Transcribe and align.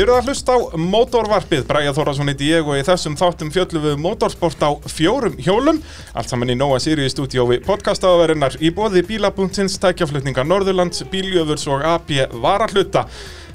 Þið 0.00 0.06
eru 0.06 0.14
að 0.16 0.28
hlusta 0.30 0.54
á 0.56 0.58
mótorvarpið, 0.80 1.64
Bræja 1.68 1.90
Þórasson 1.92 2.30
heiti 2.30 2.46
ég 2.48 2.64
og 2.64 2.78
í 2.78 2.84
þessum 2.86 3.18
þáttum 3.20 3.50
fjöllum 3.52 3.82
við 3.84 3.98
mótorsport 4.00 4.64
á 4.64 4.72
fjórum 4.88 5.36
hjólum. 5.36 5.82
Allt 6.16 6.32
saman 6.32 6.54
í 6.54 6.56
Nóa 6.56 6.78
Sirius 6.80 7.12
stúdíói 7.12 7.58
podcastaðaverinnar 7.66 8.56
í 8.64 8.72
bóði 8.72 9.04
bílabúntsins, 9.10 9.76
tækjaflutningar 9.84 10.48
Norðurlands, 10.48 11.04
bíljöfurs 11.12 11.68
og 11.68 11.84
AB 11.84 12.16
varahluta. 12.40 13.04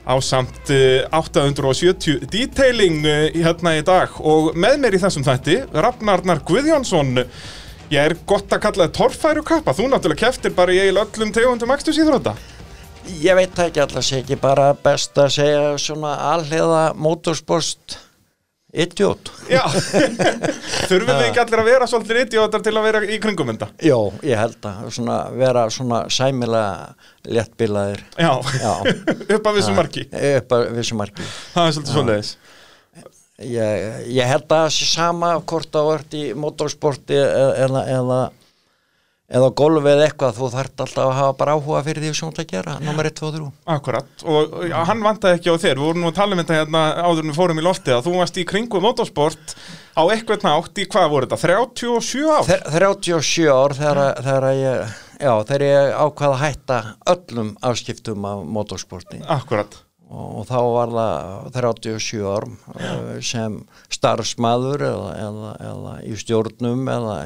Á 0.05 0.13
samt 0.21 0.69
uh, 0.69 1.09
870 1.17 2.29
detailing 2.29 3.01
uh, 3.09 3.25
hérna 3.33 3.79
í 3.79 3.85
dag. 3.89 4.13
Og 4.21 4.53
með 4.53 4.83
mér 4.85 4.99
í 4.99 5.01
þessum 5.01 5.25
þætti 5.25 5.63
Rafnarnar 5.73 6.45
Guðjónsson. 6.45 7.23
Ég 7.89 8.03
er 8.03 8.21
gott 8.29 8.53
að 8.53 8.67
kalla 8.67 8.85
það 8.85 8.97
torfæru 9.01 9.49
kappa, 9.49 9.73
þú 9.73 9.89
náttúrulega 9.89 10.27
keftir 10.27 10.53
bara 10.53 10.77
í 10.77 10.85
eil 10.85 10.93
öllum 10.93 11.33
tegundum 11.33 11.73
ekstus 11.73 11.97
íþrótta 12.05 12.37
Ég 13.21 13.37
veit 13.37 13.59
ekki 13.65 13.81
alltaf 13.83 14.05
sé 14.05 14.21
ekki 14.23 14.37
bara 14.41 14.71
best 14.85 15.17
að 15.21 15.31
segja 15.37 15.75
svona 15.81 16.15
alliða 16.33 16.81
motorsport 16.97 17.99
idiot. 18.75 19.29
Já, 19.47 19.61
þurfum 20.89 21.11
við 21.13 21.21
ekki 21.29 21.41
allir 21.45 21.61
að 21.61 21.69
vera 21.69 21.87
svolítið 21.87 22.21
idiótar 22.25 22.63
til 22.65 22.73
að 22.75 22.87
vera 22.89 23.01
í 23.07 23.19
kringum 23.23 23.53
þetta 23.53 23.69
Jó, 23.87 23.99
ég 24.25 24.41
held 24.41 24.67
að 24.67 24.89
svona 24.97 25.19
vera 25.37 25.63
svona 25.71 26.01
sæmilega 26.11 26.95
léttbilaðir. 27.37 28.03
Já, 28.19 28.33
Já. 28.59 28.73
upp 29.37 29.47
að 29.51 29.61
vissu 29.61 29.77
marki 29.77 30.07
Upp 30.11 30.57
að 30.57 30.67
vissu 30.75 30.99
marki. 30.99 31.29
Það 31.53 31.69
er 31.69 31.77
svolítið 31.77 31.95
svoleiðis 31.95 32.33
Ég, 33.43 33.87
ég 34.15 34.29
held 34.31 34.45
að 34.47 34.61
það 34.61 34.69
sé 34.71 34.85
sama 34.87 35.33
hvort 35.43 35.67
það 35.71 35.87
vart 35.89 36.13
í 36.15 36.25
motorsporti 36.39 37.17
eða, 37.19 37.81
eða, 37.91 38.19
eða, 39.25 39.47
golfi 39.57 39.89
eða 39.89 40.05
eitthvað, 40.05 40.35
þú 40.37 40.49
þarft 40.53 40.83
alltaf 40.85 41.01
að 41.05 41.15
hafa 41.19 41.35
bara 41.39 41.55
áhuga 41.57 41.79
fyrir 41.87 42.03
því 42.05 42.11
sem 42.13 42.27
þú 42.27 42.31
ert 42.33 42.41
að 42.43 42.51
gera, 42.51 42.75
nummer 42.85 43.07
1, 43.09 43.15
2 43.19 43.25
og 43.29 43.37
3. 43.37 43.47
Akkurat, 43.75 44.25
og 44.25 44.53
já, 44.69 44.75
hann 44.89 45.01
vantaði 45.05 45.39
ekki 45.39 45.49
á 45.49 45.55
þér, 45.63 45.79
við 45.79 45.85
vorum 45.87 46.03
nú 46.05 46.11
að 46.11 46.19
tala 46.19 46.35
um 46.37 46.41
þetta 46.43 46.59
hérna 46.59 46.83
áður 47.05 47.23
en 47.25 47.31
við 47.31 47.39
fórum 47.39 47.61
í 47.61 47.65
lofti 47.65 47.95
að 47.95 48.03
þú 48.05 48.13
varst 48.19 48.37
í 48.37 48.45
kringum 48.51 48.85
motorsport 48.85 49.55
á 49.97 50.01
eitthvað 50.13 50.45
nátt 50.45 50.81
í 50.83 50.85
hvað 50.93 51.09
voru 51.15 51.29
þetta, 51.31 51.41
37 51.41 52.29
ár? 52.35 52.45
Þe- 52.51 52.61
37 52.75 53.49
ár 53.55 53.75
þegar, 53.79 54.01
þegar 54.27 54.47
ég, 54.59 54.93
já, 55.25 55.33
þegar 55.49 55.65
ég 55.69 55.95
ákvaða 56.05 56.35
að 56.35 56.43
hætta 56.45 56.79
öllum 57.15 57.49
afskiptum 57.71 58.29
af 58.29 58.43
motorsporti 58.59 59.21
Akkurat, 59.25 59.79
og, 60.05 60.27
og 60.41 60.45
þá 60.51 60.59
var 60.75 60.93
það 60.99 61.49
37 61.57 62.21
ár 62.29 62.45
uh, 62.51 63.15
sem 63.25 63.57
starfsmaður 63.89 64.85
eða, 64.91 65.09
eða, 65.25 65.55
eða 65.71 65.95
í 66.05 66.13
stjórnum 66.21 66.85
eða 66.93 67.17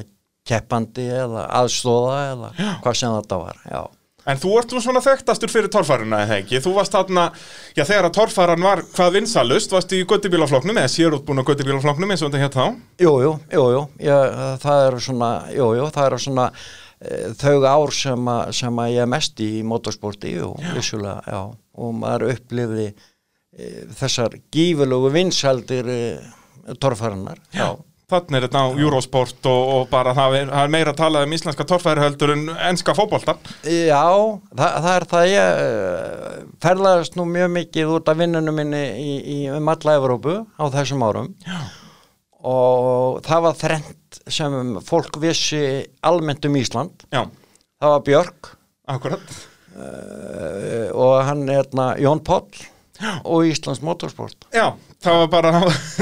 keppandi 0.50 1.08
eða 1.14 1.46
aðstóða 1.62 2.20
eða 2.34 2.52
hvað 2.84 3.00
sem 3.00 3.16
þetta 3.16 3.40
var, 3.44 3.62
já. 3.70 3.82
en 4.30 4.42
þú 4.42 4.52
ert 4.60 4.74
nú 4.76 4.82
svona 4.84 5.02
þekktastur 5.06 5.54
fyrir 5.54 5.72
torfæruna 5.74 6.24
eða 6.26 6.40
ekki, 6.42 6.62
þú 6.66 6.74
varst 6.76 6.96
þarna, 6.98 7.30
já 7.78 7.84
þegar 7.84 8.10
að 8.10 8.18
torfæran 8.18 8.66
var 8.68 8.84
hvað 8.92 9.16
vinsalust, 9.20 9.74
varst 9.76 9.96
í 9.96 10.04
göttibílafloknum 10.10 10.82
eða 10.82 10.92
sérútbúin 10.94 11.42
á 11.42 11.48
göttibílafloknum 11.50 12.14
eins 12.14 12.26
og 12.26 12.34
þetta 12.34 12.44
hétt 12.44 12.60
þá? 12.60 12.84
Jú, 13.06 13.16
jú, 13.26 13.34
jú, 13.56 13.66
jú, 13.76 13.84
ég, 14.06 14.38
það 14.66 14.86
eru 14.88 15.04
svona, 15.08 15.32
jú, 15.56 15.72
jú, 15.80 15.90
það 15.96 16.10
eru 16.12 16.22
svona 16.26 16.48
e, 17.00 17.22
þau 17.40 17.56
ár 17.70 17.96
sem, 17.96 18.34
að, 18.36 18.56
sem 18.62 18.84
að 18.84 18.92
ég 18.96 19.06
er 19.06 19.14
mest 19.16 19.46
í 19.46 19.52
motorsporti 19.68 20.36
og 20.46 20.60
vissulega, 20.76 21.22
já, 21.30 21.42
og 21.80 21.96
maður 22.02 22.34
upplifði 22.36 22.90
e, 22.90 23.70
þessar 24.02 24.36
gífurlegu 24.54 25.14
vinsaldir 25.16 25.94
e, 25.94 26.02
torfæranar, 26.82 27.40
já. 27.56 27.72
Þannig 28.10 28.40
er 28.40 28.46
þetta 28.48 28.62
á 28.66 28.68
Eurosport 28.82 29.46
og, 29.52 29.60
og 29.76 29.84
bara 29.92 30.16
það 30.18 30.36
er, 30.40 30.48
það 30.50 30.64
er 30.66 30.72
meira 30.74 30.94
að 30.96 30.98
tala 31.04 31.22
um 31.28 31.34
íslenska 31.38 31.66
torfærihöldur 31.70 32.32
en 32.34 32.48
enska 32.72 32.96
fótboltan. 32.98 33.38
Já, 33.70 34.02
það, 34.58 34.78
það 34.86 34.90
er 34.96 35.06
það 35.12 35.28
ég 35.30 35.60
eh, 35.66 36.40
ferðaðist 36.66 37.20
nú 37.20 37.28
mjög 37.30 37.52
mikið 37.60 37.94
út 38.00 38.10
af 38.10 38.18
vinnunum 38.24 38.58
minni 38.58 38.82
í, 38.98 39.14
í 39.22 39.38
um 39.54 39.70
alla 39.76 39.98
Evrópu 40.00 40.40
á 40.58 40.64
þessum 40.74 41.06
árum 41.06 41.30
Já. 41.46 41.60
og 42.50 43.22
það 43.30 43.46
var 43.46 43.58
þrennt 43.62 44.20
sem 44.30 44.74
fólk 44.90 45.22
vissi 45.22 45.62
almennt 46.06 46.46
um 46.50 46.58
Ísland 46.58 47.06
Já, 47.14 47.24
það 47.82 47.94
var 47.96 48.04
Björk 48.10 48.52
akkurat. 48.90 49.34
uh, 49.78 50.88
og 50.98 51.16
hann 51.28 51.46
er 51.50 51.60
hérna 51.62 51.92
Jón 52.02 52.24
Páll 52.26 52.50
og 53.24 53.46
Íslands 53.48 53.84
motorsport 53.86 54.50
Já, 54.56 54.72
það 55.04 55.22
var 55.24 55.30
bara, 55.36 55.52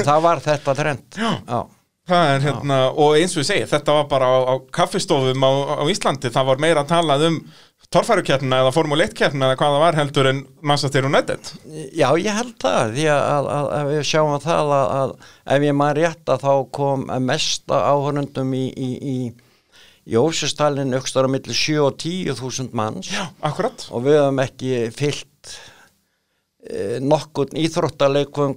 það 0.08 0.22
var 0.24 0.40
þetta 0.48 0.74
þrennt 0.78 1.18
Já. 1.20 1.34
Já. 1.44 1.60
Er 2.16 2.44
hérna, 2.46 2.76
og 2.90 3.16
eins 3.18 3.36
og 3.36 3.42
ég 3.42 3.48
segi, 3.48 3.64
þetta 3.70 3.96
var 3.98 4.06
bara 4.10 4.28
á, 4.28 4.38
á 4.48 4.54
kaffistofum 4.74 5.44
á, 5.44 5.52
á 5.80 5.84
Íslandi, 5.92 6.30
það 6.32 6.48
var 6.50 6.62
meira 6.62 6.84
að 6.84 6.92
talað 6.94 7.26
um 7.28 7.40
torfærukeppna 7.94 8.60
eða 8.62 8.72
Formule 8.74 9.06
1 9.08 9.14
keppna 9.16 9.48
eða 9.48 9.58
hvað 9.60 9.74
það 9.74 9.82
var 9.84 9.96
heldur 9.96 10.28
en 10.28 10.40
Manchester 10.60 11.06
United. 11.08 11.50
Já, 11.96 12.08
ég 12.20 12.36
held 12.36 12.54
það, 12.60 12.94
því 12.96 13.06
að, 13.14 13.22
að, 13.32 13.50
að, 13.56 13.68
að 13.78 13.92
við 13.92 14.02
sjáum 14.10 14.40
það 14.44 14.72
að, 14.78 14.88
að 14.98 15.14
ef 15.56 15.66
ég 15.68 15.78
maður 15.78 16.00
rétt 16.02 16.32
að 16.34 16.44
þá 16.44 16.52
kom 16.80 17.06
mesta 17.24 17.82
áhörnundum 17.92 18.52
í, 18.58 18.64
í, 18.72 18.90
í 18.98 19.16
Jósestalinn 20.08 20.96
aukstar 20.96 21.28
á 21.28 21.32
milli 21.32 21.56
7 21.56 21.80
og 21.84 21.96
10 22.00 22.36
þúsund 22.38 22.76
manns 22.76 23.10
Já, 23.12 23.26
akkurat. 23.44 23.88
og 23.92 24.06
við 24.06 24.20
höfum 24.20 24.40
ekki 24.44 24.70
fyllt 24.96 25.56
nokkurn 27.00 27.54
íþróttaleikum 27.56 28.56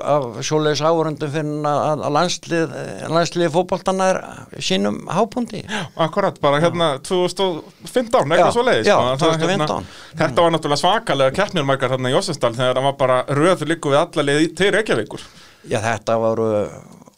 af 0.00 0.38
svoleiðis 0.46 0.80
áhörnundum 0.82 1.30
fyrir 1.34 1.66
að, 1.68 2.04
landslið, 2.16 2.72
landslið 3.12 3.50
fótboltana 3.52 4.06
er 4.14 4.18
sínum 4.64 5.02
hápundi. 5.12 5.60
Akkurat, 6.00 6.40
bara 6.42 6.62
hérna 6.64 6.88
2015, 7.04 8.32
eitthvað 8.32 8.40
Já, 8.40 8.48
svo 8.56 8.64
leiðis. 8.66 8.88
já, 8.88 8.96
2015. 9.20 9.86
þetta 10.16 10.46
var 10.46 10.56
náttúrulega 10.56 10.80
svakalega 10.80 11.36
keppnir 11.36 11.68
margar 11.68 11.92
hérna 11.92 12.10
í 12.10 12.16
Jósestal 12.16 12.54
þegar 12.56 12.80
það 12.80 12.88
var 12.88 12.98
bara 13.04 13.20
röð 13.28 13.66
líku 13.68 13.92
við 13.92 14.00
alla 14.00 14.26
leið 14.30 14.48
til 14.56 14.72
Reykjavíkur. 14.78 15.28
Já, 15.68 15.78
þetta 15.84 16.18
voru 16.24 16.50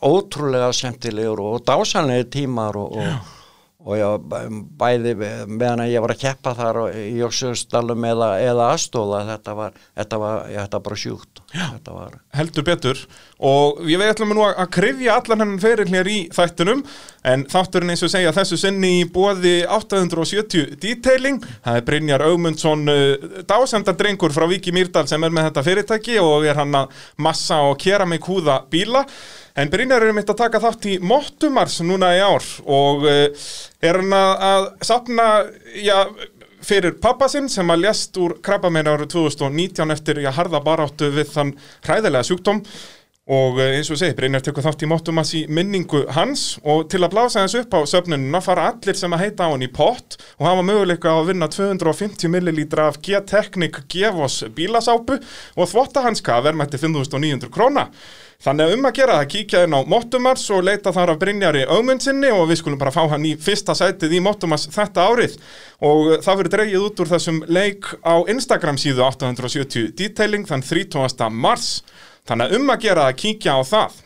ótrúlega 0.03 0.73
semtilegur 0.75 1.41
og 1.47 1.63
dásanlega 1.67 2.27
tímar 2.35 2.77
og, 2.79 2.99
og, 3.89 3.95
já, 3.97 4.09
bæði 4.79 5.15
meðan 5.49 5.81
að 5.87 5.93
ég 5.95 6.03
var 6.05 6.13
að 6.13 6.21
keppa 6.27 6.53
þar 6.59 6.81
og- 6.83 6.97
í 7.01 7.17
Jóksjöðsdalum 7.23 8.05
eða, 8.11 8.29
eða 8.45 8.67
aðstóða, 8.75 9.23
þetta 9.33 9.55
var, 9.57 9.79
þetta 9.97 10.19
var, 10.21 10.43
þetta 10.53 10.77
var 10.77 10.85
bara 10.91 10.99
sjúkt. 11.01 11.41
Já. 11.49 11.65
Þetta 11.79 11.95
var, 11.97 12.19
heldur 12.37 12.65
betur 12.67 12.99
og 13.41 13.79
ég 13.89 13.97
veit 13.97 14.11
ætlum 14.13 14.35
nú 14.37 14.43
að 14.45 14.59
að 14.61 14.71
krifja 14.75 15.15
allan 15.17 15.41
hennan 15.45 15.61
feril 15.63 15.87
hér 15.89 16.09
í 16.11 16.17
þættunum 16.35 16.83
en 17.25 17.45
þátturinn 17.49 17.93
eins 17.95 18.03
og 18.05 18.11
segja 18.13 18.33
þessu 18.37 18.59
sinni 18.61 18.91
í 18.99 19.07
bóði 19.15 19.63
870 19.65 20.75
detailing 20.83 21.39
það 21.65 21.79
er 21.81 21.87
Brynjar 21.87 22.25
Augmundsson 22.27 22.85
uh, 22.93 23.41
dásendardrengur 23.49 24.35
frá 24.35 24.45
Viki 24.51 24.75
Mýrdal 24.77 25.07
sem 25.09 25.25
er 25.25 25.33
með 25.33 25.49
þetta 25.49 25.65
fyrirtæki 25.71 26.19
og 26.21 26.45
er 26.51 26.59
hann 26.61 26.75
að 26.83 26.93
massa 27.25 27.63
og 27.71 27.79
kera 27.81 28.05
mig 28.11 28.27
húða 28.29 28.61
bíla 28.69 29.07
en 29.59 29.71
Brynjar 29.73 30.07
er 30.07 30.15
mitt 30.17 30.31
að 30.31 30.41
taka 30.45 30.61
þátt 30.63 30.89
í 30.91 30.97
Mottumars 31.03 31.81
núna 31.87 32.13
í 32.17 32.23
ár 32.23 32.45
og 32.65 33.07
uh, 33.09 33.47
er 33.83 34.01
hann 34.03 34.15
að, 34.19 34.69
sapna 34.87 35.29
já 35.83 35.97
fyrir 36.69 36.99
pappa 37.03 37.29
sinn 37.31 37.49
sem 37.51 37.69
að 37.71 37.85
lést 37.87 38.17
úr 38.21 38.37
krabbameina 38.45 38.97
árið 38.97 39.13
2019 39.15 39.95
eftir 39.95 40.21
að 40.25 40.37
harða 40.41 40.63
baráttu 40.65 41.11
við 41.15 41.31
þann 41.35 41.53
hræðilega 41.87 42.27
sjúkdóm 42.27 42.63
og 43.29 43.59
eh, 43.61 43.77
eins 43.77 43.91
og 43.93 43.99
segi, 44.01 44.17
Brynjar 44.17 44.45
tekur 44.45 44.65
þátt 44.65 44.85
í 44.87 44.89
Mottumas 44.89 45.33
í 45.37 45.43
minningu 45.53 46.05
hans 46.17 46.45
og 46.65 46.87
til 46.93 47.03
að 47.05 47.13
blása 47.13 47.45
þess 47.45 47.59
upp 47.61 47.77
á 47.77 47.81
söfnununa 47.91 48.41
fara 48.45 48.71
allir 48.73 48.97
sem 48.97 49.13
að 49.13 49.25
heita 49.27 49.49
á 49.49 49.53
hann 49.53 49.65
í 49.67 49.69
pott 49.73 50.17
og 50.39 50.47
hafa 50.49 50.65
möguleika 50.65 51.13
að 51.13 51.35
vinna 51.35 51.51
250 51.53 52.33
millilítra 52.33 52.89
af 52.89 52.97
G-Technic 53.05 53.83
Gevos 53.93 54.41
bílasápu 54.57 55.19
og 55.21 55.69
þvottahanska 55.69 56.41
verðmætti 56.47 56.81
5.900 56.81 57.53
króna. 57.53 57.91
Þannig 58.39 58.69
að 58.69 58.73
um 58.77 58.85
að 58.87 58.93
gera 58.95 59.15
það 59.19 59.31
kíkja 59.33 59.61
inn 59.67 59.75
á 59.75 59.81
Mottumars 59.91 60.45
og 60.55 60.61
leita 60.63 60.93
þar 60.95 61.11
af 61.11 61.17
Brynjari 61.19 61.65
augmundsinni 61.67 62.29
og 62.31 62.45
við 62.47 62.61
skulum 62.61 62.79
bara 62.79 62.93
fá 62.95 63.01
hann 63.11 63.27
í 63.27 63.33
fyrsta 63.35 63.75
sætið 63.75 64.15
í 64.15 64.21
Mottumars 64.23 64.69
þetta 64.71 65.09
árið 65.11 65.35
og 65.83 66.13
það 66.23 66.39
verður 66.39 66.53
dreigið 66.53 66.85
út 66.87 67.03
úr 67.03 67.11
þessum 67.11 67.41
leik 67.51 67.91
á 68.07 68.15
Instagram 68.31 68.79
síðu 68.79 69.03
870 69.09 69.91
detailing 69.99 70.47
þann 70.47 70.63
30. 70.63 71.27
mars 71.35 71.81
þannig 72.29 72.47
að 72.47 72.59
um 72.59 72.73
að 72.75 72.85
gera 72.85 73.09
það 73.09 73.19
kíkja 73.25 73.57
á 73.57 73.61
það. 73.69 73.99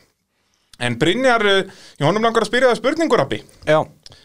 En 0.83 0.97
Brynjar, 0.99 1.47
eh, 1.47 1.63
ég 2.01 2.07
honum 2.07 2.25
langar 2.25 2.43
að 2.43 2.51
spyrja 2.51 2.73
það 2.73 2.81
spurningur 2.81 3.23
Abbi 3.23 3.39
já, 3.69 3.79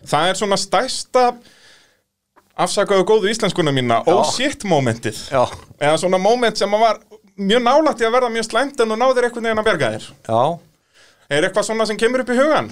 það 0.08 0.30
er 0.30 0.40
svona 0.40 0.58
stærsta 0.58 1.26
afsakaðu 2.58 3.06
góðu 3.06 3.30
íslenskuna 3.30 3.74
mína 3.76 4.02
oh 4.10 4.24
shit 4.32 4.66
momentið. 4.66 5.20
Já, 5.30 5.44
eða 5.78 6.00
svona 6.02 6.22
moment 6.22 6.58
sem 6.58 6.74
að 6.74 6.86
var 6.86 7.02
mjög 7.38 7.62
nálægt 7.62 8.02
í 8.02 8.08
að 8.08 8.16
verða 8.18 8.34
mjög 8.34 8.48
slæmt 8.48 8.82
en 8.82 8.94
þú 8.94 8.98
náðir 8.98 9.28
einhvern 9.28 9.50
veginn 9.50 9.62
að 9.62 9.68
berga 9.70 9.92
þér. 9.94 10.08
Já. 10.26 10.42
Er 11.28 11.46
eitthvað 11.46 11.68
svona 11.68 11.86
sem 11.86 12.00
kemur 12.00 12.24
upp 12.24 12.32
í 12.32 12.38
hugan? 12.40 12.72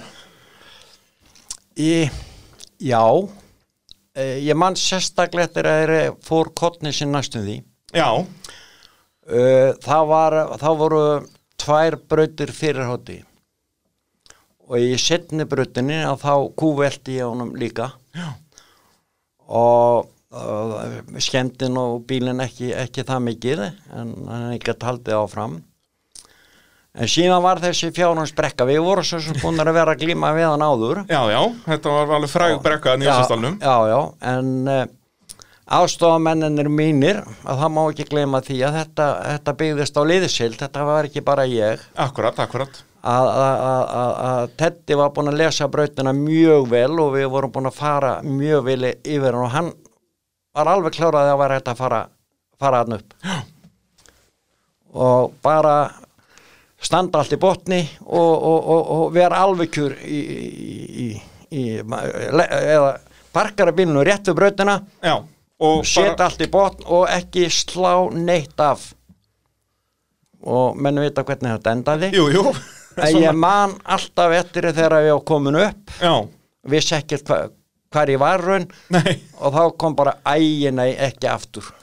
Í, 1.76 1.92
já, 2.80 3.04
e, 4.16 4.24
ég 4.48 4.56
mann 4.58 4.78
sérstaklega 4.80 5.50
eftir 5.50 5.68
að 5.68 5.82
þeir 5.82 6.14
fór 6.24 6.50
kottni 6.56 6.92
sinn 6.96 7.12
næstum 7.12 7.44
því. 7.44 7.58
Já, 7.92 8.08
það, 8.16 8.45
var, 9.26 10.36
það 10.60 10.82
voru 10.82 11.04
tvær 11.58 11.96
brautir 12.08 12.52
fyrir 12.54 12.86
hóti 12.86 13.20
og 14.66 14.82
í 14.82 14.96
setni 14.98 15.46
brautinni 15.46 16.00
að 16.02 16.20
þá 16.24 16.34
kúveldi 16.58 17.20
ég 17.20 17.30
honum 17.30 17.54
líka. 17.58 17.92
Já. 18.16 18.28
og 19.46 20.12
og 20.36 21.20
skemmtin 21.22 21.78
og 21.80 22.02
bílinn 22.08 22.42
ekki, 22.44 22.72
ekki 22.76 23.04
það 23.06 23.24
mikið 23.30 23.62
en 23.62 24.12
hann 24.26 24.52
ekki 24.56 24.74
haldið 24.82 25.18
áfram. 25.20 25.56
En 26.96 27.10
síðan 27.12 27.42
var 27.44 27.60
þessi 27.60 27.90
fjárhansbrekka 27.94 28.64
við 28.68 28.80
vorum 28.84 29.04
svo 29.04 29.20
sem 29.20 29.36
búin 29.42 29.60
að 29.60 29.74
vera 29.76 29.92
að 29.92 30.02
glíma 30.02 30.32
við 30.36 30.48
hann 30.48 30.64
áður. 30.64 31.02
Já, 31.10 31.20
já, 31.28 31.40
þetta 31.66 31.92
var 31.92 32.14
alveg 32.18 32.32
fræg 32.32 32.56
brekka 32.64 32.94
að 32.94 33.02
nýjastastalnum 33.02 33.58
já, 33.60 33.76
já, 33.92 33.98
en 34.32 34.52
uh, 34.72 34.86
ástofamennir 35.66 36.68
mínir 36.70 37.22
að 37.42 37.62
það 37.62 37.72
má 37.74 37.80
ekki 37.88 38.06
gleyma 38.10 38.40
því 38.46 38.58
að 38.68 38.76
þetta, 38.80 39.06
þetta 39.30 39.54
byggðist 39.62 39.96
á 39.98 40.02
liðsild, 40.06 40.58
þetta 40.60 40.84
var 40.86 41.08
ekki 41.08 41.22
bara 41.26 41.46
ég. 41.50 41.82
Akkurat, 41.98 42.38
akkurat. 42.38 42.78
Að, 43.06 44.48
Teddy 44.58 44.96
var 44.98 45.12
búin 45.14 45.30
að 45.30 45.40
lesa 45.42 45.68
brautina 45.70 46.14
mjög 46.14 46.70
vel 46.70 46.94
og 47.02 47.12
við 47.14 47.28
vorum 47.34 47.52
búin 47.54 47.70
að 47.70 47.78
fara 47.78 48.16
mjög 48.22 48.64
vel 48.66 48.80
yfir 48.90 49.36
hann 49.36 49.44
og 49.44 49.52
hann 49.54 49.68
var 50.56 50.70
alveg 50.72 50.96
kláraði 50.96 51.34
að 51.34 51.42
vera 51.42 51.60
þetta 51.60 51.74
að 51.74 51.82
fara, 51.82 52.00
fara 52.58 52.82
hann 52.82 52.96
upp. 52.98 53.14
Já. 53.22 53.36
og 54.96 55.34
bara 55.44 55.76
standa 56.80 57.20
allt 57.20 57.34
í 57.36 57.40
botni 57.40 57.82
og, 58.06 58.32
og, 58.32 58.58
og, 58.74 58.90
og 58.96 59.14
vera 59.14 59.42
alveg 59.44 59.70
kjur 59.74 59.96
í, 60.00 60.20
í, 60.20 61.06
í, 61.06 61.08
í 61.52 61.64
eða 61.76 62.96
parkara 63.36 63.74
bílinu 63.76 64.04
rétt 64.06 64.30
við 64.30 64.38
brautina. 64.38 64.78
Já, 65.04 65.18
setja 65.86 66.26
allt 66.26 66.42
í 66.44 66.48
botn 66.52 66.86
og 66.86 67.06
ekki 67.12 67.48
slá 67.52 68.08
neitt 68.12 68.60
af. 68.60 68.90
Og 70.46 70.76
menn 70.78 71.00
vita 71.02 71.24
hvernig 71.26 71.56
þetta 71.56 71.76
endaði. 71.76 72.10
Jú, 72.14 72.28
jú. 72.30 72.50
En 72.96 73.18
ég 73.20 73.36
man 73.36 73.74
alltaf 73.84 74.32
eftir 74.38 74.70
þegar 74.70 75.02
ég 75.04 75.16
var 75.16 75.24
komin 75.28 75.58
upp. 75.60 75.94
Já. 76.00 76.14
vissi 76.66 76.96
ekkert 76.96 77.28
hva, 77.28 77.38
hvar 77.92 78.10
ég 78.10 78.20
var 78.20 78.42
raun. 78.42 78.68
Nei. 78.92 79.18
og 79.40 79.52
þá 79.54 79.62
kom 79.78 79.96
bara 79.98 80.16
æginæ 80.24 80.88
ekki 81.08 81.28
aftur. 81.30 81.68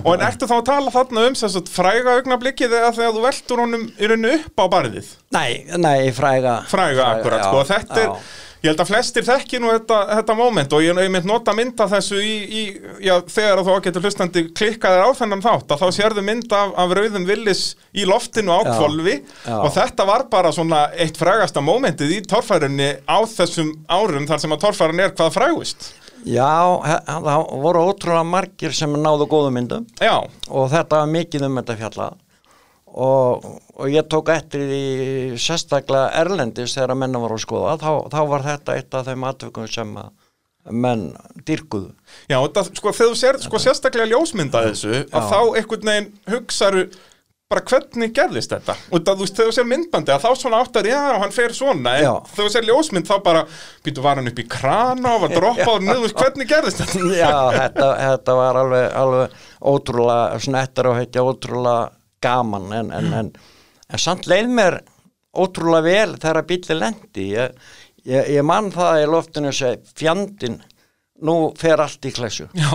Og 0.00 0.14
en 0.14 0.22
ertu 0.24 0.46
þá 0.48 0.54
að 0.56 0.68
tala 0.70 0.92
þarna 0.94 1.24
um 1.28 1.34
þess 1.36 1.58
að 1.58 1.70
fræga 1.74 2.14
augnablikkið 2.16 2.76
eða 2.78 2.92
þegar 2.96 3.10
þú 3.16 3.24
veldur 3.26 3.60
honum 3.60 3.82
í 3.92 4.08
rauninu 4.08 4.30
upp 4.38 4.62
á 4.62 4.64
barðið? 4.72 5.10
Nei, 5.36 5.50
nei, 5.76 5.98
fræga. 6.16 6.54
Fræga, 6.70 6.70
fræga 6.70 7.08
akkurat, 7.18 7.44
sko, 7.44 7.64
þetta 7.68 7.98
er 8.04 8.14
Ég 8.60 8.68
held 8.68 8.80
að 8.82 8.90
flestir 8.90 9.24
þekki 9.24 9.58
nú 9.62 9.70
þetta, 9.72 9.98
þetta 10.18 10.34
moment 10.36 10.74
og 10.76 10.82
ég 10.84 10.98
mynd 11.00 11.28
nota 11.28 11.54
mynda 11.56 11.86
þessu 11.88 12.18
í, 12.20 12.34
í 12.44 12.62
já, 13.06 13.14
þegar 13.24 13.62
þú 13.64 13.76
getur 13.86 14.04
hlustandi 14.04 14.42
klikkaðir 14.52 15.06
á 15.08 15.10
þennan 15.16 15.44
þátt 15.46 15.72
að 15.72 15.80
þá 15.80 15.96
sérðu 15.96 16.24
mynd 16.26 16.52
af, 16.52 16.74
af 16.76 16.92
rauðum 16.98 17.24
villis 17.28 17.62
í 17.96 18.04
loftinu 18.08 18.52
á 18.52 18.60
kvolvi 18.68 19.16
og 19.56 19.70
þetta 19.78 20.04
var 20.10 20.26
bara 20.32 20.52
svona 20.52 20.82
eitt 20.92 21.16
frægasta 21.16 21.64
momentið 21.64 22.18
í 22.18 22.20
torfærunni 22.28 22.90
á 23.08 23.18
þessum 23.32 23.72
árum 23.88 24.28
þar 24.28 24.44
sem 24.44 24.52
að 24.52 24.64
torfærun 24.66 25.04
er 25.06 25.16
hvað 25.16 25.36
frægust. 25.38 25.92
Já, 26.28 26.52
það 27.16 27.46
voru 27.64 27.86
ótrúlega 27.88 28.26
margir 28.28 28.76
sem 28.76 28.92
náðu 28.92 29.24
góðu 29.30 29.54
myndum 29.56 29.86
já. 29.96 30.18
og 30.52 30.68
þetta 30.68 31.00
var 31.00 31.14
mikið 31.16 31.46
um 31.48 31.56
þetta 31.62 31.78
fjallað 31.80 32.18
og, 32.90 33.44
og 33.76 33.92
ég 33.92 34.08
tók 34.10 34.32
eftir 34.34 34.64
því 34.66 34.80
sérstaklega 35.40 36.10
Erlendis 36.22 36.74
þegar 36.76 36.94
að 36.96 37.02
menna 37.04 37.22
voru 37.22 37.38
að 37.38 37.44
skoða 37.44 37.76
þá, 37.82 37.92
þá 38.10 38.20
var 38.32 38.46
þetta 38.48 38.76
eitt 38.78 38.96
af 38.98 39.06
þeim 39.06 39.28
atvökum 39.30 39.70
sem 39.70 39.92
að 40.00 40.10
menn 40.70 41.06
dyrkuðu 41.46 41.92
Já, 42.28 42.36
þetta, 42.38 42.66
sko, 42.68 42.92
þegar 42.96 43.12
þú 43.14 43.20
sér 43.20 43.38
sko, 43.44 43.62
sérstaklega 43.62 44.10
ljósmynda 44.10 44.64
þessu 44.66 44.92
að 44.98 45.06
Já. 45.14 45.30
þá 45.30 45.38
einhvern 45.60 45.92
veginn 45.92 46.10
hugsaðu 46.34 46.84
bara 47.50 47.62
hvernig 47.66 48.12
gerðist 48.14 48.52
þetta 48.52 48.76
og 48.78 49.00
það, 49.02 49.08
þú 49.14 49.24
veist, 49.24 49.38
þegar 49.38 49.48
þú 49.48 49.54
sér 49.56 49.68
myndbandi 49.70 50.12
að 50.14 50.22
þá 50.22 50.30
svona 50.38 50.58
áttar 50.62 50.86
já, 50.86 51.00
hann 51.18 51.32
fer 51.34 51.54
svona, 51.56 51.94
en 51.96 52.04
já. 52.04 52.10
þegar 52.30 52.46
þú 52.46 52.52
sér 52.54 52.68
ljósmynd 52.68 53.08
þá 53.08 53.14
bara, 53.24 53.40
býtu, 53.86 54.04
var 54.04 54.20
hann 54.20 54.30
upp 54.30 54.38
í 54.38 54.44
krana 54.50 55.14
og 55.16 55.24
var 55.24 55.34
droppað 55.38 55.86
niður, 55.88 56.14
hvernig 56.20 56.50
gerðist 56.50 56.84
þetta? 56.84 57.08
Já, 57.18 57.32
þetta, 57.56 57.88
þetta 58.04 58.36
var 58.38 58.60
alveg, 58.60 58.86
alveg 59.00 59.40
ótrúlega, 59.72 60.38
svona 60.44 60.62
eftir 60.68 60.90
að 60.92 61.00
heitja 61.00 61.26
ótrúlega 61.26 61.88
gaman 62.22 62.70
en, 62.76 62.90
en, 62.94 63.12
en, 63.20 63.30
en 63.90 64.00
samt 64.00 64.28
leið 64.30 64.50
mér 64.56 64.80
ótrúlega 65.30 65.86
vel 65.86 66.16
þegar 66.20 66.46
bíli 66.48 66.76
lendi. 66.78 67.26
Ég, 67.36 67.60
ég, 68.04 68.32
ég 68.36 68.46
mann 68.46 68.72
það 68.74 69.04
í 69.04 69.10
loftinu 69.10 69.52
að 69.54 69.84
fjandin 69.96 70.58
nú 71.26 71.36
fer 71.60 71.82
allt 71.82 72.06
í 72.08 72.12
klæsu 72.16 72.46
Já. 72.56 72.70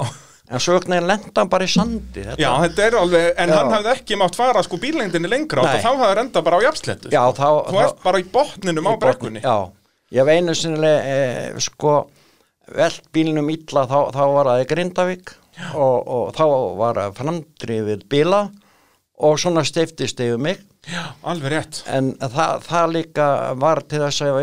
en 0.51 0.61
svo 0.61 0.75
ekki 0.77 0.93
lenda 0.93 1.31
hann 1.39 1.49
bara 1.51 1.65
í 1.65 1.71
sandi. 1.71 2.21
Þetta. 2.21 2.41
Já, 2.41 2.51
þetta 2.65 2.83
er 2.85 2.97
alveg, 2.99 3.29
en 3.41 3.49
Já. 3.49 3.55
hann 3.57 3.73
hafði 3.73 3.93
ekki 3.95 4.19
mátt 4.21 4.37
fara 4.37 4.61
sko 4.65 4.79
bílengdini 4.81 5.31
lengra 5.31 5.63
og 5.63 5.71
þá 5.71 5.87
hafði 5.89 6.03
það 6.03 6.21
enda 6.25 6.43
bara 6.45 6.59
á 6.61 6.65
jafnslettu 6.67 7.13
Já, 7.13 7.23
þá, 7.37 7.47
þú 7.71 7.81
ert 7.85 8.03
bara 8.03 8.21
í 8.21 8.27
botninum 8.35 8.91
á 8.91 8.93
brekkunni. 9.01 9.41
Já, 9.41 9.55
ég 10.19 10.29
veinu 10.29 10.55
sinnilega 10.57 11.15
eh, 11.15 11.63
sko 11.65 11.95
veld 12.75 13.09
bílinum 13.13 13.49
illa 13.53 13.85
þá, 13.89 13.97
þá 14.13 14.21
var 14.35 14.51
það 14.51 14.61
í 14.61 14.69
Grindavík 14.69 15.33
og, 15.73 15.97
og 16.05 16.23
þá 16.37 16.45
var 16.79 17.01
það 17.01 17.17
framdrifið 17.19 18.05
bíla 18.11 18.41
og 19.17 19.37
svona 19.39 19.63
stiftist 19.63 20.19
yfir 20.19 20.41
mig. 20.41 20.63
Já, 20.91 21.13
alveg 21.23 21.53
rétt. 21.53 21.83
En 21.89 22.13
það, 22.19 22.65
það 22.67 22.95
líka 22.97 23.27
var 23.61 23.81
til 23.89 24.01
þess 24.03 24.25
að 24.25 24.39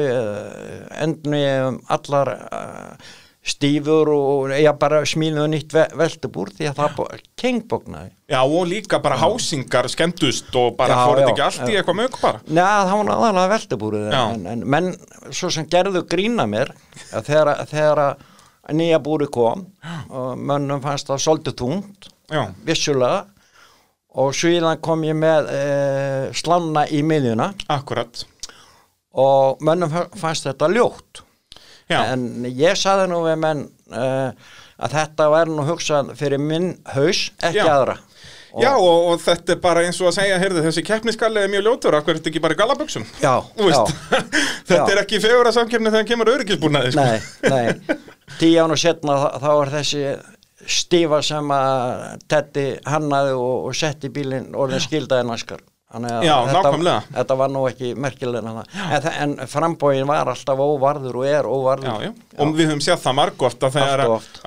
endur 1.05 1.37
ég 1.39 1.67
um 1.69 1.77
allar 1.93 2.33
uh, 2.33 3.11
stífur 3.43 4.11
og 4.15 4.53
ég 4.55 4.77
bara 4.79 5.01
smínuði 5.09 5.51
nýtt 5.51 5.73
ve 5.75 5.85
veldubúr 5.99 6.53
því 6.55 6.69
að 6.71 6.79
það 6.79 7.23
kengbóknaði 7.43 8.13
Já 8.31 8.39
og 8.43 8.69
líka 8.71 9.01
bara 9.03 9.17
já. 9.19 9.23
hásingar 9.25 9.89
skemmtust 9.91 10.55
og 10.59 10.77
bara 10.79 11.01
fóruð 11.09 11.33
ekki 11.33 11.45
allt 11.49 11.65
í 11.67 11.75
eitthvað 11.75 11.99
mög 11.99 12.19
bara? 12.23 12.43
Næ, 12.47 12.63
það 12.63 12.93
var 12.93 13.09
náðalega 13.11 13.53
veldubúrið 13.57 14.15
en, 14.21 14.47
en 14.53 14.63
menn 14.75 14.93
svo 15.35 15.51
sem 15.51 15.67
gerðu 15.67 16.05
grína 16.07 16.47
mér 16.47 16.71
þegar, 17.11 17.53
þegar 17.67 18.05
nýja 18.79 19.03
búri 19.03 19.27
kom 19.27 19.67
já. 19.83 19.99
og 20.07 20.39
mönnum 20.39 20.85
fannst 20.85 21.11
það 21.11 21.25
svolítið 21.27 21.59
tungt 21.65 22.13
vissulega 22.63 23.27
og 24.21 24.35
síðan 24.37 24.81
kom 24.85 25.05
ég 25.07 25.17
með 25.17 25.49
e, 25.53 25.63
slanna 26.37 26.85
í 26.93 27.03
miðjuna. 27.07 27.53
Akkurat. 27.73 28.25
Og 29.17 29.61
mönnum 29.65 29.93
fannst 30.19 30.49
þetta 30.49 30.71
ljótt. 30.73 31.25
Já. 31.91 31.99
en 32.15 32.47
ég 32.47 32.79
saði 32.79 33.09
nú 33.11 33.19
við 33.27 33.41
menn 33.43 33.67
e, 33.93 34.05
að 34.83 34.95
þetta 34.97 35.27
væri 35.33 35.53
nú 35.53 35.67
hugsað 35.67 36.15
fyrir 36.17 36.41
minn 36.41 36.73
haus, 36.95 37.27
ekki 37.43 37.61
Já. 37.61 37.69
aðra. 37.75 37.99
Og 38.53 38.65
Já 38.65 38.71
og, 38.77 39.07
og 39.11 39.21
þetta 39.23 39.55
er 39.55 39.61
bara 39.63 39.83
eins 39.87 39.99
og 40.03 40.11
að 40.11 40.17
segja 40.19 40.39
heyrðu, 40.41 40.63
þessi 40.67 40.85
keppniskalli 40.85 41.41
er 41.41 41.53
mjög 41.53 41.67
ljótur, 41.67 41.97
akkur 41.97 42.15
er 42.15 42.21
þetta 42.21 42.31
ekki 42.33 42.43
bara 42.45 42.57
galaböksum 42.59 43.07
Já, 43.23 43.41
þetta 44.69 44.91
er 44.93 45.01
ekki 45.01 45.21
fegur 45.25 45.49
að 45.49 45.57
samkjöfni 45.57 45.89
þegar 45.89 46.03
það 46.03 46.11
kemur 46.11 46.33
öryggisbúrnaði 46.35 46.93
sko. 46.93 47.07
Nei, 47.07 47.49
nei, 47.49 47.99
tíu 48.37 48.61
án 48.61 48.75
og 48.75 48.81
setna 48.81 49.17
þá, 49.23 49.29
þá 49.41 49.51
er 49.55 49.73
þessi 49.79 50.05
stífa 50.69 51.23
sem 51.27 51.53
að 51.55 52.23
Teddy 52.31 52.67
hannaði 52.87 53.37
og, 53.37 53.69
og 53.69 53.77
setti 53.77 54.13
bílinn 54.13 54.53
og 54.55 54.73
það 54.73 54.85
skildaði 54.87 55.29
naskar 55.29 55.63
Já, 55.93 56.47
þetta, 56.49 56.93
þetta 57.13 57.35
var 57.37 57.51
nú 57.53 57.67
ekki 57.69 57.91
merkilega 58.01 58.63
en, 58.65 59.09
en 59.13 59.35
frambóin 59.51 60.07
var 60.09 60.31
alltaf 60.33 60.61
óvarður 60.65 61.19
og 61.21 61.27
er 61.29 61.49
óvarður. 61.49 61.89
Já, 61.91 62.07
já. 62.07 62.39
og 62.41 62.55
við 62.57 62.71
höfum 62.71 62.81
séð 62.87 63.03
það 63.03 63.17
margóft 63.19 63.67
að 63.67 63.75
þegar 63.77 64.03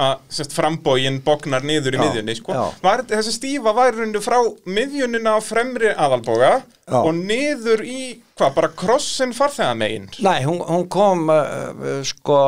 að 0.07 0.53
frambóin 0.55 1.19
bognar 1.25 1.67
niður 1.67 1.99
í 1.99 2.01
miðjunni 2.01 2.35
sko. 2.39 2.55
var, 2.81 3.05
þessi 3.11 3.35
stífa 3.35 3.75
var 3.77 3.93
rundu 3.93 4.23
frá 4.25 4.39
miðjunina 4.65 5.35
á 5.37 5.39
fremri 5.45 5.91
aðalboga 5.93 6.55
og 6.89 7.11
niður 7.19 7.85
í 7.85 7.99
hvað, 8.33 8.55
bara 8.57 8.71
krossin 8.81 9.35
farþeða 9.37 9.77
megin 9.77 10.09
Nei, 10.25 10.41
hún, 10.47 10.63
hún 10.65 10.89
kom 10.89 11.29
uh, 11.29 12.01
sko, 12.09 12.39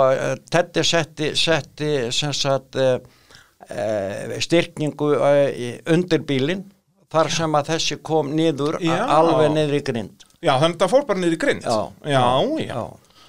Teddy 0.50 0.86
setti, 0.86 1.36
setti 1.38 1.94
sem 2.16 2.34
sagt 2.34 2.82
uh, 2.82 2.98
styrkningu 4.44 5.10
undir 5.92 6.22
bílinn 6.28 6.64
þar 7.12 7.32
sem 7.32 7.58
að 7.60 7.74
þessi 7.74 7.98
kom 8.04 8.32
niður 8.36 8.80
já. 8.84 9.00
alveg 9.18 9.52
niður 9.56 9.78
í 9.80 9.84
grind. 9.90 10.26
Já, 10.44 10.54
þannig 10.60 10.78
að 10.78 10.82
það 10.84 10.94
fór 10.94 11.06
bara 11.08 11.22
niður 11.24 11.36
í 11.36 11.42
grind. 11.42 11.68
Já, 11.68 11.78
já, 12.04 12.22
já. 12.22 12.72
já. 12.72 12.82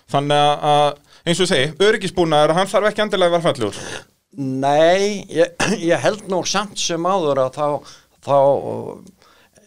Þannig 0.09 0.65
að, 0.73 0.87
eins 1.29 1.43
og 1.45 1.51
segi, 1.51 1.73
öryggisbúnaður 1.85 2.55
hann 2.57 2.71
þarf 2.71 2.91
ekki 2.91 3.05
andilega 3.05 3.29
að 3.29 3.37
vera 3.37 3.47
fallur 3.49 3.81
Nei, 4.39 5.27
ég, 5.33 5.55
ég 5.91 6.01
held 6.05 6.29
nú 6.33 6.43
samt 6.49 6.81
sem 6.81 7.05
áður 7.05 7.43
að 7.45 7.59
þá, 7.59 7.95
þá 8.25 8.39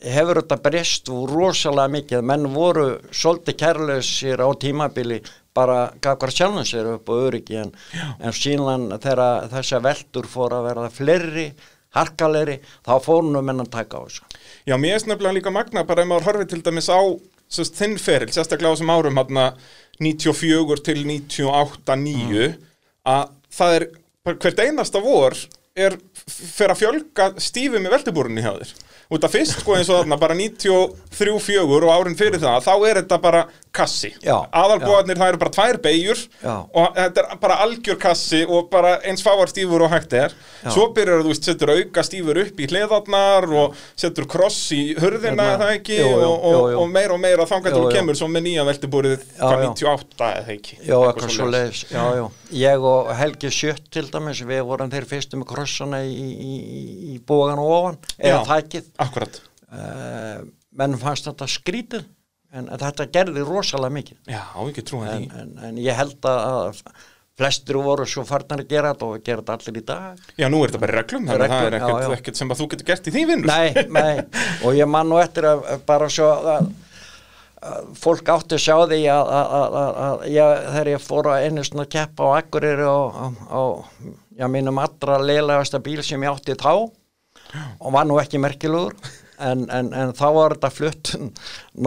hefur 0.02 0.42
þetta 0.42 0.58
breyst 0.66 1.12
úr 1.14 1.34
rosalega 1.36 1.94
mikið, 1.94 2.26
menn 2.26 2.48
voru 2.56 2.88
svolítið 3.14 3.60
kærleusir 3.62 4.42
á 4.42 4.50
tímabili 4.58 5.20
bara 5.58 5.92
gaf 6.04 6.20
hver 6.22 6.34
sjálfum 6.34 6.66
sér 6.68 6.94
upp 6.96 7.12
á 7.12 7.14
öryggi 7.28 7.60
en, 7.62 7.76
en 8.20 8.36
síðan 8.36 8.90
þegar 9.02 9.52
þessa 9.52 9.82
veldur 9.84 10.30
fór 10.32 10.56
að 10.58 10.68
verða 10.70 10.90
flerri 10.96 11.48
harkalegri, 11.96 12.60
þá 12.88 12.94
fórnum 13.04 13.52
en 13.52 13.64
að 13.66 13.72
taka 13.74 14.00
á 14.00 14.02
þessu. 14.06 14.28
Já, 14.70 14.76
mér 14.80 14.96
er 14.96 15.04
snöfnilega 15.04 15.38
líka 15.38 15.54
magna 15.54 15.86
bara 15.88 16.06
ef 16.06 16.10
maður 16.12 16.30
horfið 16.30 16.52
til 16.54 16.62
dæmis 16.64 16.88
á 16.88 17.00
þinn 17.52 17.98
feril, 18.00 18.32
sérstaklega 18.32 18.72
á 18.72 18.76
þessum 18.78 18.94
árum 18.94 19.20
hérna 19.20 19.48
94 20.00 20.86
til 20.88 21.02
98, 21.04 21.98
9 22.00 22.30
mm. 22.30 22.70
að 23.12 23.34
það 23.52 23.76
er, 23.80 23.88
hvert 24.32 24.64
einasta 24.64 25.02
vor 25.04 25.36
er 25.76 25.98
fyrir 26.28 26.74
að 26.74 26.80
fjölga 26.80 27.28
stífum 27.44 27.88
í 27.88 27.92
veldibúrunni 27.92 28.44
hjá 28.44 28.54
þér 28.56 28.74
út 29.12 29.26
af 29.28 29.34
fyrst 29.34 29.60
sko 29.60 29.76
eins 29.76 29.90
og 29.92 30.02
þarna 30.02 30.18
bara 30.20 30.36
93, 30.40 31.36
4 31.44 31.64
og 31.68 31.88
árin 31.92 32.16
fyrir 32.20 32.40
það 32.40 32.64
þá 32.64 32.74
er 32.88 33.00
þetta 33.02 33.18
bara 33.24 33.42
kassi 33.76 34.12
Já, 34.24 34.36
aðalbúarnir 34.52 35.20
það 35.20 35.32
eru 35.32 35.40
bara 35.42 35.54
tvær 35.56 35.80
beigjur 35.84 36.22
Já. 36.42 36.54
og 36.68 36.98
þetta 36.98 37.24
er 37.24 37.40
bara 37.42 37.58
algjör 37.66 38.00
kassi 38.02 38.42
og 38.46 38.70
bara 38.72 38.94
eins 39.08 39.24
fáar 39.26 39.52
stífur 39.52 39.86
og 39.86 39.94
hægt 39.94 40.16
er 40.18 40.34
Já. 40.62 40.72
svo 40.76 40.88
byrjar 40.96 41.24
þú 41.26 41.32
veist, 41.34 41.48
setur 41.50 41.74
auka 41.76 42.06
stífur 42.08 42.42
upp 42.44 42.62
í 42.62 42.70
hliðarnar 42.72 43.48
og 43.64 43.78
setur 43.96 44.28
kross 44.32 44.60
í 44.76 44.82
hurðina 45.00 45.32
Hérna, 45.52 45.60
það 45.64 45.76
ekki 45.78 46.00
jú, 46.00 46.08
jú, 46.10 46.26
og, 46.28 46.48
og, 46.52 46.66
jú, 46.74 46.82
og 46.82 46.92
meira 46.96 47.16
og 47.16 47.24
meira 47.24 47.48
þá 47.50 47.56
gætur 47.62 47.86
þú 47.88 47.94
kemur 47.98 48.20
svo 48.20 48.32
með 48.32 48.48
nýja 48.50 48.66
já. 48.68 48.74
98 49.42 50.32
eða 50.32 50.56
ekki 50.56 50.80
Já, 50.82 50.98
eitthvað 50.98 51.36
svo 51.36 51.48
leiðis, 51.52 51.86
já, 51.92 52.04
já. 52.20 52.26
Ég 52.62 52.84
og 52.92 53.14
Helgi 53.16 53.52
Sjött 53.56 53.88
til 53.94 54.08
dæmis, 54.12 54.42
við 54.48 54.66
vorum 54.68 54.92
þeir 54.92 55.08
fyrstu 55.08 55.40
með 55.40 55.50
krossana 55.54 56.02
í, 56.04 56.12
í, 56.12 56.58
í, 56.60 56.82
í 57.16 57.22
bógan 57.28 57.62
og 57.64 57.72
ofan, 57.78 58.02
eða 58.20 58.42
Já. 58.42 58.44
þækið. 58.52 58.92
Akkurat 59.06 59.40
Uh, 59.72 60.42
menn 60.76 60.98
fannst 61.00 61.30
þetta 61.30 61.46
skrítið, 61.48 62.02
en, 62.54 62.68
þetta 62.82 63.08
gerði 63.14 63.46
rosalega 63.48 63.96
mikið. 63.98 64.20
Já, 64.32 64.44
ekki 64.66 64.86
trúið 64.88 65.10
því 65.14 65.42
en, 65.42 65.56
en 65.70 65.82
ég 65.82 65.98
held 65.98 66.30
að 66.30 66.84
flestir 67.42 67.80
voru 67.82 68.06
svo 68.06 68.24
farnar 68.28 68.62
að 68.62 68.70
gera 68.70 68.92
þetta 68.92 69.08
og 69.08 69.26
gera 69.26 69.42
þetta 69.42 69.56
allir 69.58 69.80
í 69.80 69.84
dag. 69.88 70.30
Já, 70.38 70.46
nú 70.52 70.62
er 70.62 70.70
þetta 70.72 70.82
bara 70.84 70.98
reglum, 71.00 71.26
að 71.26 71.32
það 71.32 71.42
er 71.42 71.44
Reglum, 71.46 71.64
já, 71.64 71.80
ekkert, 71.80 72.04
já. 72.04 72.20
ekkert 72.20 72.42
sem 72.42 72.54
að 72.54 72.62
þú 72.62 72.68
getur 72.74 72.90
gert 72.92 73.08
í 73.08 73.14
því 73.16 73.26
vinnur 73.32 73.52
Nei, 73.52 73.86
nei, 73.98 74.46
og 74.68 74.78
ég 74.78 74.92
man 74.92 75.10
nú 75.10 75.18
eftir 75.22 75.48
að 75.50 75.64
bara 75.88 76.10
svo 76.12 76.28
að, 76.54 76.70
fólk 78.02 78.30
átti 78.34 78.58
að 78.58 78.64
sjá 78.64 78.76
því 78.90 79.02
að, 79.14 79.32
að, 79.38 79.52
að, 79.62 79.98
að, 80.04 80.24
þegar 80.28 80.90
ég 80.92 81.04
fór 81.06 81.30
að 81.30 81.44
einu 81.46 81.66
svona 81.66 81.88
keppa 81.96 82.26
á 82.26 82.30
Akureyri 82.42 82.88
á 82.90 83.62
já, 84.38 84.48
mínum 84.50 84.82
allra 84.82 85.20
leilegasta 85.22 85.82
bíl 85.84 86.02
sem 86.06 86.24
ég 86.26 86.34
átti 86.34 86.58
þá 86.58 86.74
og 86.74 87.94
var 87.94 88.08
nú 88.10 88.18
ekki 88.22 88.42
merkilegur 88.42 88.96
en, 89.50 89.66
en, 89.74 89.92
en 89.98 90.14
þá 90.18 90.26
var 90.36 90.56
þetta 90.56 90.72
flutt 90.74 91.12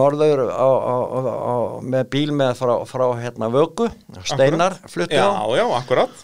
norður 0.01 0.45
á, 0.51 0.69
á, 0.69 0.95
á, 1.31 1.55
með 1.85 2.07
bíl 2.15 2.29
með 2.35 2.53
frá, 2.61 2.75
frá 2.89 3.05
hérna 3.21 3.49
vöku, 3.53 3.89
steinar 4.27 4.77
fluttu 4.91 5.17
Já, 5.17 5.27
á. 5.31 5.45
já, 5.57 5.65
akkurat. 5.79 6.23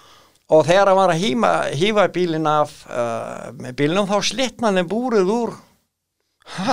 Og 0.52 0.66
þegar 0.68 0.92
hann 0.92 1.00
var 1.00 1.14
að 1.14 1.22
híma, 1.24 1.52
hífa 1.80 2.08
bílinn 2.12 2.48
af 2.52 2.74
uh, 2.92 3.72
bílnum 3.78 4.10
þá 4.10 4.18
slitnaði 4.34 4.84
búrið 4.92 5.30
úr 5.32 5.54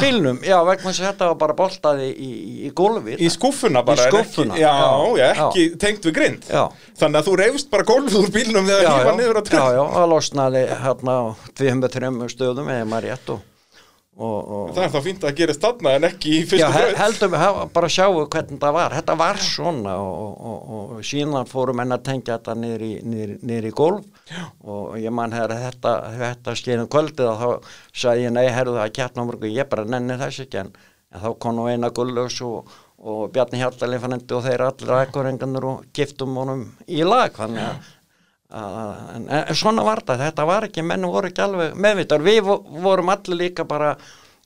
bílnum, 0.01 0.41
já 0.43 0.57
vegna 0.67 0.89
þess 0.91 1.03
að 1.03 1.07
þetta 1.11 1.27
var 1.29 1.37
bara 1.39 1.55
boltaði 1.59 2.09
í, 2.11 2.29
í, 2.29 2.53
í 2.67 2.71
gólfið. 2.75 3.21
Í 3.23 3.29
skúffuna 3.31 3.83
bara 3.87 4.01
Í 4.01 4.09
en 4.09 4.15
skúffuna, 4.15 4.57
ekki, 4.57 4.65
Já, 4.65 4.73
já, 4.75 5.21
já, 5.21 5.29
ekki 5.45 5.67
tengt 5.85 6.09
við 6.09 6.17
grind. 6.17 6.49
Já. 6.51 6.65
Þannig 6.99 7.21
að 7.21 7.29
þú 7.29 7.35
reyfst 7.43 7.71
bara 7.71 7.87
gólfið 7.87 8.19
úr 8.25 8.33
bílnum 8.35 8.67
þegar 8.67 8.83
já, 8.83 8.89
það 8.89 8.99
hífa 8.99 9.13
já, 9.13 9.19
niður 9.21 9.39
á 9.39 9.43
já, 9.43 9.47
tröð 9.51 9.79
já, 9.79 9.83
það 9.95 10.09
losnaði 10.15 10.65
hérna 10.83 11.15
á 11.15 11.25
203 11.63 12.33
stöðum 12.35 12.73
eða 12.75 12.89
maður 12.91 13.09
rétt 13.13 13.33
og, 13.37 13.45
og, 14.19 14.49
og 14.51 14.71
Það 14.75 14.85
er 14.85 14.91
þá 14.91 14.99
fínt 15.05 15.23
að 15.23 15.29
það 15.29 15.37
gerist 15.39 15.63
þarna 15.63 15.93
en 15.95 16.07
ekki 16.09 16.33
í 16.35 16.39
fyrstu 16.51 16.71
bröð 16.75 16.97
heldum 16.99 17.35
við 17.35 17.61
bara 17.77 17.91
sjáu 17.95 18.25
hvernig 18.25 18.61
það 18.65 18.75
var. 18.75 18.97
Þetta 18.99 19.17
var 19.21 19.41
svona 19.45 19.95
og, 20.03 20.41
og, 20.51 20.97
síðan 21.07 21.49
fórum 21.51 21.83
enn 21.85 21.95
að 21.95 22.03
tengja 22.09 22.39
þetta 22.39 22.57
niður 22.59 22.85
í, 22.89 22.91
Já. 24.33 24.43
og 24.75 24.99
ég 24.99 25.15
man 25.15 25.35
þegar 25.37 25.55
þetta, 25.69 25.95
þetta 26.19 26.57
skeiðum 26.63 26.91
kvöldið 26.97 27.31
og 27.31 27.39
þá 27.45 27.73
sagði 28.03 28.27
ég 28.27 28.35
nei, 28.35 28.45
herðu 28.59 28.75
það 28.81 28.87
að 28.89 28.97
kjartna 28.99 29.27
morgu, 29.29 29.53
ég 29.55 29.71
bara 29.71 29.87
nenni 29.87 30.19
þess 30.19 30.45
ekki. 30.47 30.65
En, 30.65 30.73
en 31.15 31.25
þá 31.25 31.31
kom 31.45 31.59
nú 31.59 31.69
eina 31.71 31.93
gullus 31.95 32.41
og, 32.47 32.75
og 32.99 33.29
Bjarni 33.35 33.63
Hjaltalinn 33.63 34.03
fannendi 34.03 34.35
og 34.35 34.43
þeir 34.49 34.67
allir 34.67 34.97
ekkurengandur 35.05 35.69
og 35.71 35.87
giftum 35.95 36.35
honum 36.43 36.67
í 36.91 37.05
lag. 37.07 37.31
Þannig 37.39 37.63
að 37.69 37.71
að- 37.77 37.95
en, 38.53 39.27
en 39.29 39.55
svona 39.59 39.85
var 39.85 40.01
þetta, 40.03 40.17
þetta 40.25 40.47
var 40.49 40.69
ekki 40.69 40.85
menn 40.87 41.05
voru 41.09 41.29
ekki 41.29 41.43
alveg 41.45 41.75
meðvitað 41.77 42.25
við 42.25 42.41
vo- 42.47 42.63
vorum 42.85 43.11
allir 43.13 43.37
líka 43.43 43.67
bara 43.69 43.95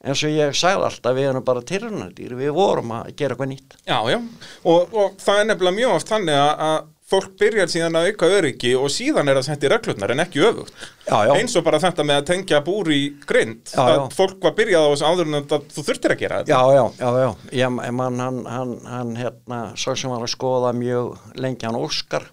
eins 0.03 0.23
og 0.27 0.33
ég 0.35 0.57
sagði 0.59 0.89
alltaf, 0.89 1.15
við 1.15 1.29
erum 1.31 1.45
bara 1.47 1.63
tilrunardýr 1.63 2.33
við 2.35 2.51
vorum 2.57 2.91
að 2.97 3.13
gera 3.15 3.37
eitthvað 3.37 3.53
nýtt. 3.53 3.77
Já, 3.87 4.01
já, 4.11 4.19
og, 4.67 4.97
og 4.99 5.13
það 5.23 5.39
er 5.45 5.47
nefnilega 5.53 5.77
mjög 5.77 5.95
oft 6.01 6.11
þannig 6.11 6.41
að, 6.43 6.89
fólk 7.13 7.35
byrjar 7.39 7.69
síðan 7.69 7.97
að 8.01 8.07
auka 8.09 8.29
öryggi 8.39 8.71
og 8.81 8.89
síðan 8.91 9.29
er 9.29 9.37
það 9.37 9.47
sett 9.51 9.65
í 9.67 9.71
reglurnar 9.71 10.13
en 10.15 10.23
ekki 10.25 10.43
öfugt. 10.49 10.73
Já, 11.07 11.17
já, 11.29 11.33
eins 11.37 11.55
og 11.61 11.65
bara 11.67 11.79
þetta 11.83 12.07
með 12.09 12.19
að 12.23 12.29
tengja 12.33 12.61
búr 12.65 12.89
í 12.91 13.01
grind 13.29 13.69
Já, 13.69 13.83
að 13.85 14.07
fólk 14.17 14.39
var 14.49 14.55
byrjað 14.59 14.87
á 14.89 14.91
þessu 14.95 15.11
áður 15.13 15.29
en 15.31 15.39
að 15.43 15.67
þú 15.77 15.85
þurftir 15.91 16.15
að 16.17 16.23
gera 16.25 16.39
þetta. 16.41 16.57
Já, 16.57 16.63
já, 16.79 17.11
já, 17.23 17.33
ég 17.63 17.95
man 18.01 18.19
hann, 18.25 18.39
hann, 18.49 18.73
hann 18.89 19.13
hérna, 19.21 19.59
svo 19.79 19.95
sem 19.95 20.11
var 20.15 20.25
að 20.25 20.33
skoða 20.35 20.73
mjög 20.75 21.37
lengi 21.39 21.69
hann 21.69 21.79
Óskar 21.79 22.27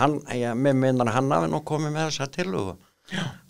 hann, 0.00 0.18
ég, 0.34 0.56
með 0.58 0.82
minnar 0.82 1.12
hann 1.14 1.30
hafi 1.34 1.52
nú 1.52 1.62
komið 1.66 1.94
með 1.94 2.10
þessa 2.10 2.32
tilhugu 2.38 2.76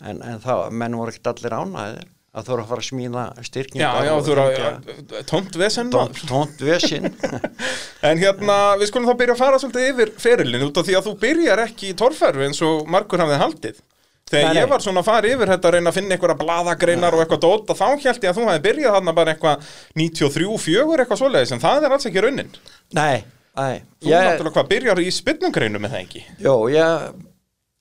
en, 0.05 0.21
en 0.21 0.39
þá, 0.43 0.53
menn 0.69 0.97
voru 0.97 1.13
ekkert 1.13 1.33
allir 1.33 1.57
ánæðir 1.57 2.13
að 2.37 2.45
þú 2.45 2.53
eru 2.53 2.61
að 2.61 2.69
fara 2.69 2.83
að 2.83 2.87
smíða 2.87 3.21
styrkingar 3.47 3.95
Já, 3.97 4.05
já, 4.05 4.13
þú 4.21 4.33
eru 4.35 4.43
að 4.45 5.27
tómt 5.29 5.55
vesen 5.57 5.87
tómt, 5.93 6.19
tómt 6.29 6.61
vesinn 6.61 7.07
En 8.07 8.19
hérna, 8.21 8.57
við 8.77 8.91
skulum 8.91 9.09
þá 9.09 9.19
byrja 9.21 9.35
að 9.35 9.41
fara 9.41 9.59
svolítið 9.61 9.91
yfir 9.91 10.11
ferilin 10.21 10.65
út 10.67 10.79
af 10.79 10.87
því 10.87 10.97
að 10.99 11.07
þú 11.07 11.13
byrjar 11.21 11.61
ekki 11.65 11.91
í 11.91 11.95
torfærfi 11.97 12.45
eins 12.45 12.59
og 12.65 12.89
margur 12.93 13.23
hafið 13.23 13.41
haldið. 13.41 13.79
Þegar 14.27 14.51
Nei, 14.51 14.59
ég 14.59 14.67
var 14.69 14.83
svona 14.83 15.01
að 15.01 15.07
fara 15.07 15.29
yfir 15.31 15.51
þetta 15.53 15.69
að 15.69 15.75
reyna 15.77 15.91
að 15.91 15.97
finna 15.97 16.15
einhverja 16.17 16.37
bladagreinar 16.41 17.15
og 17.15 17.23
eitthvað 17.23 17.43
dóta, 17.45 17.75
þá 17.79 17.85
held 17.87 18.25
ég 18.25 18.31
að 18.31 18.37
þú 18.37 18.47
hefði 18.49 18.63
byrjað 18.65 18.97
þarna 18.97 19.13
bara 19.17 19.33
eitthvað 19.33 19.69
93-4 20.01 20.97
eitthvað 20.97 21.21
svoleiðis, 21.21 21.53
en 21.55 21.63
það 21.63 21.87
er 21.87 21.95
alls 21.95 22.07
ekki 22.09 22.23
raunin. 22.25 22.51
Nei, 22.97 23.23
nei 23.57 23.81
Þú 24.03 24.11
náttúrulega 24.13 24.55
hvað 24.59 24.69
byrjar 24.73 25.01
í 25.03 25.11
spynnungreinu 25.17 25.81
með 25.83 25.93
það 25.95 26.03
ekki? 26.05 26.23
Jó, 26.45 26.53
ég 26.71 27.05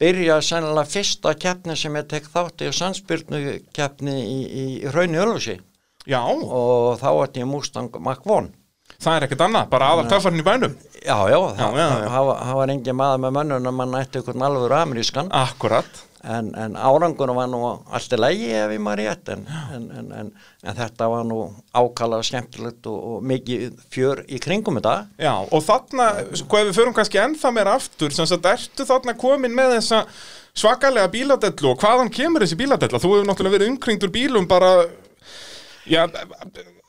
byrja 0.00 0.37
sennilega 0.45 0.90
fyrsta 0.92 1.33
keppni 1.40 1.76
sem 1.78 1.97
ég 2.00 2.06
tek 2.11 2.28
þátt 2.33 2.64
í 2.66 2.73
sannsbyrnu 2.76 3.42
keppni 3.76 4.16
í, 4.21 4.38
í, 4.45 4.64
í 4.87 4.92
Raunni 4.95 5.21
Ölfusi 5.23 5.59
Já, 6.06 6.21
og 6.23 7.00
þá 7.00 7.09
ætti 7.25 7.42
ég 7.42 7.49
Mustang 7.50 7.90
Mach-1 7.99 8.52
það 9.02 9.16
er 9.18 9.25
ekkert 9.26 9.42
annað, 9.45 9.64
bara 9.73 9.88
aðal 9.92 10.06
töffarinn 10.09 10.40
í 10.40 10.45
bænum. 10.47 10.75
Já, 11.02 11.16
já, 11.28 11.37
já, 11.59 11.66
já. 11.76 11.87
var- 12.09 12.38
það 12.47 12.59
var 12.61 12.71
engin 12.73 12.97
maður 12.97 13.23
með 13.25 13.35
mönnun 13.37 13.68
að 13.71 13.75
mann 13.80 13.97
ætti 13.99 14.21
einhvern 14.21 14.45
alveg 14.47 14.75
amerískan 14.78 15.28
Akkurat. 15.35 15.99
En, 16.26 16.49
en 16.59 16.76
árangunum 16.76 17.38
var 17.38 17.50
nú 17.50 17.61
allt 17.66 18.14
í 18.14 18.18
lægi 18.18 18.49
ef 18.59 18.75
ég 18.75 18.83
maður 18.83 19.02
rétt 19.02 19.33
en, 19.35 19.45
en, 19.76 19.85
en, 20.00 20.09
en, 20.21 20.30
en 20.66 20.78
þetta 20.78 21.09
var 21.12 21.26
nú 21.28 21.40
ákala 21.76 22.21
skemmtilegt 22.26 22.88
og, 22.90 22.99
og 23.12 23.26
mikið 23.30 23.78
fjör 23.95 24.25
í 24.26 24.40
kringum 24.42 24.80
þetta 24.80 24.97
Já, 25.23 25.35
og 25.45 25.64
þarna, 25.66 26.09
sko 26.42 26.61
ef 26.61 26.71
við 26.71 26.78
förum 26.80 26.97
kannski 26.97 27.23
ennþá 27.23 27.52
meira 27.54 27.76
aftur, 27.78 28.14
sem 28.14 28.28
sagt, 28.28 28.50
ertu 28.50 28.88
þarna 28.88 29.16
komin 29.18 29.54
með 29.56 29.76
þessa 29.78 30.04
svakalega 30.56 31.11
bíladellu 31.12 31.75
og 31.75 31.83
hvaðan 31.83 32.12
kemur 32.12 32.45
þessi 32.45 32.59
bíladella? 32.59 33.00
Þú 33.02 33.12
hefur 33.12 33.28
náttúrulega 33.28 33.59
verið 33.59 33.75
umkringdur 33.75 34.12
bílum 34.14 34.49
bara, 34.50 34.73
já, 35.87 36.06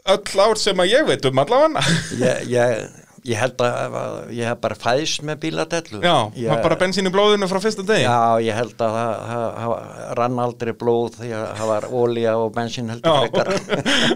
öll 0.08 0.39
ár 0.39 0.60
sem 0.60 0.79
að 0.79 0.94
ég 0.94 1.10
veit 1.10 1.27
um 1.27 1.44
allavega. 1.44 1.84
ég, 2.24 2.48
ég, 2.53 3.03
ég 3.27 3.39
held 3.41 3.62
að 3.65 3.96
að 4.01 4.17
ég 4.38 4.48
hef 4.51 4.60
bara 4.63 4.77
fæðist 4.79 5.24
með 5.27 5.39
bíladellu 5.43 6.00
Já, 6.03 6.15
ég, 6.39 6.51
bara 6.63 6.77
bensín 6.79 7.10
í 7.10 7.13
blóðinu 7.13 7.50
frá 7.51 7.60
fyrsta 7.63 7.84
degi. 7.88 8.05
Já, 8.07 8.19
ég 8.46 8.55
held 8.55 8.84
að 8.88 8.96
það, 8.98 9.74
rann 10.22 10.39
aldrei 10.46 10.74
blóð 10.79 11.17
því 11.19 11.34
að 11.36 11.46
það 11.60 11.72
var 11.74 11.89
ólía 12.01 12.38
og 12.39 12.53
bensín 12.55 12.93
heldur 12.93 13.12
Já. 13.12 13.19
frekar 13.27 13.53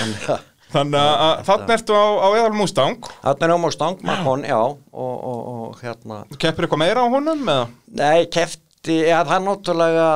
en, 0.00 0.14
ja, 0.28 0.38
Þannig 0.70 1.00
að- 1.02 1.20
að 1.26 1.40
þarna 1.48 1.74
ertu 1.74 1.94
á, 1.98 2.04
á 2.22 2.28
eðal 2.38 2.54
Mustang. 2.54 3.06
Þarna 3.24 3.46
er 3.48 3.52
Ómar 3.56 3.72
Stangmakon, 3.74 4.44
já 4.46 4.58
og, 4.60 4.76
og, 4.94 5.40
og 5.50 5.80
hérna 5.82 6.20
Keppir 6.38 6.66
eitthvað 6.68 6.82
meira 6.84 7.02
á 7.02 7.10
honum 7.10 7.42
eða? 7.42 7.64
Nei, 7.98 8.26
kefti, 8.30 9.00
já 9.10 9.18
það 9.26 9.48
náttúrulega 9.48 10.06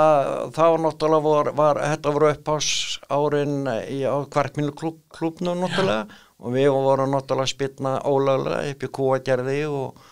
þá 0.54 0.62
náttúrulega 0.84 1.24
var, 1.26 1.50
var 1.58 1.80
þetta 1.82 2.12
voru 2.14 2.30
upphás 2.36 2.68
árin 3.10 3.56
í 3.90 3.98
á 4.06 4.14
kvartmínu 4.30 4.76
klúb, 4.78 5.00
klúbnu 5.10 5.56
náttúrulega 5.58 6.06
og 6.44 6.52
við 6.52 6.70
vorum 6.74 7.14
náttúrulega 7.14 7.48
að 7.48 7.52
spilna 7.54 7.94
ólöglega 8.04 8.72
upp 8.72 8.84
í 8.84 8.90
kúagerði 8.98 9.60
og, 9.70 10.02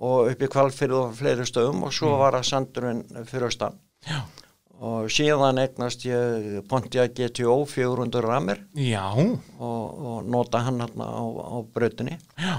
og 0.00 0.30
upp 0.32 0.44
í 0.46 0.50
kvalfyrð 0.54 0.98
og 1.00 1.16
fleiri 1.18 1.46
stöðum 1.48 1.86
og 1.88 1.96
svo 1.96 2.14
var 2.20 2.38
það 2.38 2.46
sandurinn 2.50 3.02
fyrir 3.28 3.48
austan 3.50 3.80
Já. 4.06 4.20
og 4.80 5.10
síðan 5.12 5.60
eignast 5.60 6.06
ég 6.06 6.62
Pontiac 6.70 7.12
GTO 7.18 7.58
400 7.68 8.22
ramir 8.24 8.62
og, 9.58 9.82
og 10.14 10.30
nota 10.30 10.62
hann 10.68 10.80
hérna 10.84 11.10
á, 11.10 11.24
á 11.26 11.56
brautinni 11.74 12.16
já. 12.38 12.54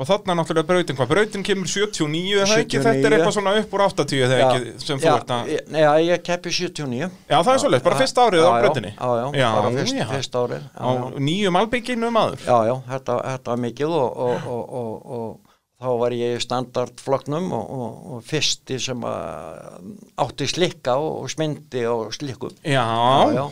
Og 0.00 0.08
þarna 0.08 0.34
náttúrulega 0.38 0.64
brautin, 0.70 0.96
hvað? 0.96 1.08
Brautin 1.10 1.42
kemur 1.44 1.68
79 1.68 2.38
eða 2.40 2.54
ekki? 2.62 2.78
79. 2.78 2.84
Þetta 2.86 3.08
er 3.10 3.16
eitthvað 3.18 3.34
svona 3.36 3.52
upp 3.60 3.74
úr 3.76 3.82
80 3.84 4.22
eða 4.24 4.38
ekki 4.46 4.72
sem 4.80 5.02
þú 5.02 5.10
ert 5.12 5.32
að... 5.36 5.50
já, 5.82 5.90
ég 6.06 6.22
keppi 6.24 6.52
79 6.56 7.02
Já, 7.04 7.36
það 7.36 7.50
er 7.52 7.60
svolítið, 7.64 7.84
bara 7.84 7.98
Já, 7.98 8.00
fyrsta 8.00 8.24
árið 8.30 8.46
á 8.48 8.50
brautinni. 8.64 8.92
Já, 8.96 9.10
já, 9.20 9.26
Já, 9.42 9.48
bara 9.58 9.72
fyrst, 9.76 9.98
já. 10.00 10.06
fyrst 10.14 10.38
árið 10.40 10.64
já, 10.64 10.80
Á 10.80 10.88
nýjum 11.28 11.60
albygginu 11.60 12.10
maður. 12.16 12.40
já, 12.48 12.58
já, 12.70 12.74
þetta, 12.94 13.18
þetta 13.28 13.52
var 13.54 13.62
mikið 13.66 13.94
og, 14.00 14.18
og, 14.24 14.48
og, 14.56 14.74
og, 14.80 15.14
og 15.20 15.56
þá 15.80 15.88
var 16.00 16.16
ég 16.16 16.36
í 16.36 16.42
standardflokknum 16.46 17.52
og, 17.56 17.70
og, 17.76 18.00
og 18.16 18.24
fyrsti 18.28 18.80
sem 18.80 19.04
að 19.04 19.92
átti 20.24 20.48
slikka 20.48 20.96
og, 20.96 21.28
smyndi 21.32 21.84
og 21.92 22.10
slikkum 22.16 22.56
Já, 22.64 22.84
já, 22.88 23.36
já, 23.36 23.44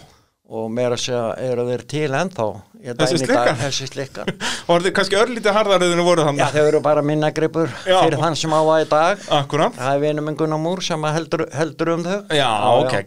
og 0.48 0.70
meira 0.72 0.96
að 0.96 1.02
segja 1.02 1.24
eru 1.44 1.64
þeir 1.68 1.82
til 1.92 2.08
ennþá 2.16 2.46
Þessi 2.78 3.18
slikkar? 3.20 3.50
þessi 3.58 3.88
slikkar 3.90 4.28
og 4.68 4.70
er 4.78 4.84
þið 4.86 4.94
kannski 4.96 5.18
örlítið 5.20 5.56
harðariðinu 5.58 6.04
voru 6.06 6.22
já, 6.22 6.28
þannig. 6.30 6.54
þau 6.54 6.62
eru 6.70 6.80
bara 6.84 7.02
minnagripur 7.04 7.68
Já. 7.84 7.98
fyrir 8.04 8.16
þann 8.22 8.38
sem 8.38 8.54
á 8.56 8.60
það 8.62 8.80
í 8.84 8.88
dag 8.92 9.26
Akkurat. 9.40 9.76
það 9.76 9.92
er 9.98 10.02
vinur 10.06 10.26
minn 10.28 10.38
Gunnar 10.38 10.62
Múr 10.62 10.80
sem 10.86 11.04
að 11.04 11.16
heldur, 11.18 11.44
heldur 11.58 11.92
um 11.96 12.06
þau 12.06 12.16
Já, 12.32 12.48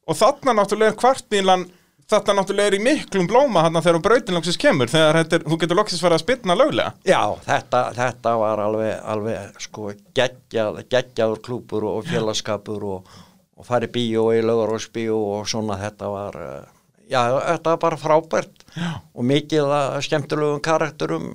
og 0.03 0.17
þarna 0.19 0.55
náttúrulega 0.59 0.91
er 0.91 0.97
kvartbílan 0.99 1.63
þetta 2.11 2.33
náttúrulega 2.37 2.69
er 2.69 2.75
í 2.77 2.81
miklum 2.85 3.25
blóma 3.29 3.63
hann 3.65 3.79
þegar 3.81 4.01
brautin 4.03 4.35
loksins 4.37 4.59
kemur 4.61 4.91
þegar 4.91 5.21
þetta 5.21 5.37
er, 5.39 5.45
þú 5.47 5.57
getur 5.63 5.79
loksins 5.79 6.03
farið 6.03 6.19
að 6.19 6.23
spilna 6.25 6.57
löglega 6.59 6.91
Já, 7.07 7.21
þetta, 7.47 7.79
þetta 7.97 8.33
var 8.41 8.61
alveg, 8.65 8.91
alveg 9.15 9.63
sko, 9.63 9.93
geggjað, 10.17 10.81
geggjaður 10.91 11.41
klúpur 11.47 11.87
og 11.93 12.03
félagskapur 12.11 12.85
og, 12.97 13.15
og 13.55 13.67
farið 13.67 13.93
bíó 13.95 14.29
í 14.35 14.41
lögurósbíó 14.43 15.17
og 15.37 15.49
svona 15.49 15.77
þetta 15.79 16.09
var, 16.11 16.39
eh, 16.43 16.65
já, 17.11 17.21
þetta 17.55 17.75
var 17.75 17.81
bara 17.85 18.01
frábært 18.01 18.65
já. 18.75 19.01
og 19.13 19.23
mikið 19.23 19.75
skemmtilegum 20.07 20.63
karakterum 20.65 21.29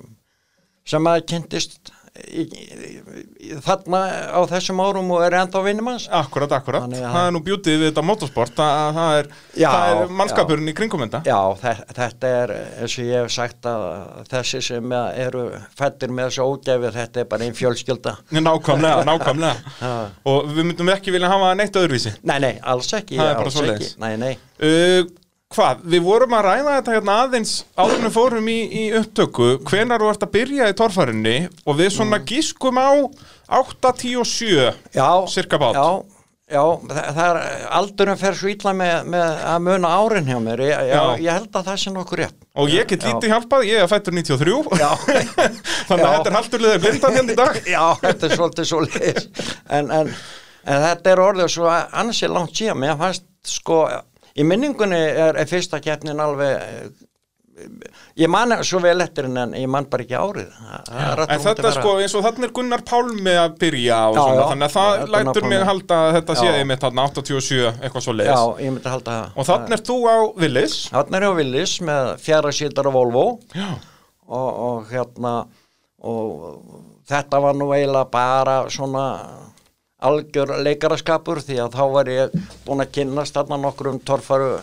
sem 0.85 1.07
að 1.07 1.25
kynntist 1.29 1.93
í, 2.19 2.43
í, 2.43 3.51
þarna 3.63 4.01
á 4.35 4.39
þessum 4.51 4.81
árum 4.83 5.11
og 5.15 5.23
er 5.25 5.35
enda 5.39 5.61
á 5.61 5.65
vinnumanns. 5.65 6.07
Akkurat, 6.11 6.51
akkurat. 6.57 6.85
Þannig, 6.85 7.03
það 7.05 7.27
er 7.27 7.35
nú 7.35 7.41
bjútið 7.45 7.77
við 7.77 7.87
þetta 7.87 8.03
motorsport, 8.07 8.53
það, 8.57 8.81
það 8.97 9.19
er, 9.19 9.29
já, 9.63 9.69
er 9.91 10.13
mannskapurinn 10.19 10.71
í 10.71 10.75
kringum 10.77 11.05
þetta. 11.05 11.21
Já, 11.27 11.77
þetta 11.95 12.33
er, 12.41 12.55
eins 12.81 12.97
og 12.97 13.07
ég 13.07 13.23
hef 13.23 13.33
sagt 13.35 13.69
að 13.71 13.87
þessi 14.33 14.63
sem 14.71 14.95
eru 14.97 15.45
fættir 15.77 16.13
með 16.15 16.31
þessu 16.31 16.49
ógæfi, 16.49 16.93
þetta 16.99 17.23
er 17.23 17.31
bara 17.31 17.47
einn 17.47 17.57
fjölskylda. 17.57 18.17
Nákvæmlega, 18.41 19.05
nákvæmlega. 19.11 19.95
og 20.33 20.51
við 20.51 20.69
myndum 20.71 20.93
ekki 20.95 21.15
vilja 21.15 21.31
hafa 21.31 21.55
neitt 21.59 21.79
öðruvísi. 21.79 22.17
Nei, 22.27 22.37
nei, 22.43 22.53
alls 22.61 22.91
ekki. 22.97 23.19
Það 23.21 23.33
er 23.33 23.41
bara 23.43 23.55
svo 23.55 23.67
leiðis. 23.67 23.97
Nei, 24.01 24.13
nei. 24.19 24.33
Uh, 24.61 25.07
Hvað? 25.51 25.83
Við 25.91 26.05
vorum 26.05 26.37
að 26.37 26.45
ræða 26.47 26.77
þetta 26.77 26.93
hérna 26.95 27.17
aðeins 27.25 27.51
áðurnum 27.75 28.13
fórum 28.15 28.47
í, 28.47 28.57
í 28.71 28.83
upptöku. 29.01 29.49
Hvenar 29.67 29.99
þú 29.99 30.09
ert 30.13 30.23
að 30.23 30.33
byrja 30.37 30.71
í 30.71 30.75
torfarinni 30.79 31.35
og 31.65 31.77
við 31.81 31.91
svona 31.97 32.21
mm. 32.21 32.25
gískum 32.29 32.79
á 32.79 32.91
8, 33.51 33.91
10 33.99 34.21
og 34.21 34.29
7 34.31 34.69
já, 34.95 35.07
cirka 35.27 35.59
bát. 35.59 35.75
Já, 35.75 36.21
já 36.55 36.61
það, 36.87 37.19
er 37.25 37.65
aldurum 37.81 38.19
fer 38.21 38.37
svo 38.39 38.51
ítla 38.53 38.71
með, 38.79 39.09
með 39.11 39.41
að 39.51 39.65
muna 39.65 39.91
árin 39.99 40.29
hjá 40.31 40.37
mér. 40.45 40.63
Ég, 40.69 40.85
já, 40.87 41.01
ég 41.25 41.35
held 41.35 41.59
að 41.59 41.67
það 41.67 41.81
sé 41.81 41.93
nokkur 41.97 42.21
rétt. 42.23 42.37
Og 42.55 42.71
ég 42.71 42.87
get 42.87 43.07
lítið 43.07 43.33
hjálpað, 43.33 43.65
ég 43.67 43.83
er 43.83 43.91
fættur 43.91 44.15
93 44.15 44.55
þannig 45.89 46.05
að 46.05 46.15
þetta 46.15 46.31
er 46.31 46.37
haldurlega 46.37 46.83
blindan 46.85 47.17
hérna 47.17 47.35
í 47.35 47.41
dag. 47.41 47.59
Já, 47.75 47.83
þetta 48.05 48.29
er 48.29 48.37
svolítið 48.37 48.69
svolítið 48.71 49.19
en, 49.67 49.91
en, 49.99 50.13
en 50.63 50.87
þetta 50.87 51.11
er 51.11 51.23
orðið 51.25 51.51
svo 51.57 51.67
ansið 51.75 52.33
langt 52.37 52.55
síðan. 52.55 52.81
Mér 52.85 52.95
fannst 53.03 53.27
sko 53.51 53.81
í 54.37 54.47
minningunni 54.47 54.99
er, 54.99 55.39
er 55.41 55.49
fyrsta 55.49 55.81
keppnin 55.83 56.21
alveg 56.23 56.91
ég 58.17 58.29
man 58.31 58.53
svo 58.65 58.79
vel 58.83 59.03
eftir 59.03 59.27
en 59.27 59.53
ég 59.57 59.67
man 59.69 59.85
bara 59.91 60.05
ekki 60.05 60.17
árið. 60.17 60.49
En 61.27 61.43
þetta 61.43 61.73
sko 61.75 61.95
eins 62.01 62.15
og 62.17 62.25
þannig 62.25 62.47
er 62.47 62.53
Gunnar 62.55 62.83
Pálmi 62.87 63.35
að 63.37 63.57
byrja 63.61 63.99
á 64.01 64.09
já, 64.15 64.21
já, 64.21 64.43
þannig 64.51 64.67
að 64.67 64.75
það 64.75 65.13
lætur 65.15 65.47
mig 65.51 65.65
halda 65.69 65.99
að 66.07 66.17
þetta 66.17 66.37
séði 66.41 66.65
mitt 66.71 66.85
hann 66.87 67.03
87 67.03 67.59
eitthvað 67.69 68.05
svo 68.07 68.15
leiðis 68.17 68.33
já, 68.33 69.19
og 69.35 69.49
þannig 69.49 69.77
er 69.77 69.85
þú 69.91 69.97
á 70.07 70.17
Willis 70.43 70.77
þannig 70.93 71.19
er 71.19 71.27
ég 71.27 71.35
á 71.35 71.39
Willis 71.41 71.75
með 71.91 72.11
fjara 72.25 72.53
sítar 72.55 72.89
á 72.89 72.91
Volvo. 72.95 73.25
Og, 74.31 74.49
og 74.63 74.91
hérna 74.93 75.35
og 76.07 76.61
þetta 77.09 77.41
var 77.43 77.57
nú 77.57 77.67
eiginlega 77.75 78.07
bara 78.13 78.61
svona 78.71 79.05
algjör 80.01 80.55
leikaraskapur 80.65 81.41
því 81.45 81.57
að 81.65 81.75
þá 81.77 81.83
var 81.93 82.09
ég 82.11 82.37
búin 82.65 82.83
að 82.83 82.93
kynast 82.97 83.35
þarna 83.37 83.59
nokkur 83.61 83.91
um 83.93 83.99
torfaru 84.05 84.53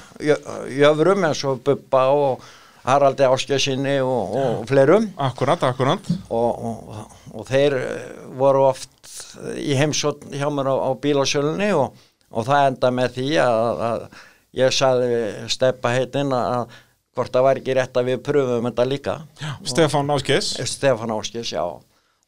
jöfrum 0.75 1.27
eins 1.29 1.45
og 1.47 1.61
Bubba 1.67 2.09
og 2.15 2.47
Haraldi 2.89 3.27
Áskjössinni 3.27 3.99
og, 4.01 4.35
og 4.39 4.63
fleirum. 4.69 5.11
Akkurat, 5.21 5.63
akkurat. 5.67 6.11
Og, 6.31 6.65
og, 6.71 7.17
og 7.35 7.47
þeir 7.49 7.77
eh, 7.77 8.21
voru 8.39 8.65
oft 8.71 9.13
í 9.61 9.77
heimsótt 9.77 10.25
hjá 10.33 10.49
mér 10.53 10.71
á, 10.73 10.77
á 10.89 10.91
bílasölunni 10.97 11.71
og 11.77 12.47
það 12.49 12.71
enda 12.71 12.93
með 12.95 13.19
því 13.19 13.29
að, 13.45 13.83
að 13.91 14.07
ég 14.59 14.75
sagði 14.75 15.19
steppa 15.53 15.93
heitinn 15.95 16.33
að 16.35 16.79
hvort 17.19 17.35
það 17.35 17.47
var 17.49 17.61
ekki 17.61 17.77
rétt 17.77 17.99
að 17.99 18.11
við 18.13 18.25
pröfum 18.25 18.71
þetta 18.71 18.89
líka. 18.89 19.15
Já, 19.43 19.53
Stefán 19.67 20.15
Áskjöss 20.15 20.57
Stefán 20.71 21.13
Áskjöss, 21.13 21.53
já 21.53 21.65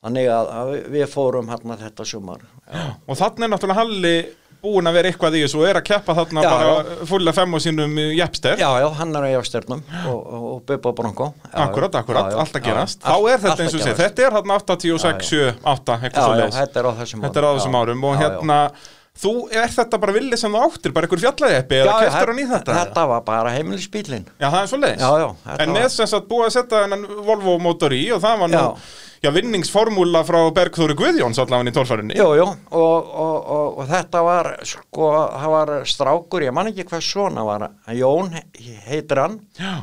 Þannig 0.00 0.30
að, 0.32 0.76
við 0.94 1.08
fórum 1.12 1.50
hérna 1.52 1.76
þetta 1.76 2.06
sumar. 2.08 2.44
Já. 2.64 2.84
Og 3.04 3.18
þannig 3.20 3.44
er 3.44 3.50
náttúrulega 3.52 3.80
Halli 3.82 4.14
búin 4.60 4.88
að 4.88 4.96
vera 4.98 5.10
eitthvað 5.10 5.36
í 5.38 5.42
þessu 5.44 5.60
og 5.60 5.66
er 5.70 5.78
að 5.80 5.84
keppa 5.88 6.14
þarna 6.18 6.44
já, 6.44 6.50
bara 6.52 6.96
fulla 7.08 7.32
fem 7.36 7.56
og 7.56 7.62
sínum 7.64 7.98
jæfster. 8.12 8.60
Já, 8.60 8.68
já, 8.82 8.86
hann 8.98 9.16
er 9.16 9.26
á 9.26 9.30
jæfsternum 9.32 9.82
og, 10.10 10.20
og 10.50 10.62
Bubba 10.68 10.92
Bronco. 10.98 11.30
Akkurat, 11.50 11.98
akkurat, 12.02 12.36
allt 12.42 12.60
að 12.60 12.66
gerast. 12.68 13.02
Þá 13.04 13.16
er 13.32 13.42
þetta 13.44 13.64
eins 13.64 13.76
og 13.76 13.84
sé, 13.84 13.96
þetta 13.98 14.26
er 14.26 14.36
hérna 14.36 14.60
86, 14.60 15.28
7, 15.32 15.52
8, 15.74 15.98
eitthvað 15.98 16.28
svo 16.28 16.38
leiðis. 16.40 16.60
Þetta 16.60 16.82
er 16.82 16.88
á 16.88 16.92
þessum. 17.00 17.26
Þetta 17.26 17.42
er 17.42 17.48
á 17.48 17.52
þessum 17.56 17.78
árum 17.80 18.08
og 18.10 18.16
hérna, 18.20 18.60
þú, 19.24 19.34
er 19.62 19.76
þetta 19.80 20.00
bara 20.04 20.16
villið 20.16 20.44
sem 20.44 20.56
þú 20.56 20.64
áttir, 20.68 20.96
bara 20.96 21.08
einhver 21.08 21.24
fjallaðeppi 21.24 21.80
eða 21.80 21.98
keftur 22.04 22.34
hann 22.34 22.40
í 22.40 22.48
þetta? 22.52 22.80
Þetta 22.80 23.06
var 23.14 23.28
bara 23.28 23.54
heimilisbílinn. 23.56 24.28
Já, 24.36 24.48
það 24.48 24.62
er 24.62 24.72
svo 24.74 24.80
leiðis. 24.84 25.06
Já, 25.06 25.24
já. 25.24 25.54
En 25.56 25.76
með 25.76 25.88
þess 25.96 26.18
að 26.20 26.28
búið 26.34 26.50
að 26.50 26.56
setja 26.58 26.84
þennan 26.84 27.08
Volvo 27.30 27.56
mótor 27.64 27.96
í 27.96 28.04
og 28.12 28.20
það 28.20 28.44
var 28.44 28.52
nú 28.52 28.60
já, 28.60 28.68
vinningsformúla 29.36 30.22
frá 30.24 30.38
Bergþóri 30.56 30.96
Guðjóns 30.96 31.36
allavega 31.42 31.68
í 31.68 31.76
tórfærinni. 31.76 32.16
Jú, 32.16 32.30
jú, 32.38 32.46
og, 32.72 33.10
og, 33.24 33.36
og, 33.36 33.66
og 33.82 33.90
þetta 33.90 34.22
var, 34.24 34.48
sko, 34.64 35.10
það 35.34 35.52
var 35.52 35.72
strákur, 35.92 36.46
ég 36.46 36.54
man 36.56 36.70
ekki 36.70 36.86
hvað 36.88 37.04
svona 37.04 37.44
var, 37.44 37.66
Jón 37.92 38.32
heitir 38.88 39.20
hann. 39.20 39.36
Já. 39.60 39.74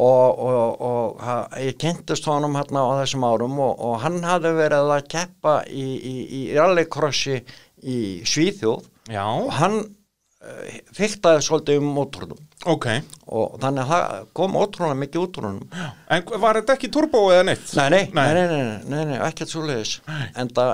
Og 0.00 1.20
ég 1.60 1.76
kynntist 1.80 2.28
honum 2.28 2.54
hérna 2.56 2.84
á 2.88 2.92
þessum 3.02 3.24
árum 3.28 3.58
og 3.64 3.98
hann 4.00 4.22
hafði 4.24 4.54
verið 4.56 4.92
að 4.94 5.08
keppa 5.12 5.56
í, 5.68 5.86
í, 5.96 6.14
í 6.38 6.40
rallycrossi 6.56 7.40
í 7.84 7.98
Svíþjóð. 8.28 8.86
Já. 9.12 9.24
Og 9.24 9.50
hann 9.58 9.76
uh, 9.80 10.78
fyrtaði 10.96 11.44
svolítið 11.44 11.82
um 11.82 11.92
mótornum. 11.96 12.40
Ok. 12.68 12.86
Og 13.32 13.54
þannig 13.62 13.86
að 13.86 13.90
það 13.90 14.24
kom 14.36 14.56
ótrúlega 14.60 14.96
mikið 15.00 15.22
út 15.22 15.36
úr 15.40 15.46
honum. 15.48 15.84
En 16.12 16.24
var 16.42 16.58
þetta 16.58 16.74
ekki 16.74 16.90
turbo 16.92 17.22
eða 17.32 17.46
neitt? 17.48 17.70
Nei, 17.78 17.86
nei, 17.94 18.00
nei, 18.12 18.24
nei, 18.36 18.48
nei, 18.50 18.80
nei, 18.90 19.04
nei 19.08 19.20
ekkert 19.24 19.52
svo 19.52 19.62
leiðis. 19.64 19.94
Enda, 20.36 20.66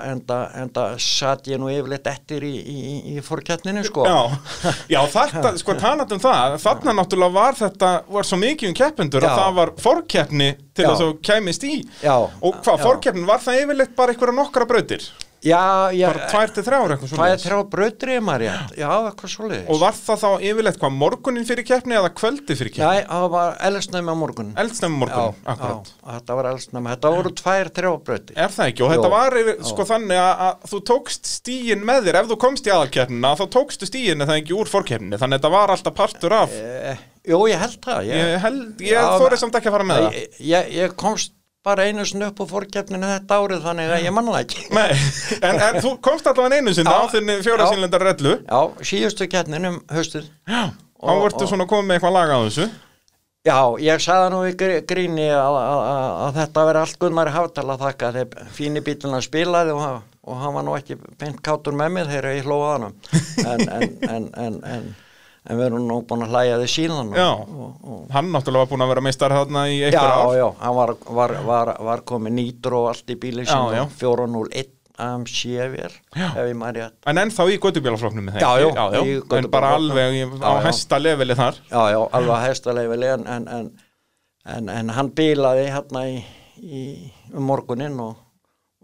enda 0.59 0.87
satt 1.03 1.46
ég 1.53 1.61
nú 1.62 1.70
yfirleitt 1.70 2.09
eftir 2.11 2.46
í, 2.49 2.55
í, 2.59 2.96
í 3.14 3.22
fórkjætninu, 3.22 3.85
sko. 3.87 4.07
Já, 4.09 4.18
já 4.96 5.01
þetta, 5.14 5.53
sko, 5.62 5.77
tanat 5.79 6.16
um 6.16 6.22
það, 6.22 6.57
þarna 6.64 6.96
náttúrulega 6.99 7.37
var 7.38 7.61
þetta, 7.61 7.92
var 8.16 8.27
svo 8.27 8.40
mikið 8.42 8.72
um 8.72 8.79
keppendur 8.83 9.29
að 9.29 9.38
það 9.44 9.61
var 9.61 9.75
fórkjætni 9.87 10.51
til 10.75 10.88
þess 10.88 11.07
að 11.07 11.14
kemist 11.31 11.68
í. 11.70 11.77
Já. 12.03 12.16
Og 12.18 12.59
hvað, 12.64 12.83
fórkjætnin, 12.83 13.31
var 13.31 13.46
það 13.46 13.62
yfirleitt 13.62 13.94
bara 14.01 14.16
einhverja 14.16 14.38
nokkra 14.40 14.66
brautir? 14.66 15.07
Já, 15.47 15.63
já, 15.95 16.07
bara 16.11 16.31
tvær 16.33 16.55
til 16.57 16.65
þrjár 16.67 16.95
eitthvað 16.95 17.13
svolítið 17.13 17.21
tvær 17.23 17.37
til 17.37 17.47
þrjár 17.47 17.67
bröðrið 17.75 18.23
maður, 18.27 18.47
já, 18.47 18.55
já, 18.81 18.89
eitthvað 19.11 19.33
svolítið 19.37 19.71
og 19.73 19.83
var 19.83 19.99
það 20.01 20.23
þá 20.23 20.47
yfirleitt 20.51 20.81
hvað 20.83 20.97
morgunin 20.97 21.49
fyrir 21.49 21.69
keppni 21.69 21.99
eða 22.01 22.13
kvöldi 22.17 22.59
fyrir 22.59 22.75
keppni? 22.75 23.01
Já, 23.01 23.07
það 23.11 23.29
var 23.37 23.57
eldsnæmi 23.69 24.13
á 24.13 24.17
morgun. 24.17 24.53
Eldsnæmi 24.65 24.97
á 24.97 25.01
morgun, 25.03 25.41
akkurat. 25.55 25.93
já, 25.93 26.09
þetta 26.17 26.39
var 26.41 26.51
eldsnæmi, 26.53 26.93
þetta 26.95 27.15
voru 27.17 27.35
tvær 27.43 27.73
þrjár 27.79 28.01
bröðrið 28.07 28.43
er 28.47 28.55
það 28.57 28.71
ekki, 28.73 28.85
og 28.85 28.93
þetta 28.95 29.11
var 29.13 29.39
yfir, 29.41 29.59
sko 29.71 29.87
þannig 29.89 30.23
að, 30.23 30.45
að 30.47 30.71
þú 30.73 30.81
tókst 30.91 31.31
stíin 31.31 31.85
með 31.87 32.09
þér. 32.09 32.21
Ef 32.21 32.31
þú 32.31 32.39
komst 32.47 32.69
í 32.69 32.73
aðalkeppnina, 32.75 33.35
þá 33.39 33.45
tókstu 33.57 33.89
stíin 33.89 34.25
eða 34.25 34.39
ekki 34.41 34.57
úr 34.57 34.71
fórkeppni, 34.71 35.19
þannig 35.21 35.39
að 35.39 35.45
þetta 35.45 35.55
var 35.57 35.75
alltaf 35.75 35.97
partur 35.97 36.37
af. 36.37 36.57
E, 36.57 36.97
Jú, 37.27 37.41
ég 37.51 37.59
held 37.59 37.81
það 37.83 38.05
Ég, 38.07 38.29
ég, 38.31 38.93
ég 38.93 39.09
þórið 39.19 39.41
samt 39.41 39.57
ekki 39.59 39.71
að 39.71 39.75
fara 39.75 39.87
með 39.89 40.05
það. 40.05 40.19
Ég, 40.47 40.69
ég 40.77 40.93
komst 41.01 41.33
bara 41.67 41.87
einu 41.89 42.07
sinni 42.07 42.29
upp 42.29 42.41
á 42.41 42.45
fórkeppninu 42.47 43.11
þetta 43.11 43.39
árið 43.43 43.67
þannig 43.67 43.93
að 43.97 44.07
ég 44.07 44.15
manna 44.15 44.41
ekki. 44.41 44.65
Nei, 44.77 44.89
en, 45.41 45.61
en 45.69 45.79
þú 45.83 45.97
komst 46.05 46.29
allavega 46.31 46.63
einu 46.63 46.75
sinni 46.77 46.95
á 46.95 47.03
þinni 47.11 47.39
fjórasínlendar 47.43 48.07
rellu. 48.13 48.35
Já, 48.47 48.61
síðustu 48.93 49.29
keppninum 49.31 49.81
höstuð 49.93 50.29
Já, 50.47 50.69
þá 50.73 51.15
vortu 51.25 51.49
svona 51.51 51.67
komið 51.71 51.89
með 51.91 51.99
eitthvað 51.99 52.19
laga 52.21 52.39
á 52.39 52.41
þessu. 52.47 52.69
Já, 53.47 53.59
ég 53.79 54.03
sagði 54.03 54.31
nú 54.33 54.41
í 54.49 54.55
gríni 54.59 55.27
að, 55.31 55.57
að, 55.61 55.81
að, 55.87 56.07
að 56.25 56.39
þetta 56.41 56.65
veri 56.67 56.81
allt 56.83 56.97
Gunnar 57.03 57.29
Háttala 57.31 57.77
þakka 57.79 58.13
þegar 58.17 58.49
fíni 58.57 58.83
bíluna 58.83 59.21
spilaði 59.23 59.77
og, 59.77 59.85
og 60.27 60.41
hann 60.43 60.57
var 60.57 60.67
nú 60.67 60.75
ekki 60.75 60.97
peint 61.21 61.39
kátur 61.47 61.77
með 61.79 61.93
mig 61.95 62.09
þegar 62.11 62.35
ég 62.35 62.49
hlóða 62.49 62.73
hann 62.73 62.89
en, 63.47 63.93
en, 64.11 64.27
en, 64.43 64.59
en 65.47 65.59
við 65.61 65.67
erum 65.69 65.85
nú 65.89 65.99
búin 66.09 66.25
að 66.27 66.33
hlæja 66.35 66.61
þið 66.63 66.71
síðan. 66.73 67.13
Já, 67.17 67.29
og, 67.33 67.75
og, 67.83 67.99
hann 68.15 68.31
náttúrulega 68.35 68.65
var 68.65 68.71
búin 68.73 68.87
að 68.87 68.93
vera 68.93 69.05
meistar 69.07 69.35
þarna 69.37 69.67
í 69.71 69.77
eitthvað 69.87 70.13
ár. 70.13 70.23
Já, 70.23 70.41
já, 70.41 70.47
hann 70.63 70.79
var, 70.79 70.95
var, 71.19 71.37
var, 71.51 71.73
var 71.91 72.03
komið 72.09 72.37
nýtur 72.41 72.79
og 72.81 72.89
allt 72.93 73.15
í 73.15 73.19
bíli 73.23 73.47
sem 73.47 73.93
401 74.01 74.73
AMC 74.97 75.41
vér 75.75 75.93
ef 76.17 76.37
ég 76.41 76.55
maður 76.57 76.79
rétt. 76.81 76.95
En 77.11 77.21
ennþá 77.21 77.47
í 77.53 77.59
göttubílafloknum 77.61 78.31
Já, 78.33 78.49
já, 78.63 78.69
já, 78.73 78.85
já. 78.97 79.03
en 79.39 79.49
bara 79.53 79.75
alveg 79.77 80.37
á 80.41 80.53
hæsta 80.65 81.01
leveli 81.01 81.37
þar. 81.37 81.59
Já, 81.69 81.83
já, 81.93 82.01
alveg 82.17 82.33
á 82.33 82.41
hæsta 82.47 82.75
leveli 82.77 83.11
en, 83.13 83.27
en, 83.29 83.67
en, 84.57 84.71
en 84.73 84.95
hann 84.97 85.11
bílaði 85.17 85.67
hérna 85.75 86.07
í, 86.09 86.17
í 86.65 86.85
um 87.35 87.45
morgunin 87.51 88.01
og 88.01 88.17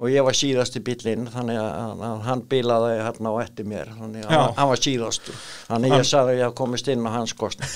og 0.03 0.11
ég 0.11 0.27
var 0.27 0.35
síðast 0.35 0.77
í 0.79 0.83
bílinn 0.83 1.29
þannig 1.31 1.61
að, 1.63 2.03
að 2.09 2.25
hann 2.27 2.43
bílaði 2.51 2.97
hérna 2.99 3.33
á 3.33 3.35
eftir 3.45 3.69
mér 3.71 3.93
þannig 3.95 4.27
að 4.27 4.35
hann, 4.35 4.57
hann 4.59 4.71
var 4.73 4.83
síðast 4.83 5.31
þannig 5.69 5.95
hann... 5.95 6.03
ég 6.03 6.09
sagði 6.11 6.35
að 6.35 6.41
ég 6.41 6.49
haf 6.49 6.57
komist 6.59 6.91
inn 6.91 7.07
á 7.07 7.11
hans 7.15 7.37
kost 7.39 7.63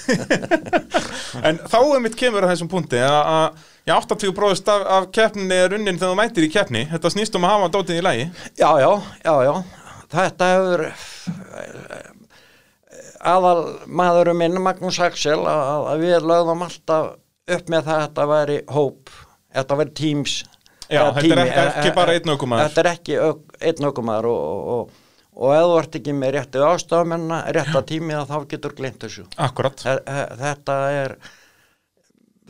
En 1.46 1.58
þá 1.68 1.78
er 1.82 2.02
mitt 2.04 2.16
kemur 2.18 2.46
að 2.46 2.54
þessum 2.54 2.70
punkti 2.72 3.00
að 3.02 3.58
ég 3.86 3.94
80% 3.94 4.70
af, 4.72 4.84
af 4.96 5.08
keppninni 5.14 5.58
er 5.66 5.74
unnin 5.76 5.98
þegar 5.98 6.14
þú 6.14 6.18
mætir 6.20 6.46
í 6.46 6.50
keppni. 6.52 6.84
Þetta 6.90 7.12
snýst 7.12 7.36
um 7.36 7.46
að 7.46 7.52
hafa 7.54 7.72
dótið 7.74 8.00
í 8.00 8.04
lægi 8.06 8.26
Já, 8.56 8.70
já, 8.80 8.90
já, 9.20 9.34
já. 9.46 9.52
Þetta 10.16 10.48
hefur 10.54 10.86
aðal 13.26 13.62
maðurum 13.86 14.38
minn, 14.38 14.58
Magnús 14.62 15.00
Axel, 15.02 15.40
að, 15.50 15.86
að 15.90 16.04
við 16.04 16.28
lögðum 16.30 16.66
alltaf 16.66 17.14
upp 17.56 17.72
með 17.72 17.88
það 17.88 17.96
að 17.96 18.04
þetta 18.04 18.26
væri 18.30 18.58
hóp, 18.74 19.16
þetta 19.56 19.78
væri 19.80 19.96
teams. 19.98 20.36
Já, 20.90 21.02
þetta 21.16 21.40
er 21.40 21.72
ekki- 21.82 21.94
bara 21.96 22.12
einn 22.16 22.34
ökumaður. 22.36 22.68
Þetta 22.68 22.82
er 22.84 22.90
ekki 22.92 23.16
einn 23.70 23.88
ökumæður 23.90 24.28
og, 24.30 24.68
og, 24.76 24.90
og, 25.36 25.48
ef 25.56 25.64
þú 25.66 25.78
ert 25.80 25.98
ekki 26.00 26.14
með 26.20 26.36
réttið 26.38 26.66
ástafamenn, 26.68 27.26
rétta 27.56 27.82
tími 27.88 28.14
þá 28.30 28.36
getur 28.52 28.76
glint 28.78 29.00
þessu. 29.02 29.26
Akkurat. 29.48 29.76
Þe- 29.82 29.98
þe- 30.06 30.38
Þetta 30.44 30.76
er 31.02 31.16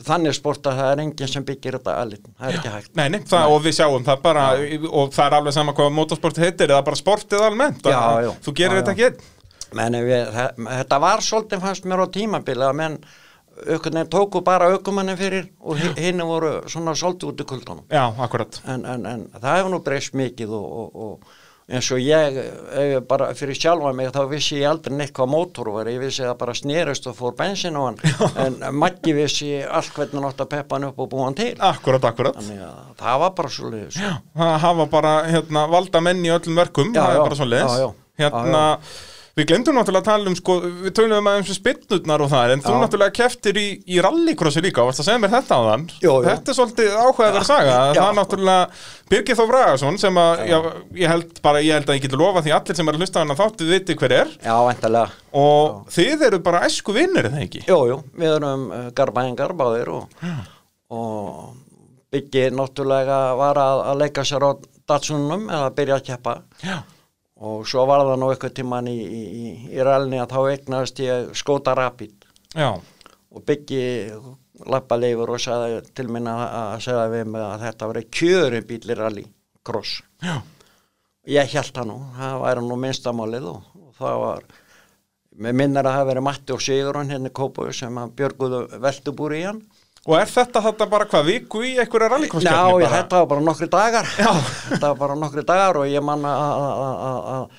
þannig 0.07 0.35
sport 0.37 0.67
að 0.69 0.77
það 0.77 0.91
er 0.93 0.99
enginn 1.01 1.31
sem 1.31 1.45
byggir 1.47 1.77
þetta 1.79 1.93
allir, 2.03 2.19
það 2.37 2.51
er 2.51 2.57
ekki 2.59 2.73
hægt. 2.75 2.91
Nei, 2.99 3.07
nei, 3.09 3.19
það, 3.25 3.53
og 3.55 3.63
við 3.65 3.73
sjáum 3.79 4.03
það 4.05 4.19
bara 4.27 4.43
og 4.91 5.15
það 5.15 5.23
er 5.25 5.35
alveg 5.39 5.55
sama 5.55 5.73
hvað 5.73 5.95
motorsport 5.97 6.37
heitir 6.43 6.69
eða 6.69 6.83
bara 6.85 6.99
sportið 6.99 7.41
almennt 7.47 7.81
Já, 7.89 7.97
já. 8.27 8.29
þú 8.45 8.53
gerir 8.59 8.77
Já, 8.77 8.81
þetta 8.83 8.93
já. 8.93 8.97
ekki 8.97 9.07
einn 9.09 9.33
Meni, 9.77 9.99
við, 10.05 10.29
þe- 10.31 10.67
þetta 10.77 10.99
var 11.03 11.23
svolítið 11.25 11.63
fannst 11.65 11.83
mér 11.89 12.03
á 12.05 12.07
tímabili 12.13 12.63
að 12.69 12.77
menn 12.77 12.99
aukurinn 13.73 14.07
tóku 14.13 14.41
bara 14.45 14.69
aukumannin 14.75 15.17
fyrir 15.19 15.49
og 15.59 15.79
hi- 15.81 15.95
hinn 15.97 16.21
voru 16.27 16.59
svona 16.69 16.93
svolítið 16.97 17.31
út 17.33 17.41
í 17.43 17.49
kuldunum 17.49 17.83
Já, 17.91 18.05
akkurat. 18.27 18.61
En, 18.67 18.85
en, 18.85 19.05
en 19.05 19.27
það 19.41 19.57
hefur 19.59 19.73
nú 19.75 19.83
breyst 19.85 20.13
mikið 20.17 20.53
og, 20.57 20.71
og, 20.83 20.95
og 21.07 21.43
eins 21.67 21.89
og 21.91 21.99
ég, 21.99 22.37
bara 23.09 23.25
fyrir 23.35 23.57
sjálfa 23.59 23.89
mig 23.91 24.07
þá 24.15 24.21
vissi 24.31 24.61
ég 24.61 24.69
aldrei 24.69 24.95
neitt 24.95 25.11
hvað 25.17 25.27
mótor 25.33 25.67
var. 25.75 25.89
Ég 25.91 25.99
vissi 25.99 26.23
það 26.23 26.37
bara 26.39 26.53
snerist 26.55 27.09
og 27.11 27.17
fór 27.17 27.33
bensin 27.35 27.75
á 27.75 27.81
hann. 27.83 27.97
En 28.45 28.55
Maggi 28.79 29.11
vissi 29.17 29.49
allt 29.65 29.91
hvernig 29.97 30.15
hann 30.15 30.29
átt 30.29 30.45
að 30.45 30.51
peppa 30.53 30.77
hann 30.77 30.87
upp 30.93 31.01
og 31.03 31.09
búa 31.11 31.25
hann 31.27 31.35
til. 31.35 31.49
Akkurat, 31.59 32.07
akkurat. 32.07 32.39
Þannig 32.39 32.63
að 32.69 32.79
það 33.03 33.19
var 33.25 33.35
bara 33.41 33.51
svolítið 33.57 33.99
Já, 33.99 34.13
það 34.39 34.55
hafa 34.63 34.85
bara 34.95 35.13
hérna, 35.27 35.65
valda 35.75 36.03
menn 36.07 36.23
í 36.23 36.31
öllum 36.37 36.61
verkum, 36.63 36.93
Já, 36.95 37.01
það 37.03 37.11
er 37.11 37.19
já, 37.19 37.23
bara 37.27 37.39
svo 37.41 37.49
leiðis 37.51 37.75
já, 37.75 37.83
já. 37.83 37.91
Hérna, 38.23 38.63
við 39.37 39.47
glemdum 39.51 39.77
náttúrulega 39.77 40.01
að 40.01 40.07
tala 40.09 40.31
um 40.31 40.35
sko, 40.37 40.53
við 40.83 40.93
tölum 40.97 41.17
um 41.19 41.27
þessu 41.43 41.55
spinnutnar 41.59 42.23
og 42.25 42.31
það 42.31 42.53
en 42.55 42.63
þú 42.65 42.73
Já. 42.73 42.77
náttúrulega 42.81 43.15
keftir 43.19 43.59
í, 43.61 43.65
í 43.85 43.99
rallycrossi 44.01 44.63
líka, 44.65 44.85
varst 44.87 45.03
að 45.03 45.09
segja 45.11 45.21
mér 45.21 45.33
þetta 45.35 45.59
á 45.59 45.61
þann 45.67 45.85
Jú, 45.93 46.09
jú. 46.09 46.23
Þetta 46.27 46.53
er 46.53 46.57
svolítið 46.57 46.95
áhugaður 46.97 47.45
saga, 47.47 47.75
Já. 47.75 47.99
það 47.99 48.07
er 48.07 48.17
náttúrulega 48.17 48.65
Birgir 49.11 49.37
Þór 49.39 49.51
Bragason 49.51 49.99
sem 50.01 50.19
að, 50.19 50.41
já, 50.49 50.57
ég 51.03 51.13
held 51.13 51.37
bara, 51.45 51.61
ég 51.63 51.77
held 51.77 51.91
að 51.93 51.99
ég 51.99 52.07
geti 52.07 52.19
lofa 52.19 52.43
því 52.43 52.55
allir 52.57 52.79
sem 52.79 52.89
er 52.89 52.97
að 52.97 53.05
hlusta 53.05 53.21
hann 53.21 53.35
að 53.35 53.39
þáttu 53.43 53.69
viti 53.69 53.95
hver 54.01 54.15
er. 54.17 54.33
Já, 54.41 54.55
endalega 54.73 55.23
og 55.37 55.93
þið 55.93 56.25
eru 56.31 56.41
bara 56.43 56.63
æsku 56.65 56.95
vinnir, 56.97 57.29
það 57.29 57.45
ekki? 57.45 57.63
Jú, 57.69 57.77
jú, 57.91 58.01
við 58.17 58.33
erum 58.39 58.67
uh, 58.73 58.89
garbaðingar 58.97 59.53
báðir 59.59 59.93
og, 59.93 60.19
og 60.91 61.55
Byggi 62.11 62.45
náttúrulega 62.55 63.17
var 63.35 63.57
að, 63.59 63.81
að 63.91 63.97
leika 64.01 64.23
sér 64.27 64.45
á 64.47 64.51
datsunum 64.87 65.49
eða 65.51 65.71
byrja 65.75 65.97
að 65.99 66.05
keppa. 66.07 66.35
Já, 66.63 66.77
og 67.37 67.67
svo 67.69 67.85
var 67.89 68.03
það 68.05 68.19
nú 68.21 68.29
eitthvað 68.33 68.55
tíman 68.57 68.89
í, 68.89 68.97
í, 68.97 69.23
í, 69.69 69.79
rælni 69.85 70.19
að 70.21 70.33
þá 70.33 70.39
eignast 70.51 71.01
ég 71.03 71.31
skóta 71.37 71.75
rapid. 71.77 72.27
Já, 72.55 72.71
og 72.77 73.43
Byggi 73.45 73.81
lappa 74.65 74.97
leifur 74.97 75.35
og 75.35 75.41
sagði 75.41 75.81
til 75.93 76.07
minna 76.09 76.35
að 76.47 76.77
segja 76.87 77.09
við 77.11 77.27
mig 77.33 77.43
að 77.45 77.65
þetta 77.67 77.89
veri 77.91 78.05
kjörin 78.19 78.69
bíl 78.69 78.79
í 78.81 78.97
rally 78.97 79.25
cross. 79.67 80.01
já. 80.23 80.41
Ég 81.27 81.51
held 81.51 81.73
það 81.75 81.89
nú, 81.89 81.97
það 82.15 82.37
væri 82.45 82.63
nú 82.63 82.75
minnstamálið 82.79 83.49
og, 83.51 83.63
og 83.83 83.95
það 83.97 84.21
var 84.21 84.45
með 85.37 85.57
minnir 85.59 85.85
að 85.85 85.97
það 85.97 86.07
verið 86.09 86.25
Matti 86.25 86.53
og 86.55 86.61
Sigurinn 86.63 87.11
hérna 87.11 87.29
í 87.29 87.35
Kópavík 87.35 87.75
sem 87.75 87.97
að 87.99 88.13
björguðu 88.21 88.61
veltubúri 88.81 89.41
í 89.41 89.47
hann 89.49 89.59
Og 90.07 90.15
er 90.15 90.29
þetta 90.31 90.61
þetta 90.63 90.85
bara 90.89 91.05
hvað 91.11 91.25
viku 91.33 91.61
í 91.67 91.73
einhverja 91.83 92.07
Já, 92.07 92.11
rallycrosskeppni 92.15 92.83
ég, 92.85 92.91
þetta 92.97 93.21
var 93.21 93.25
bara 93.33 93.41
nokkri 93.49 93.67
dagar 93.73 94.05
þetta 94.71 94.83
var 94.93 94.99
bara 95.01 95.15
nokkri 95.19 95.43
dagar 95.43 95.81
og 95.83 95.89
ég 95.91 96.03
man 96.07 96.23
að- 96.23 97.49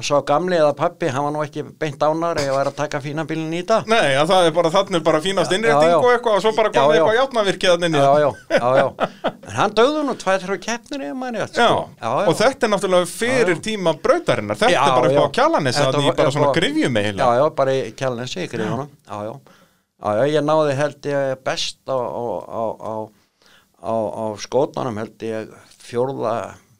sá 0.00 0.16
gamli 0.24 0.56
eða 0.56 0.70
pappi, 0.72 1.04
hann 1.12 1.26
var 1.26 1.32
nú 1.34 1.42
ekki 1.44 1.60
beint 1.76 2.00
ánar 2.00 2.38
ég 2.40 2.48
var 2.48 2.70
að 2.70 2.78
taka 2.78 2.96
fína 3.04 3.26
bílinn 3.28 3.52
í 3.52 3.58
þetta 3.60 3.82
Nei, 3.92 4.14
að 4.16 4.30
það 4.30 4.46
er 4.48 4.54
bara 4.56 4.70
þannig 4.72 5.02
bara 5.04 5.18
fínast 5.20 5.52
Já, 5.52 5.56
innrétting 5.58 5.90
já. 5.92 5.96
og 6.00 6.06
eitthvað 6.14 6.36
og 6.38 6.44
svo 6.46 6.52
bara 6.56 6.70
Já, 6.70 6.76
komið 6.78 6.96
já. 6.96 7.00
eitthvað 7.02 7.18
játnavirkið 7.18 7.84
inn 7.84 7.98
í 7.98 8.00
já, 8.00 8.06
það. 8.06 8.22
já, 8.22 8.30
já, 8.56 8.70
já 8.80 8.86
en 9.50 9.58
hann 9.58 9.74
dögðu 9.76 10.04
nú 10.08 10.14
tvæð 10.22 10.46
þrjá 10.46 10.56
keppnir 10.64 11.04
ég 11.10 11.12
manni 11.20 11.42
Já, 11.42 11.46
sko. 11.50 11.60
já, 11.60 12.08
já. 12.08 12.24
og 12.32 12.38
þetta 12.40 12.66
er 12.66 12.72
náttúrulega 12.72 13.10
fyrir 13.12 13.52
Já, 13.52 13.58
já. 13.58 13.62
tíma 13.68 13.94
brautarinnar, 14.06 14.56
þetta 14.62 14.72
Já, 14.72 14.80
er 14.80 14.96
bara 14.96 15.12
upp 15.12 15.20
á 15.20 15.28
já. 15.28 15.60
Þetta 15.76 15.86
að 15.92 16.00
því 16.00 16.16
bara 16.22 16.34
svona 16.38 16.52
grifjum 16.56 16.96
já, 16.96 17.04
eiginlega. 17.04 17.36
já, 17.36 17.46
bara 17.60 17.76
í 17.76 17.84
kjælnesi 18.00 18.40
í 18.46 18.48
grífunum 18.56 18.88
já, 18.88 19.16
já, 19.28 19.34
já, 20.02 20.26
ég 20.28 20.44
náði 20.44 20.76
held 20.78 21.08
ég 21.10 21.40
best 21.46 21.80
á, 21.88 21.96
á, 21.96 22.24
á, 22.46 22.64
á, 22.76 22.94
á, 23.80 23.94
á 23.96 24.24
skótanum 24.42 24.98
held 25.00 25.22
ég 25.24 25.50
fjórða, 25.86 26.36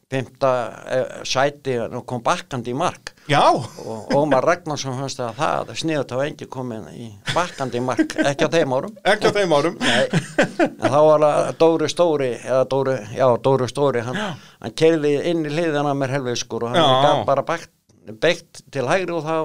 fymta 0.07 0.49
eh, 0.87 1.15
sæti 1.27 1.73
og 1.83 2.05
kom 2.07 2.21
bakkandi 2.23 2.71
í 2.71 2.77
mark. 2.77 3.11
Já, 3.27 3.41
og 3.51 4.13
Ómar 4.15 4.45
Ragnarsson 4.45 4.95
fannst 4.95 5.19
að 5.19 5.33
það 5.35 5.71
sniðut 5.81 6.13
á 6.15 6.17
engi 6.23 6.47
komin 6.47 6.85
í 6.95 7.07
bakkandi 7.33 7.81
mark, 7.83 8.15
ekki 8.23 8.47
á 8.47 8.49
þeim 8.53 8.75
árum. 8.77 8.93
Ekki 9.03 9.27
á 9.27 9.35
þeim 9.35 9.55
árum. 9.57 9.75
Nei, 9.83 10.05
en 10.63 10.87
þá 10.87 10.99
var 11.09 11.25
það 11.25 11.49
Dóri 11.59 11.89
Stóri 11.91 12.29
eða 12.37 12.61
Dóri, 12.71 12.95
já, 13.17 13.27
Dóri 13.43 13.67
Stóri 13.71 14.05
hann, 14.07 14.21
hann 14.63 14.77
kerði 14.79 15.17
inn 15.33 15.43
í 15.43 15.51
hliðina 15.51 15.91
mér 15.97 16.15
helviskur 16.19 16.69
og 16.69 16.75
hann 16.77 17.03
gætt 17.03 17.27
bara 17.27 17.43
beitt 18.23 18.63
til 18.71 18.87
hægri 18.87 19.11
og 19.17 19.25
þá, 19.27 19.35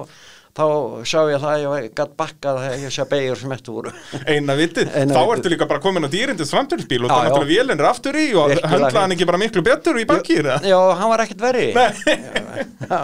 þá 0.53 0.65
sá 1.09 1.17
ég 1.31 1.39
það 1.41 1.53
að 1.53 1.63
ég 1.63 1.85
gætt 1.97 2.11
bakkað 2.19 2.59
þegar 2.63 2.83
ég 2.83 2.93
sé 2.93 3.05
beigur 3.09 3.39
sem 3.41 3.53
eftir 3.55 3.73
voru. 3.77 3.93
Eina 4.29 4.55
vitið, 4.59 4.91
þá 5.09 5.21
ertu 5.23 5.51
líka 5.53 5.67
bara 5.71 5.81
komin 5.81 6.05
á 6.05 6.09
dýrindis 6.13 6.53
framtölusbíl 6.53 7.01
og 7.07 7.09
það 7.09 7.17
er 7.17 7.25
já. 7.25 7.31
náttúrulega 7.33 7.53
vélinn 7.55 7.81
er 7.81 7.89
aftur 7.89 8.19
í 8.21 8.27
og 8.37 8.51
Virkilega. 8.53 8.73
höndla 8.75 9.05
hann 9.07 9.15
ekki 9.17 9.29
bara 9.31 9.41
miklu 9.41 9.65
betur 9.65 9.97
í 9.97 10.05
bakkýr 10.13 10.43
eða? 10.45 10.59
Já, 10.69 10.77
hann 11.01 11.13
var 11.13 11.25
ekkert 11.25 11.41
verri. 11.47 11.65
Já, 11.73 13.01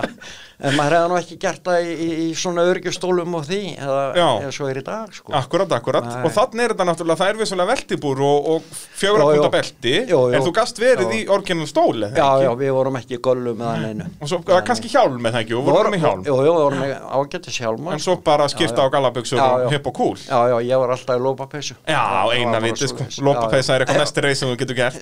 en 0.60 0.76
maður 0.76 0.94
hefði 0.98 1.10
nú 1.12 1.18
ekki 1.20 1.36
gert 1.40 1.62
það 1.64 1.86
í, 1.88 1.92
í, 1.96 2.08
í 2.26 2.28
svona 2.36 2.66
örgjustólum 2.68 3.36
og 3.40 3.46
því 3.48 3.60
eða, 3.80 4.02
Já. 4.18 4.26
eða 4.44 4.52
svo 4.58 4.68
er 4.70 4.80
í 4.82 4.84
dag 4.84 5.14
sko. 5.16 5.32
Akkurat, 5.40 5.72
akkurat, 5.78 6.08
Nei. 6.10 6.24
og 6.28 6.34
þannig 6.36 6.64
er 6.66 6.74
þetta 6.74 6.88
náttúrulega, 6.90 7.20
það 7.22 7.32
er 7.34 7.40
vissulega 7.40 7.70
veltibúr 7.72 8.22
og, 8.28 8.50
og 8.56 8.62
fjögur 9.00 9.20
Jú, 9.20 9.24
jú. 9.24 9.30
ákvönda 9.40 9.52
belti, 9.54 9.94
Jú, 10.10 10.20
jú. 10.20 10.34
en 10.36 10.42
þú 10.48 10.54
gast 10.60 10.82
verið 10.84 11.08
Já. 11.08 11.16
í 11.16 11.22
orginal 11.38 11.68
stól, 11.72 11.96
eða 12.10 12.18
Já, 12.20 12.30
já, 12.44 12.52
við 12.60 12.72
vorum 12.76 13.00
ekki 13.00 13.16
í 13.16 13.22
gollu 13.30 13.54
með 13.56 13.68
hann 13.72 13.86
einu 13.94 14.10
Og 14.20 14.28
svo 14.34 14.42
það 14.44 14.58
er 14.60 14.66
kannski 14.68 14.92
hjálm 14.92 15.20
með 15.24 15.32
það 15.38 15.42
ekki, 15.46 15.56
og 15.60 15.70
vorum 15.70 15.96
í 15.96 16.02
hjálm. 16.04 16.24
Jú, 16.28 16.36
við 16.44 16.52
vorum 16.60 16.80
með 16.84 16.94
ágættis 17.20 17.60
hjálma 17.64 17.96
En 17.96 18.04
svo 18.04 18.18
bara 18.28 18.50
skipta 18.52 18.84
á 18.84 18.88
galaböksur 18.92 19.40
Já, 19.40 19.46
og 19.48 19.64
já. 19.64 19.70
hipp 19.78 19.88
og 19.88 19.96
cool. 19.96 20.18
Já, 20.20 20.40
já, 20.52 20.58
ég 20.70 20.76
var 20.84 20.90
alltaf 20.96 21.16
í 21.16 21.24
lópapeysu 21.24 21.76
Já, 21.88 22.04
Það 22.20 22.36
eina 22.36 22.60
vitið, 22.64 22.88
sko. 22.92 23.08
Lópapeysa 23.30 23.76
er 23.78 23.80
Já, 23.80 23.86
eitthvað 23.86 23.96
já. 23.96 24.04
næsti 24.04 24.20
reis 24.28 24.40
sem 24.44 24.50
þú 24.50 24.56
getur 24.60 24.76
gert. 24.80 25.00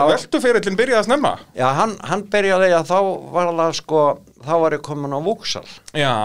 Er 0.01 0.09
er 0.09 0.17
veltuferillin 0.17 0.77
byrjaði 0.79 0.99
að 0.99 1.07
snemma? 1.07 1.31
Já, 1.57 1.67
hann, 1.77 1.95
hann 2.07 2.25
byrjaði 2.33 2.71
að 2.77 2.89
þá 2.89 2.97
var 3.35 3.53
það 3.59 3.77
sko, 3.77 4.01
þá 4.45 4.53
var 4.63 4.75
ég 4.77 4.83
komin 4.85 5.15
á 5.15 5.19
Vúksal 5.25 5.65
Já, 5.97 6.15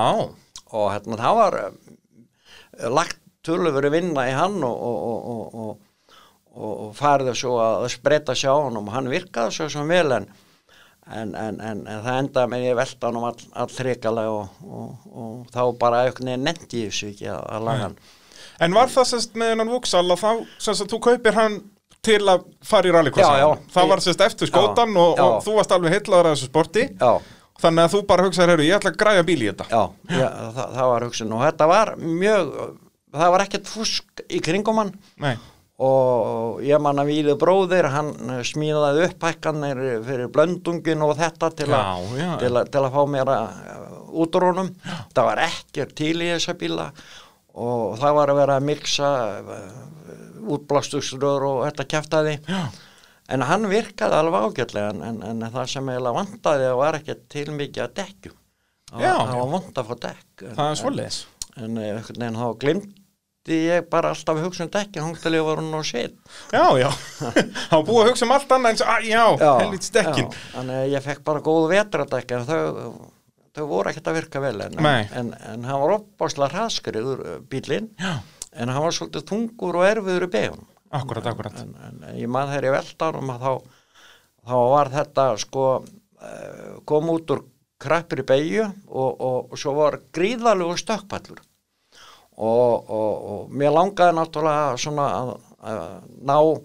og 0.73 0.89
hérna, 0.93 1.19
það 1.21 1.39
var 1.41 1.59
uh, 1.61 1.69
lagt 2.97 3.21
töluveri 3.47 3.93
vinna 3.95 4.27
í 4.29 4.35
hann 4.35 4.59
og, 4.67 4.81
og, 4.89 4.97
og, 5.11 5.29
og, 5.31 5.55
og, 5.55 6.19
og, 6.57 6.73
og 6.87 6.91
farið 6.99 7.33
svo 7.39 7.61
að 7.63 7.87
spreita 7.95 8.35
sig 8.35 8.51
á 8.51 8.57
hann 8.57 8.81
og 8.81 8.91
hann 8.95 9.13
virkaði 9.13 9.55
svo 9.55 9.69
sem 9.73 9.93
vel 9.93 10.19
en, 10.19 10.29
en, 11.07 11.35
en, 11.35 11.61
en, 11.61 11.85
en 11.87 12.05
það 12.05 12.21
endaði 12.25 12.53
með 12.53 12.67
ég 12.67 12.79
velta 12.81 13.11
hann 13.11 13.21
um 13.21 13.29
all, 13.31 13.49
all 13.55 14.23
og, 14.27 14.61
og, 14.67 15.09
og 15.13 15.55
þá 15.55 15.63
bara 15.79 16.05
eitthvað 16.07 16.37
nefndi 16.43 16.87
ég 16.87 16.95
þessu 16.95 17.13
ekki 17.13 17.31
að, 17.31 17.67
laga 17.69 17.89
hann. 17.89 17.99
En 18.65 18.73
var 18.73 18.89
það 18.89 19.11
sérst 19.13 19.35
með 19.37 19.53
hennan 19.53 19.71
Vúksal 19.71 20.07
að 20.09 20.23
þá, 20.23 20.31
sérst 20.65 20.87
að 20.87 20.93
þú 20.95 21.01
kaupir 21.05 21.37
hann 21.37 21.59
til 22.05 22.21
að 22.29 22.45
fara 22.67 22.89
í 22.91 22.93
rallycrossin? 22.95 23.39
Já, 23.41 23.47
já. 23.47 23.73
Það 23.77 23.89
var 23.93 24.03
sérst 24.05 24.21
eftir 24.27 24.51
skótan 24.51 24.93
og, 25.01 25.17
Já. 25.17 25.25
og 25.25 25.41
þú 25.47 25.57
varst 25.57 25.73
alveg 25.77 25.95
heitlaður 25.97 26.29
að 26.31 26.37
þessu 26.37 26.51
sporti? 26.53 26.87
Já, 27.01 27.15
Þannig 27.57 27.87
að 27.87 27.93
þú 27.95 27.99
bara 28.11 28.25
hugsaður, 28.27 28.51
heyrðu, 28.53 28.65
ég 28.69 28.77
ætla 28.77 28.91
að 28.93 28.97
græja 29.01 29.23
bíl 29.25 29.39
í 29.41 29.47
þetta. 29.49 29.65
já, 29.73 29.83
já 30.13 30.27
það, 30.53 30.73
það 30.77 30.89
var 30.93 31.05
hugsun 31.07 31.31
og 31.33 31.45
þetta 31.47 31.69
var 31.71 31.91
mjög, 31.97 32.51
það 33.17 33.31
var 33.33 33.45
ekkert 33.47 33.71
fusk 33.73 34.23
í 34.29 34.41
kringum 34.45 34.81
hann 34.83 34.91
Nei, 35.25 35.31
og 35.81 36.61
ég 36.69 36.83
man 36.85 37.01
að 37.01 37.09
Víði 37.15 37.37
bróðir 37.41 37.89
hann 37.95 38.11
smíðaði 38.45 39.07
upp 39.09 39.25
hækkanir 39.25 39.81
fyrir 40.05 40.29
blöndungin 40.37 41.05
og 41.09 41.15
þetta 41.17 41.51
til, 41.57 41.71
a, 41.73 41.81
Já, 41.81 42.21
já. 42.21 42.29
til, 42.45 42.53
a, 42.61 42.65
til 42.69 42.85
að 42.85 42.93
fá 42.99 43.03
mér 43.17 43.33
út 44.17 44.37
úr 44.37 44.47
honum 44.51 44.71
það 45.17 45.25
var 45.31 45.43
ekkert 45.49 45.97
til 45.97 46.13
í 46.21 46.29
þessa 46.35 46.57
bíla 46.61 46.91
og 47.57 47.97
það 48.01 48.19
var 48.21 48.35
að 48.35 48.41
vera 48.43 48.61
að 48.61 48.69
miksa 48.69 49.11
útblastusrör 50.55 51.47
og 51.51 51.63
þetta 51.67 51.87
kæftaði 51.95 52.35
já, 52.47 52.61
en 53.35 53.43
hann 53.49 53.67
virkaði 53.71 54.19
alveg 54.21 54.45
ágætlega 54.51 54.91
en, 54.95 55.01
en, 55.11 55.23
en 55.33 55.47
það 55.51 55.71
sem 55.73 55.89
eiginlega 55.91 56.19
vantaði 56.21 56.69
var 56.79 56.99
ekki 57.01 57.17
til 57.33 57.49
mikið 57.57 57.83
að 57.89 57.97
dekkjum. 58.03 58.37
Það 58.87 59.03
Já, 59.03 59.15
var, 59.19 59.33
já. 59.35 59.47
vant 59.57 59.79
að 59.83 59.89
fá 59.91 59.97
dekk 60.05 60.45
en, 60.47 60.55
það 60.61 60.69
er 60.71 60.77
svoleiðis. 60.79 61.17
en 61.59 61.79
eh, 61.83 61.89
einhvern 61.97 62.21
veginn 62.23 62.37
þá 62.39 62.47
glimti 62.63 63.57
ég 63.67 63.89
bara 63.91 64.13
alltaf 64.15 64.39
að 64.39 64.45
hugsa 64.47 64.67
um 64.69 64.71
til 65.19 65.33
ég 65.35 65.43
var 65.49 65.59
hún 65.59 65.75
á 65.75 65.83
set 65.83 66.15
Já, 66.55 66.65
já, 66.79 66.87
þá 67.73 67.77
búið 67.83 68.05
að 68.05 68.09
hugsa 68.13 68.29
um 68.29 68.35
allt 68.37 68.55
annað 68.55 68.71
eins 68.77 68.85
að, 68.87 69.09
já, 69.11 69.25
helvits 69.65 69.91
dekkin. 69.97 70.31
já, 70.31 70.47
þannig 70.55 70.95
ég 70.95 71.05
fekk 71.09 71.25
bara 71.27 71.43
góð 71.51 71.67
vetradekk 71.75 72.37
en 72.39 72.47
þau, 72.47 72.63
þau 73.59 73.65
voru 73.75 73.91
ekkert 73.91 74.11
að 74.13 74.19
virka 74.21 74.45
vel 74.47 74.55
en, 74.69 74.79
en, 74.87 75.35
en 75.51 75.67
hann 75.67 75.83
var 75.83 75.97
opbáslega 75.99 76.55
hraðskriður 76.55 77.25
bílinn 77.51 77.91
Já, 77.99 78.15
en 78.57 78.73
hann 78.73 78.85
var 78.87 78.97
svolítið 78.97 79.29
þungur 79.31 79.81
og 79.81 79.89
erfiður 79.91 80.27
í 80.27 80.33
begun 80.33 80.65
akkurat, 80.91 81.27
akkurat. 81.27 81.61
en, 81.61 81.75
en, 81.89 82.01
en 82.09 82.19
ég 82.21 82.31
maður 82.31 82.55
þegar 82.55 82.69
ég 82.69 82.77
velta 82.77 83.11
hann 83.17 83.33
að 83.35 83.45
þá, 83.45 83.53
þá 84.47 84.57
var 84.73 84.93
þetta 84.95 85.27
sko 85.43 85.67
uh, 85.77 86.73
kom 86.89 87.13
út 87.13 87.35
úr 87.35 87.45
krappir 87.83 88.23
í 88.23 88.27
beigju 88.27 88.65
og, 88.65 89.11
og, 89.11 89.39
og 89.53 89.61
svo 89.61 89.75
var 89.77 89.99
gríðalegu 90.15 90.79
stökkpallur. 90.81 91.43
Og, 92.37 92.91
og, 92.93 93.13
og 93.33 93.53
mér 93.57 93.73
langaði 93.73 94.17
náttúrulega 94.17 94.77
svona 94.81 95.07
að, 95.17 95.35
að 95.65 95.83
ná 96.29 96.37
uh, 96.37 96.63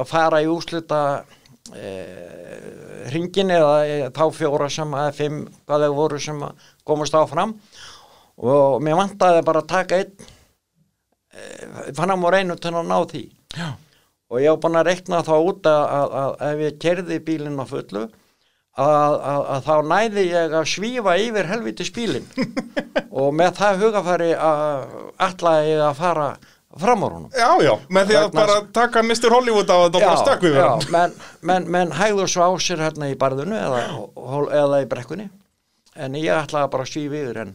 að 0.00 0.06
fara 0.08 0.42
í 0.44 0.48
úslita 0.48 1.00
uh, 1.20 2.68
hringin 3.12 3.52
eða 3.52 3.74
eh, 3.84 4.06
þá 4.14 4.24
fjóra 4.32 4.68
sem 4.72 4.94
að 4.96 5.10
fimm 5.18 5.42
hvað 5.66 5.84
þeir 5.84 5.96
voru 5.98 6.20
sem 6.22 6.44
að 6.46 6.70
komast 6.88 7.16
áfram. 7.16 7.56
Og 8.42 8.80
mér 8.82 8.96
vantaði 8.98 9.42
bara 9.44 9.60
að 9.60 9.72
taka 9.72 10.00
einn 10.00 10.31
fann 11.96 12.12
á 12.12 12.16
reynu 12.34 12.56
til 12.60 12.72
að 12.74 12.88
ná 12.90 12.98
því. 13.10 13.22
Já. 13.56 13.68
og 14.32 14.40
ég 14.40 14.48
var 14.54 14.60
búin 14.64 14.78
að 14.80 14.86
rekna 14.88 15.18
þá 15.26 15.32
út 15.44 15.66
að, 15.68 15.82
að, 15.92 16.12
að 16.16 16.46
ef 16.48 16.60
ég 16.64 16.76
kerði 16.80 17.18
bílinn 17.26 17.60
á 17.60 17.66
fullu 17.68 18.02
að, 18.80 19.16
að, 19.28 19.42
að 19.52 19.66
þá 19.66 19.74
næði 19.90 20.22
ég 20.30 20.54
að 20.56 20.70
svífa 20.72 21.16
yfir 21.20 21.50
helviti 21.50 21.84
spílinn 21.84 22.24
og 23.20 23.28
með 23.36 23.58
það 23.60 23.82
hugafæri 23.84 24.30
að 24.32 24.86
ætlaði 25.26 25.74
ég 25.74 25.82
að 25.84 26.00
fara 26.00 26.30
fram 26.80 27.04
á 27.04 27.08
honum. 27.12 27.26
Já, 27.36 27.50
já, 27.60 27.74
með 27.92 28.06
því 28.08 28.16
að 28.16 28.24
Vegna- 28.30 28.40
bara 28.40 28.56
taka 28.80 29.02
Mr. 29.04 29.28
Hollywood 29.34 29.68
á 29.68 29.76
þetta 29.84 30.00
og 30.00 30.06
bara 30.08 30.22
stökk 30.22 30.46
við 30.48 30.56
já, 30.56 30.70
menn, 30.96 31.12
menn, 31.50 31.68
menn 31.76 31.92
hægðu 31.98 32.24
svo 32.32 32.48
á 32.48 32.50
sér 32.64 32.80
hérna 32.86 33.10
í 33.12 33.18
barðinu 33.20 33.58
eða, 33.60 33.82
eða 34.62 34.80
í 34.80 34.88
brekkunni. 34.88 35.28
En 36.00 36.16
ég 36.16 36.32
ætlaði 36.32 36.72
bara 36.72 36.86
að 36.88 36.94
svífa 36.94 37.20
yfir 37.20 37.42
en, 37.44 37.52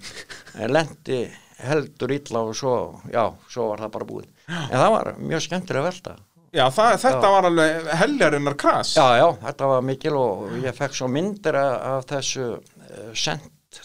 en 0.62 0.76
lendi 0.78 1.24
heldur 1.66 2.12
illa 2.16 2.42
og 2.46 2.56
svo, 2.58 2.74
já, 3.14 3.26
svo 3.50 3.70
var 3.72 3.84
það 3.86 3.94
bara 3.98 4.08
búið 4.14 4.28
en 4.48 4.78
það 4.78 4.92
var 4.96 5.12
mjög 5.20 5.46
skemmtilega 5.48 5.88
velta 5.90 6.16
Já, 6.56 6.64
það, 6.72 6.94
þetta 7.04 7.30
var 7.30 7.46
alveg 7.50 7.88
heljarinnar 8.00 8.54
kras. 8.58 8.94
Já, 8.96 9.04
já, 9.20 9.26
þetta 9.44 9.68
var 9.68 9.82
mikil 9.84 10.14
og 10.16 10.54
ég 10.64 10.78
fekk 10.78 10.96
svo 10.96 11.10
myndir 11.12 11.58
af, 11.60 12.06
þessu 12.08 12.46
uh, 12.56 13.10
sent 13.14 13.82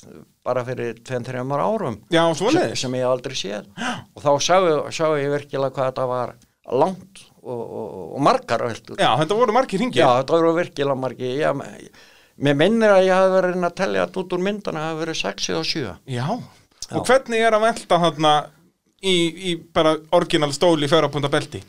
bara 0.46 0.62
fyrir 0.64 0.94
2-3 1.02 1.42
árum 1.58 1.98
Já, 2.14 2.22
sem, 2.38 2.60
sem 2.78 2.94
ég 2.96 3.08
aldrei 3.10 3.34
séð 3.36 3.66
og 4.14 4.22
þá 4.22 4.30
sá, 4.46 4.54
ég- 4.62 4.88
ég 5.24 5.34
virkilega 5.34 5.74
hvað 5.74 5.90
þetta 5.90 6.06
var 6.14 6.34
langt 6.70 7.24
og, 7.42 7.60
og, 7.60 7.92
og 8.14 8.22
margar 8.22 8.62
veldur. 8.62 8.96
Já, 9.02 9.10
þetta 9.18 9.36
voru 9.42 9.52
margir 9.58 9.82
hringir. 9.82 9.98
Já, 10.04 10.08
þetta 10.22 10.38
voru 10.38 10.52
virkilega 10.60 10.94
margir. 11.02 11.32
Já, 11.42 11.50
mér 12.38 12.58
minnir 12.62 12.94
að 12.94 13.08
ég 13.08 13.16
hafi 13.18 13.32
verið 13.34 13.56
að 13.58 13.66
að 13.68 13.78
tellja 13.82 14.06
þetta 14.06 14.22
út 14.22 14.36
úr 14.38 14.44
myndana, 14.46 14.84
það 14.84 14.92
hafi 14.92 15.02
verið 15.02 15.18
6 15.26 15.48
eða 15.56 15.64
7. 15.72 15.94
Já. 16.14 16.28
Og 16.98 17.06
hvernig 17.08 17.40
er 17.46 17.56
að 17.56 17.64
velta 17.68 17.98
þarna 18.06 18.32
í, 19.02 19.14
í 19.52 19.54
bara 19.74 19.96
orginal 20.18 20.52
stóli 20.54 20.86
í 20.88 20.92
fjárapunda 20.92 21.30
belti? 21.32 21.62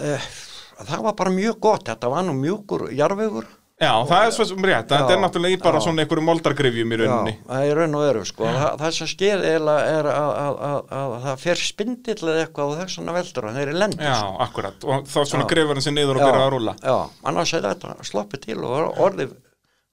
Eh, 0.00 0.32
Það 0.76 1.04
var 1.06 1.14
bara 1.16 1.30
mjög 1.32 1.54
gott, 1.64 1.86
þetta 1.88 2.08
var 2.12 2.26
nú 2.26 2.34
mjúkur 2.36 2.90
jarfigur. 2.92 3.46
Já, 3.80 3.92
það 4.08 4.26
er 4.26 4.30
svo 4.36 4.44
sem 4.48 4.64
rétt. 4.64 4.86
Þetta 4.90 5.08
Já, 5.08 5.14
er 5.14 5.20
náttúrulega 5.22 5.56
í 5.56 5.60
bara 5.62 5.80
já. 5.80 5.84
svona 5.86 6.02
einhverju 6.04 6.24
moldargrifjum 6.24 6.92
í 6.92 6.98
rauninni. 7.00 7.32
Já, 7.32 7.46
það 7.48 7.64
er 7.70 7.78
raun 7.80 7.96
og 7.96 8.02
veru 8.04 8.24
sko. 8.28 8.44
Það, 8.44 8.76
það 8.82 8.92
sem 8.98 9.08
skeið 9.10 9.46
er 9.48 9.66
að, 9.72 9.80
að, 10.12 10.60
að, 10.68 10.76
að 10.98 11.14
það 11.24 11.40
fer 11.46 11.60
spindill 11.64 12.16
eða 12.28 12.44
eitthvað 12.44 12.72
og 12.74 12.78
þess 12.82 13.00
vegna 13.00 13.16
veldur 13.16 13.48
og 13.50 13.56
þeir 13.56 13.64
eru 13.72 13.80
lendur. 13.82 14.04
Já, 14.08 14.20
akkurat. 14.46 14.86
Og 14.88 15.08
þá 15.12 15.18
svona 15.32 15.44
Já. 15.46 15.48
grefur 15.54 15.76
hann 15.80 15.86
sér 15.88 15.96
niður 15.96 16.20
og 16.20 16.24
byrjar 16.26 16.44
að 16.46 16.52
rúla. 16.56 16.76
Já, 16.84 16.96
annars 17.32 17.54
er 17.56 17.66
þetta 17.70 17.96
sloppið 18.12 18.44
til 18.46 18.58
og 18.64 19.00
orðið 19.08 19.34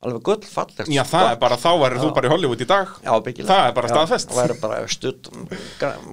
alveg 0.07 0.23
gull 0.27 0.47
fallegt. 0.47 0.91
Já, 0.91 1.03
það 1.07 1.29
er 1.31 1.39
bara, 1.41 1.57
þá 1.59 1.69
verður 1.81 2.03
þú 2.03 2.09
bara 2.17 2.29
í 2.29 2.33
Hollywood 2.33 2.63
í 2.63 2.67
dag. 2.69 2.93
Já, 3.03 3.13
byggilega. 3.25 3.49
Það 3.53 3.67
er 3.69 3.75
bara 3.77 3.91
staðfest. 3.91 4.29
Já, 4.29 4.37
það 4.37 4.53
er 4.53 4.55
bara 4.63 4.81
stutt 4.93 5.29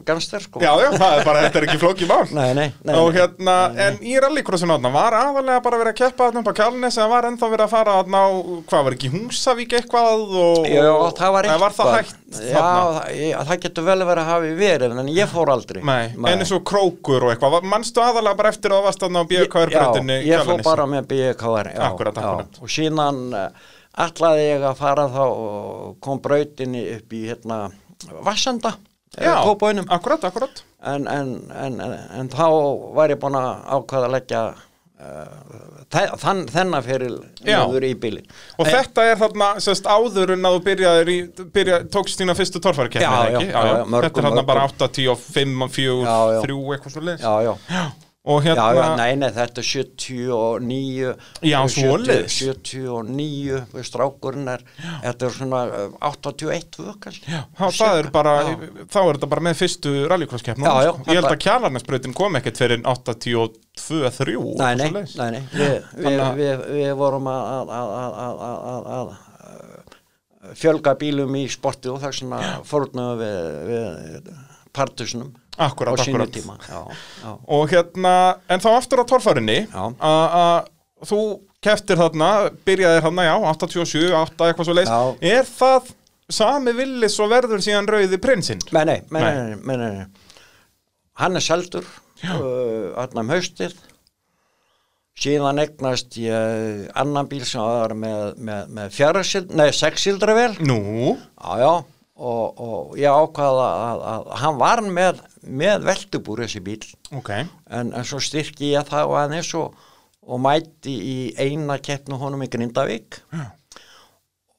gangster 0.09 0.44
sko. 0.44 0.62
Já, 0.62 0.70
já, 0.81 0.88
það 0.94 1.16
er 1.16 1.24
bara, 1.29 1.44
þetta 1.46 1.61
er 1.61 1.68
ekki 1.68 1.81
flókið 1.83 2.11
mál. 2.11 2.24
Nei, 2.37 2.50
nei, 2.57 2.68
nei. 2.85 2.94
og 2.96 3.11
nei. 3.11 3.18
hérna, 3.18 3.57
en 3.87 4.00
í 4.05 4.16
rallycrossinu 4.22 4.76
þarna 4.76 4.92
var 4.94 5.18
aðalega 5.20 5.64
bara 5.64 5.81
verið 5.83 5.94
að 5.94 6.00
keppa 6.00 6.29
þarna 6.29 6.42
upp 6.42 6.50
á 6.50 6.59
Kjálnes 6.61 6.98
eða 7.00 7.11
var 7.14 7.29
ennþá 7.31 7.50
verið 7.55 7.66
að 7.66 7.74
fara 7.74 7.96
þarna 8.00 8.22
á, 8.22 8.29
hvað 8.70 8.87
var 8.87 8.96
ekki 8.96 9.12
Húsavík 9.14 9.76
eitthvað 9.81 10.24
og, 10.40 10.68
Já, 10.70 10.90
það 11.18 11.35
var 11.37 11.48
eitthvað. 11.48 11.64
var 11.64 11.76
það 11.79 11.92
hægt 11.98 12.16
Já, 12.31 12.61
það, 12.62 13.48
það 13.48 13.62
getur 13.64 13.87
vel 13.88 13.98
verið 14.07 14.22
að 14.22 14.29
hafi 14.31 14.50
verið, 14.55 14.92
en 15.03 15.09
ég 15.11 15.31
fór 15.31 15.50
aldrei. 15.50 15.81
Nei, 15.83 16.12
en 16.14 16.44
eins 16.44 16.53
og 16.55 16.62
krókur 16.70 17.26
og 17.26 17.33
eitthvað, 17.35 17.66
mannstu 17.66 18.05
aðalega 18.05 18.38
bara 18.38 18.53
eftir 18.55 18.70
að 18.70 18.79
það 18.79 18.87
varst 18.87 19.05
þarna 19.05 19.24
á 19.24 19.31
BKR-breytinni 19.33 20.18
Já, 20.20 20.29
ég 20.31 20.46
fór 20.46 20.62
bara 20.66 20.87
með 20.90 21.09
BKR 21.11 21.72
já. 21.74 21.88
Já, 21.90 22.31
og 22.62 22.70
síðan 22.70 23.20
ætlaði 23.98 24.44
ég 24.46 24.62
að 24.70 24.79
fara 24.79 25.09
þá 25.11 25.22
og 25.26 25.96
kom 26.05 26.20
brautinni 26.22 26.85
upp 26.96 27.12
í 27.16 27.24
hérna 27.31 27.62
Vassenda 28.24 28.76
Já, 29.18 29.35
akkurat, 29.42 30.22
akkurat 30.24 30.61
en, 30.87 31.09
en, 31.11 31.31
en, 31.50 31.81
en, 31.83 31.94
en 32.20 32.29
þá 32.31 32.44
var 32.94 33.11
ég 33.11 33.18
búin 33.20 33.35
að 33.37 33.48
ákvaða 33.74 34.07
að 34.07 34.12
leggja 34.14 34.42
uh, 35.03 36.14
þann, 36.22 36.44
þennan 36.48 36.85
fyrir 36.87 37.16
Já. 37.42 37.59
nöður 37.66 37.88
í 37.88 37.94
bíli 38.00 38.22
Og 38.62 38.70
þetta 38.70 39.09
er 39.11 39.18
þarna, 39.20 39.48
sérst, 39.66 39.88
áður 39.90 40.37
en 40.37 40.46
að 40.46 40.57
þú 40.57 40.62
byrjaðir 40.68 41.11
í, 41.12 41.18
byrja, 41.59 41.81
tókst 41.92 42.22
þína 42.22 42.37
fyrstu 42.38 42.62
torfærakeppni, 42.62 43.03
Já, 43.03 43.11
eða 43.11 43.33
já, 43.35 43.40
ekki? 43.40 43.50
já, 43.50 43.64
já, 43.66 43.83
mörgum, 43.90 44.07
Þetta 44.07 44.22
er 44.22 44.29
þarna 44.29 44.46
bara 44.53 44.68
mörgum. 44.68 44.87
8, 44.87 44.92
10, 45.00 45.26
5, 45.40 45.66
4, 45.81 45.98
Já, 46.07 46.16
já. 46.37 46.40
3, 46.46 46.61
eitthvað 46.76 46.94
svo 46.96 47.05
leis 47.11 47.26
Já, 47.26 47.35
já, 47.50 47.53
Og 48.28 48.42
já, 48.44 48.50
hérna, 48.52 48.64
já, 48.76 48.88
nei, 48.98 49.14
nei, 49.16 49.30
þetta 49.33 49.62
er 49.62 49.64
79 49.64 51.12
Já, 51.40 51.61
70 51.64 51.70
svoleiðis. 51.72 52.35
79, 52.44 53.61
við 53.72 53.87
strákurinn 53.88 54.50
er 54.52 54.64
þetta 55.06 55.24
er 55.30 55.33
svona 55.38 55.61
uh, 55.72 55.94
81 56.11 56.66
tvö 56.76 56.92
kannski 57.00 57.33
Já, 57.33 57.40
það 57.78 58.00
er 58.02 58.11
bara, 58.12 58.35
Já. 58.44 58.59
þá 58.92 58.98
er 59.06 59.09
þetta 59.16 59.30
bara 59.33 59.44
með 59.48 59.56
fyrstu 59.62 59.94
rallycross-keppnum 60.12 60.68
Já, 60.68 60.74
já, 60.85 60.92
sko. 60.92 61.00
Ég 61.09 61.16
held 61.16 61.24
þetta- 61.30 61.38
að 61.38 61.44
kjarlarnesbrautin 61.46 62.16
kom 62.20 62.37
ekkert 62.42 62.61
fyrir 62.61 62.85
82-3 62.85 64.37
Nei, 64.61 64.74
nei, 64.76 64.90
nei, 64.92 65.30
nei. 65.38 65.42
Vi, 65.56 65.70
við, 66.04 66.20
að- 66.20 66.37
við, 66.44 66.64
við 66.76 66.94
vorum 67.00 67.33
að, 67.33 67.42
að, 67.56 67.74
að, 67.80 67.90
að, 68.04 68.46
að, 68.50 68.61
að, 68.68 68.94
að 69.00 69.16
uh, 69.16 70.54
fjölga 70.61 70.92
bílum 71.00 71.40
í 71.40 71.46
sporti 71.56 71.88
og 71.88 72.04
þess 72.04 72.20
vegna 72.26 72.44
fórnum 72.68 73.16
við, 73.24 73.40
við 73.72 74.30
partusnum 74.76 75.33
Akkurat, 75.61 76.01
á 76.01 76.05
sínu 76.07 76.27
tíma 76.33 76.57
já, 76.64 76.81
já. 77.20 77.31
Og 77.57 77.70
hérna, 77.73 78.14
en 78.49 78.62
þá 78.64 78.68
aftur 78.79 79.03
á 79.03 79.11
torfærinni 79.11 79.59
Já. 79.68 79.83
að 80.01 80.70
þú 81.11 81.20
keftir 81.64 82.01
þarna, 82.01 82.29
byrjaðir 82.64 83.05
þarna, 83.05 83.27
já, 83.29 83.35
87, 83.53 84.07
8, 84.16 84.49
eitthvað 84.49 84.70
svo 84.70 84.77
leis 84.79 84.88
Já. 84.92 85.01
Er 85.37 85.49
það 85.49 85.90
sami 86.31 86.73
villis 86.79 87.18
og 87.20 87.31
verður 87.33 87.62
síðan 87.64 87.88
rauði 87.90 88.20
prinsinn? 88.23 88.61
Nei, 88.73 88.85
nei, 88.88 88.99
nei, 89.12 89.23
Nei. 89.61 89.77
nei, 89.77 90.07
hann 91.20 91.37
er 91.37 91.44
seldur 91.44 91.85
uh, 91.85 92.96
allan 93.03 93.25
um 93.27 93.33
haustið 93.35 93.75
síðan 95.20 95.61
eignast 95.61 96.16
ég 96.20 96.87
annan 96.96 97.29
bíl 97.29 97.42
sem 97.44 97.61
var 97.61 97.92
með, 97.99 98.38
með, 98.40 98.68
með 98.79 98.94
fjárasild, 98.96 99.51
nei, 99.59 99.68
sexsildra 99.77 100.37
vel 100.38 100.53
Nú, 100.64 100.79
Já, 101.37 101.51
já, 101.61 101.73
og, 102.20 102.62
og 102.62 102.94
ég 103.01 103.11
ákvaða 103.12 103.66
að, 103.66 104.05
að, 104.14 104.25
að 104.31 104.40
hann 104.44 104.61
var 104.62 104.83
með, 104.87 105.20
með 105.46 105.87
veltubúr 105.88 106.44
þessi 106.44 106.62
bíl, 106.64 106.83
ok. 107.16 107.31
En, 107.70 107.92
en 107.94 108.07
svo 108.07 108.20
styrki 108.22 108.72
ég 108.74 108.88
það 108.88 109.14
aðeins 109.22 109.53
og, 109.59 109.79
og 110.26 110.42
mæti 110.42 110.94
í 110.94 111.16
eina 111.40 111.79
keppnu 111.81 112.18
honum 112.20 112.44
í 112.44 112.50
Grindavík. 112.53 113.22
Já. 113.33 113.46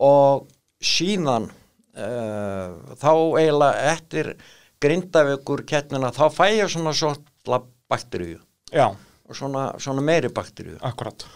og 0.01 0.47
síðan 0.81 1.51
uh, 1.51 2.95
þá 2.97 3.11
eiginlega 3.13 3.91
eftir 3.91 4.33
Grindavíkur 4.81 5.61
keppnuna 5.69 6.09
þá 6.15 6.25
fæ 6.33 6.47
ég 6.55 6.73
svona 6.73 6.95
svona 6.97 7.61
bakteríu. 7.91 8.41
Já, 8.73 8.89
og 8.89 9.37
svona, 9.37 9.69
svona 9.77 10.01
meiri 10.01 10.31
bakteríu. 10.33 10.79
Akkurat 10.81 11.27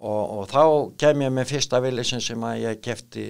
og, 0.00 0.22
og 0.38 0.46
þá 0.50 0.62
kem 1.00 1.26
ég 1.26 1.34
með 1.34 1.52
fyrsta 1.52 1.80
villisin 1.84 2.22
sem 2.24 2.44
að 2.46 2.62
ég 2.64 2.80
kefti 2.84 3.26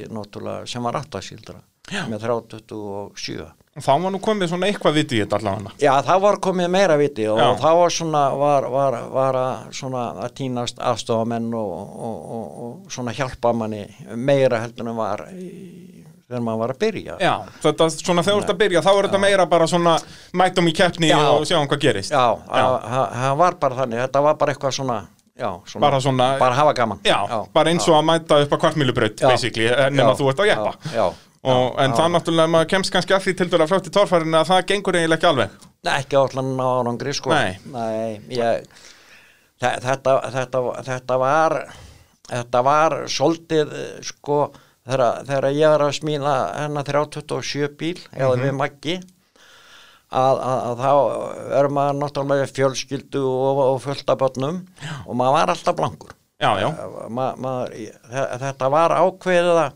sem 0.70 0.86
var 0.86 1.00
8 1.00 1.22
síldra 1.26 1.58
með 1.90 2.26
327 2.26 3.48
Þá 3.78 3.90
var 4.02 4.10
nú 4.10 4.18
komið 4.18 4.48
svona 4.50 4.66
eitthvað 4.66 4.96
viti 4.98 5.14
í 5.14 5.20
þetta 5.22 5.38
allavega. 5.38 5.70
Já, 5.78 5.92
það 6.02 6.22
var 6.24 6.38
komið 6.42 6.70
meira 6.74 6.96
viti 6.98 7.26
og 7.30 7.38
Já. 7.38 7.46
þá 7.62 7.68
var 7.78 7.92
svona 7.94 8.22
var, 8.40 8.66
var, 8.72 8.96
var 9.14 9.38
að, 9.38 9.68
svona 9.78 10.02
að 10.24 10.32
týnast 10.40 10.80
aðstofamenn 10.82 11.46
og, 11.54 11.70
og, 11.78 12.16
og, 12.34 12.48
og 12.66 12.90
svona 12.96 13.14
hjálpa 13.14 13.52
manni 13.54 13.84
meira 14.18 14.58
heldur 14.64 14.90
en 14.90 14.98
var 14.98 15.22
þegar 15.30 16.42
maður 16.48 16.60
var 16.64 16.74
að 16.74 16.80
byrja. 16.82 17.16
Já, 17.22 17.32
þetta 17.62 17.88
svona 17.94 18.26
þegar 18.26 18.36
þú 18.40 18.42
ert 18.42 18.52
að 18.56 18.60
byrja 18.64 18.82
þá 18.86 18.90
er 18.96 19.06
þetta 19.08 19.22
meira 19.28 19.46
bara 19.54 19.70
svona 19.70 19.94
mætum 20.42 20.68
í 20.70 20.74
keppni 20.82 21.12
Já. 21.14 21.20
og 21.30 21.46
sjáum 21.46 21.70
hvað 21.70 21.82
gerist. 21.86 22.10
Já, 22.10 22.26
það 22.50 23.40
var 23.44 23.58
bara 23.62 23.80
þannig, 23.84 24.02
þetta 24.08 24.26
var 24.26 24.38
bara 24.42 24.54
eitthvað 24.54 24.76
svona 24.82 25.00
já, 25.40 25.48
svona, 25.64 25.80
Bara 25.86 26.00
svona- 26.04 26.38
bara 26.42 26.54
hafa 26.58 26.74
gaman. 26.74 26.98
Já, 27.06 27.18
bara 27.54 27.70
eins 27.70 27.86
og 27.88 27.94
að 28.02 28.06
mæta 28.10 28.42
upp 28.44 28.52
að 28.52 28.60
kvartmílubraut 28.66 29.16
Já. 29.22 29.28
basically, 29.30 29.70
en 29.70 29.94
nema 29.94 30.10
Já, 30.10 30.18
þú 30.18 30.30
ert 30.34 30.42
já, 30.50 30.58
já, 30.94 31.06
og, 31.42 31.78
En 31.80 31.90
já. 31.90 31.96
það 31.96 32.10
náttúrulega, 32.14 32.52
maður 32.52 32.70
kemst 32.74 32.92
kannski 32.92 33.14
að 33.16 33.22
því 33.26 33.34
til 33.38 33.48
dæla 33.54 33.66
fljótt 33.70 33.86
í 33.88 33.92
torfærinu 33.94 34.36
að 34.40 34.48
það 34.50 34.64
gengur 34.72 34.98
eiginlega 35.00 35.18
ekki 35.20 35.30
alveg 35.30 35.50
Nei, 35.86 35.94
ekki 36.02 36.16
allan 36.20 36.50
á 36.60 36.68
árangri 36.80 37.14
sko 37.16 37.30
Nei. 37.32 37.58
ég, 38.28 38.66
þe- 39.62 39.78
þetta, 39.86 40.16
þetta, 40.34 40.60
þetta 40.90 41.18
var 41.22 41.56
þetta 42.30 42.62
var 42.66 42.98
svolítið 43.10 43.72
eh, 43.72 43.94
sko 44.04 44.42
þegar, 44.86 45.24
þegar 45.28 45.48
ég 45.56 45.72
var 45.72 45.86
að 45.86 45.96
smíða 46.00 46.34
hennar 46.60 46.84
327 46.90 47.72
bíl 47.80 47.96
eða 48.12 48.36
Mhm. 48.36 48.44
við 48.44 48.54
Maggi 48.60 48.96
að, 50.10 50.40
að, 50.42 50.60
að 50.68 50.80
þá 50.84 50.92
er 51.60 51.68
maður 51.70 51.98
náttúrulega 52.02 52.46
fjölskyldu 52.50 53.20
og, 53.24 53.60
og 53.66 53.76
fullt 53.84 54.08
af 54.10 54.18
börnum 54.20 54.60
og 55.06 55.14
maður 55.16 55.36
var 55.38 55.52
alltaf 55.54 55.76
blankur 55.78 56.16
Já, 56.40 56.54
já. 56.56 56.68
Ma, 57.12 57.34
maður, 57.36 57.74
þe- 58.08 58.28
þetta 58.40 58.68
var 58.72 58.94
ákveðið 58.96 59.58
að 59.60 59.72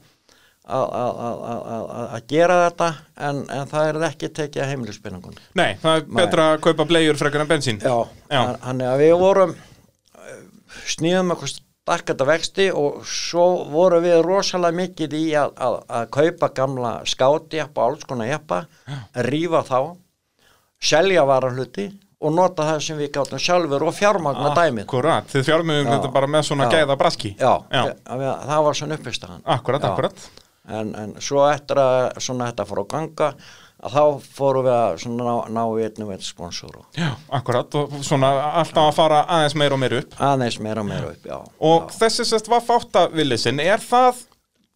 að- 0.65 2.23
gera 2.31 2.57
þetta 2.71 2.89
en, 3.29 3.43
en 3.53 3.67
það 3.69 3.89
er 3.91 3.99
ekki 4.09 4.31
tekið 4.39 4.63
að 4.65 4.71
heimilispenningun 4.73 5.37
Nei, 5.61 5.75
það 5.83 5.97
er 5.99 6.07
betra 6.21 6.47
að 6.55 6.61
kaupa 6.65 6.87
blegjur 6.89 7.19
frekar 7.21 7.45
en 7.45 7.51
bensín. 7.51 7.81
Já, 7.85 7.97
þannig 8.65 8.89
að 8.89 9.03
við 9.05 9.15
vorum 9.21 9.53
eh, 9.55 10.39
sníðum 10.95 11.35
eitthvað 11.35 11.53
stakkata 11.85 12.25
vexti 12.25 12.71
og 12.73 13.03
svo 13.05 13.45
vorum 13.69 14.05
við 14.07 14.23
rosalega 14.25 14.79
mikið 14.79 15.17
í 15.19 15.25
að, 15.37 15.53
að, 15.61 15.75
að 15.99 16.07
kaupa 16.17 16.49
gamla 16.57 16.95
skátjappa, 17.13 17.85
alls 17.85 18.07
konar 18.09 18.31
jappa, 18.31 18.63
rífa 19.29 19.61
þá, 19.69 19.79
selja 20.81 21.27
varahluti 21.29 21.91
og 22.25 22.33
nota 22.33 22.65
það 22.71 22.79
sem 22.87 22.97
við 23.03 23.11
gáttum 23.19 23.43
sjálfur 23.43 23.85
og 23.85 23.93
fjármagna 23.99 24.55
dæmið. 24.57 24.87
Akkurat, 24.87 25.27
þið 25.29 25.45
fjármögum 25.51 25.91
Já. 25.91 25.93
þetta 25.99 26.11
bara 26.15 26.31
með 26.33 26.47
svona 26.49 26.71
Já. 26.71 26.79
gæða 26.79 26.97
braski. 27.03 27.35
Já, 27.37 27.53
Já. 27.69 27.83
við, 28.17 28.31
það 28.49 28.63
var 28.65 28.79
svona 28.81 28.97
uppistaðan. 28.97 29.43
Akkurat, 29.59 29.85
Já. 29.85 29.91
akkurat. 29.93 30.25
En, 30.69 30.95
en 30.97 31.11
svo 31.21 31.43
eftir 31.51 31.77
að 31.77 32.15
svona 32.25 32.47
þetta 32.49 32.65
fór 32.71 32.79
að 32.85 32.87
ganga, 32.95 33.27
að 33.85 33.97
þá 33.99 34.29
fórum 34.39 34.65
við 34.65 34.73
að 34.79 34.95
svona 35.03 35.25
ná, 35.27 35.35
ná 35.53 35.63
í 35.77 35.83
einu 35.85 36.07
veit 36.09 36.23
sponsor 36.25 36.79
og 36.81 36.97
Já, 36.97 37.11
akkurat. 37.37 37.75
Og 37.83 37.99
svona 38.07 38.31
alltaf 38.63 38.87
að 38.89 38.95
fara 38.97 39.19
aðeins 39.29 39.57
meir 39.61 39.75
og 39.77 39.83
meir 39.83 39.97
upp. 39.99 40.15
aðeins 40.25 40.57
meira 40.65 40.81
og 40.81 40.89
meira 40.89 41.11
upp, 41.13 41.27
já. 41.29 41.37
Og 41.69 41.91
þessi 41.99 42.25
sérst 42.31 42.49
var 42.49 42.65
fáttavillisinn, 42.65 43.61
er 43.61 43.83
það 43.85 44.23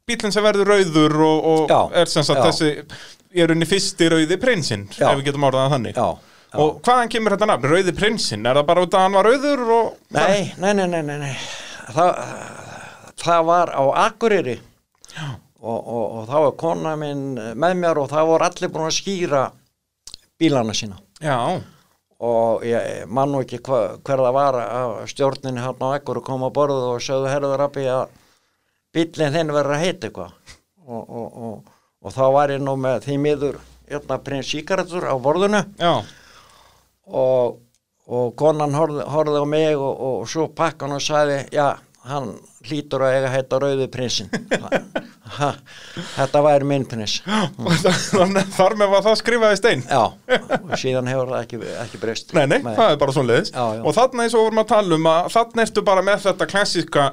bílinn 0.09 0.33
sem 0.37 0.45
verður 0.45 0.75
rauður 0.75 1.17
og, 1.25 1.49
og 1.55 1.73
Já, 1.73 1.81
er 2.03 2.13
sem 2.13 2.25
sagt 2.29 2.43
já. 2.43 2.51
þessi, 2.51 3.01
er 3.45 3.57
unni 3.57 3.67
fyrsti 3.69 4.13
rauði 4.13 4.39
prinsinn, 4.41 4.87
Já. 4.93 5.09
ef 5.15 5.19
við 5.23 5.27
getum 5.31 5.49
orðað 5.49 5.73
þannig. 5.79 5.97
Já, 5.97 6.37
já. 6.53 6.61
Og 6.65 6.79
hvaðan 6.85 7.11
kemur 7.17 7.37
þetta 7.39 7.49
nafn, 7.55 7.69
rauði 7.73 7.97
prinsinn? 7.97 8.45
Er 8.49 8.61
það 8.61 8.69
bara 8.75 8.85
út 8.85 8.95
að 8.97 9.05
hann 9.07 9.17
var 9.23 9.29
rauður 9.33 9.65
og... 9.81 9.91
Nei, 10.17 10.53
nei, 10.61 10.71
nei, 10.77 10.87
nei, 10.93 11.19
nei. 11.25 11.35
Það, 11.97 12.25
það 13.25 13.45
var 13.49 13.73
á 13.73 13.83
Akureyri 14.09 14.59
og, 15.59 15.79
og, 15.79 16.05
og 16.19 16.29
þá 16.29 16.37
var 16.45 16.55
kona 16.61 16.95
minn 17.01 17.25
með 17.35 17.81
mér 17.83 18.01
og 18.03 18.11
það 18.13 18.31
voru 18.31 18.47
allir 18.49 18.73
búin 18.75 18.87
að 18.89 18.97
skýra 18.99 19.43
bílana 20.39 20.77
sína. 20.77 21.01
Já, 21.23 21.39
og 22.19 22.67
ég 22.67 23.07
man 23.11 23.33
nú 23.33 23.43
ekki 23.45 23.61
hva, 23.67 23.81
hver 24.03 24.23
það 24.25 24.37
var 24.37 24.61
að 24.63 24.95
stjórninni 25.13 25.63
hann 25.63 25.83
á 25.83 25.89
Akureyri 25.97 26.27
kom 26.27 26.47
á 26.47 26.51
borðu 26.55 26.93
og 26.95 27.03
sögðu 27.03 27.33
herður 27.33 27.67
að 27.67 27.81
bílinn 28.95 29.35
þinn 29.35 29.55
verður 29.55 29.77
að 29.77 29.85
heita 29.85 30.09
eitthvað. 30.09 30.55
Og, 30.89 31.03
og, 31.03 31.27
og, 31.49 31.75
og 32.03 32.15
þá 32.15 32.25
var 32.35 32.55
ég 32.55 32.63
nú 32.65 32.75
með 32.81 33.03
því 33.05 33.19
miður 33.23 33.59
hérna 33.89 34.21
prins 34.25 34.51
síkaretur 34.53 35.09
á 35.11 35.15
borðinu. 35.21 35.65
Og, 37.09 37.59
og 38.09 38.33
konan 38.39 38.77
horfði 38.77 39.43
á 39.43 39.47
mig 39.49 39.75
og, 39.77 39.91
og, 39.91 40.15
og 40.23 40.31
svo 40.31 40.49
pakkan 40.57 40.97
og 40.97 41.05
sagði 41.05 41.43
já, 41.53 41.75
hann 42.09 42.35
hlýtur 42.73 43.05
að 43.07 43.19
eiga 43.19 43.61
Rauði 43.63 43.89
prinsinn 43.93 44.31
Ha, 45.39 45.51
þetta 46.17 46.41
væri 46.45 46.67
minn 46.69 46.87
prins 46.89 47.19
þar 48.57 48.77
með 48.81 48.93
var 48.95 49.05
það 49.05 49.17
skrifað 49.21 49.55
í 49.55 49.59
stein. 49.61 49.85
já, 49.85 50.03
og 50.57 50.75
síðan 50.81 51.11
hefur 51.11 51.33
það 51.35 51.43
ekki, 51.45 51.61
ekki 51.85 52.01
breyst 52.03 52.35
Nei, 52.37 52.47
nei, 52.49 52.59
það 52.65 52.95
er 52.95 53.01
bara 53.03 53.15
svona 53.15 53.35
leiðis. 53.35 53.53
Og 53.59 53.97
þarna 53.97 54.25
eins 54.25 54.37
og 54.39 54.47
vorum 54.47 54.63
að 54.63 54.71
tala 54.73 54.99
um 54.99 55.09
að 55.13 55.33
þarna 55.37 55.67
ertu 55.67 55.85
bara 55.85 56.05
með 56.07 56.25
þetta 56.25 56.49
klassíska 56.49 57.09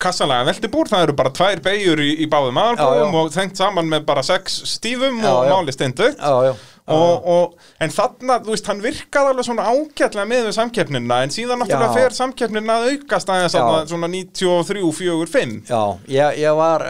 kassalega 0.00 0.48
veltibúr, 0.48 0.88
það 0.88 1.06
eru 1.06 1.14
bara 1.18 1.32
tvær 1.36 1.62
beigjur 1.64 2.00
í, 2.02 2.10
í 2.24 2.28
báðum 2.30 2.58
já. 2.80 2.84
og 3.20 3.32
þengt 3.34 3.60
saman 3.60 3.90
með 3.90 4.06
bara 4.08 4.24
sex 4.24 4.62
stífum 4.74 5.20
Já, 5.20 5.30
og 5.30 5.50
máli 5.52 5.74
steindu. 5.76 6.08
já, 6.16 6.32
já, 6.48 6.54
Og, 6.96 7.26
og, 7.34 7.54
en 7.80 7.92
þarna, 7.94 8.36
þú 8.44 8.54
veist, 8.54 8.66
hann 8.70 8.82
virkaði 8.84 9.30
alveg 9.32 9.46
svona 9.46 9.66
ágætlega 9.70 10.26
með 10.30 10.44
við 10.48 10.56
samkeppnina 10.58 11.18
en 11.24 11.32
síðan 11.34 11.62
náttúrulega 11.62 11.94
fer 11.94 12.16
samkeppnina 12.18 12.76
að 12.80 12.88
aukast 12.94 13.32
aðeins 13.34 13.56
þarna 13.56 13.80
svona 13.92 14.10
93, 14.10 14.84
4, 15.00 15.30
5 15.34 15.56
já 15.70 15.82
ég, 16.16 16.38
ég 16.42 16.56
var 16.60 16.86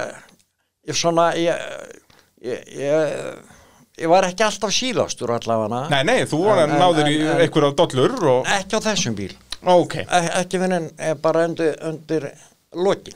ég 0.89 0.97
svona 0.97 1.31
ég, 1.37 1.65
ég, 2.45 2.65
ég, 2.81 3.15
ég 4.01 4.09
var 4.09 4.25
ekki 4.31 4.47
alltaf 4.47 4.73
sílastur 4.73 5.35
allavega. 5.37 5.83
Nei, 5.93 6.03
nei, 6.09 6.19
þú 6.31 6.43
En- 6.55 6.77
náður 6.81 7.11
í 7.13 7.19
en- 7.21 7.27
en- 7.35 7.43
einhverja 7.45 7.75
dollur 7.77 8.15
og, 8.35 8.47
ekki 8.59 8.77
á 8.77 8.81
þessum 8.89 9.17
bíl. 9.19 9.35
Ok, 9.69 9.99
e 10.01 10.21
ekki 10.41 10.59
finn 10.63 10.73
en 10.73 10.91
bara 11.21 11.45
undir, 11.45 11.75
undir 11.85 12.31
lokin 12.73 13.13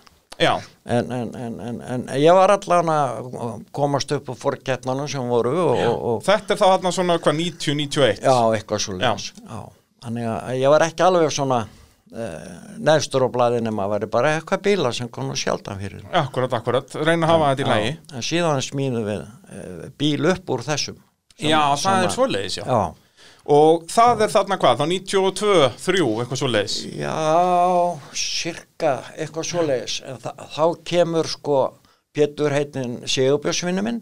En, 0.84 1.12
en, 1.12 1.30
en, 1.38 1.54
en, 1.64 1.78
en 1.94 2.02
ég 2.20 2.34
var 2.36 2.50
allan 2.52 2.90
að 2.92 3.30
komast 3.74 4.10
upp 4.12 4.28
á 4.28 4.34
fórkettnanum 4.36 5.08
sem 5.08 5.28
voru 5.30 5.54
og, 5.62 5.78
og, 5.94 6.18
þetta 6.26 6.52
er 6.56 6.60
þá 6.60 6.66
þarna 6.66 6.92
svona 6.92 7.16
hvað 7.22 7.38
90, 7.40 7.78
91 7.78 8.20
já, 8.26 8.34
eitthvað 8.58 8.82
svo 8.84 8.96
leiðis. 8.98 9.30
Já. 9.48 9.62
Þannig 10.04 10.28
að 10.34 10.58
ég 10.60 10.74
var 10.74 10.84
ekki 10.84 11.06
alveg 11.06 11.30
svona 11.32 11.60
uh, 11.64 12.50
neðstur 12.84 13.24
á 13.24 13.28
blaðinu 13.32 13.72
maður 13.72 13.94
væri 13.94 14.10
bara 14.12 14.34
eitthvað 14.36 14.64
bíla 14.66 14.92
sem 14.92 15.08
kom 15.14 15.30
nú 15.30 15.38
sjaldan 15.40 15.80
fyrir. 15.80 16.04
Akkurat, 16.12 16.52
akkurat, 16.58 16.98
reyna 17.00 17.24
að 17.30 17.32
hafa 17.32 17.54
þetta 17.54 17.64
í 17.64 17.70
lagi 17.70 17.94
En 18.18 18.26
síðan 18.28 18.60
smíðum 18.66 19.08
við 19.08 19.24
uh, 19.24 19.88
bíl 20.00 20.28
upp 20.34 20.52
úr 20.56 20.66
þessum. 20.66 21.00
Sem- 21.38 21.48
Já, 21.50 21.60
það 21.72 21.80
sem 21.86 22.04
er 22.04 22.14
svoleiðis, 22.18 22.58
já. 22.60 22.66
Já, 22.68 22.82
Og 23.44 23.84
það 23.92 24.24
er 24.24 24.30
þarna 24.32 24.56
hvað, 24.60 24.78
þá 24.80 24.84
92, 24.88 25.54
3, 25.84 26.04
eitthvað 26.22 26.40
svoleiðis? 26.40 26.76
Já, 26.96 27.16
cirka 28.16 28.92
eitthvað 29.18 29.48
svo 29.50 29.64
leiðis. 29.68 29.96
En 30.08 30.20
þá 30.22 30.64
kemur 30.88 31.28
sko 31.28 31.58
Pétur 32.14 32.54
heitin 32.54 33.00
Sigurbjörnsvinni 33.10 33.84
minn. 33.84 34.00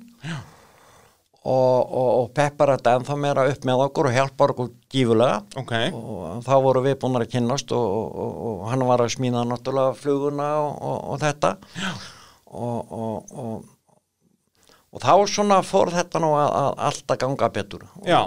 Og, 1.42 1.78
og, 1.82 2.08
og 2.20 2.26
peppar 2.36 2.76
þetta 2.76 2.92
ennþá 3.00 3.14
meira 3.18 3.48
upp 3.50 3.64
með 3.66 3.80
okkur 3.88 4.08
og 4.12 4.12
hjálpar 4.14 4.52
okkur 4.52 4.68
gífulega 4.94 5.40
Ok, 5.58 5.72
og 5.90 6.44
þá 6.46 6.52
voru 6.62 6.84
við 6.84 6.94
búin 7.02 7.18
að 7.18 7.32
kynnast 7.32 7.72
og, 7.74 7.82
og, 7.82 8.12
og, 8.14 8.36
og 8.44 8.68
hann 8.70 8.84
var 8.86 9.02
að 9.02 9.10
smíða 9.16 9.42
náttúrulega 9.50 9.96
fluguna 9.98 10.46
og, 10.60 10.76
og, 10.78 11.00
og 11.10 11.18
þetta. 11.24 11.50
Og, 12.52 12.92
og, 14.92 15.00
og 15.00 15.00
og 15.00 15.26
þá 15.26 15.32
svona 15.32 15.62
fór 15.64 15.90
þetta 15.94 16.20
nú 16.20 16.34
að, 16.36 16.50
að 16.60 16.82
alltaf 16.90 17.18
ganga 17.18 17.48
betur. 17.48 17.86
Og, 17.96 18.06
já. 18.06 18.20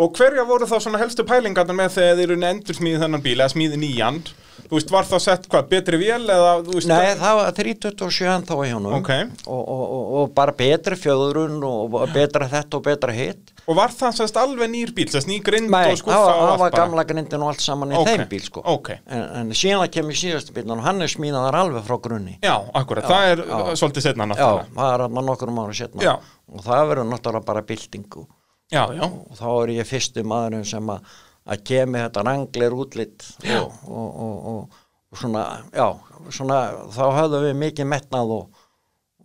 Og 0.00 0.16
hverja 0.16 0.44
voru 0.48 0.66
þá 0.66 0.78
svona 0.80 0.98
helstu 1.02 1.26
pælingarnar 1.28 1.76
með 1.76 1.90
þegar 1.98 2.16
þeir 2.20 2.30
eru 2.30 2.38
endur 2.50 2.78
smíði 2.78 3.02
þennan 3.04 3.24
bíl 3.24 3.36
eða 3.40 3.52
smíði 3.52 3.80
nýjan? 3.82 4.22
Þú 4.66 4.78
veist, 4.78 4.90
var 4.90 5.04
það 5.06 5.20
sett 5.22 5.44
hvað, 5.52 5.68
betri 5.70 5.98
vél 6.00 6.24
eða, 6.24 6.54
veist 6.64 6.88
Nei, 6.88 7.12
það 7.20 7.36
var 7.38 7.52
327 7.60 8.46
þá 8.48 8.54
í 8.56 8.70
hjónum 8.72 8.96
Ok. 8.96 9.12
og, 9.46 9.60
og, 9.60 9.84
og, 9.84 10.14
og 10.22 10.32
bara 10.34 10.56
betri 10.56 10.96
fjöðrun 10.98 11.60
og 11.68 12.00
betra 12.14 12.48
þetta 12.50 12.80
og 12.80 12.86
betra 12.88 13.14
hitt 13.14 13.52
Og 13.66 13.74
var 13.74 13.90
það 13.90 14.12
sérst 14.20 14.36
alveg 14.38 14.70
nýr 14.70 14.92
bíl, 14.94 15.08
sérst 15.10 15.26
ný 15.26 15.40
grind 15.42 15.66
Nei, 15.72 15.80
og 15.88 15.96
það 15.96 15.98
skuffa 15.98 16.18
var, 16.22 16.28
og 16.30 16.36
það 16.36 16.50
allt 16.52 16.60
var 16.60 16.70
bara? 16.70 16.78
gamla 16.84 17.04
grindin 17.08 17.42
og 17.42 17.48
allt 17.50 17.64
saman 17.64 17.92
í 17.92 17.96
Ok, 17.98 18.10
þeim 18.12 18.28
bíl 18.30 18.44
sko. 18.44 18.62
ok. 18.62 18.90
en, 19.06 19.22
en 19.40 19.50
síðan 19.58 19.90
kemur 19.96 20.18
síðastu 20.20 20.54
bílun 20.54 20.76
og 20.78 20.84
hann 20.86 21.02
er 21.02 21.10
smíðaðar 21.10 21.58
alveg 21.60 21.86
frá 21.88 21.96
grunni. 22.04 22.36
Já, 22.46 22.54
akkurat, 22.78 23.08
það 23.10 23.30
er 23.32 23.42
uh, 23.46 23.72
svolítið 23.74 24.06
setna 24.06 24.26
Já, 24.26 24.30
náttúrulega. 24.32 24.68
það 24.76 24.94
er 24.94 25.04
að 25.08 25.18
nokkur 25.30 25.52
ára 25.56 25.76
setna 25.80 26.06
Já. 26.06 26.14
og 26.52 26.66
það 26.68 26.90
verður 26.92 27.08
náttúrulega 27.10 27.48
bara 27.50 27.64
byltingu. 27.72 28.26
Já, 28.70 28.82
já, 28.94 29.04
og 29.06 29.34
þá 29.38 29.46
er 29.62 29.72
ég 29.76 29.86
fyrstu 29.90 30.24
maðurinn 30.26 30.66
sem 30.66 30.88
að, 30.90 31.10
að 31.46 31.64
kemi 31.70 31.98
þetta 32.02 32.24
ranglir 32.26 32.74
útlitt 32.74 33.26
og, 33.56 33.74
og, 33.86 34.46
og, 34.52 34.78
svona, 35.16 35.42
já, 35.74 35.88
svona 36.34 36.60
þá 36.94 37.02
höfðum 37.18 37.44
við 37.46 37.60
mikið 37.62 37.90
metnað 37.92 38.32
og 38.40 38.55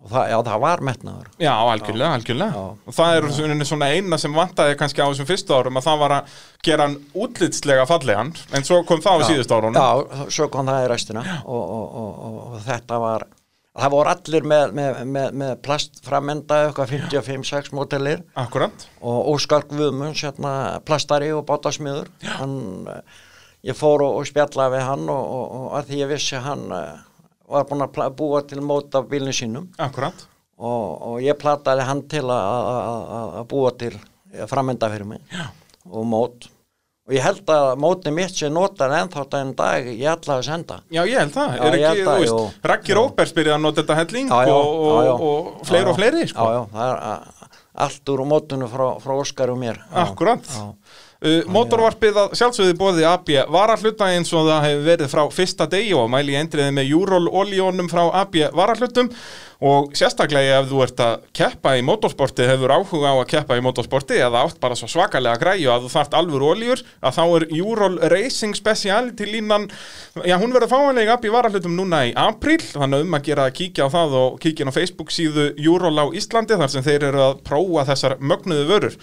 það, 0.09 0.29
já, 0.31 0.37
það 0.47 0.61
var 0.63 0.83
metnaður. 0.87 1.27
Já, 1.41 1.51
algjörlega, 1.53 2.13
algjörlega. 2.17 2.61
Já. 2.61 2.87
Og 2.87 2.95
það 2.97 3.17
er 3.17 3.27
svona, 3.37 3.67
svona 3.69 3.89
eina 3.91 4.21
sem 4.21 4.37
vantaði 4.37 4.77
kannski 4.79 5.03
á 5.03 5.07
þessum 5.09 5.29
fyrstu 5.29 5.57
árum 5.57 5.81
að 5.81 5.87
það 5.89 6.01
var 6.01 6.15
að 6.17 6.39
gera 6.65 6.87
hann 6.87 6.97
útlitslega 7.25 7.85
fallegan. 7.89 8.33
En 8.57 8.65
svo 8.67 8.81
kom 8.87 9.03
það 9.03 9.21
á 9.21 9.27
síðustu 9.29 9.57
árunum. 9.57 9.77
Já, 9.77 10.25
svo 10.37 10.49
kom 10.53 10.71
það 10.71 10.87
í 10.87 10.89
restina. 10.91 11.25
Og, 11.45 11.61
og, 11.61 12.01
og, 12.01 12.25
og, 12.41 12.57
þetta 12.65 12.99
var 13.03 13.27
það 13.71 13.93
voru 13.93 14.11
allir 14.11 14.47
með, 14.51 14.73
með, 14.75 15.01
með, 15.07 15.35
með 15.41 15.51
plastframenda 15.65 16.57
eitthvað 16.67 16.95
55-6 16.97 17.71
mótelir 17.76 18.23
Akkurat, 18.39 18.88
og 18.99 19.30
Óskar 19.32 19.67
Guðmunds 19.69 20.23
hérna, 20.26 20.53
plastari 20.88 21.32
og 21.32 21.45
bátasmiður 21.47 22.09
hann, 22.36 22.57
eh, 22.91 23.21
ég 23.71 23.78
fór 23.80 24.03
og, 24.09 24.26
spjallaði 24.28 24.76
við 24.76 24.84
hann 24.89 25.07
og, 25.13 25.23
og, 25.38 25.55
og 25.61 25.78
að 25.80 25.88
því 25.88 26.01
ég 26.03 26.11
vissi 26.11 26.43
hann 26.43 26.67
eh, 26.76 27.07
var 27.52 27.66
búinn 27.70 27.84
að 27.88 28.16
búa 28.16 28.41
til 28.47 28.62
mót 28.64 28.95
af 28.95 29.06
bílnu 29.12 29.34
sínum. 29.36 29.68
Akkurat 29.78 30.26
og, 30.62 31.02
og 31.02 31.20
ég 31.26 31.34
plataði 31.41 31.86
hann 31.88 32.02
til 32.08 32.22
að- 32.22 32.47
að 32.72 33.06
að- 33.18 33.36
að 33.41 33.45
búa 33.52 33.72
til 33.78 33.99
framenda 34.47 34.89
fyrir 34.89 35.06
mig. 35.06 35.22
Já. 35.34 35.47
og 35.91 36.06
mót. 36.06 36.47
Og 37.10 37.16
ég 37.18 37.24
held 37.26 37.45
að 37.49 37.72
mótið 37.82 38.14
mitt 38.14 38.30
sé 38.38 38.47
notar 38.54 38.91
ennþá 38.93 39.24
en 39.41 39.54
dag 39.58 39.86
ég 39.89 40.06
ætla 40.06 40.36
að 40.38 40.43
senda 40.45 40.76
Já, 40.93 41.02
ég 41.10 41.18
held 41.18 41.34
það, 41.34 41.56
er 41.58 41.74
ekki, 41.80 42.04
þú 42.06 42.14
veist, 42.20 42.30
jú. 42.30 42.52
Raggi 42.70 42.93
Róbers 42.93 43.34
byrjaði 43.34 43.56
að 43.58 43.62
nota 43.66 43.82
þetta 43.82 43.95
helling 43.97 44.30
Já, 44.30 44.45
já, 44.45 44.54
og, 44.54 45.22
og, 45.22 45.66
fleiri 45.66 45.89
og 45.89 45.95
fleiri, 45.97 46.28
sko. 46.30 46.45
Já, 46.45 46.54
já, 46.54 46.62
það 46.78 46.93
er 46.93 47.49
allt 47.88 48.06
úr 48.14 48.24
mótinu 48.30 48.68
frá, 48.70 48.86
frá 49.02 49.14
Óskar 49.18 49.49
og 49.49 49.58
mér. 49.58 49.82
Akkurat. 49.91 50.45
já. 50.45 50.68
Uh, 51.22 51.43
Mótorvarpið 51.53 52.15
að 52.17 52.32
sjálfsögði 52.39 52.74
bóði 52.80 53.03
AB 53.05 53.28
varahluta 53.53 54.07
eins 54.09 54.32
og 54.34 54.47
það 54.47 54.63
hefur 54.65 54.88
verið 54.88 55.11
frá 55.11 55.19
fyrsta 55.30 55.67
degi 55.69 55.91
og 55.93 56.07
mæli 56.09 56.34
endriði 56.34 56.74
með 56.74 56.88
Júról 56.95 57.28
olíónum 57.30 57.91
frá 57.91 58.07
AB 58.24 58.39
varahlutum. 58.57 59.11
Og 59.61 59.91
sérstaklega 59.93 60.55
ef 60.63 60.72
þú 60.72 60.80
ert 60.82 61.03
að 61.05 61.28
keppa 61.38 61.76
í 61.78 61.84
motorsporti, 61.86 62.47
hefur 62.49 62.74
áhuga 62.74 63.11
á 63.13 63.22
að 63.22 63.28
keppa 63.36 63.59
í 63.59 63.61
motorsporti 63.61 64.17
eða 64.17 64.41
átt 64.47 64.57
bara 64.63 64.74
svo 64.80 64.89
svakalega 64.89 65.38
græju 65.43 65.69
að 65.69 65.86
þú 65.86 65.91
þart 65.93 66.17
alvöru 66.17 66.47
oljur, 66.55 66.82
að 67.05 67.19
þá 67.19 67.22
er 67.28 67.45
Júról 67.59 67.99
Racing 68.15 68.57
Speciality 68.57 69.30
línan 69.30 69.69
já 70.26 70.39
hún 70.41 70.55
verður 70.57 70.74
fáanlega 70.74 71.19
AB 71.19 71.30
varahlutum 71.38 71.78
núna 71.78 72.07
í 72.09 72.15
apríl, 72.17 72.57
þannig 72.65 73.05
um 73.05 73.19
að 73.19 73.30
gera 73.30 73.45
að 73.45 73.59
kíkja 73.61 73.86
á 73.86 73.93
það 73.93 74.17
og 74.24 74.41
kíkja 74.41 74.74
á 74.74 74.78
Facebook 74.82 75.13
síðu 75.13 75.51
Júról 75.61 75.93
á 76.01 76.09
Íslandi 76.09 76.57
þar 76.57 76.74
sem 76.74 76.89
þeir 76.89 77.11
eru 77.11 77.28
að 77.28 77.43
prófa 77.45 77.91
þessar 77.93 78.17
mögnuðu 78.17 78.65
vörur 78.74 78.97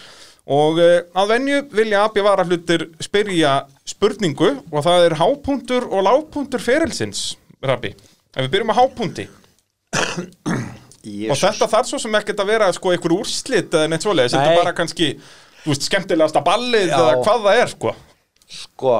Og 0.48 0.80
uh, 0.80 1.00
að 1.18 1.32
venju 1.34 1.58
vilja 1.76 2.06
AB 2.06 2.22
varahlutir 2.24 2.86
spyrja 3.04 3.58
spurningu 3.88 4.54
og 4.70 4.84
það 4.86 5.08
er 5.08 5.16
hápunktur 5.20 5.88
og 5.90 6.06
lágpunktur 6.06 6.62
ferilsins, 6.62 7.34
Rabbi. 7.64 7.92
Ef 8.32 8.46
við 8.46 8.54
byrjum 8.54 8.72
að 8.72 8.80
hápunti. 8.82 9.28
Og 11.28 11.36
þetta 11.38 11.68
þarf 11.68 11.90
svo 11.90 12.00
sem 12.00 12.16
ekkert 12.18 12.40
að 12.42 12.50
vera 12.52 12.72
sko 12.76 12.92
einhver 12.92 13.14
úrslit 13.16 13.72
eða 13.72 13.92
neitt 13.92 14.04
svoleiðis, 14.04 14.34
þetta 14.36 14.50
er 14.54 14.60
bara 14.62 14.74
kannski, 14.76 15.12
þú 15.62 15.72
veist, 15.72 15.86
skemmtilegasta 15.88 16.42
ballið 16.44 16.90
Já. 16.90 16.98
eða 16.98 17.14
hvað 17.22 17.46
það 17.46 17.62
er, 17.62 17.72
sko. 17.72 17.94
Sko 18.48 18.98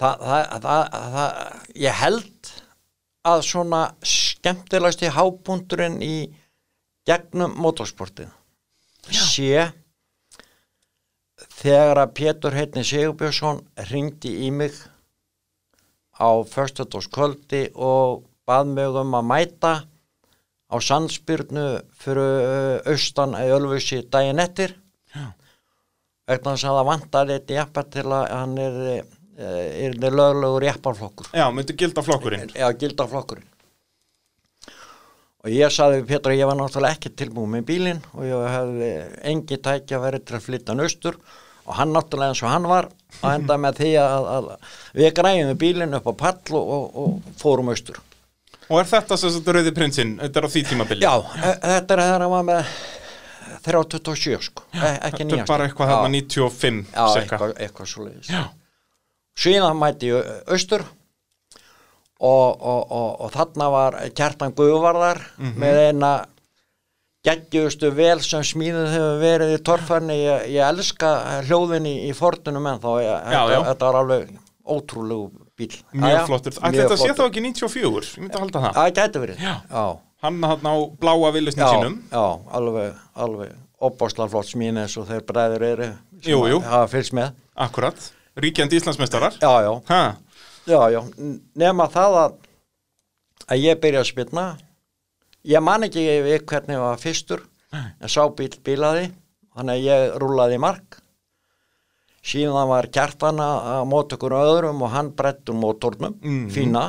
það, 0.00 0.24
það, 0.24 0.56
það, 0.62 0.96
það, 1.16 1.60
ég 1.82 2.00
held 2.02 2.50
að 3.26 3.44
svona 3.48 3.82
skemmtilegasti 4.06 5.12
hápunkturinn 5.16 5.98
í 6.04 6.16
gegnum 7.06 7.56
motorsportið 7.62 8.30
sé 9.06 9.68
þegar 11.66 11.98
að 12.04 12.14
Pétur 12.14 12.54
heitni 12.54 12.84
Sigurbjörnsson 12.86 13.60
ringdi 13.90 14.32
í 14.46 14.52
mig 14.54 14.76
á 16.14 16.30
föstudagskvöldi 16.46 17.68
og 17.74 18.22
bað 18.46 18.72
mig 18.76 18.98
um 19.02 19.16
að 19.18 19.28
mæta 19.32 19.72
á 20.70 20.76
sandspyrnu 20.82 21.66
fyrir 21.98 22.86
austan 22.86 23.34
að 23.38 23.56
Ölfusi 23.58 24.04
daginn 24.10 24.42
eftir 24.42 24.76
vegna 26.26 26.54
þess 26.54 26.66
að 26.66 26.78
það 26.78 26.88
vantar 26.90 27.32
eitt 27.34 27.52
jeppa 27.54 27.84
til 27.90 28.06
að 28.06 28.24
hann 28.32 28.54
er, 28.62 28.78
er, 28.94 29.10
er 29.86 29.98
löglegur 30.00 30.66
jepparflokkur 30.66 31.30
Já, 31.34 31.46
myndi 31.54 31.76
gilda 31.78 32.02
flokkurinn. 32.06 32.54
Já, 32.54 32.66
gildaflokkurinn. 32.78 33.50
Og 35.46 35.52
ég 35.54 35.70
saði 35.70 36.00
við 36.00 36.08
Pétur 36.10 36.34
að 36.34 36.40
ég 36.40 36.50
var 36.50 36.58
náttúrulega 36.58 36.98
ekki 36.98 37.12
tilbúið 37.14 37.52
með 37.52 37.66
bílinn 37.68 38.04
og 38.14 38.22
ég 38.26 38.46
hefði 38.54 38.92
engi 39.32 39.58
tækja 39.62 40.00
verið 40.02 40.24
til 40.26 40.38
að 40.38 40.46
flytta 40.48 40.74
hann 40.74 40.86
austur 40.86 41.18
og 41.66 41.74
hann 41.80 41.92
náttúrulega 41.94 42.32
eins 42.34 42.42
og 42.46 42.50
hann 42.52 42.66
var 42.70 42.88
að 43.22 43.34
enda 43.40 43.56
með 43.58 43.78
því 43.80 43.92
að, 44.02 44.26
að 44.36 44.50
við 45.00 45.12
græjum 45.18 45.48
við 45.52 45.58
bílinn 45.62 45.96
upp 45.98 46.06
á 46.10 46.14
pall 46.24 46.58
og, 46.58 46.68
og, 46.76 47.00
og 47.02 47.32
fórum 47.40 47.70
austur. 47.72 47.98
Og 48.66 48.80
er 48.80 48.88
þetta 48.90 49.16
svo 49.20 49.30
rauði 49.54 49.72
prinsinn, 49.76 50.16
þetta 50.18 50.40
er 50.42 50.46
á 50.46 50.50
því 50.50 50.62
tímabili? 50.70 51.06
Já, 51.06 51.14
e 51.38 51.50
þetta 51.62 51.94
er 51.96 52.02
þegar 52.02 52.24
hann 52.26 52.32
var 52.34 52.46
með 52.48 52.70
327 53.66 54.38
sko, 54.46 54.64
e 54.74 54.78
ekki 54.78 55.22
Þetta 55.22 55.24
er 55.24 55.30
nýjast. 55.32 55.48
bara 55.50 55.66
eitthvað 55.66 55.90
þarna 55.92 56.10
95 56.14 56.80
Já, 56.94 57.04
eitthvað, 57.20 57.54
eitthvað 57.66 57.90
svo 57.92 58.06
leiðis. 58.06 58.30
Síðan 59.36 59.78
mæti 59.78 60.10
ég 60.12 60.30
austur 60.54 60.84
og, 62.18 62.62
og, 62.62 62.82
og, 62.90 63.10
og 63.26 63.32
þarna 63.34 63.68
var 63.74 63.98
Kjartan 64.16 64.54
Guðvarðar 64.56 65.20
Mhm. 65.38 65.54
með 65.60 65.80
eina 65.88 66.12
geggjustu 67.26 67.90
vel 67.96 68.18
sem 68.24 68.44
smíðið 68.46 68.88
hefur 68.94 69.16
verið 69.22 69.54
í 69.56 69.60
torfarni 69.66 70.16
ég, 70.20 70.44
ég 70.54 70.62
elska 70.68 71.10
hljóðin 71.48 71.88
í, 71.90 71.94
fortunum 72.16 72.68
en 72.70 72.80
þá 72.82 72.90
þetta, 73.66 73.76
var 73.88 73.98
alveg 74.02 74.30
ótrúlegu 74.66 75.28
bíl 75.56 75.72
Mjög 75.92 76.10
Jæja, 76.12 76.24
flottur. 76.28 76.56
Mjög 76.62 76.80
þetta 76.82 76.96
sé 76.96 77.06
flottur. 77.06 77.18
þá 77.18 77.28
ekki 77.30 77.44
94? 77.46 78.10
Ég 78.16 78.24
myndi 78.24 78.36
að 78.36 78.44
halda 78.44 78.62
það. 78.66 78.76
Það 78.78 78.90
gæti 79.00 79.22
verið 79.24 79.44
Já. 79.46 79.54
já, 79.70 79.84
Hann 80.24 80.42
hann 80.48 80.66
á 80.70 80.74
bláa 81.02 81.30
villusnin 81.34 81.64
já, 81.66 81.70
sínum. 81.74 81.96
já 82.10 82.24
alveg, 82.58 82.94
alveg 83.14 83.54
opbásla 83.86 84.26
flott 84.32 84.48
smíð 84.48 84.78
eins 84.82 84.94
og 84.96 85.06
þeir 85.10 85.24
bræður 85.28 85.64
eru 85.70 85.88
sem 86.24 86.62
hafa 86.64 86.86
fylgst 86.94 87.12
með 87.16 87.34
Akkurat. 87.66 88.06
Ríkjandi 88.36 88.76
Íslandsmeistarar. 88.80 89.36
já, 89.40 89.52
já, 89.66 89.72
Ha, 89.88 90.00
Já, 90.66 90.80
já, 90.90 91.00
nema 91.54 91.86
það 91.92 92.16
að, 92.24 92.32
að 93.46 93.60
ég 93.62 93.78
byrja 93.80 94.00
að 94.02 94.08
spilna 94.10 94.46
ég 95.46 95.62
man 95.62 95.86
ekki 95.86 96.04
við 96.26 96.44
hvernig 96.48 96.76
ég 96.76 96.82
var 96.84 97.00
fyrstur 97.02 97.42
en 97.76 98.08
sá 98.08 98.22
bíl 98.36 98.50
bílaði 98.64 99.10
þannig 99.56 99.74
að 99.76 99.84
ég 99.86 100.14
rúlaði 100.22 100.58
mark. 100.62 100.98
Síðan 102.26 102.66
var 102.68 102.88
kjartan 102.90 103.38
að 103.38 103.84
móta 103.86 104.16
okkur 104.18 104.34
öðrum 104.34 104.80
og 104.82 104.90
hann 104.90 105.12
brett 105.14 105.48
um 105.52 105.60
mótornum, 105.62 106.16
Mhm. 106.22 106.48
fína. 106.50 106.82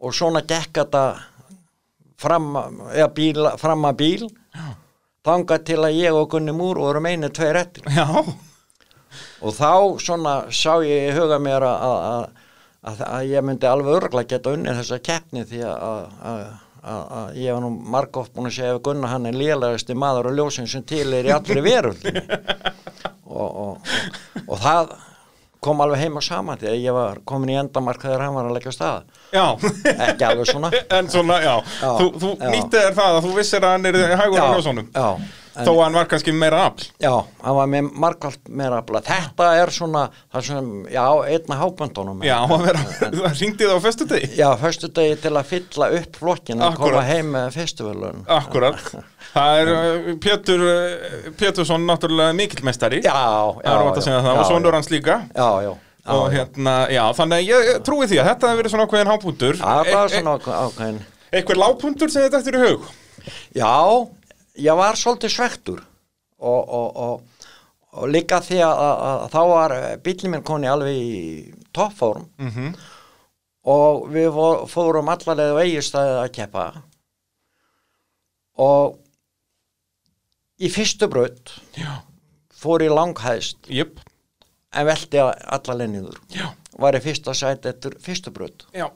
Og 0.00 0.12
svona 0.14 0.42
gekk 0.46 0.72
þetta 0.82 1.04
fram, 2.20 2.52
fram 3.58 3.82
að 3.88 3.96
bíl 3.96 4.28
þangað 5.24 5.64
til 5.64 5.78
að 5.78 5.96
ég 5.98 6.14
og 6.14 6.28
Gunni 6.30 6.52
Múr 6.52 6.76
vorum 6.78 7.06
einu 7.06 7.28
tveir 7.30 7.56
eftir. 7.56 7.82
Já. 7.88 8.04
og 9.42 9.54
þá 9.54 9.98
svona 9.98 10.34
sá 10.52 10.78
ég 10.84 11.08
í 11.10 11.16
huga 11.16 11.38
mér 11.40 11.64
að, 11.64 11.82
að, 11.88 12.30
að, 12.84 13.02
að 13.08 13.28
ég 13.32 13.44
myndi 13.44 13.66
alveg 13.66 14.02
örgla 14.02 14.24
geta 14.28 14.52
unnið 14.52 14.80
þessa 14.82 14.98
keppni 15.02 15.44
því 15.48 15.62
að, 15.64 16.08
að, 16.88 17.34
ég 17.42 17.52
var 17.56 17.62
nú 17.64 17.70
margótt 17.94 18.32
búin 18.34 18.48
að 18.50 18.56
segja 18.58 18.76
ef 18.76 18.80
Gunnar 18.86 19.12
hann 19.14 19.28
er 19.30 19.36
lélegasti 19.38 19.96
maður 19.98 20.30
og 20.30 20.38
ljósin 20.38 20.68
sem 20.70 20.84
til 20.88 21.06
er 21.18 21.28
í 21.28 21.34
allri 21.34 21.62
veröldinni 21.64 22.22
og, 23.38 23.48
og, 23.48 23.92
og, 24.46 24.56
það 24.62 24.94
kom 25.60 25.80
alveg 25.82 26.04
heim 26.04 26.16
og 26.20 26.22
saman 26.22 26.60
að 26.62 26.76
ég 26.78 26.94
var 26.94 27.18
komin 27.26 27.50
í 27.50 27.56
endamark 27.58 28.02
þegar 28.04 28.22
hann 28.28 28.36
var 28.36 28.46
að 28.46 28.54
leggja 28.58 28.72
stað 28.76 29.08
Já. 29.34 29.44
ekki 30.06 30.28
alveg 30.28 30.46
svona 30.52 30.70
en 30.98 31.10
svona, 31.10 31.40
já. 31.42 31.54
Já, 31.82 31.90
Þú, 31.98 32.06
þú 32.22 32.30
nýttið 32.54 32.80
er 32.84 32.96
það 33.00 33.16
að 33.18 33.26
þú 33.26 33.32
vissir 33.40 33.66
að 33.66 33.74
hann 33.76 33.90
er 33.90 33.98
hægur 34.22 34.38
á 34.38 34.48
ljósunum. 34.54 34.88
já, 34.94 35.08
Þó 35.58 35.70
að 35.72 35.80
hann 35.82 35.96
var 35.98 36.06
kannski 36.10 36.32
meira 36.36 36.60
afl. 36.68 36.84
Já, 37.02 37.10
hann 37.42 37.56
var 37.58 37.70
með 37.72 37.88
margvalt 38.04 38.50
meira 38.60 38.78
afla. 38.82 39.00
Þetta 39.06 39.48
er 39.58 39.72
svona, 39.74 40.02
sem, 40.46 40.68
já, 40.92 41.04
einna 41.26 41.58
háböndunum. 41.62 42.22
Já, 42.26 42.36
vera, 42.62 42.82
það 43.00 43.26
ringdi 43.42 43.66
það 43.66 43.74
á 43.74 43.80
föstu 43.88 44.06
degi. 44.12 44.28
Já, 44.38 44.48
föstu 44.60 44.90
degi 44.94 45.16
til 45.24 45.32
að 45.34 45.48
fylla 45.50 45.90
upp 45.98 46.20
flokkin 46.22 46.62
og 46.62 46.78
koma 46.78 47.02
heim 47.08 47.32
með 47.34 47.50
festivalun. 47.58 48.22
Akkurat. 48.38 48.78
Það 49.32 49.58
er 49.64 49.72
uh, 49.74 50.12
Pétur, 50.24 50.62
uh, 50.64 51.28
Pétursson 51.40 51.84
náttúrulega 51.88 52.36
mikilmestari. 52.38 53.02
Já, 53.04 53.16
já. 53.18 53.74
Er 53.74 53.84
það. 53.98 54.08
já, 54.08 54.32
Og 54.38 54.46
sonur 54.48 54.78
hans 54.78 54.90
líka. 54.94 55.20
Já, 55.34 55.48
já. 55.66 55.72
já 55.74 56.14
og 56.14 56.30
já. 56.32 56.38
hérna, 56.38 56.76
já, 56.94 57.02
þannig 57.18 57.42
að 57.42 57.50
ég 57.50 57.82
trúi 57.84 58.06
því 58.08 58.22
að 58.22 58.30
þetta 58.30 58.48
hefur 58.52 58.62
verið 58.62 58.72
svona 58.76 58.86
ákveðin 58.88 59.10
hápuntur. 59.12 59.58
Já, 59.58 59.66
það 59.90 59.98
var 59.98 60.14
svona 60.14 60.36
ákveð- 60.38 60.62
ákveðin. 60.68 61.02
Eitthvað 61.28 61.60
lágpuntur 61.60 62.08
sem 62.14 62.24
þetta 62.24 62.38
eftir 62.40 62.56
í 62.56 62.62
hug? 62.62 62.86
Já, 63.58 63.74
ég 64.58 64.78
var 64.78 64.98
svolítið 64.98 65.34
svektur 65.34 65.82
og, 66.38 66.62
og, 66.62 66.88
og, 66.96 67.48
og 67.98 68.12
líka 68.12 68.40
því 68.44 68.60
að, 68.66 68.84
að, 69.08 69.24
þá 69.32 69.40
var 69.52 69.76
bílinn 70.04 70.34
minn 70.34 70.46
koni 70.46 70.70
alveg 70.70 70.98
í 70.98 71.18
toppform. 71.74 72.28
Mm 72.38 72.52
og 73.68 74.06
við 74.12 74.36
fórum 74.70 75.10
allarlega 75.12 75.64
eigistæðið 75.64 76.20
að 76.22 76.30
keppa. 76.36 76.66
Og 78.58 78.96
í 80.58 80.70
fyrstu 80.72 81.08
Já. 81.76 82.02
fór 82.50 82.82
í 82.82 82.88
langhæst. 82.88 83.58
Jöp. 83.68 84.00
en 84.72 84.86
velti 84.86 85.18
allarlega 85.18 85.90
niður. 85.90 86.18
Var 86.78 86.94
í 86.94 87.00
fyrsta 87.00 87.34
sæti 87.34 87.68
eftir 87.68 87.98
fyrstu 88.00 88.32
Já. 88.74 88.90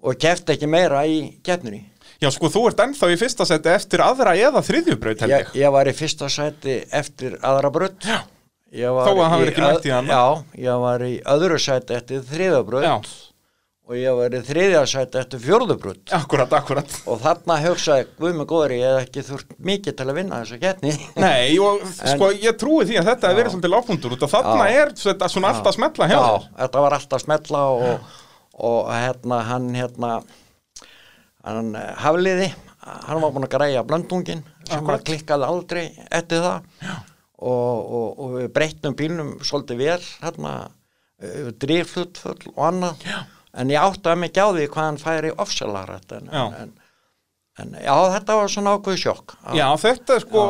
og 0.00 0.14
kefti 0.18 0.52
ekki 0.52 0.66
meira 0.66 1.06
í 1.06 1.40
keppninni 1.42 1.90
Já, 2.22 2.30
sko, 2.32 2.48
þú 2.52 2.62
ert 2.70 2.80
ennþá 2.86 3.10
í 3.12 3.18
fyrsta 3.20 3.44
seti 3.48 3.68
eftir 3.74 4.00
aðra 4.04 4.32
eða 4.40 4.62
þriðjubraut, 4.64 5.20
held 5.26 5.34
ég, 5.34 5.44
ég. 5.52 5.60
ég 5.66 5.74
var 5.74 5.90
í 5.90 5.92
fyrsta 5.96 6.30
sæti 6.32 6.78
eftir 6.96 7.36
aðra 7.44 7.70
braut 7.74 8.06
Já. 8.08 8.22
Þó 8.76 8.98
að 8.98 9.20
hann 9.22 9.30
hafi 9.30 9.46
ekki 9.52 9.62
mætt 9.62 9.84
í 9.86 9.92
hana. 9.94 10.16
Já, 10.16 10.24
ég 10.66 10.80
var 10.82 11.04
í 11.06 11.14
öðru 11.32 11.58
sæti 11.62 11.94
eftir 11.96 12.24
þriða 12.26 12.62
braut 12.66 12.84
Já. 12.84 12.94
og 13.86 13.94
ég 14.00 14.16
var 14.18 14.34
í 14.34 14.40
þriðja 14.48 14.80
sæti 14.90 15.20
eftir 15.20 15.42
fjórðu 15.44 15.76
braut 15.84 16.14
Akkurat, 16.16 16.56
akkurat. 16.58 16.96
og 17.06 17.20
þarna 17.22 17.58
hugsaði, 17.62 18.08
guð 18.18 18.34
með 18.40 18.48
góður 18.50 18.74
ég 18.74 18.88
hef 18.96 19.04
ekki 19.06 19.24
þurft 19.28 19.54
mikið 19.70 19.96
til 20.00 20.08
að 20.10 20.18
vinna 20.18 20.40
þessa 20.42 20.58
keppni 20.64 20.96
Nei, 21.26 21.52
og 21.62 21.84
sko, 22.00 22.32
ég 22.42 22.58
trúi 22.60 22.88
því 22.88 22.98
að 23.00 23.12
þetta 23.12 23.30
hefur 23.30 23.40
verið 23.42 23.54
svolítið 23.54 23.74
lágpuntur 23.76 24.16
út 24.16 24.26
og 24.26 24.32
þarna 24.34 24.66
Já. 24.66 24.80
er 24.82 24.92
þetta 25.04 25.30
svona 25.36 25.52
alltaf 25.54 25.70
að 25.70 25.78
smetla 25.78 26.10
hjá 26.10 26.16
Já, 26.16 26.24
þér. 26.26 26.48
þetta 26.64 26.84
var 26.86 26.98
alltaf 26.98 27.24
smetla 27.28 27.62
og, 27.76 28.18
og 28.72 28.90
hérna 28.96 29.40
hann 29.52 29.70
hérna 29.78 30.12
hann 31.46 31.74
eh, 31.78 31.92
hafliði 32.02 32.48
hann 32.86 33.20
var 33.22 33.34
búin 33.34 33.46
að 33.48 33.54
græja 33.56 33.82
blöndungin 33.86 34.44
sem 34.66 34.78
Akkúrat. 34.78 35.00
að 35.00 35.06
klikkaði 35.08 35.46
aldrei 35.50 35.84
eftir 36.14 36.44
það 36.44 36.66
og, 37.36 37.78
og, 37.98 38.08
og 38.22 38.34
við 38.36 38.50
breyttum 38.54 38.94
bílnum 38.98 39.32
svolítið 39.44 39.80
vel 39.82 40.02
hérna 40.22 40.52
driflutfull 41.60 42.52
og 42.54 42.64
annað 42.68 43.06
Já. 43.06 43.20
en 43.56 43.70
ég 43.72 43.80
áttaði 43.82 44.20
mig 44.20 44.32
ekki 44.32 44.44
á 44.44 44.48
því 44.52 44.66
hvað 44.72 44.88
hann 44.90 45.00
færi 45.00 45.32
ofsalarætt 45.44 46.14
en, 46.18 46.28
Já. 46.30 46.44
en, 46.60 46.72
en 47.62 47.76
já, 47.80 47.94
þetta 48.16 48.38
var 48.38 48.52
svona 48.52 48.74
ákveð 48.76 48.98
sjokk 49.02 49.36
Já, 49.56 49.66
þetta 49.80 50.16
er 50.18 50.26
sko, 50.26 50.46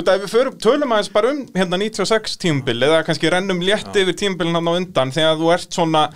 út 0.00 0.12
af 0.12 0.22
við 0.24 0.32
förum, 0.34 0.60
tölum 0.64 0.94
aðeins 0.96 1.12
bara 1.14 1.34
um 1.34 1.42
hérna 1.54 1.80
96 1.84 2.38
tímabil 2.40 2.88
eða 2.88 3.02
kannski 3.06 3.32
rennum 3.32 3.60
létt 3.64 4.00
yfir 4.00 4.16
tímabilin 4.16 4.56
hann 4.58 4.72
á 4.72 4.78
undan 4.80 5.14
þegar 5.14 5.40
þú 5.42 5.52
ert 5.58 5.76
svona 5.76 6.06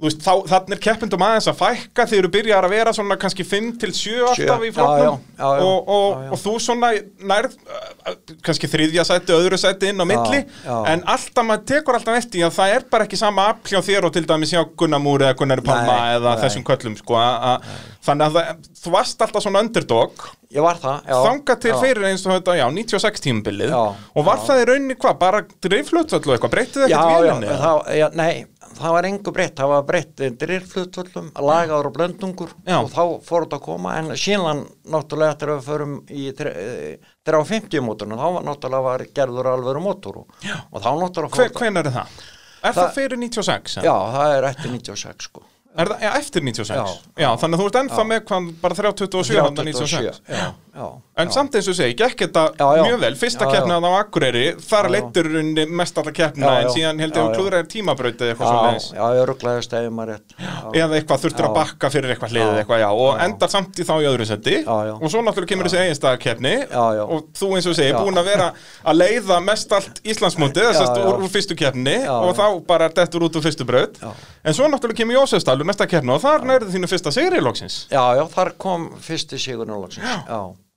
veist, 0.00 0.22
þá, 0.24 0.32
þannig 0.48 0.76
er 0.76 0.82
keppindum 0.84 1.24
aðeins 1.26 1.48
að 1.50 1.58
fækka 1.60 2.06
þegar 2.10 2.26
þú 2.26 2.32
byrjar 2.36 2.66
að 2.66 2.74
vera 2.74 2.94
svona 2.96 3.18
kannski 3.20 3.46
5 3.46 3.70
til 3.82 3.90
7 3.96 4.30
alltaf 4.30 4.64
í 4.64 4.70
já, 4.70 4.74
flokknum. 4.78 5.18
já, 5.20 5.42
já, 5.42 5.50
já. 5.60 5.66
og, 5.66 5.92
og, 5.96 6.24
og 6.34 6.40
þú 6.40 6.54
svona 6.64 6.92
nærð 7.32 7.56
uh, 7.60 8.16
kannski 8.46 8.70
þriðja 8.70 9.06
sæti, 9.08 9.36
öðru 9.36 9.60
sæti 9.60 9.92
inn 9.92 10.00
á 10.00 10.06
milli. 10.08 10.42
en 10.92 11.04
alltaf 11.04 11.46
maður 11.46 11.66
tekur 11.74 11.98
alltaf 12.00 12.20
eftir 12.20 12.46
að 12.48 12.56
það 12.58 12.76
er 12.78 12.86
bara 12.92 13.08
ekki 13.08 13.20
sama 13.20 13.48
afl 13.52 13.74
hjá 13.74 13.80
þér 13.90 14.08
og 14.08 14.16
til 14.16 14.26
dæmis 14.28 14.54
hjá 14.54 14.62
Gunnar 14.80 15.02
Múri 15.04 15.28
eða 15.28 15.38
Gunnar 15.40 15.64
Palma 15.64 15.96
Nei, 16.00 16.18
eða 16.18 16.34
nei. 16.34 16.42
þessum 16.44 16.66
köllum 16.66 16.96
sko, 16.98 17.18
a, 17.20 17.30
a, 17.52 17.96
þannig 18.06 18.28
að 18.28 18.38
það, 18.38 18.68
þú 18.80 18.94
varst 18.94 19.24
alltaf 19.26 19.44
svona 19.44 19.64
underdog. 19.64 20.28
Ég 20.50 20.64
var 20.64 20.80
það, 20.82 21.04
já. 21.06 21.16
Þangað 21.26 21.60
til 21.62 21.74
fyrir 21.78 22.06
eins 22.08 22.24
og 22.26 22.32
þetta, 22.34 22.56
já, 22.58 22.64
96 22.74 23.22
tímabilið. 23.26 23.70
Já, 23.70 24.06
og 24.16 24.26
var 24.26 24.40
það 24.48 24.62
í 24.62 24.64
rauninni 24.70 24.96
hvað, 24.98 25.18
bara 25.20 25.42
dreiflutvöld 25.62 26.26
og 26.26 26.34
eitthvað, 26.34 26.54
breytið 26.56 26.86
ekkert 26.88 27.60
það, 27.60 27.92
já, 28.00 28.06
nei, 28.18 28.32
það 28.80 28.94
var 28.96 29.08
engu 29.10 29.32
breytt, 29.36 29.54
það 29.60 29.70
var 29.74 29.84
breytt 29.88 30.22
drýrflutvöllum, 30.40 31.28
lagaður 31.50 31.88
og 31.90 31.94
blöndungur 31.98 32.54
Já. 32.66 32.78
og 32.80 32.90
þá 32.94 33.02
fór 33.28 33.46
þetta 33.46 33.58
að 33.60 33.64
koma 33.68 33.94
en 34.00 34.10
síðan 34.16 34.64
náttúrulega 34.94 35.34
eftir 35.36 35.52
að 35.52 35.60
við 35.60 35.68
förum 35.70 35.94
í 36.10 36.24
350 37.26 37.84
mótorinu, 37.84 38.18
þá 38.20 38.26
var 38.38 38.46
náttúrulega 38.48 38.86
var 38.88 39.06
gerður 39.20 39.50
alvöru 39.54 39.82
mótor 39.84 40.20
og, 40.24 40.34
og 40.70 40.82
þá 40.84 40.90
náttúrulega 41.04 41.40
fór 41.40 41.56
hvenær 41.60 41.86
er 41.90 41.96
það? 42.00 42.18
Er 42.60 42.74
það, 42.76 42.82
Það- 42.82 42.94
fyrir 42.98 43.20
96? 43.24 43.78
já, 43.86 43.94
það 44.16 44.34
er 44.36 44.50
eftir 44.50 44.74
96 44.76 45.30
sko 45.30 45.46
Er 45.70 45.86
það, 45.86 46.00
já, 46.02 46.10
eftir 46.18 46.42
96? 46.42 46.70
Já. 46.74 47.22
Já, 47.22 47.28
þannig 47.38 47.54
að 47.54 47.60
þú 47.62 47.66
ert 47.70 47.76
ennþá 47.78 48.04
með 48.10 48.22
hvað, 48.26 48.46
bara 48.60 48.74
327 48.74 49.36
hann 49.38 49.54
96 49.54 50.18
já, 50.26 50.46
já, 50.74 50.86
En 51.20 51.26
já. 51.28 51.32
samt 51.34 51.54
eins 51.58 51.66
og 51.68 51.74
segi, 51.76 51.94
gekk 51.98 52.22
þetta 52.24 52.42
mjög 52.86 53.00
vel, 53.02 53.14
fyrsta 53.20 53.46
keppnið 53.50 53.84
á 53.84 53.92
Akureyri, 54.00 54.44
þar 54.64 54.88
leittur 54.94 55.26
mest 55.80 55.98
en 56.60 56.68
já. 56.68 56.70
síðan 56.76 57.00
held 57.02 57.16
ég 57.16 57.20
að 57.20 57.28
já. 57.30 57.34
klúðra 57.36 57.58
er 57.60 57.68
tímabrautið 57.74 58.30
eitthvað 58.30 58.48
svo 58.48 58.60
já, 58.60 59.00
já, 59.00 59.04
ég 59.18 59.26
rugglaði 59.28 59.64
stefið 59.66 59.90
maður 59.98 60.12
rétt. 60.14 60.34
Eða 60.80 60.96
eitthvað 61.00 61.24
þurftur 61.24 61.48
að 61.50 61.56
bakka 61.58 61.90
fyrir 61.92 62.14
eitthvað 62.14 62.32
hliðið 62.34 62.54
Já. 62.54 62.60
eitthvað, 62.62 62.80
já, 62.84 62.88
og 63.04 63.24
endar 63.26 63.52
samt 63.52 63.80
í 63.82 63.86
þá 63.90 63.92
í 64.00 64.08
öðru 64.10 64.28
já. 64.88 64.94
og 64.96 65.12
svo 65.12 65.22
náttúrulega 65.26 65.50
kemur 65.52 65.68
þessi 65.68 65.80
já. 67.00 67.02
og 67.04 67.28
þú 67.40 67.50
eins 67.58 67.66
og 67.70 67.76
segir, 67.80 67.92
Já. 67.94 68.00
búin 68.00 68.20
að 68.22 68.30
vera 68.30 68.48
að 68.84 69.00
leiða 69.02 69.40
mest 69.44 69.72
allt 69.76 70.00
Íslandsmótið, 70.04 70.70
þess 70.70 70.80
Já, 70.80 70.86
að 70.86 71.02
já. 71.02 71.10
úr, 71.10 71.20
úr 71.26 71.34
fyrstu 71.34 71.58
keppni, 71.58 71.96
og 72.08 72.32
þá 72.38 72.46
bara 72.70 72.88
er 72.88 72.96
dettur 73.00 73.26
út 73.28 73.36
úr 73.36 73.44
fyrstu 73.44 73.66
braut, 73.68 74.00
en 74.44 74.54
svo 74.56 74.70
náttúrulega 74.70 75.02
kemur 75.02 75.18
Jósefsdalur 75.20 75.66
næsta 75.68 75.86
keppni, 75.90 76.14
og 76.16 76.22
þar 76.24 76.46
nærðu 76.48 76.72
þínu 76.78 76.90
fyrsta 76.90 77.12
sigri 77.14 77.42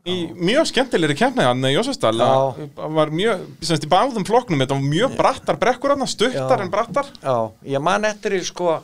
í 0.10 0.16
mjög 0.36 0.68
skemmtilegri 0.68 1.16
keppni 1.16 1.46
hann 1.48 1.64
í 1.64 1.74
Jósefsdal 1.74 2.16
Já. 2.20 2.32
var 2.98 3.12
mjög, 3.16 3.44
semst 3.64 3.86
í 3.88 3.92
báðum 3.92 4.26
flokknum 4.28 4.60
þetta 4.64 4.76
var 4.76 4.90
mjög 4.96 5.14
brattar 5.20 5.60
brekkur 5.62 5.94
hann 5.96 6.10
stuttar 6.12 6.60
Já. 6.60 6.66
en 6.66 6.74
brattar 6.74 7.12
já, 7.22 7.38
ég 7.76 7.84
man 7.84 8.10
eftir 8.10 8.36
í 8.36 8.42
sko 8.44 8.82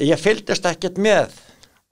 ég 0.00 0.20
fylgdist 0.20 0.68
ekkert 0.68 1.00
með 1.00 1.32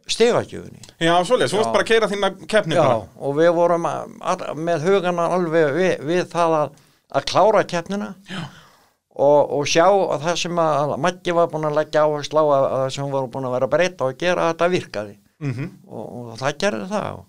stegagjöfunni 0.08 0.84
já, 1.00 1.14
þú 1.24 1.40
Já. 1.40 1.48
varst 1.56 1.72
bara 1.72 1.84
að 1.84 1.90
keira 1.92 2.10
þína 2.12 2.30
keppni 2.48 2.76
já, 2.76 2.82
bara 2.84 3.00
og 3.16 3.38
við 3.40 3.50
vorum 3.56 3.88
að, 3.88 4.14
að, 4.34 4.46
með 4.68 4.86
hugana 4.88 5.28
alveg 5.38 5.74
við, 5.76 6.06
við 6.10 6.22
það 6.32 6.56
að, 6.58 6.78
að 7.08 7.28
klára 7.32 7.64
keppnina. 7.68 8.12
Og, 9.18 9.50
og 9.58 9.64
sjá 9.66 9.86
að 9.88 10.20
það 10.22 10.36
sem 10.38 10.60
að 10.62 10.92
Maggi 11.02 11.32
var 11.34 11.48
búin 11.50 11.66
að 11.66 11.80
leggja 11.80 12.04
áherslu 12.06 12.38
á 12.38 12.44
að, 12.44 12.52
að 12.68 12.82
það 12.84 12.92
sem 12.94 13.06
við 13.08 13.16
vorum 13.16 13.32
búin 13.34 13.48
að 13.48 13.54
vera 13.56 13.68
breyta 13.72 14.06
og 14.06 14.20
gera 14.20 14.44
að 14.44 14.52
þetta 14.52 14.68
virkaði 14.76 15.16
mm 15.42 15.66
og, 15.88 16.04
og 16.04 16.38
það 16.38 16.60
gerði 16.62 16.86
það 16.92 17.08
og, 17.16 17.24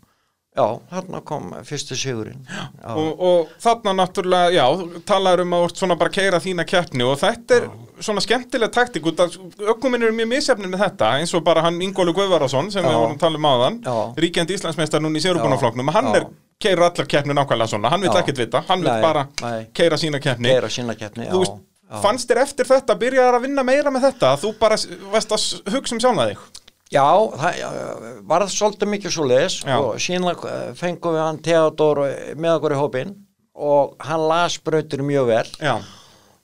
já, 0.60 0.66
þarna 0.92 1.22
kom 1.32 1.52
fyrsti 1.68 1.98
sigurinn 2.00 2.42
já, 2.46 2.64
og, 2.94 3.24
og 3.30 3.54
þarna 3.64 3.96
náttúrulega, 4.02 4.52
já, 4.58 4.66
talaður 5.10 5.46
um 5.46 5.56
að 5.60 5.70
svona 5.80 5.98
bara 6.00 6.12
að 6.12 6.20
keira 6.20 6.42
þína 6.44 6.66
keppni 6.70 7.08
og 7.08 7.16
þetta 7.22 7.60
er 7.60 7.70
svona 8.04 8.24
skemmtileg 8.24 8.72
taktik 8.76 9.08
út 9.10 9.24
að 9.24 9.38
ökkuminn 9.74 10.06
eru 10.06 10.16
mjög 10.16 10.30
misjafnir 10.34 10.72
með 10.72 10.84
þetta 10.86 11.14
eins 11.20 11.34
og 11.36 11.44
bara 11.48 11.64
hann 11.66 11.80
Ingólu 11.84 12.14
Guðvarason 12.16 12.72
sem 12.74 12.84
Já. 12.84 12.90
við 12.90 13.00
vorum 13.00 13.16
að 13.18 13.24
tala 13.24 13.40
um 13.42 13.50
áðan 13.50 13.80
Já. 13.84 13.96
ríkjandi 14.26 14.56
Íslandsmeistar 14.60 15.04
núna 15.04 15.20
í 15.20 15.24
Sérubunaflokknum 15.26 15.92
hann 15.96 16.12
Já. 16.12 16.20
er 16.22 16.30
keira 16.60 16.90
allar 16.90 17.10
keppni 17.12 17.36
nákvæmlega 17.36 17.74
svona 17.74 17.92
hann 17.94 18.04
vil 18.04 18.12
Já. 18.12 18.20
ekkert 18.22 18.44
vita, 18.44 18.64
hann 18.68 18.84
vil 18.84 19.04
bara 19.04 19.26
nei. 19.42 19.68
keira 19.76 20.00
sína 20.00 20.22
keppni 20.24 20.54
gera 20.54 20.72
sína 20.72 20.96
keppni 21.00 21.28
þú 21.28 21.42
já, 21.42 21.44
veist, 21.44 21.60
já. 21.90 22.00
fannst 22.04 22.32
þér 22.32 22.42
eftir 22.46 22.72
þetta 22.72 22.98
byrjaðar 23.04 23.40
að 23.40 23.46
vinna 23.48 23.68
meira 23.68 23.94
með 23.96 24.10
þetta 24.10 24.34
þú 24.44 24.54
bara 24.60 24.80
varst 25.14 25.36
að 25.36 25.76
hugsa 25.76 25.96
um 25.98 26.04
sjálfa 26.04 26.30
þig 26.32 26.48
Já, 26.90 27.06
það 27.38 28.22
var 28.26 28.46
svolítið 28.50 28.90
mikið 28.96 29.14
svo 29.14 29.26
leis 29.30 29.60
Já. 29.62 29.76
og 29.78 30.00
síðan 30.02 30.32
eh, 30.34 30.70
fengum 30.78 31.14
við 31.14 31.22
hann 31.22 31.42
Theodor 31.46 32.00
eh, 32.08 32.32
með 32.34 32.56
okkur 32.56 32.74
í 32.74 32.80
hópinn 32.80 33.12
og 33.54 34.00
hann 34.08 34.24
las 34.32 34.56
brautir 34.64 35.04
mjög 35.06 35.28
vel 35.30 35.52
já, 35.60 35.76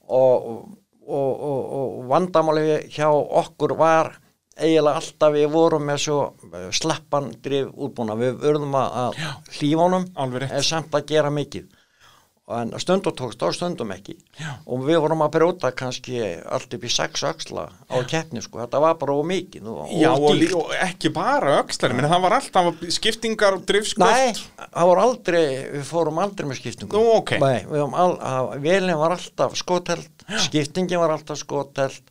og, 0.05 0.45
og, 1.07 1.31
og, 1.49 1.73
og 1.79 1.97
vandamáli 2.11 2.77
hjá 2.93 3.07
okkur 3.09 3.73
var 3.79 4.11
eiginlega 4.55 5.01
alltaf 5.01 5.33
við 5.33 5.49
vorum 5.55 5.89
með 5.89 6.03
svo 6.05 6.19
eh, 6.51 6.69
sleppan 6.77 7.31
drif 7.41 7.71
útbúna 7.73 8.17
við 8.19 8.37
verðum 8.43 8.77
að 8.77 9.17
hlífa 9.57 9.81
honum 9.81 10.05
en 10.45 10.67
samt 10.67 10.93
að 10.93 11.09
gera 11.09 11.33
mikið 11.33 11.71
en 12.45 12.73
stundum 12.77 13.15
tókst 13.17 13.41
á 13.41 13.49
stundum 13.55 13.89
ekki 13.95 14.13
Já. 14.37 14.51
og 14.69 14.83
við 14.85 14.99
vorum 15.01 15.23
að 15.25 15.31
brjóta 15.33 15.71
kannski 15.73 16.19
allt 16.45 16.75
upp 16.77 16.83
í 16.85 16.91
sex 16.93 17.23
öxla 17.25 17.63
á 17.89 17.95
keppni 18.05 18.43
sko, 18.45 18.59
þetta 18.61 18.81
var 18.83 18.99
bara 19.01 19.15
of 19.17 19.25
mikið 19.25 19.69
og, 19.71 19.93
já 19.97 20.11
og, 20.13 20.43
og 20.59 20.75
ekki 20.77 21.09
bara 21.15 21.55
öxlar 21.63 21.95
menn 21.97 22.05
það 22.11 22.21
var 22.27 22.37
alltaf 22.37 22.83
skiptingar 22.93 23.57
og 23.57 23.63
Nei, 23.63 23.71
drifskost 23.71 24.51
það 24.75 24.89
voru 24.91 25.03
aldrei, 25.05 25.45
við 25.73 25.85
fórum 25.89 26.21
aldrei 26.21 26.49
með 26.49 26.59
skiptingu. 26.59 26.93
Nú, 26.93 27.13
ok. 27.19 27.33
Nei, 27.41 27.65
velin 28.63 28.99
var 28.99 29.15
alltaf 29.15 29.55
skoteld, 29.59 30.25
skiptingin 30.45 31.01
var 31.01 31.15
alltaf 31.15 31.39
skoteld, 31.41 32.01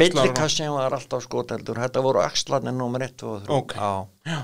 millikassin 0.00 0.72
var 0.74 0.96
alltaf 0.96 1.24
skoteldur, 1.24 1.80
þetta 1.80 2.04
voru 2.04 2.22
axlarnir 2.24 2.76
nummer 2.76 3.04
1 3.06 3.24
og 3.24 3.46
3. 3.48 3.60
Ok. 3.60 3.76
Já. 4.28 4.40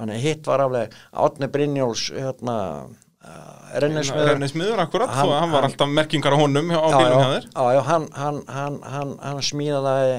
Þannig 0.00 0.22
hitt 0.24 0.46
var 0.48 0.64
alveg, 0.64 0.94
Átni 1.12 1.48
Brynjóls, 1.52 2.08
hérna, 2.16 2.56
rennismiður 3.80 4.80
akkurat 4.86 5.10
Hann- 5.12 5.32
hann 5.40 5.50
var 5.52 5.66
alltaf 5.68 5.88
merkingar 5.88 6.32
á 6.32 6.38
honum 6.40 6.70
á 6.72 6.80
bílum 6.88 7.20
hjá 7.20 7.20
já, 7.20 7.32
þér. 7.34 7.48
Já, 7.74 7.80
hann, 7.90 8.06
hann, 8.16 8.38
hann, 8.48 8.78
hann, 8.82 9.12
hann 9.22 9.42
smíðaði 9.44 10.14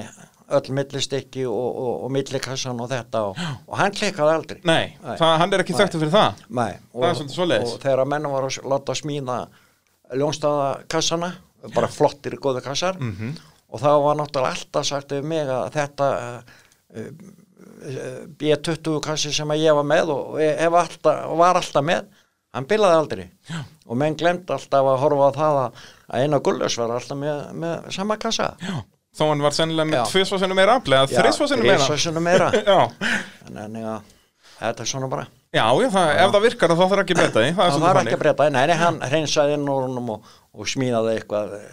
öll 0.52 0.70
millistikki 0.76 1.46
og, 1.48 1.76
og, 1.82 1.92
og 2.04 2.10
millikassan 2.12 2.80
og 2.84 2.90
þetta 2.90 3.22
og, 3.30 3.38
og 3.66 3.76
hann 3.80 3.92
klikkaði 3.96 4.34
aldrei. 4.36 4.60
nei, 4.68 4.96
Nei. 5.02 5.16
Það, 5.16 5.36
hann 5.40 5.52
er 5.56 5.62
ekki 5.64 5.76
þekktur 5.78 6.02
fyrir 6.02 6.12
það. 6.12 6.42
Nei, 6.50 6.72
Það 6.92 7.62
og 7.62 7.78
þegar 7.82 8.04
menn 8.12 8.28
var 8.30 8.46
að 8.48 8.58
láta 8.74 8.96
smíða 8.98 9.38
ljónstæðakassana 10.12 11.32
bara 11.74 11.88
flottir 11.88 12.36
góða 12.42 12.60
kassar 12.64 12.98
Mhm. 13.00 13.36
og 13.72 13.80
þá 13.80 13.90
var 14.04 14.16
náttúrulega 14.18 14.56
alltaf 14.58 14.84
sagt 14.86 15.08
við 15.14 15.22
mig 15.24 15.48
að 15.48 15.70
þetta 15.72 16.08
uh, 16.18 16.42
uh, 16.96 18.26
B20 18.38 19.00
kassi 19.04 19.32
sem 19.32 19.48
að 19.48 19.62
ég 19.64 19.74
var 19.74 19.84
með 19.88 20.10
og 20.12 20.36
ég 20.42 20.58
hef 20.60 20.72
alltaf, 20.72 21.22
var 21.38 21.56
alltaf 21.56 21.84
með 21.84 22.04
hann 22.52 22.68
bilaði 22.68 22.98
aldrei 23.00 23.26
Já. 23.48 23.60
og 23.86 23.98
menn 24.00 24.16
glemt 24.18 24.50
alltaf 24.52 24.88
að 24.92 24.98
horfa 25.02 25.28
á 25.28 25.32
það 25.36 25.60
að, 25.62 25.84
eina 26.20 26.40
gullus 26.44 26.78
var 26.80 26.96
alltaf 26.96 27.18
með, 27.18 27.44
með 27.64 27.92
sama 27.96 28.18
kassa 28.20 28.52
já. 28.60 28.74
þó 29.16 29.22
hann 29.30 29.44
var 29.44 29.56
sennilega 29.56 29.88
með 29.88 30.00
Já. 30.00 30.04
tvisvarsinu 30.12 30.58
meira 30.58 30.78
afli 30.80 30.98
eða 30.98 31.12
þrisvarsinu 31.12 31.66
meira 31.66 31.86
þrisvarsinu 31.86 32.24
meira 32.24 32.50
þannig 33.46 33.88
að 33.94 34.10
þetta 34.62 34.84
er 34.84 34.92
svona 34.92 35.10
bara 35.12 35.26
já, 35.52 35.64
já 35.64 35.88
það, 35.96 36.12
ef 36.12 36.34
það 36.36 36.46
virkar 36.48 36.76
þá 36.76 36.84
þarf 36.84 37.04
ekki 37.04 37.18
breyta 37.18 37.40
því 37.40 37.52
það 37.56 37.72
það 37.72 37.86
þannig. 37.88 38.12
ekki 38.12 38.22
breyta, 38.24 38.48
nei, 38.52 38.62
nei, 38.68 38.76
hann 38.82 39.02
hreinsaði 39.08 39.56
inn 39.58 39.68
úr 39.72 39.88
honum 39.88 40.14
og, 40.16 40.32
og 40.52 40.70
smíðaði 40.70 41.16
eitthvað 41.16 41.58
eh, 41.58 41.68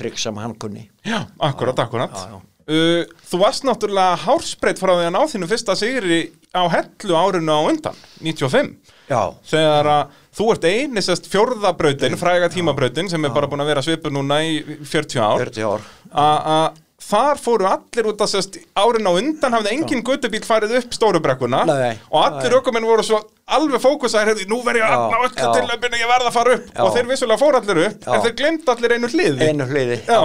trygg 0.00 0.20
sem 0.20 0.42
hann 0.42 0.58
kunni 0.60 0.88
já, 1.06 1.22
akkurat, 1.50 1.86
akkurat 1.86 2.14
já, 2.18 2.34
já. 2.34 2.46
Uh, 2.70 3.02
þú 3.26 3.40
varst 3.40 3.64
náttúrulega 3.66 4.18
hársbreytt 4.22 4.78
frá 4.78 4.92
því 4.92 5.06
að 5.08 5.14
ná 5.16 5.22
þínu 5.32 5.46
fyrsta 5.50 5.74
sigri 5.78 6.20
á 6.50 6.62
hellu 6.72 7.14
árinu 7.14 7.54
á 7.54 7.60
undan 7.70 7.96
95 8.18 8.74
já, 9.10 9.22
þegar 9.52 9.90
að 9.94 10.18
þú 10.34 10.50
ert 10.54 10.68
eini 10.70 11.02
sérst 11.04 11.26
fjórðabrautin, 11.30 12.18
fræga 12.18 12.50
tímabrautin 12.50 13.10
sem 13.10 13.24
er 13.26 13.34
bara 13.34 13.48
búin 13.50 13.62
að 13.62 13.72
vera 13.72 13.84
svipur 13.86 14.14
núna 14.14 14.40
í 14.46 14.60
40 14.82 15.20
ár 15.22 15.44
40 15.46 15.66
ár 15.70 15.90
að 16.10 16.78
þar 17.00 17.38
fóru 17.40 17.66
allir 17.66 18.08
út 18.10 18.20
að 18.22 18.32
sérst 18.34 18.58
árin 18.76 19.08
á 19.08 19.12
undan 19.14 19.54
hafði 19.56 19.72
engin 19.76 20.02
guttubíl 20.04 20.42
farið 20.46 20.76
upp 20.82 20.92
stóru 20.94 21.22
brekkuna 21.22 21.62
Nei, 21.66 21.94
og 22.10 22.18
allir 22.26 22.52
nei. 22.52 22.58
ökumenn 22.60 22.86
voru 22.86 23.06
svo 23.06 23.22
alveg 23.50 23.82
fókusaðir 23.82 24.34
hefði, 24.34 24.46
nú 24.50 24.60
verð 24.66 24.82
ég 24.82 24.90
að 24.90 25.06
ná 25.10 25.16
öllu 25.24 25.30
já. 25.40 25.48
til 25.56 25.64
löpina, 25.70 25.98
ég 25.98 26.10
verð 26.12 26.28
að 26.28 26.36
fara 26.36 26.52
upp 26.58 26.68
Já. 26.68 26.82
og 26.84 26.92
þeir 26.94 27.08
vissulega 27.08 27.40
fóru 27.40 27.58
allir 27.58 27.80
upp, 27.88 28.04
Já. 28.04 28.12
en 28.14 28.22
þeir 28.26 28.36
glemt 28.42 28.70
allir 28.74 28.94
einu 28.94 29.10
hliði 29.14 29.48
einu 29.48 29.66
hliði, 29.72 29.98
Já. 30.06 30.20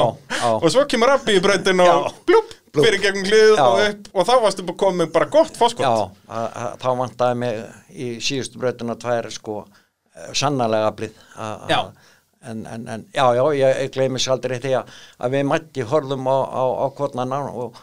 og 0.51 0.67
svo 0.75 0.85
kemur 0.91 1.15
Abbi 1.15 1.39
í 1.39 1.41
brautin 1.41 1.81
og 1.87 2.11
Blúp. 2.27 2.53
Fyrir 2.83 3.01
gegnum 3.03 3.27
hliðið 3.29 3.55
Já. 3.55 3.65
og 3.65 3.81
upp 3.85 4.09
og 4.13 4.27
þá 4.29 4.33
varstu 4.43 4.65
bara 4.67 4.79
komið 4.83 5.11
bara 5.15 5.29
gott 5.33 5.53
já 5.55 5.59
fóskot 5.61 5.85
að, 5.87 6.03
að, 6.27 6.75
þá 6.83 6.89
vantaði 7.01 7.39
mig 7.43 7.61
í 7.95 8.09
síðustu 8.23 8.61
breytuna 8.61 8.97
tvær 8.99 9.29
sko 9.33 9.57
eh, 9.65 10.29
sannarlega 10.35 10.91
blið 10.99 11.17
Já. 11.71 11.79
en, 12.45 12.65
en, 12.65 12.87
en 12.95 13.05
já, 13.15 13.25
já, 13.39 13.43
ég, 13.57 13.81
ég 13.85 13.93
gleymi 13.95 14.21
sér 14.21 14.35
aldrei 14.35 14.59
því 14.63 14.75
að, 14.81 14.95
við 15.37 15.47
mætti 15.51 15.87
horfum 15.91 16.27
á, 16.29 16.37
á, 16.45 16.63
á 16.83 16.85
hvort 16.97 17.15
annan 17.17 17.51
og 17.53 17.79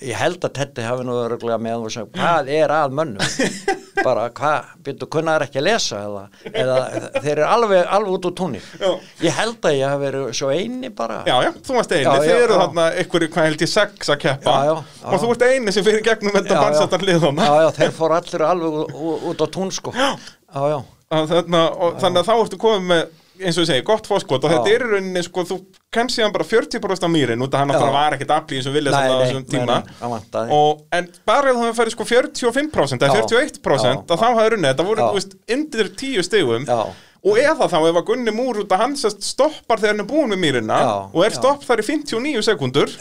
ég 0.00 0.16
held 0.18 0.44
að 0.46 0.52
Teddy 0.58 0.84
hafi 0.86 1.04
nú 1.06 1.16
öruglega 1.22 1.58
með 1.62 1.86
og 1.86 1.92
sem, 1.94 2.06
hvað 2.14 2.50
er 2.56 2.72
að 2.74 2.94
mönnum? 2.98 3.34
Bara 4.06 4.26
hvað, 4.36 4.70
byrju, 4.84 5.08
kunnaður 5.10 5.46
ekki 5.46 5.60
að 5.60 5.66
lesa 5.66 6.00
eða, 6.04 6.22
eða 6.52 6.76
þeir 7.16 7.30
eru 7.32 7.46
alveg, 7.48 7.80
alveg 7.96 8.16
út 8.16 8.28
úr 8.28 8.56
Já. 8.56 8.90
ég 9.24 9.38
held 9.38 9.68
að 9.70 9.76
ég 9.78 9.88
hafi 9.88 10.02
verið 10.04 10.26
svo 10.36 10.50
eini 10.52 10.90
bara. 10.92 11.22
Já, 11.26 11.36
já, 11.46 11.50
þú 11.64 11.78
varst 11.78 11.94
eini, 11.96 12.04
Já, 12.04 12.12
þið 12.20 12.28
já, 12.28 12.36
eru 12.44 12.58
þarna 12.60 12.86
ykkur, 13.02 13.26
hvað 13.32 13.48
held 13.48 13.64
ég, 13.64 13.72
sex 13.72 14.12
að 14.12 14.20
keppa. 14.26 14.56
Já, 14.68 14.74
og 15.10 15.22
þú 15.22 15.30
ert 15.32 15.46
eini 15.48 15.74
sem 15.74 15.86
fyrir 15.86 16.04
gegnum 16.06 16.36
þetta 16.36 16.60
bannsættar 16.60 17.06
liðana 17.08 17.48
já, 17.48 17.54
já, 17.64 17.70
þeir 17.80 17.94
fóru 17.96 18.18
allir 18.20 18.46
alveg 18.50 18.98
út 19.32 19.42
á 19.42 19.46
tún 19.56 19.72
sko. 19.74 19.96
Já, 19.96 20.10
já, 20.52 20.78
þannig 21.16 22.20
að 22.20 22.28
þá 22.28 22.34
ertu 22.36 22.60
komið 22.60 22.90
með 22.92 23.06
eins 23.40 23.56
og 23.58 23.64
ég 23.64 23.68
segi, 23.70 23.82
gott 23.86 24.06
fórskot 24.08 24.44
og 24.46 24.52
þetta 24.52 24.70
er 24.72 24.84
í 24.86 24.90
rauninni, 24.92 25.22
sko, 25.26 25.44
þú 25.48 25.56
kemst 25.92 26.18
síðan 26.18 26.32
bara 26.34 26.46
40% 26.48 27.06
á 27.06 27.10
mýrin 27.12 27.42
út 27.44 27.54
af 27.54 27.62
hann 27.62 27.70
Já. 27.70 27.76
náttúrulega 27.76 27.96
var 27.96 28.16
ekkert 28.16 28.34
afl 28.36 28.54
í 28.54 28.60
þessum 28.60 28.76
vilja 28.76 28.92
Nei, 28.94 29.00
á 29.00 29.12
nei, 29.12 29.18
þessum 29.24 29.42
nei, 29.42 29.50
tíma 29.52 29.78
nei, 29.80 29.96
það 30.00 30.12
vantaði. 30.14 30.58
og, 30.60 30.80
en 30.98 31.08
bara 31.28 31.50
ef 31.52 31.60
hefur 31.62 31.76
ferið 31.80 31.96
sko 31.96 32.08
45% 32.12 33.06
eða 33.06 33.20
Já. 33.20 33.26
41% 33.26 33.86
Já. 33.86 34.02
að 34.16 34.22
þá 34.22 34.26
hefur 34.40 34.56
unnið, 34.58 34.70
þetta 34.72 34.88
voru, 34.90 35.06
þú 35.10 35.18
veist, 35.20 35.36
undir 35.56 35.92
10 36.04 36.26
stigum 36.30 36.66
Já. 36.70 36.80
og 37.26 37.40
eða 37.42 37.70
þá 37.72 37.78
ef 37.90 38.00
að 38.00 38.04
Gunni 38.10 38.36
Múr 38.36 38.62
út 38.64 38.72
að 38.76 38.82
hann 38.84 38.96
sest 39.00 39.24
stoppar 39.26 39.80
þegar 39.82 39.96
hann 39.96 40.04
er 40.06 40.10
búin 40.10 40.32
með 40.34 40.42
mýrina 40.46 40.80
Já, 40.82 40.92
og 41.12 41.24
er 41.26 41.36
stopp 41.36 41.64
þar 41.66 41.82
í 41.82 41.88
59 41.92 42.44
sekundur 42.50 42.92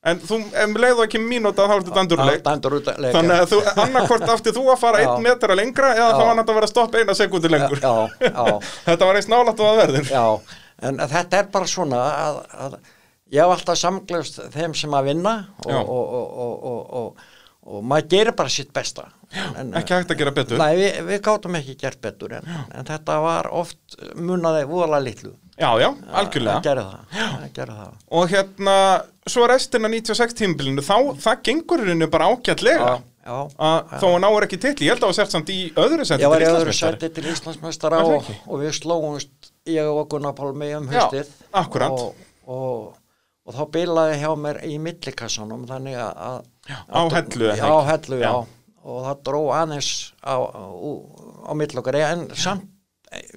en 0.00 0.22
þú, 0.24 0.38
ef 0.62 0.78
leiðu 0.80 1.04
ekki 1.04 1.20
mínúta 1.20 1.66
þá 1.68 1.74
er 1.74 1.82
þetta 1.84 1.98
dandurleik 1.98 2.46
að 2.48 3.10
þannig 3.18 3.34
að 3.36 3.50
þú, 3.50 3.60
annarkvort 3.84 4.30
átti 4.32 4.54
þú 4.56 4.64
að 4.72 4.80
fara 4.80 5.02
einn 5.04 5.26
metra 5.26 5.58
lengra 5.58 5.92
eða 5.98 6.14
þá 6.16 6.24
hann 6.30 6.42
að 6.44 6.56
vera 6.56 6.70
stopp 6.70 6.96
eina 6.96 7.16
sekundu 7.18 7.52
lengur. 7.52 7.82
já, 7.84 7.94
já, 8.24 8.46
þetta 8.88 9.10
var 9.10 9.20
eins 9.20 9.28
nálægt 9.28 9.60
og 9.60 9.66
það 9.68 9.80
verður. 9.84 10.12
Já 10.14 10.58
en 10.86 11.00
þetta 11.10 11.42
er 11.42 11.50
bara 11.52 11.68
svona 11.68 12.00
að, 12.06 12.40
að 12.64 12.78
ég 13.34 13.42
hef 13.42 13.54
alltaf 13.54 13.78
samglust 13.80 14.40
þeim 14.54 14.74
sem 14.78 14.96
að 14.96 15.10
vinna 15.12 15.34
og, 15.66 15.74
og, 15.74 15.90
og, 15.90 16.32
og, 16.44 16.54
og, 16.70 16.80
og, 17.00 17.26
og 17.70 17.84
maður 17.86 18.08
gerir 18.14 18.36
bara 18.38 18.52
sitt 18.52 18.72
besta. 18.74 19.10
En, 19.30 19.74
ekki 19.78 19.94
hægt 19.94 20.14
að 20.14 20.22
gera 20.22 20.34
betur. 20.34 20.58
Nei, 20.58 20.72
við, 20.80 20.96
við 21.06 21.20
gátum 21.28 21.58
ekki 21.60 21.76
gert 21.78 22.00
betur 22.02 22.38
en, 22.40 22.48
en 22.74 22.88
þetta 22.88 23.20
var 23.22 23.50
oft 23.54 23.98
munnaði 24.18 24.64
voðalega 24.70 25.06
litlu 25.06 25.34
já, 25.60 25.68
já, 25.82 25.88
að 25.90 26.18
algjörlega 26.22 26.60
gera 26.64 26.82
það, 26.88 27.22
að 27.44 27.52
gera 27.58 27.74
það. 27.78 27.92
og 28.18 28.30
hérna, 28.34 28.74
svo 29.30 29.46
restina 29.50 29.88
96 29.92 30.34
tímbilinu, 30.40 30.84
þá, 30.86 30.96
það 31.26 31.42
gengur 31.50 31.84
henni 31.86 32.08
bara 32.10 32.28
ágætlega 32.32 32.78
Já, 32.90 32.94
já. 33.26 33.34
að 33.68 33.90
þó 34.00 34.06
hann 34.14 34.24
náur 34.24 34.46
ekki 34.46 34.58
til, 34.62 34.72
ég 34.80 34.94
held 34.94 35.04
að 35.04 35.10
það 35.12 35.18
sért 35.20 35.34
samt 35.36 35.52
í 35.52 35.58
öðru 35.78 36.06
seti 36.08 36.24
Ég 36.24 36.32
var 36.32 36.40
í 36.42 36.48
til 36.48 36.54
öðru 36.56 36.74
sæti 36.78 37.10
til 37.18 37.26
Íslandsmeistara 37.34 38.00
það 38.00 38.14
og, 38.16 38.30
og 38.48 38.62
við 38.64 38.72
slóumst 38.80 39.50
ég 39.68 39.90
og 39.92 40.08
Gunnar 40.10 40.32
Pálmi 40.38 40.70
um 40.78 40.88
Já, 40.88 41.02
höstið 41.04 41.34
akkúrat. 41.60 41.92
og, 42.00 42.24
og, 42.48 42.88
og 43.44 43.58
þá 43.58 43.62
bilaði 43.76 44.16
hjá 44.24 44.32
mér 44.40 44.62
í 44.66 44.78
millikassanum 44.82 45.66
þannig 45.68 46.00
að 46.00 46.24
að- 46.30 46.48
á 46.88 47.00
hellu, 47.12 47.52
Já, 47.52 47.54
ekki? 47.60 47.86
hellu, 47.92 48.18
já. 48.24 48.30
Já. 48.30 48.34
og 48.80 49.00
það 49.04 49.22
dró 49.28 49.40
aðeins 49.60 49.90
á, 50.24 50.34
á, 50.40 50.64
á 51.44 51.52
millokkar 51.60 52.00
en 52.00 52.28
samt 52.34 52.64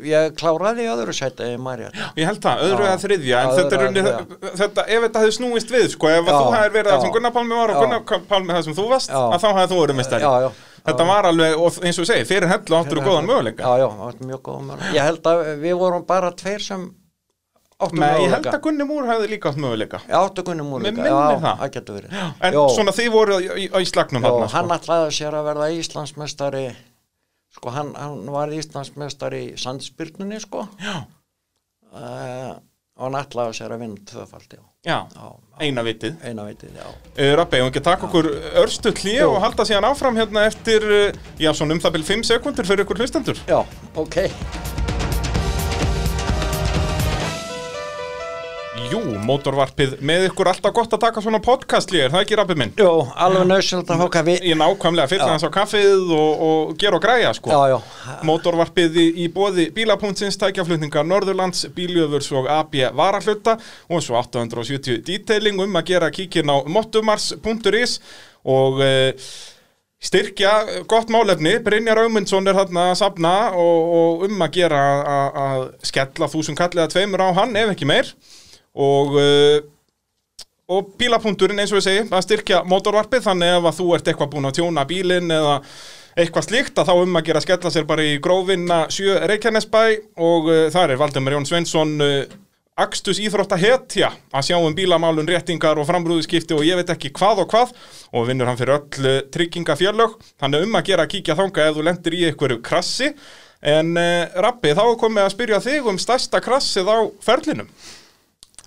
ég 0.06 0.36
kláraði 0.38 0.84
öðru 0.92 1.14
sæti 1.18 1.48
Marja 1.58 1.88
Ég 2.20 2.28
held 2.30 2.42
það, 2.44 2.60
öðru 2.68 2.84
eða 2.86 3.00
þriðja 3.02 3.40
en 3.40 3.54
þetta 3.58 3.78
er 3.78 3.86
unni, 3.88 4.04
þetta, 4.62 4.84
ef 4.86 5.06
þetta 5.08 5.24
hefði 5.24 5.36
snúist 5.40 5.74
við 5.74 5.88
sko, 5.96 6.12
ef 6.14 6.30
Já, 6.30 6.36
þú 6.36 6.52
hefði 6.54 6.76
verið 6.76 6.92
það 6.94 7.02
sem 7.08 7.16
Gunnar 7.16 7.34
Pálmi 7.34 7.58
var 7.58 7.74
og 7.74 7.80
Já. 7.80 7.82
Gunnar 7.82 8.28
Pálmi 8.30 8.54
það 8.54 8.68
sem 8.68 8.78
þú 8.78 8.86
varst, 8.92 9.16
að 9.18 9.40
þá 9.42 9.48
hefði 9.58 9.74
þú 9.74 9.82
verið 9.82 9.98
já. 10.46 10.50
Þetta 10.84 11.06
var 11.08 11.30
alveg, 11.30 11.54
og 11.64 11.78
eins 11.88 12.00
og 12.04 12.08
segi, 12.10 12.26
fyrir 12.28 12.50
hellu 12.52 12.76
áttur 12.76 13.00
og 13.00 13.06
góðan 13.08 13.28
möguleika. 13.30 13.64
Já, 13.80 13.86
góðan 13.88 14.66
möguleika. 14.68 14.92
Ég 14.98 15.08
held 15.08 15.30
að 15.32 15.44
við 15.64 15.78
vorum 15.80 16.04
bara 16.10 16.32
tveir 16.36 16.66
sem 16.66 16.84
áttum 17.80 18.02
Nei, 18.04 18.10
ég 18.10 18.18
möguleika. 18.18 18.36
held 18.36 18.50
að 18.52 18.64
Gunni 18.68 18.88
Múr 18.90 19.08
hefði 19.08 19.30
líka 19.32 19.54
átt 19.54 19.62
möguleika. 19.64 20.02
Áttu 20.20 20.44
Gunni 20.44 20.66
Mig 20.68 20.92
minnir 20.92 21.08
Já, 21.08 22.26
En 22.44 22.60
svona 22.76 22.92
þið 22.92 23.14
voru 23.16 23.40
í, 23.40 23.70
slagnum 23.88 24.28
þarna, 24.28 24.50
hann 24.52 24.68
sko. 24.68 24.78
ætlaði 24.78 25.16
sér 25.22 25.40
að 25.40 25.48
verða 25.48 25.72
Íslandsmeistari 25.80 26.66
sko, 27.54 27.74
hann, 27.74 27.94
hann 27.98 28.28
var 28.34 28.54
Íslandsmeistari 28.54 29.42
í 29.52 29.56
sandspyrnunni, 29.62 30.42
sko. 30.44 30.68
Uh, 31.94 32.54
og 32.98 33.08
hann 33.08 33.18
ætlaði 33.22 33.58
sér 33.58 33.76
að 33.76 33.84
vinna 33.86 34.06
tvöfaldi 34.10 34.60
eina 35.64 35.86
vitið. 35.86 36.18
Eina 36.26 36.48
vitið, 36.50 36.76
já. 36.82 36.88
Uh, 37.14 37.32
Rabbi, 37.40 37.62
ég 37.62 37.72
ekki 37.72 37.86
taka 37.86 38.10
okkur 38.10 38.30
örstu 38.64 38.94
hlýja 38.98 39.30
og 39.30 39.42
halda 39.46 39.68
síðan 39.70 39.90
áfram 39.94 40.18
hérna 40.20 40.48
eftir 40.50 40.86
uh, 40.90 41.26
já, 41.40 41.54
svona 41.54 41.78
um 41.78 41.84
það 41.84 42.00
byrjum 42.00 42.24
5 42.24 42.32
sekundur 42.34 42.70
fyrir 42.70 42.88
ykkur 42.88 43.04
hlustendur. 43.04 43.44
Já, 43.50 43.62
ok 43.96 44.24
Jú, 48.94 49.00
mótorvarpið 49.26 49.96
með 50.06 50.28
ykkur 50.28 50.50
alltaf 50.52 50.74
gott 50.76 50.92
að 50.94 51.02
taka 51.02 51.22
svona 51.24 51.40
podcast 51.42 51.90
líður, 51.90 52.12
það 52.14 52.26
ekki 52.26 52.36
Rabbi 52.38 52.56
minn? 52.60 52.74
Jó, 52.78 52.90
alveg 53.26 53.48
nöðsynlegt 53.50 53.90
að 53.90 54.02
fóka 54.04 54.22
við 54.28 54.44
Ég 54.52 54.60
nákvæmlega 54.60 55.10
fylla 55.10 55.30
hans 55.32 55.46
á 55.48 55.50
kaffið 55.56 56.12
og, 56.14 56.44
og 56.48 56.74
gera 56.82 57.00
og 57.00 57.06
græja 57.06 57.32
sko. 57.34 57.50
Já, 57.50 57.74
já, 57.74 58.18
Mótorvarpið 58.30 59.00
í, 59.02 59.06
í 59.24 59.30
bóði 59.34 59.66
bílapunktsins, 59.74 60.38
tækjaflutningar 60.44 61.08
Norðurlands, 61.10 61.64
bíljöfurs 61.74 62.30
og 62.38 62.50
AB 62.54 62.78
varahluta 63.00 63.56
og 63.90 64.04
svo 64.06 64.20
870 64.22 65.02
detailing 65.10 65.64
um 65.66 65.80
að 65.82 65.90
gera 65.90 66.12
kíkin 66.14 66.54
á 66.54 66.62
mottumars.is 66.70 67.98
og 68.46 68.78
e, 68.84 68.94
styrkja 70.04 70.54
gott 70.92 71.10
málefni, 71.14 71.56
Brynjar 71.66 72.04
Aumundsson 72.04 72.46
er 72.52 72.58
þarna 72.62 72.90
að 72.92 73.00
safna 73.02 73.34
og, 73.58 73.92
og 73.98 74.28
um 74.30 74.46
að 74.46 74.56
gera 74.60 74.86
að- 75.02 75.68
skella 75.88 76.30
þúsund 76.30 76.60
kallið 76.60 76.86
að 76.86 76.96
tveimur 76.98 77.24
á 77.26 77.30
hann 77.42 77.58
ef 77.58 77.74
ekki 77.74 77.90
meir 77.90 78.14
og 78.74 79.18
e, 79.22 79.32
og 80.74 80.94
bílapunkturinn 81.00 81.60
eins 81.60 81.74
og 81.74 81.82
ég 81.82 81.86
segi 81.86 82.06
að 82.08 82.24
styrkja 82.26 82.62
mótorvarpið 82.68 83.26
þannig 83.28 83.58
ef 83.58 83.68
að 83.68 83.78
þú 83.80 83.90
ert 83.98 84.08
eitthvað 84.10 84.32
búin 84.32 84.48
að 84.50 84.56
tjóna 84.60 84.86
bílinn 84.90 85.34
eða 85.34 85.58
eitthvað 86.14 86.48
slíkt 86.48 86.80
að 86.80 86.90
þá 86.90 86.94
um 87.02 87.20
að 87.20 87.28
gera 87.28 87.42
að 87.42 87.48
skella 87.48 87.74
sér 87.74 87.90
bara 87.90 88.06
í 88.06 88.16
grófinna 88.24 88.80
7 88.94 89.20
Reykjanesbæ 89.32 89.84
og 90.22 90.50
uh, 90.50 90.64
þar 90.74 90.94
er 90.94 91.02
Valdemar 91.02 91.36
Jón 91.36 91.48
Svensson 91.50 91.94
uh, 92.04 92.40
Akstus 92.74 93.20
íþrótta 93.22 93.58
hetja 93.62 94.08
að 94.34 94.48
sjá 94.48 94.56
um 94.58 94.74
bílamálun, 94.74 95.28
réttingar 95.30 95.78
og 95.78 95.86
framrúðuskipti 95.86 96.56
og 96.58 96.64
ég 96.66 96.80
veit 96.80 96.90
ekki 96.90 97.12
hvað 97.14 97.44
og 97.44 97.52
hvað 97.52 97.74
og 98.18 98.26
vinnur 98.26 98.50
hann 98.50 98.58
fyrir 98.58 98.80
öll 98.80 99.20
tryggingafjörlög 99.36 100.16
þannig 100.42 100.66
um 100.66 100.80
að 100.80 100.88
gera 100.88 101.06
að 101.06 101.12
kíkja 101.12 101.36
þanga 101.38 101.68
ef 101.68 101.76
þú 101.76 101.86
lendir 101.86 102.16
í 102.18 102.24
einhverju 102.32 102.62
krassi. 102.66 103.12
En 103.62 103.94
uh, 103.94 104.40
Rappi 104.42 104.74
þá 104.74 104.86
komið 105.00 105.28
að 105.28 105.36
spyrja 105.36 105.62
þig 105.64 105.92
um 105.92 106.02
stærsta 106.02 106.42
krassið 106.44 106.90
á 106.90 106.98
ferlinum 107.22 107.70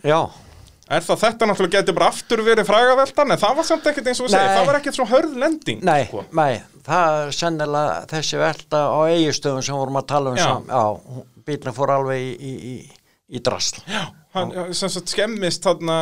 já 0.05 0.21
Er 0.87 1.03
það 1.03 1.19
þetta 1.19 1.47
náttúrulega 1.51 1.81
getur 1.81 1.95
bara 1.99 2.09
aftur 2.13 2.41
verið 2.47 2.67
frægaveldan 2.69 3.33
en 3.35 3.39
það 3.43 3.57
var 3.59 3.65
samt 3.67 3.87
ekkert 3.91 4.07
eins 4.07 4.21
og 4.23 4.29
segir, 4.31 4.45
Nei. 4.47 4.55
það 4.55 4.67
var 4.69 4.77
ekkert 4.79 4.95
svo 5.01 5.07
hörð 5.11 5.33
lending 5.43 5.81
Nei, 5.83 6.05
sko. 6.07 6.21
nei, 6.39 6.61
það 6.87 7.15
er 7.25 7.33
sennilega 7.35 7.97
þessi 8.13 8.39
velta 8.39 8.83
á 8.95 8.99
eigistöðum 9.11 9.65
sem 9.67 9.75
vorum 9.81 9.99
að 9.99 10.07
tala 10.13 10.31
um 10.31 10.39
Já. 10.39 10.45
sam, 10.47 10.69
já, 10.71 11.25
bílinn 11.49 11.75
fór 11.75 11.91
alveg 11.97 12.23
í, 12.23 12.31
í, 12.39 12.53
í, 12.71 12.77
í 13.35 13.43
drasl 13.43 13.81
Hann 14.37 14.53
sem 14.77 14.93
sagt 14.93 15.11
skemmist 15.11 15.65
þarna 15.67 15.97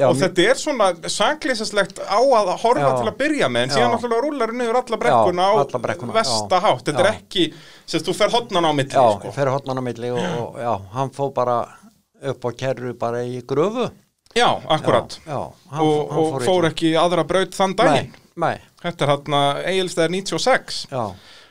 Já, 0.00 0.08
og 0.08 0.18
þetta 0.18 0.48
er 0.50 0.58
svona 0.58 0.90
saklýsaslegt 1.14 2.02
á 2.02 2.18
að 2.18 2.50
horfa 2.64 2.88
Já. 2.90 2.96
til 2.98 3.10
að 3.12 3.16
byrja 3.22 3.52
með 3.54 3.68
en 3.68 3.70
Já. 3.70 3.76
síðan 3.76 3.94
náttúrulega 3.94 4.24
rúlar 4.26 4.54
niður 4.56 4.80
alla 4.82 4.98
brekkuna 5.04 5.46
Já, 5.46 5.54
á 5.54 5.62
alla 5.62 5.82
brekkuna, 5.86 6.16
vesta 6.18 6.58
já. 6.58 6.64
hátt 6.66 6.84
þetta 6.90 7.04
er 7.06 7.10
Já. 7.12 7.14
ekki, 7.20 7.46
sérst 7.86 8.10
þú 8.10 8.16
fer 8.18 8.34
hotnan 8.34 8.66
á 8.66 8.72
milli 8.74 8.90
Já, 8.98 9.06
sko. 9.20 9.30
fyrir 9.38 9.54
hotnan 9.54 9.78
á 9.78 9.82
milli 9.86 10.10
og, 10.10 10.22
og 10.42 10.58
já, 10.64 10.72
hann 10.98 11.14
fór 11.14 11.30
bara 11.38 11.58
upp 12.22 12.44
á 12.46 12.50
kerru 12.56 12.94
bara 12.98 13.22
í 13.26 13.40
gröfu. 13.46 13.90
Já, 14.34 14.48
akkurat. 14.66 15.18
Já, 15.26 15.30
já 15.30 15.40
hann, 15.70 15.80
og, 15.86 16.10
hann 16.10 16.18
og 16.24 16.42
fór 16.42 16.66
ekki 16.70 16.88
í 16.90 16.96
aðra 16.98 17.22
braut 17.26 17.54
þann 17.54 17.76
daginn. 17.78 18.10
Nei, 18.34 18.48
nei, 18.48 18.56
þetta 18.82 19.04
er 19.06 19.12
hérna 19.12 19.42
eigilstæðar 19.70 20.10
96 20.16 20.80
já, 20.90 21.04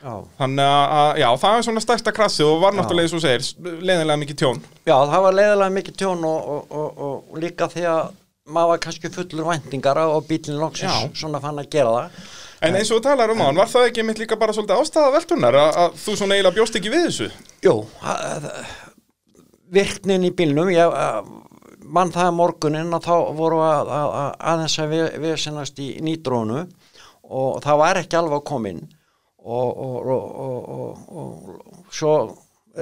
já. 0.04 0.14
Þannig 0.40 0.68
að, 0.68 1.20
já, 1.22 1.28
það 1.40 1.56
er 1.60 1.64
svona 1.68 1.84
stærsta 1.86 2.12
krassið 2.12 2.50
og 2.50 2.60
var 2.60 2.76
náttúrulega 2.76 3.08
eins 3.08 3.16
og 3.16 3.24
segir 3.24 3.80
leiðinlega 3.80 4.20
mikið 4.20 4.40
tjón. 4.42 4.60
Já, 4.84 4.96
það 5.00 5.24
var 5.28 5.38
leiðilega 5.40 5.76
mikið 5.78 5.98
tjón 6.02 6.28
og, 6.28 6.52
og, 6.58 6.76
og, 6.82 7.02
og 7.32 7.40
líka 7.40 7.70
því 7.72 7.86
að 7.88 8.12
maður 8.52 8.74
var 8.74 8.82
kannski 8.84 9.08
fullur 9.14 9.48
væntingar 9.48 10.02
og 10.04 10.26
bílinn 10.28 10.60
loksins 10.60 11.08
svona 11.16 11.40
fann 11.40 11.62
að 11.64 11.70
gera 11.72 11.94
það. 11.96 12.24
En 12.64 12.76
eins 12.76 12.90
og 12.92 13.00
þú 13.00 13.04
talar 13.08 13.32
um 13.32 13.40
á 13.40 13.44
hann, 13.48 13.56
var 13.60 13.68
það 13.72 13.88
ekki 13.90 14.04
mitt 14.04 14.20
líka 14.20 14.36
bara 14.40 14.52
svolítið 14.56 14.80
ástæða 14.84 15.08
veltunar 15.16 15.56
að, 15.56 15.70
að 15.82 15.96
þú 16.04 16.14
svona 16.20 16.36
eiginlega 16.36 16.56
bjóst 16.60 16.76
ekki 16.78 16.92
við 16.92 17.02
þessu? 17.08 17.30
Jú, 17.64 17.74
að- 18.04 18.50
virknin 19.72 20.26
í 20.28 20.32
bílnum 20.36 20.70
ég 20.72 20.92
mann 21.84 22.12
það 22.14 22.28
er 22.28 22.36
morgunin 22.36 22.96
að 22.96 23.06
þá 23.06 23.14
voru 23.36 23.60
að, 23.64 23.92
að, 23.92 24.08
að 24.20 24.30
aðeins 24.52 24.76
að 24.80 24.92
við, 24.94 25.04
við 25.24 25.36
sinnast 25.42 25.80
í 25.82 25.88
nýdrónu 26.04 26.64
og 27.24 27.60
það 27.64 27.80
var 27.80 28.00
ekki 28.00 28.18
alveg 28.18 28.54
inn 28.70 28.82
og, 29.44 29.82
og, 29.84 30.10
og, 30.14 31.04
og, 31.20 31.84
svo 31.92 32.14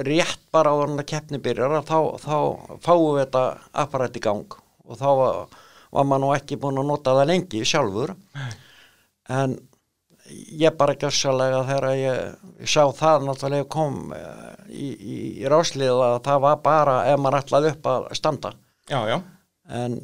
rétt 0.07 0.39
bara 0.53 0.71
á 0.73 0.79
þannig 0.79 1.03
að 1.03 1.09
keppni 1.11 1.39
byrjar 1.43 1.75
að 1.77 1.89
þá, 1.89 1.99
þá 2.23 2.37
fáum 2.85 3.09
við 3.11 3.19
þetta 3.25 3.43
apparat 3.83 4.17
í 4.17 4.23
gang 4.23 4.55
og 4.87 4.99
þá 4.99 5.09
var, 5.19 5.59
var 5.93 6.07
maður 6.07 6.23
nú 6.23 6.31
ekki 6.37 6.59
búin 6.61 6.81
að 6.81 6.89
nota 6.89 7.13
það 7.19 7.29
lengi 7.29 7.61
sjálfur. 7.67 8.15
En 9.31 9.57
ég 10.63 10.75
bara 10.79 10.95
gjössalega 10.99 11.61
þegar 11.67 11.87
ég, 11.99 12.49
ég 12.63 12.71
sá 12.73 12.83
það 12.97 13.27
náttúrulega 13.27 13.67
kom 13.73 14.13
eh, 14.15 14.49
í, 14.69 14.89
í, 14.93 15.17
í 15.43 15.47
ráslið 15.51 16.01
að 16.07 16.17
það 16.27 16.41
var 16.47 16.59
bara 16.65 16.97
ef 17.11 17.21
maður 17.21 17.39
ætlaði 17.43 17.71
upp 17.75 17.89
að 17.93 18.09
standa. 18.19 18.53
Já, 18.91 18.99
já, 19.09 19.17
en 19.83 19.99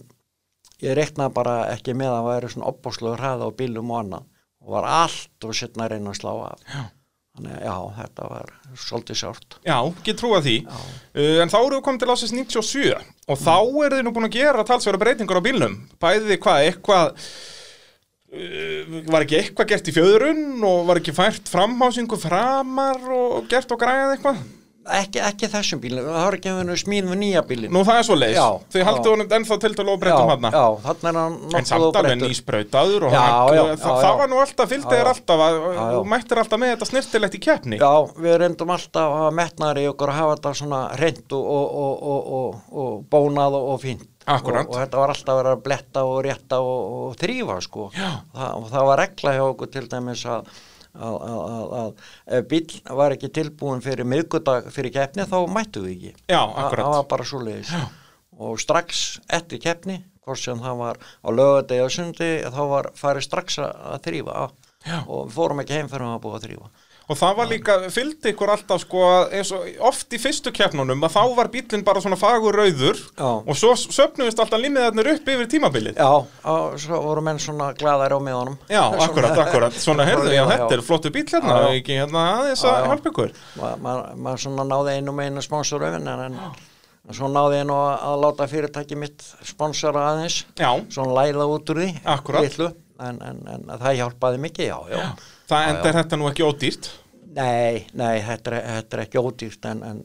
ég 0.83 0.95
reiknaði 0.95 1.35
bara 1.35 1.57
ekki 1.73 1.95
með 1.97 2.13
að 2.13 2.19
það 2.21 2.29
væri 2.29 2.53
svona 2.53 2.69
opbúsluður 2.71 3.23
hraða 3.25 3.49
á 3.51 3.57
bílum 3.59 3.91
og 3.91 3.99
annað. 4.03 4.29
Og 4.59 4.73
var 4.75 4.87
allt 4.91 5.47
og 5.47 5.55
setna 5.55 5.85
að 5.87 5.93
reyna 5.95 6.13
að 6.13 6.17
slá 6.19 6.31
af. 6.49 6.63
Já. 6.67 6.81
þannig 7.39 7.53
að 7.55 7.61
já, 7.63 7.75
þetta 7.99 8.29
var 8.33 8.49
svolítið 8.83 9.17
sárt. 9.21 9.55
Já, 9.63 9.77
get 10.03 10.17
trúa 10.19 10.41
því. 10.43 10.55
Uh, 10.67 11.37
En 11.43 11.51
þá 11.51 11.57
eru 11.59 11.77
við 11.77 11.83
komið 11.85 12.01
til 12.03 12.09
ásins 12.11 12.33
97 12.35 12.89
og 13.29 13.39
þá 13.39 13.53
eru 13.85 13.95
þið 13.99 14.03
nú 14.07 14.13
búin 14.15 14.27
að 14.27 14.35
gera 14.35 14.65
talsverða 14.67 14.99
breytingar 15.03 15.39
á 15.39 15.47
bílnum. 15.47 15.77
Bæði 16.03 16.39
hvað, 16.43 16.65
eitthvað 16.67 17.23
Var 18.29 19.25
ekki 19.25 19.39
eitthvað 19.39 19.71
gert 19.73 19.89
í 19.89 19.95
fjöðrun 19.95 20.61
og 20.69 20.85
var 20.89 21.01
ekki 21.01 21.15
fært 21.17 21.49
framhásingu 21.49 22.19
framar 22.21 23.01
og 23.09 23.47
gert 23.49 23.71
og 23.73 23.81
græðað 23.81 24.17
eitthvað? 24.17 24.47
Ekki, 24.89 25.19
ekki 25.21 25.47
þessum 25.51 25.81
bílum, 25.83 26.05
það 26.07 26.23
var 26.23 26.35
ekki 26.37 26.49
að 26.49 26.59
við 27.11 27.19
nýja 27.19 27.41
bílin 27.45 27.73
Nú 27.73 27.81
það 27.85 27.99
er 27.99 28.05
svo 28.07 28.15
þið 28.73 28.79
já. 28.79 28.85
haldið 28.87 29.09
honum 29.11 29.33
ennþá 29.37 29.57
til 29.61 29.71
til 29.75 29.85
að 29.85 29.97
breytum 30.01 30.31
hann 30.31 30.47
já, 30.55 30.63
þannig 30.85 31.09
er 31.09 31.19
hann 31.19 31.35
En 31.35 31.51
nokkuð 31.53 31.69
samt 31.69 31.99
alveg 31.99 32.17
nýsprautaður 32.23 33.05
og 33.09 33.13
Já, 33.13 33.19
hann, 33.19 33.57
já, 33.57 33.63
það, 33.67 33.91
já, 33.91 34.01
það 34.05 34.21
var 34.21 34.31
nú 34.31 34.39
alltaf 34.45 34.71
fylgdið 34.73 35.01
já. 35.01 35.09
alltaf 35.11 35.43
að 35.45 35.59
þú 35.93 36.01
mættir 36.13 36.41
alltaf 36.41 36.63
með 36.63 36.73
þetta 36.73 36.89
snirtilegt 36.89 37.37
í 37.37 37.41
keppni. 37.43 37.81
Já, 37.81 37.93
við 38.25 38.37
reyndum 38.43 38.73
alltaf 38.73 39.17
að 39.19 39.37
metnaður 39.41 39.81
í 39.83 39.87
okkur 39.91 40.13
að 40.13 40.19
hafa 40.23 40.37
þetta 40.39 40.55
svona 40.63 40.81
reynd 41.03 41.37
og, 41.37 41.51
og, 41.59 41.67
og, 41.83 41.93
og, 42.15 42.31
og, 42.39 42.79
og 42.85 43.03
bónað 43.13 43.59
og, 43.59 43.69
og 43.75 43.83
fínt 43.83 44.07
Akkúrat. 44.25 44.67
og, 44.67 44.73
og 44.73 44.81
þetta 44.81 44.99
var 44.99 45.13
alltaf 45.13 45.31
að 45.33 45.39
vera 45.39 45.53
að 45.55 45.61
bletta 45.67 46.03
og 46.05 46.17
rétta 46.25 46.59
og, 46.63 46.81
og 46.97 47.15
þrýfa 47.21 47.61
sko. 47.65 47.85
Það, 47.95 48.49
og 48.57 48.67
það 48.73 48.89
var 48.89 49.01
regla 49.03 49.37
hjá 49.37 49.45
okkur 49.45 49.71
til 49.75 49.87
dæmis 49.89 50.25
að 50.29 50.51
að, 50.99 51.15
að, 51.23 51.73
að, 51.79 52.43
bíl 52.49 52.63
var 52.97 53.13
ekki 53.15 53.29
tilbúin 53.33 53.83
fyrir 53.85 54.07
miðgudag 54.09 54.69
fyrir 54.73 54.93
keppni 54.95 55.25
þá 55.29 55.37
mættu 55.53 55.83
við 55.85 55.95
ekki. 55.95 56.13
Já, 56.33 56.41
akkurat. 56.41 56.85
það 56.85 56.95
var 56.95 57.09
bara 57.13 57.27
svo 57.29 57.41
leiðis 57.45 57.73
og 58.39 58.59
strax 58.61 59.03
eftir 59.27 59.61
keppni 59.63 59.99
hvort 60.25 60.41
sem 60.41 60.59
það 60.61 60.81
var 60.81 60.99
á 60.99 61.29
lögadegi 61.29 61.85
og 61.85 61.93
sundi 61.93 62.29
þá 62.45 62.61
var 62.73 62.91
farið 62.97 63.27
strax 63.27 63.59
að 63.63 63.97
þrýfa 64.07 64.45
og 65.05 65.25
við 65.27 65.33
fórum 65.35 65.63
ekki 65.63 65.77
heim 65.77 65.91
fyrir 65.91 66.07
að 66.07 66.21
búið 66.23 66.37
að 66.39 66.45
þrýfa 66.47 66.71
Og 67.09 67.17
það 67.17 67.37
var 67.39 67.47
líka, 67.49 67.75
fylgdi 67.89 68.29
ykkur 68.35 68.51
alltaf 68.53 68.83
sko 68.83 68.99
að 69.07 69.31
eins 69.39 69.49
og 69.55 69.63
oft 69.89 70.13
í 70.13 70.19
fyrstu 70.21 70.51
keppnunum 70.53 71.01
að 71.07 71.15
þá 71.15 71.21
var 71.39 71.49
bílinn 71.49 71.81
bara 71.87 72.03
svona 72.03 72.19
fagur 72.21 72.53
rauður 72.59 72.99
Já. 73.17 73.29
og 73.41 73.57
svo 73.57 73.71
söpnuðist 73.79 74.41
alltaf 74.43 74.61
limmiðarnir 74.61 75.09
upp 75.15 75.31
yfir 75.33 75.49
tímabilið. 75.49 75.97
Já, 75.97 76.21
og 76.53 76.77
svo 76.83 76.99
voru 77.07 77.23
menn 77.25 77.41
svona 77.41 77.71
glaðar 77.79 78.13
á 78.13 78.19
miðanum. 78.21 78.59
Já, 78.69 78.83
akkurat, 79.07 79.33
akkurat, 79.41 79.79
svona 79.81 80.05
heyrðu, 80.05 80.29
já, 80.37 80.43
þetta 80.53 80.77
er 80.77 80.83
flottu 80.85 81.11
bíl 81.15 81.25
hérna, 81.29 81.55
ekki 81.79 81.97
hérna 81.97 82.25
aðeins 82.35 82.65
að 82.69 82.77
já. 82.77 82.89
hjálpa 82.91 83.11
ykkur. 83.13 83.33
Maður 83.57 83.81
ma 83.87 83.95
ma 84.29 84.35
svona 84.45 84.67
náði 84.69 84.97
einu 84.99 85.15
með 85.17 85.31
einu 85.31 85.45
sponsoröfin 85.45 86.11
en, 86.13 86.37
en 86.37 87.17
svo 87.17 87.31
náði 87.33 87.63
ég 87.63 87.67
nú 87.71 87.79
að, 87.79 88.15
láta 88.21 88.47
fyrirtæki 88.53 88.99
mitt 89.01 89.25
sponsora 89.49 90.05
aðeins. 90.11 90.43
Já, 90.61 90.69
svona 90.93 91.17
læða 91.23 91.49
út 91.55 91.73
úr 91.73 91.81
því 91.81 91.89
Akkúrat. 92.05 92.45
litlu, 92.45 92.69
en, 93.01 93.19
en, 93.25 93.43
en 93.55 93.67
það 93.81 93.99
hjálpaði 94.03 94.41
mikið, 94.45 94.69
já, 94.69 94.77
já, 94.93 94.99
Já, 95.01 95.09
enda 95.49 95.85
já. 95.85 95.89
er 95.91 95.97
þetta 96.01 96.19
nú 96.19 96.27
ekki 96.31 96.45
ódýrt 96.47 96.91
Nei, 97.29 97.85
nei, 97.93 98.19
þetta 98.25 98.51
er, 98.51 98.59
þetta 98.79 98.97
er 98.97 99.01
ekki 99.05 99.21
ódýrt 99.21 99.65
en, 99.69 99.83
en, 99.85 100.01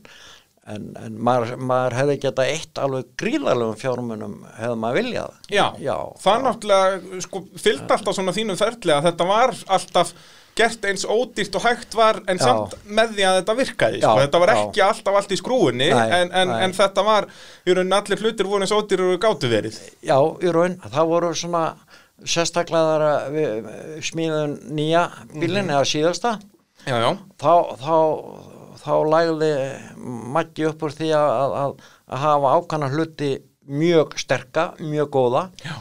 en, 0.70 0.86
en 1.00 1.18
maður, 1.24 1.54
maður 1.56 1.96
hefði 1.98 2.16
geta 2.26 2.46
eitt 2.52 2.80
alveg 2.80 3.10
gríðarlegum 3.20 3.80
fjármunum 3.80 4.38
hefði 4.58 4.78
maður 4.82 5.00
viljað 5.00 5.36
Já, 5.50 5.66
Já, 5.82 5.96
það 6.20 6.46
náttúrulega 6.48 7.20
sko, 7.26 7.44
fylgdi 7.56 7.96
alltaf 7.96 8.16
svona 8.18 8.36
þínum 8.36 8.60
að 8.60 9.08
þetta 9.08 9.28
var 9.32 9.56
alltaf 9.78 10.14
gert 10.54 10.84
eins 10.86 11.02
ódýrt 11.08 11.56
og 11.58 11.64
hægt 11.66 11.96
var 11.98 12.20
en 12.30 12.38
Já. 12.38 12.44
samt 12.44 12.76
með 12.86 13.16
því 13.16 13.26
að 13.26 13.38
þetta 13.40 13.56
virkaði 13.58 14.00
Já, 14.00 14.06
sko. 14.06 14.20
þetta 14.22 14.40
var 14.42 14.52
já. 14.52 14.58
ekki 14.60 14.82
alltaf 14.86 15.18
allt 15.18 15.34
í 15.34 15.38
skrúinni 15.40 15.88
Nei, 15.90 16.04
en, 16.20 16.30
en, 16.30 16.52
nei. 16.52 16.60
en 16.66 16.76
þetta 16.76 17.04
var 17.06 17.26
í 17.66 17.74
rauninni 17.74 17.98
allir 17.98 18.22
hlutir 18.22 18.50
voru 18.50 18.66
eins 18.66 18.74
ódýrir 18.74 19.16
og 19.16 19.22
gátu 19.24 19.50
verið 19.50 19.80
Já, 20.04 20.18
í 20.18 20.54
raun, 20.54 20.76
það 20.84 21.10
voru 21.10 21.32
svona 21.38 21.64
sérstaklega 22.22 22.98
þar 22.98 24.02
smíðum 24.04 24.58
nýja 24.76 25.06
bílinn 25.34 25.72
eða 25.72 25.86
síðasta. 25.88 26.36
Já, 26.84 26.98
já, 27.00 27.10
þá, 27.40 27.54
þá, 27.80 27.96
þá 28.82 28.94
lægði 29.08 29.50
Maggi 30.34 30.68
upp 30.68 30.84
úr 30.84 30.94
því 30.94 31.10
að, 31.16 31.56
að, 31.62 31.74
að 32.12 32.24
hafa 32.26 32.54
ákvæmna 32.58 32.92
hluti 32.92 33.32
mjög 33.64 34.18
sterka, 34.20 34.72
mjög 34.80 35.10
góða. 35.14 35.44
Já. 35.64 35.76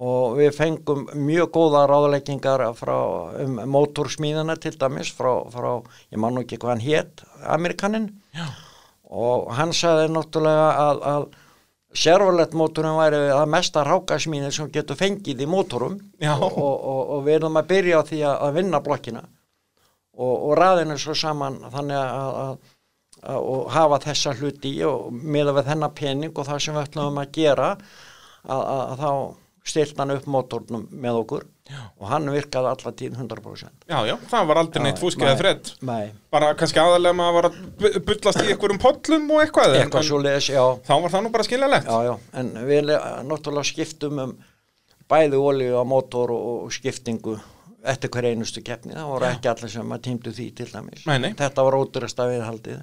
og 0.00 0.38
við 0.38 0.54
fengum 0.56 1.02
mjög 1.12 1.50
góða 1.52 1.82
ráðleggingar 1.90 2.62
frá 2.78 2.96
um, 3.42 3.58
mótorsmíðina 3.68 4.56
til 4.56 4.72
dæmis 4.80 5.10
frá, 5.12 5.44
frá, 5.52 5.74
ég 6.08 6.22
man 6.22 6.32
nú 6.32 6.44
ekki 6.46 6.56
hvað 6.56 6.72
hann 6.72 6.84
hét 6.86 7.20
Amerikaninn 7.44 8.06
Já. 8.32 8.46
og 9.04 9.50
hann 9.58 9.74
sagði 9.76 10.08
náttúrulega 10.14 10.70
að, 10.86 11.02
að 11.12 11.26
Servolet 11.90 12.52
mótorum 12.54 13.00
væri 13.00 13.18
að 13.34 13.48
mesta 13.50 13.82
rákasmíðin 13.86 14.52
sem 14.54 14.68
getur 14.70 14.98
fengið 14.98 15.42
í 15.42 15.48
mótorum. 15.50 15.96
Og, 16.22 16.58
og, 16.62 17.00
og, 17.16 17.22
við 17.26 17.40
erum 17.40 17.58
að 17.58 17.70
byrja 17.72 18.02
á 18.02 18.02
því 18.06 18.20
að, 18.22 18.36
að 18.46 18.58
vinna 18.60 18.80
blokkina. 18.84 19.22
Og, 20.20 20.34
og 20.34 20.52
raðinu 20.58 20.98
svo 21.00 21.16
saman 21.18 21.58
þannig 21.72 21.98
að, 21.98 22.12
að, 22.44 22.52
að 23.32 23.48
og 23.50 23.70
hafa 23.74 23.98
þessa 24.06 24.34
hluti 24.38 24.72
og 24.86 25.10
miða 25.12 25.54
við 25.58 25.70
þennan 25.72 25.96
pening 25.96 26.32
og 26.38 26.46
það 26.46 26.62
sem 26.64 26.76
við 26.76 26.86
ætlum 26.86 27.20
að 27.20 27.32
gera 27.36 27.70
að, 27.74 28.60
að, 28.60 28.80
að 28.80 29.02
þá 29.02 29.10
stilt 29.70 29.98
hann 30.00 30.14
upp 30.14 30.28
mótornum 30.30 30.86
með 30.90 31.20
okkur. 31.24 31.48
Og 32.00 32.06
hann 32.10 32.28
virkaði 32.34 32.70
alla 32.72 32.92
tíð 33.00 33.16
100% 33.20 33.88
já, 33.90 33.98
já, 34.10 34.14
það 34.32 34.46
var 34.50 34.60
aldrei 34.62 34.82
neitt 34.86 35.00
fúskið 35.02 35.28
eða 35.30 35.40
fredd 35.42 35.70
bara 36.30 36.52
kannski 36.58 36.82
aðalega 36.82 37.18
maður 37.20 37.36
var 37.38 37.50
að 37.50 38.00
bullast 38.08 38.42
í 38.44 38.48
einhverjum 38.54 38.82
pollum 38.82 39.30
og 39.36 39.42
eitthvað 39.44 39.76
eitthvað 39.80 40.06
svo 40.10 40.20
leiðis, 40.24 40.50
já. 40.54 40.64
þá 40.86 40.94
var 41.04 41.14
það 41.16 41.26
nú 41.26 41.32
bara 41.36 41.48
skiljalegt 41.48 41.90
Já, 41.90 41.98
já, 42.10 42.14
en 42.42 42.52
við 42.68 42.84
le- 42.90 43.00
náttúrulega 43.30 43.70
skiptum 43.72 44.22
um 44.26 44.36
bæði 45.10 45.40
olíu 45.42 45.74
á 45.80 45.84
mótor 45.88 46.30
og, 46.36 46.68
skiptingu 46.74 47.34
eftir 47.90 48.10
hver 48.12 48.28
einustu 48.30 48.60
keppni, 48.62 48.92
það 48.94 49.08
voru 49.08 49.26
ekki 49.30 49.48
allir 49.50 49.70
sem 49.72 49.92
að 49.96 50.02
tímdu 50.04 50.32
því 50.36 50.46
til 50.58 50.66
dæmis. 50.68 51.06
Nei, 51.08 51.16
nei. 51.22 51.30
Þetta 51.38 51.64
var 51.64 51.76
ódurist 51.80 52.18
að 52.20 52.34
viðhaldið. 52.34 52.82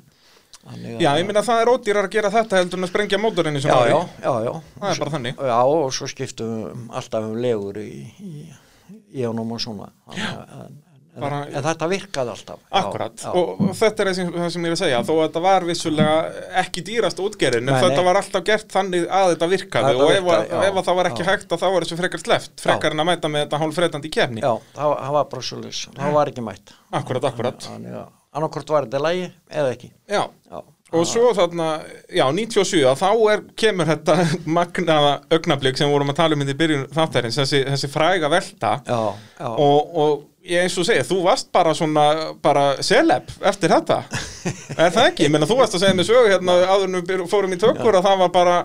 Að- 0.67 0.87
Já, 0.99 1.11
ég 1.21 1.27
minna 1.27 1.43
það 1.45 1.61
er 1.61 1.69
ódýrar 1.71 2.07
að 2.09 2.15
gera 2.17 2.31
þetta 2.33 2.57
heldur 2.59 2.79
en 2.81 2.87
að 2.87 2.89
sprengja 2.91 3.19
mótorinn 3.21 3.55
í 3.55 3.61
já, 3.61 3.71
ári. 3.77 3.91
já, 3.93 3.99
já, 4.25 4.33
já. 4.47 4.53
Það 4.81 4.89
er 4.89 4.99
bara 5.03 5.13
þannig. 5.13 5.43
Já, 5.51 5.59
og 5.77 5.93
svo 5.93 6.09
skiptum 6.11 6.55
við 6.57 6.95
alltaf 6.99 7.27
um 7.29 7.37
legur 7.45 7.77
í, 7.77 7.91
í, 8.19 8.47
í 9.13 9.23
ánum 9.27 9.51
og 9.55 9.61
svona. 9.63 9.91
En, 11.17 11.21
Bara- 11.23 11.47
en 11.49 11.63
þetta 11.65 11.87
virkaði 11.89 12.29
alltaf. 12.29 12.59
Já, 12.69 12.77
Akkurat, 12.77 13.13
já. 13.23 13.29
og 13.33 13.61
og 13.65 13.69
þetta 13.73 14.03
er 14.03 14.07
það 14.11 14.15
sem, 14.19 14.27
það 14.35 14.49
sem 14.53 14.65
ég 14.67 14.67
er 14.69 14.75
að 14.75 14.81
segja 14.83 14.99
þó 15.07 15.13
að 15.15 15.21
þetta 15.23 15.41
var 15.41 15.63
vissulega 15.65 16.17
ekki 16.61 16.83
dýrast 16.85 17.21
útgerin 17.23 17.71
en 17.71 17.79
þetta 17.81 18.03
var 18.05 18.19
alltaf 18.21 18.43
gert 18.45 18.67
þannig 18.75 19.07
að 19.09 19.31
þetta 19.33 19.47
virkaði 19.55 19.87
Þetta 19.95 20.03
og 20.05 20.11
ef, 20.13 20.19
virkaði, 20.27 20.45
að- 20.45 20.53
já, 20.53 20.67
ef 20.69 20.77
að 20.77 20.85
það 20.91 20.99
var 20.99 21.09
ekki 21.09 21.23
já. 21.25 21.29
hægt 21.31 21.55
að 21.57 21.63
þá 21.63 21.65
var 21.73 21.87
þessu 21.87 21.97
frekar 22.03 22.21
sleft 22.21 22.61
frekar 22.67 22.91
en 22.93 23.01
að 23.01 23.09
mæta 23.09 23.31
með 23.33 23.43
þetta 23.47 23.61
hálfreitandi 23.63 24.07
í 24.07 24.13
kefni 24.13 24.45
Já, 24.45 24.53
það, 24.77 24.93
það 25.01 25.17
var 25.17 25.25
leys. 25.65 25.81
Það 25.97 26.13
var 26.19 26.31
ekki 26.35 26.45
mætt. 26.51 26.73
Akkurat, 27.01 27.23
akkurat 27.31 27.69
annarkort 28.37 28.69
var 28.69 28.85
þetta 28.85 29.01
lægi 29.01 29.31
eða 29.49 29.73
ekki. 29.73 29.89
Já, 30.05 30.21
Já. 30.51 30.61
Og 30.95 31.03
svo 31.07 31.33
þarna, 31.35 31.67
já, 32.15 32.23
97 32.31 32.85
að 32.87 33.01
þá 33.01 33.09
er, 33.33 33.43
kemur 33.59 33.89
þetta 33.89 34.15
magnaða 34.57 35.13
augnablík 35.35 35.79
sem 35.79 35.91
vorum 35.91 36.13
að 36.13 36.19
tala 36.21 36.37
um 36.37 36.45
í 36.45 36.57
byrjun 36.61 36.87
þáttarins, 36.95 37.39
þessi, 37.41 37.63
þessi 37.67 37.89
fræga 37.91 38.31
velta. 38.31 38.77
Já, 38.87 39.01
já. 39.35 39.49
og, 39.51 39.97
og 39.99 40.13
ég 40.47 40.63
eins 40.63 40.77
og 40.79 40.87
segja, 40.87 41.03
þú 41.07 41.17
varst 41.25 41.49
bara 41.51 41.73
svona 41.75 42.05
bara 42.43 42.65
celeb 42.85 43.27
eftir 43.51 43.73
þetta. 43.73 43.99
Er 44.77 44.93
það 44.95 45.09
ekki? 45.09 45.25
Ég 45.25 45.33
meina 45.33 45.49
þú 45.49 45.59
varst 45.59 45.75
að 45.75 45.83
segja 45.83 45.97
mig 45.97 46.07
sögu 46.07 46.31
hérna 46.31 46.55
áður 46.69 46.87
en 46.87 47.01
við 47.09 47.23
fórum 47.31 47.55
í 47.55 47.59
tökur 47.59 47.99
að 47.99 48.07
það 48.07 48.23
var 48.23 48.33
bara 48.37 48.57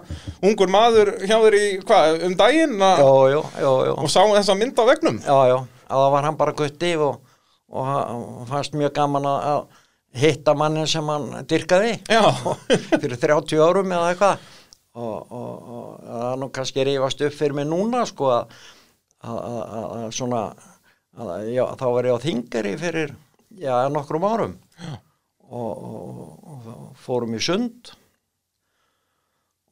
ungur 0.46 0.70
maður 0.70 1.14
hjá 1.24 1.36
þér 1.42 1.58
í, 1.58 1.66
hvað, 1.88 2.22
um 2.28 2.38
daginn 2.38 2.76
og 2.86 4.06
sá 4.12 4.22
þessa 4.22 4.56
mynd 4.58 4.78
á 4.78 4.84
vegnum 4.92 5.18
Já, 5.24 5.36
já, 5.50 5.56
að 5.90 6.04
það 6.04 6.10
var 6.14 6.28
hann 6.28 6.38
bara 6.38 6.54
gutti 6.62 6.92
og, 7.02 7.18
og, 7.72 7.90
og 7.90 8.44
fannst 8.52 8.78
mjög 8.78 8.94
gaman 9.00 9.26
að 9.32 9.64
hitta 10.12 10.54
mannin 10.58 10.88
sem 10.88 11.08
hann 11.08 11.46
dyrkaði 11.48 11.94
fyrir 13.02 13.16
30 13.20 13.62
árum 13.64 13.94
eða 13.94 14.10
eitthvað. 14.12 14.50
Og, 14.92 15.32
og, 15.32 15.70
og 15.72 15.86
það 16.04 16.26
er 16.28 16.40
nú 16.42 16.48
kannski 16.52 16.84
rífast 16.84 17.24
upp 17.24 17.36
fyrir 17.36 17.56
mig 17.56 17.68
núna 17.70 18.02
sko 18.08 18.28
að, 18.34 18.58
svona 20.12 20.42
að, 21.16 21.32
já, 21.54 21.64
þá 21.80 21.86
var 21.94 22.08
ég 22.10 22.20
á 22.20 22.24
þingari 22.26 22.74
fyrir 22.80 23.14
já, 23.56 23.72
nokkrum 23.88 24.28
árum. 24.28 24.54
Og, 25.48 25.72
og, 25.72 26.30
og 26.44 26.94
fórum 27.00 27.36
í 27.36 27.40
sund. 27.40 27.94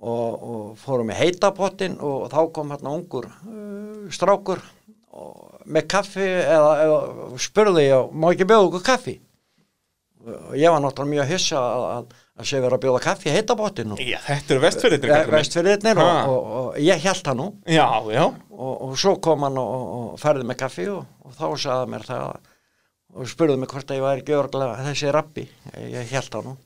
Og, 0.00 0.32
og 0.40 0.68
fórum 0.80 1.12
í 1.12 1.16
heitapottin 1.18 1.98
og 2.00 2.30
þá 2.32 2.40
kom 2.56 2.70
hérna 2.72 2.94
ungur 2.96 3.26
uh, 3.28 4.06
strákur 4.08 4.62
og, 5.12 5.58
með 5.68 5.90
kaffi 5.92 6.24
eða, 6.24 6.70
eða 6.86 7.40
spurði 7.44 7.84
ég, 7.84 8.14
má 8.16 8.30
ekki 8.30 8.46
bjóða 8.48 8.70
okkur 8.70 8.86
kaffi 8.86 9.20
ég 10.60 10.70
var 10.74 10.82
náttúrulega 10.84 11.10
mjög 11.14 11.30
hissa 11.32 11.60
að, 11.60 11.84
að, 11.90 12.14
að 12.40 12.48
sé 12.50 12.60
vera 12.60 12.76
að 12.76 12.82
bjóða 12.84 13.00
kaffi 13.04 13.30
og 13.96 14.00
já 14.04 14.18
þetta 14.26 14.54
eru 14.54 14.62
vestfyrirtir 14.64 15.12
vestfyrirnir 15.34 16.00
og, 16.02 16.10
Ha. 16.10 16.22
og, 16.28 16.50
og 16.60 16.78
ég 16.84 17.02
held 17.06 17.22
það 17.26 17.38
nú. 17.40 17.48
Já, 17.66 17.86
já, 18.14 18.24
og, 18.50 18.72
og 18.88 18.96
svo 19.00 19.14
kom 19.24 19.46
hann 19.48 19.58
og, 19.60 19.70
og, 19.76 19.92
og 20.14 20.20
færði 20.22 20.48
með 20.50 20.60
kaffi 20.64 20.88
og, 20.92 21.04
og 21.24 21.36
þá 21.38 21.46
sagði 21.56 21.76
hann 21.80 21.94
mér 21.94 22.06
það 22.10 22.24
að, 22.28 22.50
og 23.16 23.30
spurði 23.32 23.56
mig 23.62 23.72
hvort 23.72 23.90
að 23.90 23.98
ég 24.00 24.04
væri 24.06 24.22
ekki 24.24 24.36
örgulega 24.38 24.84
þessi 24.90 25.14
rabbi, 25.16 25.46
ég 25.96 26.12
held 26.14 26.36
á 26.36 26.40
nú 26.46 26.56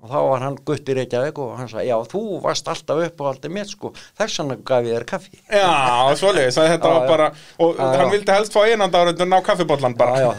og 0.00 0.08
þá 0.08 0.16
var 0.30 0.40
hann 0.46 0.54
gutt 0.64 0.88
í 0.88 0.94
Reykjavík 0.96 1.38
og 1.44 1.50
hann 1.58 1.68
sagði, 1.68 1.88
já, 1.90 1.96
þú 2.08 2.20
varst 2.44 2.68
alltaf 2.72 3.02
upp 3.04 3.20
og 3.20 3.26
alltaf 3.30 3.52
mitt 3.52 3.68
sko, 3.68 3.90
þess 4.16 4.38
vegna 4.40 4.56
gaf 4.70 4.86
ég 4.88 4.94
þér 4.96 5.06
kaffi. 5.10 5.40
Já, 5.52 6.14
svoleiðis, 6.16 6.56
að 6.62 6.70
þetta 6.72 6.88
Já, 6.88 6.94
var 6.98 7.08
bara 7.10 7.26
og 7.60 7.74
Já, 7.76 7.84
hann 7.90 8.06
já. 8.06 8.12
vildi 8.14 8.32
helst 8.38 8.56
fá 8.56 8.60
einanda 8.64 9.02
árið 9.04 9.24
ná 9.28 9.38
kaffibollan 9.44 9.96
bara. 10.00 10.20
Já. 10.24 10.30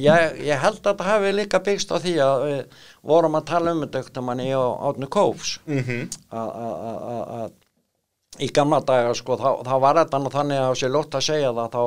Ég, 0.00 0.40
ég 0.46 0.58
held 0.62 0.80
að 0.80 0.88
þetta 0.90 1.06
hafi 1.10 1.32
líka 1.36 1.60
byggst 1.66 1.92
á 1.92 1.96
því 2.00 2.14
að 2.24 2.44
við 2.46 2.80
vorum 3.12 3.38
að 3.38 3.46
tala 3.52 3.72
um 3.76 3.82
þetta 3.84 4.02
ekkert 4.02 4.22
manni 4.24 4.48
á 4.52 4.62
Átni 4.90 5.08
Kófs. 5.12 5.58
Mhm. 5.66 6.08
að- 6.32 6.54
að- 6.64 6.78
að 6.88 6.98
að- 7.12 7.26
að 7.40 7.50
í 8.46 8.50
gamla 8.52 8.80
daga 8.84 9.14
sko 9.16 9.36
þá, 9.40 9.50
þá 9.64 9.74
var 9.80 9.94
þetta 10.00 10.30
þannig 10.32 10.58
að 10.60 10.74
sér 10.80 10.90
lótt 10.92 11.14
að 11.16 11.24
segja 11.28 11.52
það 11.56 11.70
þá, 11.72 11.84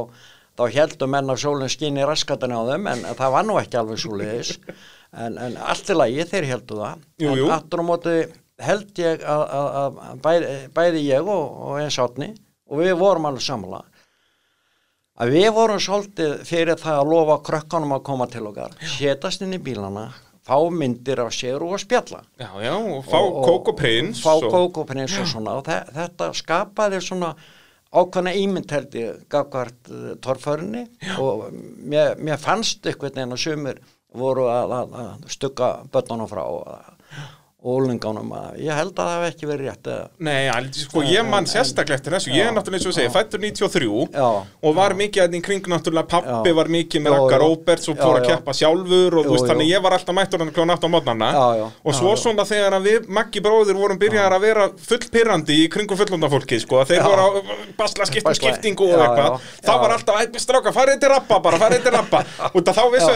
þá 0.59 0.63
heldum 0.73 1.09
menn 1.13 1.29
að 1.29 1.41
sólinn 1.43 1.69
skinn 1.69 1.97
í 1.97 2.05
raskatinn 2.07 2.51
á 2.55 2.61
þeim 2.69 2.87
en 2.93 3.03
það 3.15 3.31
var 3.35 3.43
nú 3.45 3.57
ekki 3.61 3.77
alveg 3.77 3.99
svo 4.01 4.17
leiðis 4.17 4.57
en, 5.13 5.37
en 5.37 5.57
allt 5.57 5.89
í 5.89 5.95
lagi 5.97 6.25
þeir 6.29 6.47
heldu 6.53 6.79
það. 6.83 7.03
Jú, 7.23 7.33
jú. 7.39 7.45
en 7.47 7.55
aftur 7.57 7.81
á 7.81 7.85
móti 7.89 8.15
held 8.59 8.99
ég 8.99 9.21
að, 9.23 9.43
að, 9.55 9.99
að 10.03 10.23
bæði, 10.25 10.55
bæði 10.75 11.03
ég 11.07 11.29
og, 11.31 11.43
og 11.69 11.77
eins 11.79 11.99
átni 12.03 12.33
og 12.69 12.81
við 12.83 12.95
vorum 12.99 13.29
alveg 13.29 13.45
samla 13.45 13.83
að 15.19 15.33
við 15.35 15.49
vorum 15.55 15.79
svolítið 15.83 16.33
fyrir 16.47 16.79
það 16.79 17.01
að 17.01 17.11
lofa 17.13 17.37
krökkunum 17.49 17.95
að 17.97 18.03
koma 18.07 18.27
til 18.31 18.45
okkar. 18.47 18.75
Setast 18.87 19.41
inn 19.43 19.55
í 19.57 19.61
bílana 19.63 20.09
fá 20.49 20.55
myndir 20.71 21.19
af 21.21 21.33
sér 21.35 21.61
og 21.61 21.75
spjalla. 21.81 22.21
Já, 22.39 22.49
já, 22.63 22.73
og 22.75 23.03
fá 23.05 23.17
og- 23.19 23.41
kók 23.45 23.71
og 23.73 23.79
prins 23.79 24.21
fá 24.23 24.31
og... 24.37 24.47
kók 24.51 24.77
og 24.83 24.93
svona. 25.27 25.57
Og 25.59 25.65
þe- 25.67 25.91
þetta 25.97 26.29
skapaði 26.39 27.01
svona 27.03 27.33
ákvæmna 27.89 28.33
ímynd 28.37 28.71
held 28.71 28.95
ég 28.95 29.21
gafkvart 29.29 29.89
uh, 29.89 30.15
torförinni 30.21 30.85
og 31.17 31.47
mér, 31.51 32.15
mér 32.21 32.37
fannst 32.37 32.85
einhvern 32.85 33.15
veginn 33.15 33.33
að 33.33 33.41
sumir 33.43 33.79
voru 34.15 34.47
að, 34.49 34.73
að, 34.73 34.95
að 35.03 35.27
stugga 35.33 35.69
börnunum 35.93 36.29
frá 36.29 36.41
og 36.45 36.95
og 37.59 37.81
úlinganum 37.81 38.29
að 38.31 38.59
ég 38.63 38.71
held 38.71 38.93
að 38.95 39.07
það 39.09 39.17
hef 39.19 39.33
ekki 39.33 39.47
verið 39.49 39.67
rétt 39.67 39.87
Nei, 40.23 40.47
alveg, 40.47 40.77
sko, 40.79 41.01
ég 41.03 41.25
man 41.27 41.43
sérstaklega 41.49 41.97
eftir 41.99 42.13
þessu. 42.15 42.31
Ég 42.31 42.47
er 42.47 42.53
náttúrulega 42.55 42.79
eins 42.79 42.87
og 42.87 42.93
segja, 42.95 43.11
fættur 43.11 43.41
93 43.43 43.89
Já. 44.15 44.27
og 44.63 44.75
var 44.77 44.93
mikið 44.95 45.23
að 45.25 45.35
í 45.35 45.41
kring 45.43 45.67
náttúrulega 45.67 46.07
pappi 46.07 46.53
Já. 46.53 46.55
var 46.55 46.69
mikið 46.71 47.03
með 47.03 47.11
Já, 47.17 47.19
já. 47.19 47.39
Róberts 47.43 47.89
og 47.91 47.97
Já, 47.97 48.03
fór 48.05 48.15
að 48.15 48.23
já. 48.23 48.29
keppa 48.31 48.55
sjálfur 48.55 49.17
og 49.19 49.27
veist, 49.33 49.47
þannig 49.51 49.67
ég 49.73 49.83
var 49.83 49.95
alltaf 49.97 50.15
mættur 50.15 50.39
hann 50.45 50.53
kljóðan 50.55 50.73
8 50.77 50.87
á 50.87 50.89
mótnana 50.95 51.29
Já, 51.35 51.47
já. 51.59 51.65
og 51.83 51.97
svo 51.99 52.07
Já, 52.07 52.15
já. 52.15 52.21
svona 52.23 52.45
þegar 52.47 52.77
að 52.79 52.87
við, 52.87 53.09
Maggi 53.19 53.43
bróðir 53.43 53.75
vorum 53.81 53.99
byrjaðar 53.99 54.37
að 54.37 54.45
vera 54.47 54.69
fullpyrrandi 54.87 55.59
í 55.59 55.67
kringum 55.73 55.99
fullundafólki 55.99 56.61
sko, 56.63 56.79
að 56.79 56.93
þeir 56.93 57.01
Já. 57.03 57.07
voru 57.11 57.21
á 57.27 57.29
basla 57.75 58.07
skiptum 58.07 58.39
skiptingu 58.39 58.87
og 58.87 58.95
já, 58.95 59.03
eitthvað 59.03 59.27
já, 59.27 59.39
þá 59.67 59.73
já. 59.73 59.79
var 59.83 59.91
alltaf, 59.97 60.15
"Æ, 60.15 60.39
stráka, 60.39 60.71
farið 60.71 60.99
til 61.03 61.11
rappa 61.11 61.39
bara, 61.43 61.57
farið 61.59 61.83
til 61.83 61.91
rappa 61.91 62.23
að 62.23 62.73
þá 62.79 62.83
vissu 62.95 63.11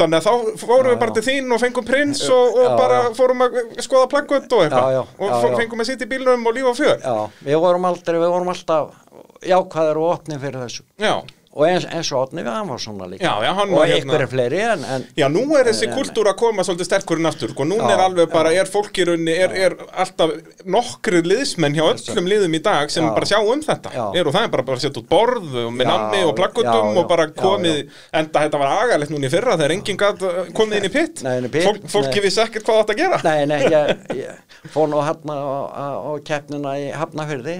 Þannig 0.00 0.18
að 0.18 0.26
þá 0.26 0.58
fórum 0.64 0.88
við 0.88 0.94
Já, 0.94 1.00
bara 1.02 1.12
já. 1.12 1.14
til 1.18 1.24
þín 1.28 1.54
og 1.56 1.62
fengum 1.62 1.86
prins 1.88 2.22
og, 2.28 2.58
og 2.58 2.64
Já, 2.66 2.74
bara 2.80 2.98
já. 3.04 3.08
fórum 3.18 3.44
að 3.46 3.56
skoða 3.86 4.10
plaggöt 4.14 4.56
og 4.58 4.64
eitthvað. 4.64 5.14
Og 5.18 5.46
fengum 5.60 5.84
að 5.84 5.90
sitja 5.90 6.08
í 6.08 6.10
bílnum 6.14 6.46
og 6.50 6.56
lífa 6.58 6.74
fjör. 6.80 6.98
Já, 7.04 7.16
við 7.48 7.60
vorum 7.64 7.88
aldrei 7.90 8.18
við 8.18 8.34
vorum 8.34 8.52
alltaf 8.54 9.00
jákvæðir 9.44 10.00
og 10.00 10.10
opni 10.14 10.38
fyrir 10.40 10.62
þessu. 10.64 10.84
Já, 11.00 11.14
og 11.54 11.64
eins, 11.68 11.84
eins 11.86 12.08
og 12.14 12.32
við 12.34 12.48
hann 12.50 12.66
var 12.68 12.80
svona 12.82 13.06
líka. 13.06 13.22
Já, 13.22 13.32
já, 13.46 13.50
hann 13.54 13.70
og 13.70 13.78
var 13.78 13.86
hérna- 13.86 14.00
einhverju 14.02 14.28
fleiri 14.32 14.60
en, 14.66 14.84
en 14.84 15.04
já, 15.16 15.26
nú 15.30 15.44
er 15.54 15.68
þessi 15.70 15.86
kultúr 15.92 16.30
að 16.32 16.38
koma 16.40 16.64
svolítið 16.66 16.88
sterkurinn 16.88 17.30
aftur. 17.30 17.52
Sko, 17.54 17.66
núna 17.68 17.92
Já, 17.92 17.94
er 17.94 18.02
alveg 18.08 18.32
bara, 18.32 18.52
er 18.58 18.70
fólkirunni 18.70 19.36
er, 19.44 19.54
er 19.68 19.76
alltaf 19.92 20.32
nokkri 20.66 21.22
liðsmenn 21.22 21.76
hjá 21.78 21.84
öllum 21.92 22.30
liðum 22.32 22.58
í 22.58 22.62
dag 22.64 22.90
sem 22.90 23.06
bara 23.06 23.28
sjá 23.30 23.38
um 23.38 23.62
þetta. 23.62 23.92
Er 24.18 24.26
og 24.26 24.34
það 24.34 24.48
er 24.48 24.52
bara, 24.56 24.66
bara 24.66 24.80
að 24.80 24.86
setja 24.88 25.02
út 25.04 25.10
borð 25.10 25.58
og 25.62 25.70
með 25.74 25.86
Já, 25.86 25.92
nammi 25.92 26.22
og 26.26 26.34
plaggutum 26.40 26.90
já, 26.90 26.98
og 27.04 27.08
bara 27.14 27.28
komið, 27.38 27.80
enda 28.22 28.44
þetta 28.46 28.62
var 28.64 28.74
agalegt 28.80 29.14
núna 29.14 29.30
í 29.30 29.32
fyrra 29.36 29.58
þegar 29.60 29.76
enginn 29.78 30.02
komið 30.58 30.80
inn 30.80 30.88
í 30.88 30.92
pitt, 30.94 31.24
Fólk, 31.64 31.86
fólki 31.92 32.22
vissi 32.24 32.42
ekkert 32.42 32.66
hvað 32.66 32.80
þetta 32.82 32.94
að 32.94 33.00
gera. 33.02 33.20
Nei, 33.24 33.46
nei, 33.46 33.60
ég, 33.70 34.04
ég 34.18 34.70
fór 34.74 34.90
nú 34.90 35.00
hérna 35.04 35.36
á, 35.70 36.10
keppnina 36.26 36.74
í 36.80 36.90
Hafnafyrði 36.94 37.56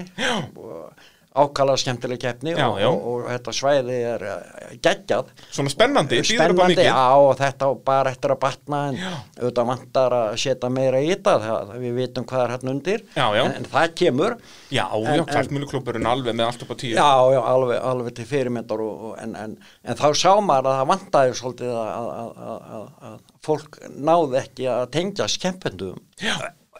og 0.59 0.94
ákala 1.35 1.75
skemmtileg 1.79 2.19
keppni 2.21 2.53
Já, 2.55 2.65
og, 2.69 2.77
já. 2.79 2.87
Og, 2.89 3.05
og 3.11 3.25
þetta 3.29 3.53
svæði 3.57 3.97
er 4.11 4.25
eh, 4.29 4.75
geggjað. 4.85 5.31
Svona 5.51 5.73
spennandi, 5.73 6.19
býður 6.23 6.31
upp 6.31 6.31
á 6.31 6.45
spennandi, 6.45 6.75
mikið. 6.75 6.87
já, 6.87 7.05
og 7.25 7.31
þetta 7.41 7.69
bara 7.89 8.13
eftir 8.15 8.33
að 8.35 8.39
batna 8.45 8.79
en 8.91 8.99
auðvitað 9.05 9.69
vantar 9.71 10.15
að 10.19 10.37
setja 10.45 10.71
meira 10.71 11.01
í 11.03 11.11
þetta 11.11 11.35
það, 11.45 11.73
við 11.83 11.95
vitum 11.99 12.27
hvað 12.31 12.45
er 12.45 12.53
hérna 12.55 12.73
undir. 12.75 13.05
Já, 13.17 13.25
já. 13.35 13.43
En, 13.45 13.55
en 13.59 13.69
það 13.75 13.95
kemur. 14.01 14.37
Já, 14.71 14.85
já, 14.85 15.13
En- 15.15 15.25
kvartmjöluklubburinn 15.31 16.09
alveg 16.15 16.39
með 16.39 16.49
allt 16.49 16.65
upp 16.65 16.73
á 16.73 16.77
tíu. 16.85 16.95
Já, 16.95 17.09
já, 17.35 17.41
alveg, 17.53 17.79
alveg 17.91 18.17
til 18.19 18.27
fyrirmyndar 18.31 18.85
og, 18.85 19.07
og, 19.11 19.15
en, 19.23 19.35
en, 19.45 19.55
en 19.83 19.99
þá 19.99 20.07
sá 20.15 20.31
maður 20.39 20.71
að 20.71 20.79
það 20.81 20.91
vantaði 20.95 21.39
svolítið 21.41 21.73
að, 21.75 21.95
að, 21.95 22.43
að, 22.49 22.69
að, 22.79 22.91
að 23.11 23.17
fólk 23.45 23.81
náði 23.93 24.39
ekki 24.41 24.69
að 24.71 24.85
tengja 24.95 25.27
skemmendum 25.29 25.99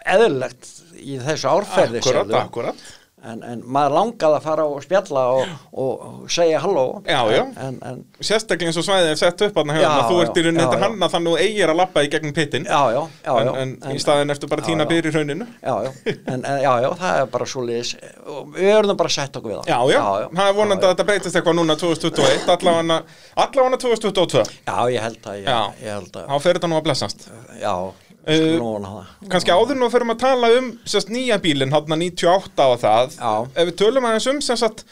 eðlilegt 0.05 0.69
í 1.01 1.17
þessu 1.21 1.49
árferði 1.49 2.01
akkurat, 2.01 2.33
akkurat 2.39 2.85
en, 3.31 3.43
en 3.45 3.63
maður 3.65 3.95
langaði 3.97 4.37
að 4.39 4.45
fara 4.45 4.65
og 4.69 4.83
spjalla 4.85 5.23
og, 5.35 5.53
og, 5.71 6.05
og 6.09 6.31
segja 6.31 6.61
halló. 6.63 6.85
Já, 7.07 7.19
já. 7.33 7.41
en, 7.65 7.79
en, 7.89 8.01
sérstaklega 8.19 8.71
eins 8.71 8.79
og 8.81 8.87
svæðið 8.87 9.11
er 9.13 9.19
sett 9.21 9.45
upp 9.47 9.59
að 9.61 9.73
Já, 9.75 9.89
þú 10.09 10.19
ert 10.23 10.39
í 10.39 10.45
rauninni 10.45 10.63
þetta 10.63 10.81
hanna 10.85 11.09
þannig 11.11 11.31
að 11.31 11.39
þú 11.39 11.47
eigir 11.49 11.73
að 11.73 11.79
lappa 11.81 12.05
í 12.05 12.11
gegnum 12.13 12.35
pittin 12.35 12.69
en, 12.69 13.75
í 13.91 13.99
staðin 14.01 14.33
ertu 14.35 14.49
bara 14.51 14.65
tína 14.65 14.85
já. 14.85 14.89
byr 14.93 15.09
í 15.09 15.13
rauninu. 15.15 15.49
Já, 15.59 15.73
já, 15.87 15.91
en, 16.13 16.39
en, 16.39 16.61
já, 16.63 16.71
já, 16.85 16.89
það 17.01 17.21
er 17.21 17.29
bara 17.35 17.49
svo 17.49 17.65
liðis 17.65 17.93
og 18.25 18.55
við 18.55 18.71
verðum 18.71 18.99
bara 19.01 19.11
að 19.11 19.17
setja 19.17 19.41
okkur 19.41 19.53
við 19.53 19.59
það. 19.61 19.71
Já, 19.73 19.79
já, 19.95 20.29
það 20.39 20.49
er 20.51 20.57
vonandi 20.59 20.87
að 20.87 20.95
þetta 20.95 21.07
breytist 21.09 21.39
eitthvað 21.39 21.59
núna 21.59 21.77
2021, 21.81 22.49
allavega 22.55 23.01
allavega 23.35 23.81
2022, 23.85 24.45
já, 24.65 24.77
ég 24.93 25.05
held 25.05 25.29
að 25.29 25.39
ég, 25.41 25.45
Já. 25.49 25.61
ég 25.81 25.95
held 25.95 26.17
að, 26.19 26.27
þá 26.29 26.43
fer 26.45 26.59
þetta 26.59 26.69
nú 26.71 26.79
að 26.79 26.85
blessast. 26.87 27.27
Já, 27.59 27.73
uh, 28.25 29.01
kannski 29.31 29.53
áður 29.53 29.79
nú 29.79 29.89
fyrir 29.93 30.07
að 30.13 30.21
tala 30.23 30.51
um 30.57 30.71
sérst 30.87 31.11
nýja 31.13 31.37
bílinn, 31.41 31.73
hann 31.75 31.99
98 32.01 32.69
og 32.71 32.79
það 32.81 33.17
Já. 33.19 33.33
ef 33.53 33.69
við 33.69 33.75
tölum 33.81 34.07
aðeins 34.09 34.29
um 34.31 34.41
sagt 34.45 34.85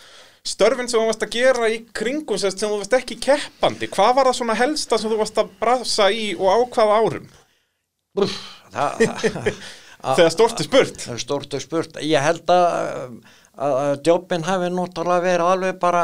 störfin 0.43 0.89
sem 0.91 0.99
þú 0.99 1.05
varst 1.07 1.23
að 1.23 1.37
gera 1.37 1.69
í 1.71 1.77
kringum 1.95 2.39
sérst, 2.39 2.59
sem 2.59 2.69
þú 2.71 2.81
varst 2.81 2.97
ekki 2.97 3.19
keppandi, 3.23 3.87
hvað 3.93 4.17
var 4.17 4.29
það 4.29 4.39
svona 4.41 4.57
helsta 4.59 4.99
sem 4.99 5.13
þú 5.13 5.21
varst 5.21 5.39
að 5.39 5.53
brasa 5.61 6.09
í 6.11 6.33
og 6.35 6.51
á 6.51 6.57
hvaða 6.75 6.99
árum? 6.99 7.31
Úff, 8.19 8.35
það, 8.73 9.05
það, 9.23 9.63
Þegar 10.03 10.33
stórt 10.35 10.59
er 10.59 10.67
spurt 10.67 11.05
og 11.15 11.63
spurt 11.63 12.01
ég 12.03 12.25
held 12.25 12.51
að, 12.51 12.65
að, 13.55 13.77
að 13.85 13.93
jobbin 14.09 14.43
hafi 14.43 14.71
náttúrulega 14.73 15.23
verið 15.23 15.51
alveg 15.53 15.79
bara 15.79 16.03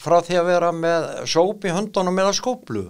frá 0.00 0.16
því 0.26 0.36
að 0.40 0.48
vera 0.50 0.70
með 0.72 1.06
sóp 1.30 1.64
í 1.68 1.72
höndunum 1.74 2.18
eða 2.24 2.32
skóplu 2.38 2.82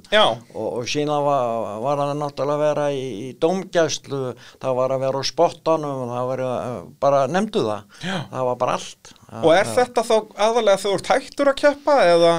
og, 0.54 0.66
og 0.80 0.88
síðan 0.90 1.24
var, 1.26 1.78
var 1.84 2.02
það 2.02 2.12
náttúrulega 2.22 2.54
að 2.56 2.64
vera 2.64 2.86
í, 2.94 3.04
í 3.28 3.28
dómgæslu, 3.42 4.22
það 4.62 4.76
var 4.80 4.96
að 4.96 5.04
vera 5.06 5.22
á 5.22 5.30
spottanum, 5.30 6.02
það 6.14 6.28
var 6.32 6.44
uh, 6.48 6.82
bara 7.04 7.22
nefndu 7.30 7.64
það, 7.68 7.86
Já. 8.04 8.18
það 8.34 8.50
var 8.50 8.60
bara 8.64 8.76
allt. 8.80 9.14
og 9.44 9.48
er 9.54 9.72
þetta 9.76 10.04
þá 10.10 10.14
aðalega 10.48 10.82
þegar 10.84 10.84
þú 10.84 10.98
ert 11.00 11.12
hættur 11.14 11.52
að 11.54 11.58
keppa 11.64 11.96
eða 12.16 12.34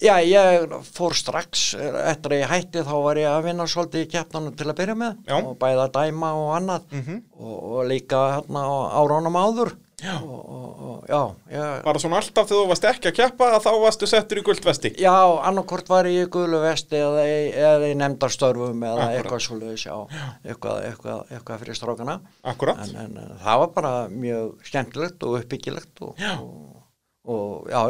Já, 0.00 0.14
ég 0.24 0.70
fór 0.96 1.12
strax, 1.12 1.74
eftir 1.76 2.32
að 2.32 2.38
ég 2.40 2.48
hætti 2.48 2.82
þá 2.88 2.92
var 3.04 3.18
ég 3.20 3.26
að 3.28 3.42
vinna 3.50 3.66
svolítið 3.68 4.06
í 4.06 4.08
keppnanum 4.14 4.54
til 4.56 4.64
að 4.70 4.78
byrja 4.78 4.94
með 4.96 5.18
Já. 5.28 5.34
og 5.44 5.58
bæða 5.60 5.82
að 5.84 5.90
dæma 5.98 6.30
og 6.40 6.46
annað 6.56 6.86
Mhm. 6.96 7.18
og, 7.36 7.58
og 7.74 7.82
líka 7.90 8.20
hérna 8.38 8.62
á 8.64 8.76
áránum 8.96 9.36
áður 9.36 9.74
Já. 10.00 10.14
og, 10.24 10.40
og, 10.40 10.76
og 10.80 11.10
já, 11.10 11.64
bara 11.84 12.00
svona 12.00 12.20
alltaf 12.20 12.48
þegar 12.48 12.62
þú 12.62 12.68
varst 12.70 12.86
ekki 12.90 13.10
að 13.10 13.16
keppa 13.18 13.48
að 13.56 13.64
þá 13.66 13.70
varstu 13.84 14.08
settur 14.08 14.40
í 14.40 14.44
guldvesti 14.46 14.92
já, 15.00 15.12
annarkort 15.50 15.90
var 15.92 16.08
ég 16.08 16.28
í 16.28 16.30
gulu 16.32 16.60
vesti 16.62 17.00
eða, 17.00 17.24
eða 17.66 17.90
í 17.90 17.98
nefndarstörfum 18.00 18.86
eða 18.88 19.08
Akkúrat. 19.08 19.18
eitthvað 19.18 19.44
svolítið, 19.46 20.14
eitthvað, 20.46 20.78
eitthvað, 20.88 21.20
eitthvað 21.34 21.64
fyrir 21.64 21.80
strákana. 21.80 22.16
Akkurat, 22.54 22.80
en, 22.86 23.18
en, 23.18 23.36
það 23.44 23.60
var 23.64 23.74
bara 23.76 23.92
mjög 24.14 24.70
skemmtilegt 24.70 25.28
og 25.28 25.36
uppbyggilegt 25.42 26.02
og, 26.06 26.16
Já. 26.20 26.32
og, 26.40 26.80
og 27.28 27.70
já, 27.70 27.82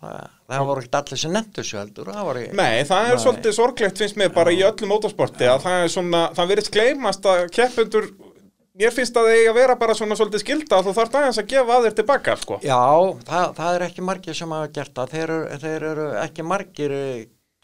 það, 0.00 0.18
það 0.48 0.64
voru 0.70 0.84
ekki 0.84 0.98
allir 1.00 1.20
sem 1.22 1.34
nefndu 1.34 1.60
þessu 1.62 1.78
heldur 1.80 2.10
það 2.14 2.28
var 2.28 2.40
Nei, 2.62 2.72
það 2.88 3.10
er 3.10 3.20
svolítið 3.22 3.56
sorglegt 3.58 4.00
finnst 4.02 4.18
mér 4.20 4.32
bara 4.34 4.54
í 4.54 4.62
öllu 4.66 4.88
motorsporti 4.90 5.48
að 5.50 5.64
það 5.66 5.84
er 5.84 5.92
svona, 5.92 6.22
það 6.38 6.52
verðist 6.52 6.72
gleymast 6.74 7.28
að 7.28 7.44
keppendur, 7.58 8.08
mér 8.78 8.94
finnst 8.94 9.16
að 9.18 9.28
það 9.28 9.38
eigi 9.38 9.48
að 9.52 9.58
vera 9.58 9.78
bara 9.80 9.96
svona 9.98 10.18
svolítið 10.18 10.44
skilda 10.44 10.78
að 10.78 10.86
þú 10.88 10.94
þarf 10.98 11.18
aðeins 11.22 11.40
að 11.42 11.50
gefa 11.54 11.78
að 11.78 11.88
þér 11.88 11.96
tilbaka, 12.02 12.36
sko. 12.42 12.60
já, 12.62 12.82
það, 13.30 13.48
það 13.58 13.74
er 13.78 13.86
ekki 13.88 14.06
margir 14.06 14.38
sem 14.38 14.54
hafa 14.54 14.70
gert 14.78 14.94
það 15.00 15.16
þeir, 15.16 15.34
þeir 15.64 15.88
eru 15.92 16.06
ekki 16.22 16.46
margir 16.46 16.96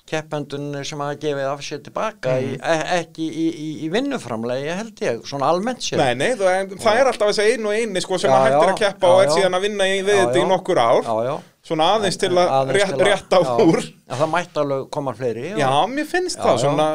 keppendun 0.04 0.66
sem 0.84 1.00
hafa 1.00 1.16
gefið 1.22 1.46
af 1.48 1.62
sér 1.64 1.80
tilbaka 1.86 2.34
í, 2.44 2.50
e, 2.58 2.74
ekki 2.98 3.24
í, 3.24 3.44
í, 3.48 3.68
í 3.86 3.88
vinnuframlegi 3.92 4.74
held 4.76 5.00
ég, 5.00 5.22
svona 5.28 5.48
almennt 5.54 5.80
sér 5.86 6.02
Nei, 6.02 6.12
nei, 6.20 6.34
það, 6.36 6.74
það 6.82 7.00
er 7.00 7.10
alltaf 7.12 7.30
þessi 7.32 7.54
einu 7.54 7.70
og 7.70 7.78
eini 7.78 8.02
sko 8.04 8.18
sem 8.20 8.28
Já, 8.28 8.36
að 8.36 8.44
hættir 8.50 8.72
að 8.74 8.80
keppa 8.82 9.12
og 9.14 9.16
já, 9.16 9.24
er 9.24 9.30
já. 9.30 9.34
síðan 9.38 9.56
að 9.58 9.64
vinna 9.68 9.88
í, 9.88 10.02
við 10.04 10.20
þetta 10.20 10.42
í 10.42 10.46
nokkur 10.50 10.82
ár. 10.82 11.08
já, 11.08 11.14
já, 11.30 11.34
svona 11.64 11.86
aðeins 11.94 12.18
til 12.20 12.28
að 12.36 12.72
rétt, 12.76 12.98
rétta 13.00 13.38
já. 13.40 13.52
úr. 13.64 13.80
Já, 14.04 14.14
það 14.20 14.28
mætti 14.34 14.60
alveg 14.60 14.80
koma 14.92 15.14
fleiri 15.16 15.44
og- 15.54 15.60
Já, 15.62 15.68
mér 15.88 16.04
finnst 16.10 16.36
Já, 16.36 16.44
það 16.44 16.58
svona, 16.60 16.88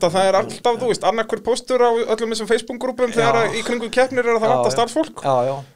það 0.00 0.28
er 0.30 0.38
alltaf, 0.38 0.78
þú 0.80 0.88
veist, 0.88 1.04
annarkur 1.04 1.42
postur 1.44 1.84
á 1.84 1.90
öllum 1.92 2.32
þessum 2.32 2.48
Facebook-grúpum 2.48 3.12
þegar 3.12 3.52
í 3.52 3.60
kringum 3.66 3.92
keppnir 3.92 4.24
er 4.24 4.38
að 4.38 4.46
það 4.46 4.54
að 4.54 4.64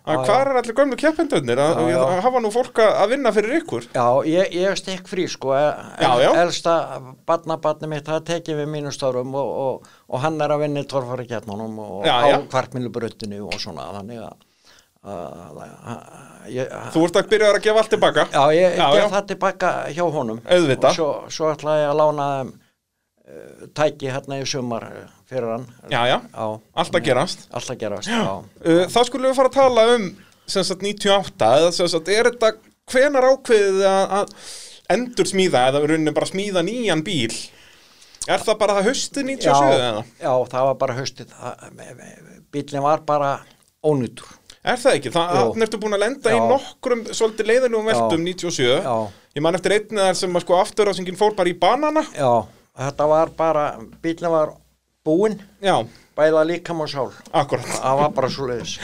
já, 0.08 0.16
hvað 0.24 0.40
er 0.40 0.60
allir 0.62 0.78
gömlu 0.80 0.96
keppendurnir 0.96 1.60
að, 1.60 1.82
hafa 2.24 2.40
nú 2.40 2.50
fólk 2.54 2.80
að 2.86 3.12
vinna 3.12 3.34
fyrir 3.36 3.60
ykkur. 3.60 3.90
Já, 3.92 4.06
ég, 4.24 4.56
ég 4.56 4.80
stekk 4.80 5.12
frí 5.12 5.28
sko, 5.28 5.52
já. 6.24 6.32
elsta 6.40 6.78
barnabarni 7.28 7.92
mitt, 7.92 8.08
það 8.08 8.24
tekið 8.32 8.62
við 8.64 8.72
mínu 8.78 8.96
stórum 8.96 9.34
og, 9.36 9.54
og, 9.68 9.94
og 10.08 10.24
hann 10.24 10.40
er 10.40 10.56
að 10.56 10.64
vinna 10.64 10.80
í 10.80 10.88
torfari 10.88 11.28
kjarnanum 11.28 11.78
og 11.84 12.06
á 12.08 12.32
já. 12.32 12.40
kvartmilubrutinu 12.48 13.44
og 13.44 13.60
svona, 13.60 13.90
þannig 13.98 14.24
að, 14.24 14.47
Þú 16.92 17.02
ert 17.06 17.18
að 17.20 17.28
byrja 17.30 17.50
að 17.54 17.60
gefa 17.64 17.82
allt 17.82 17.92
tilbaka. 17.92 18.24
Já, 18.32 18.42
ég 18.56 18.78
Já, 18.78 18.86
já. 18.86 19.02
gef 19.02 19.12
það 19.14 19.26
tilbaka 19.32 19.72
hjá 19.94 20.04
honum. 20.14 20.40
Auðvitað. 20.44 20.88
og 20.90 20.96
svo, 20.96 21.10
svo 21.36 21.50
ætla 21.52 21.76
ég 21.82 21.90
að 21.92 21.98
lána 22.00 22.26
þeim 22.38 22.50
uh, 22.54 23.66
tæki 23.78 24.10
hérna 24.12 24.38
í 24.40 24.46
sumar 24.48 24.86
uh, 24.88 25.04
fyrir 25.28 25.52
hann. 25.54 25.66
Já, 25.92 26.00
já, 26.10 26.16
já. 26.32 26.46
Allt 26.82 26.98
að 26.98 27.04
gerast. 27.08 27.44
Alltaf 27.52 27.78
gerast 27.80 28.10
já. 28.10 28.22
uh, 28.24 28.86
Þá 28.88 28.98
skulum 29.10 29.28
við 29.30 29.36
fara 29.38 29.52
að 29.52 29.58
tala 29.60 29.84
um 29.96 30.08
sem 30.48 30.64
sagt 30.64 30.82
98 30.86 31.52
eða 31.60 31.70
sem 31.76 31.90
sagt, 31.92 32.08
er 32.08 32.30
þetta 32.30 32.52
hvenar 32.88 33.26
ákveðið 33.34 33.82
að, 33.84 34.16
að 34.22 34.34
endur 34.96 35.28
smíða 35.28 35.66
eða 35.68 35.82
við 35.84 35.90
rauninni 35.92 36.14
bara 36.16 36.30
smíða 36.30 36.62
nýjan 36.64 37.04
bíl? 37.04 37.34
Er 38.28 38.40
það 38.44 38.58
bara 38.60 38.78
það 38.78 38.88
haustið 38.90 39.28
97 39.28 39.44
já, 39.44 39.76
eða? 39.76 40.02
já, 40.20 40.32
það 40.52 40.66
var 40.70 40.78
bara 40.80 40.96
haustið. 40.98 41.36
Bílinn 42.52 42.84
var 42.84 43.04
bara 43.08 43.30
ónýtur 43.84 44.34
Er 44.66 44.80
það 44.80 44.96
ekki? 44.98 45.12
Þannig 45.14 45.64
ertu 45.68 45.80
búin 45.80 45.96
að 45.96 46.02
lenda 46.02 46.32
í 46.34 46.38
Já. 46.38 46.44
nokkrum 46.50 47.04
svolítið 47.14 47.50
leiðinugum 47.52 47.90
veltum 47.92 48.24
97 48.26 48.66
Já. 48.82 48.96
Ég 49.38 49.44
man 49.44 49.54
eftir 49.54 49.76
einni 49.76 50.02
þar 50.02 50.16
sem 50.18 50.34
að 50.34 50.42
sko 50.42 50.56
afturrásingin 50.58 51.18
fór 51.18 51.36
bara 51.38 51.50
í 51.52 51.54
banana. 51.54 52.02
Já, 52.16 52.48
þetta 52.80 53.06
var 53.12 53.30
bara 53.38 53.64
bílinn 54.02 54.32
var 54.32 54.56
búinn. 55.06 55.38
Já, 55.62 55.76
bæða 56.18 56.42
líkam 56.48 56.82
og 56.82 56.90
sál. 56.90 57.12
Akkurat. 57.30 57.68
Það 57.76 58.00
var 58.02 58.12
bara 58.16 58.30
svo 58.34 58.48
leiðis 58.50 58.74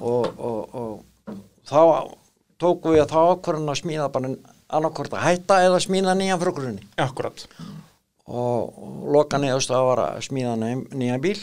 og, 0.00 0.28
og, 0.38 0.78
og 0.78 1.34
þá 1.68 1.80
tókum 2.60 2.94
við 2.94 3.06
þá 3.10 3.18
ákvörðun 3.34 3.72
að 3.72 3.80
smíða 3.82 4.08
bara 4.14 4.32
annarkvort 4.70 5.16
að 5.16 5.26
hætta 5.26 5.60
eða 5.66 5.82
smíða 5.82 6.14
nýjan 6.20 6.44
grunni. 6.46 6.86
Akkurat. 7.00 7.46
Og, 8.30 8.70
og 8.70 9.10
loka 9.10 9.40
niðurst 9.42 9.72
að 9.74 9.88
var 9.88 10.04
að 10.04 10.22
smíða 10.28 10.54
nýjan 10.60 11.24
bíl 11.24 11.40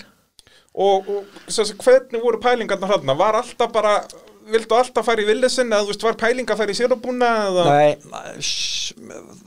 Og, 0.77 1.07
og 1.09 1.51
sem 1.51 1.71
hvernig 1.81 2.21
voru 2.21 2.37
pælingarnar 2.43 2.91
þarna? 2.95 3.15
Var 3.17 3.37
alltaf 3.39 3.71
bara, 3.73 3.93
vildu 4.51 4.75
alltaf 4.77 5.07
fara 5.07 5.23
í 5.23 5.25
villisinn 5.25 5.71
eða 5.73 5.87
þú 5.87 5.93
veist, 5.93 6.03
var 6.05 6.19
pæling 6.21 6.51
að 6.53 6.59
fara 6.61 6.75
í 6.75 6.77
sérabúna 6.77 7.29
eða? 7.47 7.63
Nei, 7.71 7.95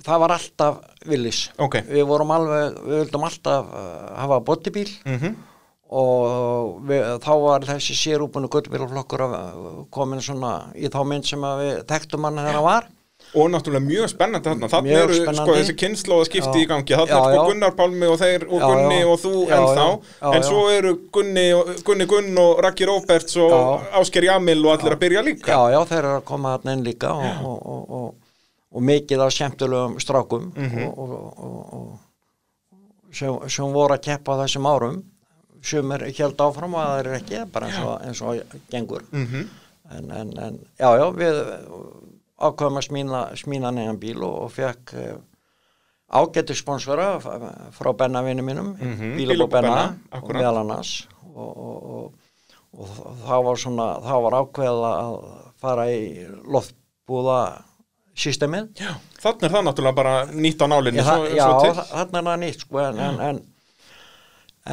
það 0.07 0.19
var 0.25 0.35
alltaf 0.37 0.81
villis 1.09 1.45
Ok. 1.63 1.79
við 1.87 2.03
vorum 2.11 2.33
alveg, 2.35 2.81
við 2.89 2.99
vildum 3.05 3.29
alltaf 3.29 3.71
uh, 3.71 4.11
hafa 4.25 4.41
bottibíl 4.51 4.91
Mm 5.07 5.39
og 5.91 6.85
við, 6.87 7.01
þá 7.19 7.31
var 7.43 7.65
þessi 7.67 7.97
sérúbunu 7.99 8.47
gullbílaflokkur 8.47 9.25
að- 9.25 9.81
komin 9.91 10.21
svona 10.23 10.53
í 10.79 10.87
þá 10.87 11.01
mynd 11.03 11.27
sem 11.27 11.43
við 11.43 11.81
þekktum 11.91 12.29
hann 12.29 12.39
þegar 12.39 12.55
hann 12.61 12.63
var 12.69 12.87
Og 13.35 13.47
náttúrulega 13.53 13.85
mjög 13.87 14.09
spennandi 14.11 14.49
þarna, 14.51 14.81
Mjög 14.83 15.01
eru 15.05 15.15
sko 15.15 15.23
spennandi. 15.25 15.53
þessi 15.61 15.75
kynnslóða 15.79 16.25
skipti 16.27 16.59
Já. 16.59 16.65
í 16.65 16.67
gangi, 16.67 16.91
Já, 16.91 17.03
er 17.03 17.07
sko. 17.07 17.45
Gunnar 17.47 17.75
Pálmi 17.79 18.07
og 18.11 18.17
þeir 18.19 18.43
og 18.49 18.59
Já, 18.61 18.67
Gunni 18.67 18.97
já. 19.01 19.07
og 19.07 19.19
þú 19.23 19.33
já. 19.47 19.59
Já, 20.21 20.33
en 20.35 20.43
svo 20.49 20.63
eru 20.75 20.95
Gunni, 21.15 21.45
Gunni 21.87 22.07
Gunn 22.11 22.39
og 22.43 22.59
Raggi 22.65 22.85
Róberts 22.91 23.37
og. 23.37 23.85
Ásker 24.01 24.25
Jamil 24.27 24.67
og 24.67 24.73
allir 24.81 24.97
að 24.97 25.03
byrja 25.05 25.23
líka. 25.23 25.47
já, 25.55 25.61
já, 25.77 25.81
þeir 25.93 25.99
eru 26.05 26.17
að 26.17 26.25
koma 26.25 26.57
þarna 26.59 26.73
inn 26.73 26.85
líka 26.85 27.13
og, 27.15 27.47
og, 27.47 27.67
og, 27.67 27.91
og, 27.91 28.15
og 28.75 28.83
mikið 28.83 29.21
af 29.27 29.33
skemmtulegum 29.33 29.95
strákum 30.03 30.51
og, 30.57 30.99
og, 30.99 31.39
og, 31.39 31.75
og 31.79 33.15
sem, 33.15 33.39
sem 33.49 33.73
voru 33.75 33.95
að 33.95 34.03
keppa 34.11 34.37
þessum 34.43 34.67
árum 34.67 35.01
sem 35.63 35.91
er 35.93 36.07
held 36.19 36.35
áfram 36.41 36.75
og 36.75 36.83
það 36.83 36.99
er 37.05 37.15
ekki 37.21 37.45
bara 37.53 37.67
eins 37.71 37.81
og, 37.85 37.97
eins 38.07 38.23
og 38.23 38.61
gengur 38.71 39.03
Mhm. 39.13 39.49
en, 39.91 40.11
en, 40.11 40.31
en 40.39 40.59
já, 40.79 40.91
já, 40.99 41.07
við 41.15 41.41
ákveðum 42.41 42.79
að 42.81 42.87
smína, 42.89 43.21
smína 43.37 43.71
neðan 43.77 43.99
bíl 44.01 44.19
og, 44.25 44.37
og 44.47 44.53
fekk 44.55 44.95
uh, 44.97 45.19
ágættu 46.21 46.57
sponsora 46.59 47.09
frá 47.21 47.91
Benna-vinnu 47.97 48.43
mínum, 48.43 48.73
Mhm, 48.81 49.15
Bílabó 49.19 49.47
Bílabó 49.47 49.51
Benna, 49.53 49.85
og 50.11 50.19
akkúrat. 50.19 50.41
meðal 50.43 50.61
annars 50.65 50.95
og, 51.35 51.51
og, 51.57 51.77
og, 51.95 52.15
og 52.81 53.21
það 53.27 53.45
var 53.49 53.61
svona, 53.65 53.89
það 54.09 54.23
var 54.27 54.39
ákveð 54.41 54.85
að 54.91 55.15
fara 55.61 55.85
í 55.93 56.01
loftbúða 56.57 57.39
systemið. 58.21 58.73
Já, 58.81 58.91
þannig 59.23 59.47
er 59.47 59.53
það 59.55 59.65
náttúrulega 59.69 59.97
bara 60.01 60.15
nýtt 60.35 60.61
á 60.61 60.67
nálinni 60.69 61.05
svo, 61.05 61.29
já 61.31 61.45
svo 61.47 61.61
til. 61.63 61.73
þa- 61.79 61.89
þarna 61.93 62.19
er 62.21 62.27
það 62.31 62.41
nýtt 62.43 62.65
sko, 62.67 62.81
en, 62.83 62.99
en, 63.07 63.21
en, 63.29 63.41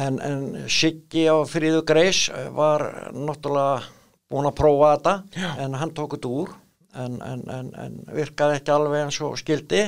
en, 0.04 0.18
en 0.28 0.68
Siggi 0.68 1.24
á 1.30 1.36
Fríðu 1.48 1.84
Greis 1.88 2.24
var 2.56 2.84
náttúrulega 3.14 3.82
búin 4.28 4.48
að 4.50 4.56
prófa 4.58 4.90
þetta 4.96 5.14
Já. 5.38 5.50
en 5.64 5.78
hann 5.80 5.94
tók 5.96 6.16
þetta 6.18 6.28
úr 6.42 6.50
en, 7.04 7.16
en, 7.22 7.42
en, 7.54 7.72
en 7.86 7.96
virkaði 8.16 8.58
ekki 8.60 8.74
alveg 8.74 9.06
eins 9.06 9.18
og 9.24 9.38
skildi 9.40 9.86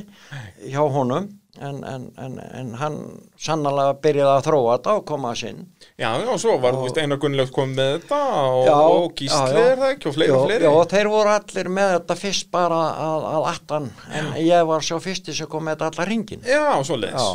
hjá 0.70 0.82
honum. 0.94 1.28
En, 1.60 1.80
en, 1.84 2.04
en, 2.22 2.36
en 2.56 2.68
hann 2.78 2.96
sannlega 3.42 3.96
byrjaði 4.00 4.30
að 4.38 4.44
þróa 4.46 4.76
þetta 4.76 4.92
og 5.00 5.02
koma 5.08 5.32
að 5.32 5.40
sinn. 5.40 5.58
Já, 5.98 6.08
og 6.22 6.38
svo 6.40 6.54
var 6.62 6.76
þú 6.78 6.84
veist 6.86 7.00
Einar 7.02 7.18
Gunnlegt 7.20 7.52
kom 7.52 7.72
með 7.76 7.90
þetta 7.96 8.20
og, 8.38 8.60
Já, 8.68 8.76
og 8.78 9.08
Gísli 9.18 9.50
já, 9.50 9.58
já. 9.58 9.64
er 9.72 9.82
það 9.82 9.94
ekki? 9.96 10.08
Og 10.08 10.14
fleiri 10.16 10.30
og 10.32 10.38
Já, 10.38 10.44
fleiri. 10.46 10.68
já, 10.68 10.72
þeir 10.94 11.10
voru 11.10 11.32
allir 11.34 11.70
með 11.80 11.90
þetta 11.96 12.16
fyrst 12.22 12.48
bara 12.54 12.78
að, 13.08 13.26
að 13.34 13.48
attan. 13.50 13.90
En 14.20 14.30
ég 14.46 14.70
var 14.70 14.86
svo 14.86 15.00
fyrsti 15.04 15.34
sem 15.36 15.50
kom 15.50 15.66
með 15.66 15.74
þetta 15.76 15.90
allar 15.90 16.10
ringin 16.14 16.46
Já, 16.48 16.62
svo. 16.86 17.00
Já, 17.02 17.26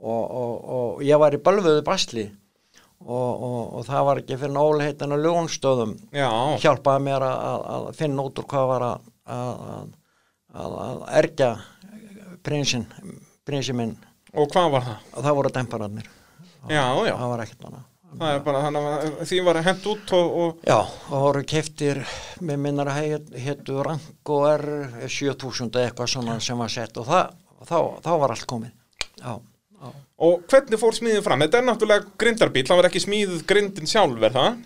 og, 0.00 0.20
og, 0.42 0.52
og 0.80 1.02
ég 1.06 1.22
var 1.22 1.38
í 1.38 1.40
bölvuðu 1.46 1.86
basli 1.86 2.26
og, 3.00 3.42
og, 3.42 3.60
og 3.78 3.86
það 3.88 4.06
var 4.08 4.20
ekki 4.20 4.38
fyrir 4.40 4.54
nólheitin 4.54 5.16
og 5.16 5.24
ljónstöðum. 5.24 5.96
Já, 6.14 6.30
hjálpaði 6.62 7.04
mér 7.06 7.26
að, 7.26 7.36
að, 7.50 7.66
að 7.74 7.90
finna 8.00 8.26
út 8.26 8.40
úr 8.40 8.48
hvað 8.50 8.70
var 8.70 8.86
að, 8.86 9.10
að, 9.36 9.52
að, 10.52 10.78
að 10.86 11.04
ergja 11.22 11.50
prinsinn, 12.46 12.88
prinsinn 13.48 13.78
minn. 13.80 13.94
Og 14.36 14.50
hvað 14.52 14.74
var 14.76 14.88
það? 14.88 15.06
það 15.16 15.38
voru 15.40 15.54
dempararnir. 15.56 16.10
Já, 16.68 16.84
já, 17.06 17.14
það 17.14 17.30
var 17.32 17.44
ekkert 17.46 17.70
annað. 17.70 17.86
Það 18.10 18.32
er 18.34 18.40
bara 18.42 18.60
þannig 18.64 18.86
að 18.90 19.20
því 19.30 19.36
var 19.46 19.58
hent 19.62 19.84
út 19.86 20.12
og, 20.18 20.32
og 20.42 20.64
Já, 20.66 20.78
það 21.06 21.20
voru 21.24 21.42
keftir 21.52 22.00
með 22.42 22.64
minnar 22.64 22.90
að 22.90 23.28
héttu 23.38 23.76
rank 23.86 24.32
og 24.34 24.46
er 24.50 24.64
7000 25.06 25.70
eða 25.70 25.84
eitthvað 25.86 26.10
svona 26.10 26.34
sem 26.42 26.58
var 26.58 26.72
sett. 26.74 26.98
Og 26.98 27.06
það, 27.06 27.36
þá, 27.70 27.76
þá 28.02 28.10
var 28.24 28.34
allt 28.34 28.48
komið. 28.50 28.74
Já 29.20 29.32
Og 30.20 30.42
hvernig 30.52 30.76
fór 30.80 30.96
smíðin 30.96 31.24
fram? 31.24 31.40
Þetta 31.46 31.60
er 31.60 31.64
náttúrulega 31.64 32.10
grindarbíl, 32.20 32.66
það 32.68 32.80
var 32.80 32.88
ekki 32.90 33.02
smíðið 33.06 33.44
grindin 33.48 33.88
sjálf, 33.88 34.20
er 34.26 34.34
það? 34.34 34.60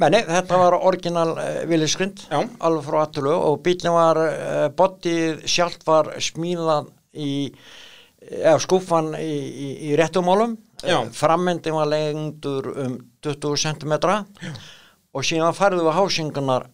Meni, 0.00 0.20
þetta 0.24 0.58
var 0.62 0.76
orginal 0.78 1.28
uh, 1.34 1.48
villiskrind 1.68 2.22
Já. 2.30 2.38
alveg 2.40 2.86
frá 2.86 2.98
aðtölu 3.02 3.34
og 3.36 3.58
bílinn 3.66 3.92
var 3.92 4.20
uh, 4.22 4.66
bodyð 4.76 5.42
sjálft 5.50 5.84
var 5.88 6.14
smíðan 6.22 6.88
í 7.12 7.32
eða 8.20 8.58
skúfan 8.62 9.12
í, 9.18 9.26
í, 9.26 9.68
í 9.90 9.98
réttumálum 9.98 10.54
Já. 10.84 11.02
frammyndin 11.16 11.76
var 11.76 11.90
lengdur 11.90 12.70
um 12.72 12.96
20 13.24 13.60
cm 13.60 13.94
og 15.10 15.26
síðan 15.26 15.56
færðu 15.56 15.84
við 15.88 15.96
hásingunar 15.98 16.68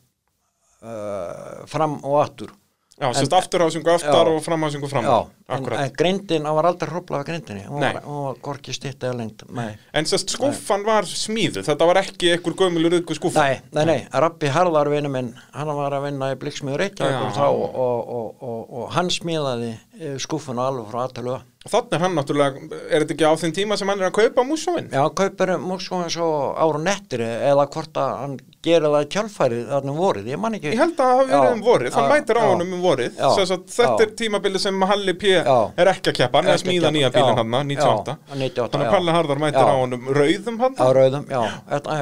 uh, 0.84 1.66
fram 1.70 1.98
og 2.04 2.20
aftur 2.22 2.54
Já, 2.96 3.10
sérst 3.12 3.34
afturhásingu 3.36 3.90
aftar 3.92 4.26
Já. 4.26 4.32
og 4.32 4.40
framhásingu 4.40 4.88
fram 4.88 5.04
Já, 5.04 5.16
en, 5.52 5.66
en 5.68 5.90
grindin, 5.92 6.46
hann 6.48 6.56
var 6.56 6.70
aldrei 6.70 6.88
hróplað 6.88 7.20
af 7.20 7.26
grindinni 7.28 7.64
Nei. 7.68 7.90
var 7.92 8.38
gorki 8.40 8.72
stitt 8.72 9.04
eða 9.04 9.18
lengt 9.18 9.44
nei. 9.52 9.74
En 9.92 10.08
sérst 10.08 10.32
skúffan 10.32 10.86
var 10.86 11.04
smíðuð, 11.04 11.66
þetta 11.68 11.88
var 11.90 12.00
ekki 12.00 12.30
einhver 12.32 12.56
gömulur 12.56 12.96
ykkur 13.02 13.18
skúffa 13.18 13.44
Nei, 13.44 13.58
nei, 13.76 13.84
nei, 13.90 13.98
Rappi 14.24 14.48
Harðar 14.48 14.88
vinnu 14.94 15.10
minn, 15.12 15.34
hann 15.52 15.72
var 15.76 15.98
að 15.98 16.08
vinna 16.08 16.30
í 16.32 16.38
Reykjavík 16.40 17.12
Já. 17.12 17.20
og, 17.20 17.36
þá, 17.36 17.44
og, 17.50 17.76
og, 18.16 18.32
og, 18.40 18.64
og 18.80 18.88
hann 18.96 19.12
smíðaði 19.12 19.74
eh, 20.00 20.16
skúffuna 20.22 20.70
alveg 20.70 20.88
frá 20.88 21.04
aðtölu 21.04 21.36
Þannig 21.70 21.96
er 21.96 22.02
hann 22.04 22.14
náttúrulega, 22.16 22.66
er 22.90 23.04
þetta 23.04 23.14
ekki 23.16 23.26
á 23.26 23.32
þeim 23.42 23.54
tíma 23.56 23.76
sem 23.80 23.90
hann 23.90 24.02
er 24.02 24.08
að 24.10 24.16
kaupa 24.20 24.44
músóin? 24.46 24.86
Já, 24.92 25.00
hann 25.02 25.14
kaupir 25.18 25.52
músskóin 25.62 26.12
svo 26.12 26.28
ára 26.56 26.80
nettir 26.82 27.22
eða 27.26 27.66
hvort 27.74 28.00
að 28.02 28.12
hann 28.22 28.36
gerir 28.66 28.90
það 28.90 29.04
kjálfærið 29.14 29.64
þarna 29.70 29.92
um 29.92 29.98
vorið, 30.00 30.24
ég 30.32 30.38
man 30.42 30.56
ekki 30.56 30.72
Ég 30.72 30.80
held 30.80 30.96
að 30.96 30.98
það 30.98 31.12
hafi 31.12 31.26
verið 31.30 31.46
Já, 31.46 31.52
um 31.56 31.62
vorið, 31.66 31.90
hann 31.96 32.06
já, 32.06 32.10
mætir 32.12 32.34
á 32.36 32.42
já. 32.42 32.46
honum 32.50 32.70
um 32.76 32.82
vorið 32.86 33.12
Já, 33.14 33.26
að 33.26 33.36
Þetta 33.76 33.86
já. 33.86 34.02
er 34.06 34.10
tímabili 34.20 34.58
sem 34.62 34.76
Halli 34.90 35.14
P. 35.14 35.22
Já. 35.36 35.58
er 35.76 35.86
ekki 35.92 36.08
að 36.10 36.16
keppa, 36.20 36.34
hann 36.40 36.48
er 36.50 36.56
að 36.56 36.62
smíða 36.64 36.90
nýja 36.96 37.10
bílinn 37.14 37.30
já, 37.30 37.38
hann, 37.38 37.50
98 37.70 38.10
já, 38.10 38.34
98, 38.34 38.72
Þannig 38.74 38.86
já. 38.86 38.90
að 38.90 38.92
Palli 38.96 39.10
Harðar 39.16 39.38
mætir 39.44 39.62
Já. 39.62 39.66
á 39.70 39.74
honum 39.76 40.02
rauðum 40.16 40.56
hann 40.64 40.74
á 40.76 40.86
rauðum, 40.98 41.24
já, 41.30 41.42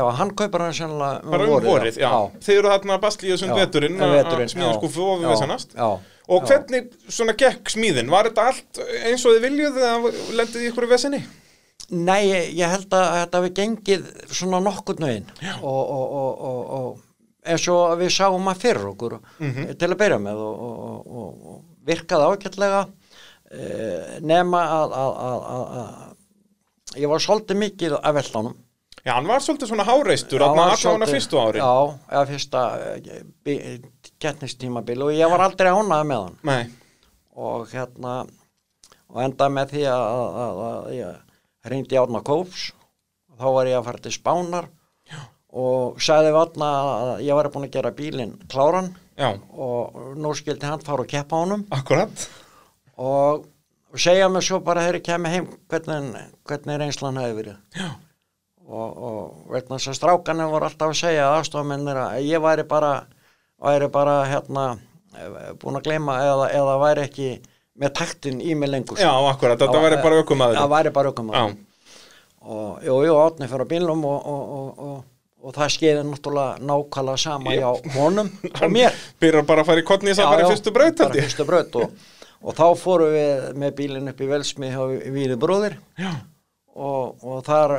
já 0.00 0.04
hann 0.22 0.32
kaupir 0.40 0.60
hann 0.64 0.76
sennilega 0.80 1.20
um 1.20 1.30
Bara 1.34 1.44
um 1.44 1.50
vorið, 1.54 1.68
vorið, 1.74 1.94
já. 2.00 2.12
Þið 2.44 2.54
eru 2.62 2.68
þarna 2.74 2.92
að 2.96 3.02
í 6.24 6.32
að 6.32 6.36
og 6.40 6.46
hvernig 6.48 6.90
svona 7.12 7.34
gekk 7.36 7.72
smíðin? 7.74 8.10
Var 8.12 8.28
þetta 8.30 8.44
allt 8.50 8.82
eins 9.10 9.24
og 9.28 9.34
þið 9.36 9.42
viljuð 9.48 9.80
eða 9.80 10.12
lendið 10.40 10.62
í 10.64 10.68
ykkur 10.72 10.86
vesinni? 10.90 11.22
Nei, 11.90 12.22
ég, 12.30 12.46
held 12.72 12.94
að 12.96 13.10
þetta 13.18 13.40
við 13.44 13.52
gengið 13.58 14.04
svona 14.32 14.60
nokkurn 14.64 15.04
veginn 15.04 15.26
og, 15.60 15.82
og, 15.84 16.14
og, 16.16 16.44
og, 16.48 16.62
og 16.78 17.02
eins 17.44 17.66
og 17.68 17.98
við 18.00 18.08
sáum 18.14 18.48
að 18.48 18.62
fyrir 18.62 18.86
okkur 18.94 19.18
Mhm. 19.38 19.74
til 19.76 19.90
að 19.92 19.98
byrja 20.00 20.18
með 20.24 20.40
og, 20.40 20.62
og, 20.64 20.78
og, 20.80 21.08
og, 21.24 21.48
og 21.52 21.58
virkaði 21.84 22.30
ágætlega 22.32 22.80
uh, 22.88 24.14
nema 24.24 24.62
að, 24.80 24.94
að, 24.96 25.12
að, 25.28 25.48
að, 25.52 25.64
að 25.82 27.02
ég 27.04 27.10
var 27.12 27.20
svolítið 27.26 27.60
mikið 27.66 27.98
að 28.00 28.16
veltanum 28.22 28.56
Já, 29.04 29.12
hann 29.18 29.28
var 29.28 29.42
svolítið 29.44 29.68
svona 29.74 29.84
háreistur 29.84 30.40
að 30.40 30.56
allavega 30.64 31.10
fyrstu 31.12 31.36
ári 31.42 31.60
Já, 31.60 31.72
eða 32.08 32.24
fyrsta 32.32 32.60
getnistímabil 34.22 35.04
og 35.04 35.12
ég 35.14 35.30
var 35.30 35.44
aldrei 35.46 35.70
ánað 35.72 36.08
með 36.10 36.24
hann. 36.24 36.40
Nei, 36.48 36.64
og 37.34 37.68
hérna 37.72 38.16
og 39.14 39.20
enda 39.22 39.48
með 39.52 39.74
því 39.74 39.84
að, 39.90 40.04
að, 40.14 40.62
að, 40.66 40.88
ég 40.98 41.70
reyndi 41.70 42.00
átna 42.00 42.20
kóps 42.26 42.66
og 43.30 43.38
þá 43.40 43.46
var 43.56 43.70
ég 43.70 43.78
að 43.78 43.88
fara 43.88 44.04
til 44.04 44.14
Spánar 44.14 44.68
Já. 45.10 45.18
og 45.54 46.02
sagði 46.02 46.32
við 46.34 46.40
átna 46.42 46.70
að 46.82 47.24
ég 47.26 47.38
var 47.38 47.50
búin 47.54 47.68
að 47.68 47.74
gera 47.76 47.94
bílinn 47.94 48.36
kláran 48.50 48.92
já, 49.16 49.34
og 49.54 50.14
nú 50.18 50.32
skildi 50.36 50.66
hann 50.66 50.82
fara 50.84 51.04
og 51.04 51.10
keppa 51.10 51.42
honum. 51.44 51.66
Akkurat. 51.74 52.24
Og, 52.98 53.44
segja 53.94 54.26
mig 54.30 54.42
svo 54.42 54.58
bara 54.64 54.82
þegar 54.82 54.98
ég 54.98 55.06
kemi 55.06 55.30
heim 55.30 55.44
hvernig, 55.70 56.24
hvernig 56.48 56.80
reynslan 56.80 57.20
hefði 57.20 57.36
verið? 57.38 57.60
Já. 57.78 57.90
og, 58.64 59.02
og 59.08 59.52
vegna 59.52 59.78
þess 59.78 59.92
að 59.92 59.98
strákanum 60.00 60.50
voru 60.50 60.66
alltaf 60.70 60.94
að 60.94 61.02
segja 61.02 61.28
aðstofamennir 61.36 62.00
að 62.00 62.24
ég 62.26 62.42
væri 62.42 62.64
bara 62.66 62.94
væri 63.64 63.88
bara 63.92 64.18
hérna 64.28 64.66
búin 65.62 65.78
að 65.78 65.88
gleyma 65.88 66.18
eða, 66.24 66.48
eða 66.58 66.76
væri 66.82 67.04
ekki 67.08 67.28
með 67.80 67.94
taktin 67.98 68.40
í 68.42 68.54
mig 68.58 68.70
lengur. 68.70 69.00
Já, 69.00 69.10
akkurat, 69.30 69.58
þetta 69.58 69.82
væri 69.82 69.98
bara 70.02 70.20
aukumæður 70.22 70.60
það 70.60 70.74
væri 70.74 70.92
bara 70.94 71.10
aukum 71.10 71.32
Já, 71.34 71.44
og 72.44 72.84
jú, 72.86 72.98
jú, 73.08 73.16
átni 73.18 73.48
fyrir 73.50 73.66
á 73.66 73.72
bílnum 73.72 74.04
og, 74.06 74.26
og, 74.30 74.42
og, 74.54 74.98
og, 75.42 75.54
það 75.56 75.72
skeiði 75.74 76.04
náttúrulega 76.10 76.66
nákvæmlega 76.70 77.22
sama 77.24 77.54
hjá 77.56 77.70
honum 77.96 78.30
og 78.62 78.74
mér. 78.74 78.98
Byrjar 79.22 79.48
bara 79.48 79.64
að 79.64 79.70
fara 79.72 79.84
í 79.84 79.86
kottni 79.88 80.14
að 80.14 80.22
fara 80.22 80.46
í 80.46 80.52
fyrstu 80.52 80.74
braut 80.74 80.92
held 80.92 81.02
bara 81.08 81.18
ég. 81.18 81.28
fyrstu 81.28 81.48
braut 81.48 81.78
og, 81.80 82.06
og 82.44 82.58
þá 82.58 82.66
fórum 82.78 83.14
við 83.16 83.44
með 83.62 83.76
bílinn 83.80 84.12
upp 84.12 84.22
í 84.22 84.30
Velsmið 84.30 84.76
hjá 84.76 85.12
Víði 85.16 85.38
bróðir. 85.40 85.78
Já, 85.98 86.12
og, 86.74 87.24
og 87.24 87.42
þar 87.48 87.78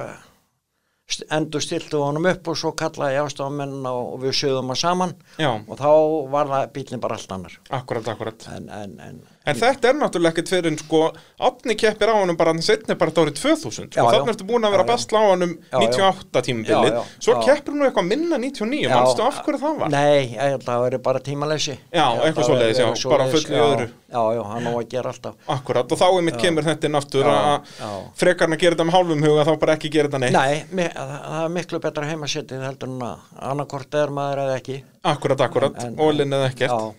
endur 1.38 1.64
stiltu 1.64 2.02
honum 2.02 2.26
upp 2.32 2.48
og 2.52 2.58
svo 2.60 2.72
kallaði 2.78 3.20
og, 3.22 4.02
og 4.16 4.20
við 4.24 4.38
sögðum 4.42 4.74
að 4.74 4.82
saman. 4.82 5.16
Já, 5.38 5.52
og 5.54 5.80
þá 5.80 5.92
var 6.34 6.52
það 6.52 6.68
bílinn 6.78 7.04
bara 7.04 7.20
allt 7.20 7.36
annar. 7.38 7.58
Akkurat, 7.70 8.10
akkurat 8.16 8.48
en, 8.56 8.70
en, 8.74 9.00
en 9.06 9.22
En 9.46 9.56
þetta 9.60 9.90
er 9.92 9.98
náttúrulega 10.00 10.34
ekkert 10.34 10.50
fyrir 10.50 10.72
en 10.72 10.78
sko 10.82 11.02
Átni 11.46 11.76
keppir 11.78 12.10
á 12.10 12.16
honum 12.18 12.38
bara 12.40 12.54
setni 12.66 12.96
bara 12.98 13.12
árið 13.12 13.36
2000 13.42 13.92
Já, 13.94 14.02
og 14.02 14.10
já. 14.10 14.16
þannig 14.16 14.32
ertu 14.34 14.48
búin 14.50 14.66
að 14.66 14.74
vera 14.76 14.86
Já, 14.86 14.90
basla 14.90 15.20
á 15.22 15.26
honum 15.32 15.52
Já, 15.56 15.76
já. 15.76 15.80
98 15.86 16.42
tímabilið. 16.48 16.90
Já, 16.90 16.96
já, 16.96 17.04
Svo 17.26 17.34
já. 17.36 17.42
keppir 17.46 17.74
nú 17.78 17.86
eitthvað 17.86 18.08
minna 18.10 18.40
99, 18.42 18.90
manstu 18.90 19.22
af 19.26 19.42
hverju 19.46 19.62
það 19.62 19.78
var? 19.84 19.94
Nei, 19.94 20.38
það 20.66 20.82
veri 20.86 21.00
bara 21.10 21.20
tímaleysi. 21.20 21.78
Já, 21.94 22.06
eitthvað 22.26 22.50
svoleiðis, 22.50 22.82
já, 22.82 22.90
bara 23.14 23.28
fullu 23.34 23.56
í 23.56 23.62
öðru. 23.68 23.88
Já, 24.16 24.22
já, 24.38 24.42
hann 24.50 24.68
á 24.70 24.72
að 24.72 24.90
gera 24.96 25.12
alltaf. 25.12 25.38
Akkurat, 25.58 25.92
og 25.92 26.00
þá 26.00 26.06
er 26.08 26.26
mitt 26.30 26.38
kemur 26.42 26.64
þetta 26.64 26.88
inn 26.90 26.96
aftur 27.00 27.30
að 27.30 27.72
frekarna 28.20 28.58
gera 28.62 28.76
þetta 28.78 28.88
með 28.90 28.98
hálfum 28.98 29.26
huga 29.28 29.46
þá 29.50 29.54
bara 29.64 29.76
ekki 29.78 29.92
gera 29.94 30.10
þetta 30.10 30.22
neitt. 30.24 30.36
Nei, 30.36 30.90
það 30.96 31.40
er 31.44 31.56
miklu 31.58 31.82
betra 31.84 32.10
heimasettið 32.10 32.64
heldur 32.66 32.94
en 32.94 33.02
að 33.10 33.42
annarkort 33.52 33.98
er 34.02 34.14
maður 34.16 34.44
eða 34.46 34.60
ekki. 34.62 34.78
Akkurat, 35.06 35.42
akkurat, 35.50 35.84
En- 35.84 35.98
ólinn 36.02 36.34
eða 36.34 36.52
ekkert 36.54 36.96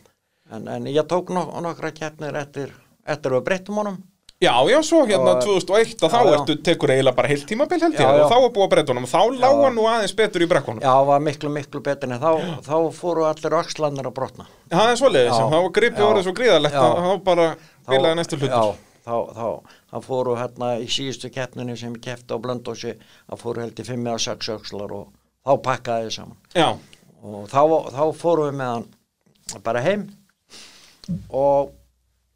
en, 0.53 0.68
en 0.68 0.86
ég 0.90 1.07
tók 1.11 1.32
nok 1.34 1.55
nokkra 1.64 1.90
keppnir 1.97 2.36
eftir, 2.36 2.72
eftir 3.07 3.34
við 3.36 3.44
breyttum 3.49 3.80
honum. 3.82 3.99
Já, 4.36 4.53
já, 4.68 4.76
svo 4.84 5.07
hérna 5.09 5.32
Og- 5.38 5.44
2001 5.47 6.03
að 6.05 6.12
þá 6.12 6.18
ertu 6.34 6.57
tekur 6.61 6.90
eiginlega 6.92 7.16
bara 7.16 7.28
heilt 7.30 7.47
tímabil 7.49 7.80
held 7.80 7.94
ég 7.97 8.05
og 8.05 8.28
þá 8.28 8.36
er 8.36 8.51
búið 8.53 8.66
að 8.66 8.72
breyta 8.74 8.92
honum 8.92 9.07
og 9.07 9.12
þá 9.14 9.20
lága 9.40 9.70
nú 9.72 9.86
aðeins 9.88 10.12
betur 10.18 10.42
í 10.44 10.49
brekkunum. 10.51 10.82
Já, 10.84 10.92
var 11.09 11.22
miklu, 11.24 11.49
miklu 11.55 11.80
betur 11.80 12.12
en 12.12 12.20
þá, 12.20 12.61
þá 12.66 12.76
fóru 12.92 13.24
allir 13.24 13.57
öxlanir 13.57 14.11
að 14.11 14.12
brotna. 14.18 14.44
Það 14.68 14.90
er 14.90 14.97
Já. 15.01 15.32
já. 15.32 15.47
þá 15.49 15.57
var 15.57 15.72
gripið 15.78 16.05
orðið 16.05 16.26
svo 16.28 16.34
gríðalegt 16.36 16.76
að 16.76 17.01
þá 17.07 17.24
bara 17.24 17.47
bilaði 17.88 18.18
næstu 18.20 18.36
hlutur 18.36 18.76
þá, 19.07 19.14
þá, 19.38 19.49
þá 19.92 19.97
fóru 20.05 20.36
hérna 20.36 20.68
í 20.82 20.86
síðustu 20.90 21.30
keppninu 21.32 21.76
sem 21.78 21.94
ég 21.94 22.03
keppti 22.05 22.34
á 22.34 22.38
Blöndósi 22.42 22.92
að 23.30 23.40
fóru 23.40 23.62
held 23.64 23.80
í 23.80 23.86
5 23.86 24.05
eða 24.05 24.22
6 24.26 24.53
öxlar 24.59 24.92
og 24.92 25.09
þá 25.47 25.53
pakkaði 25.62 26.11
þið 26.11 26.16
saman. 26.18 26.38
Já, 26.53 26.68
og 27.22 27.49
þá, 27.49 27.61
þá 27.97 28.03
fórum 28.20 28.51
við 28.51 28.59
með 28.61 28.72
hann 28.74 29.62
bara 29.64 29.80
heim 29.86 30.09
og, 31.30 31.72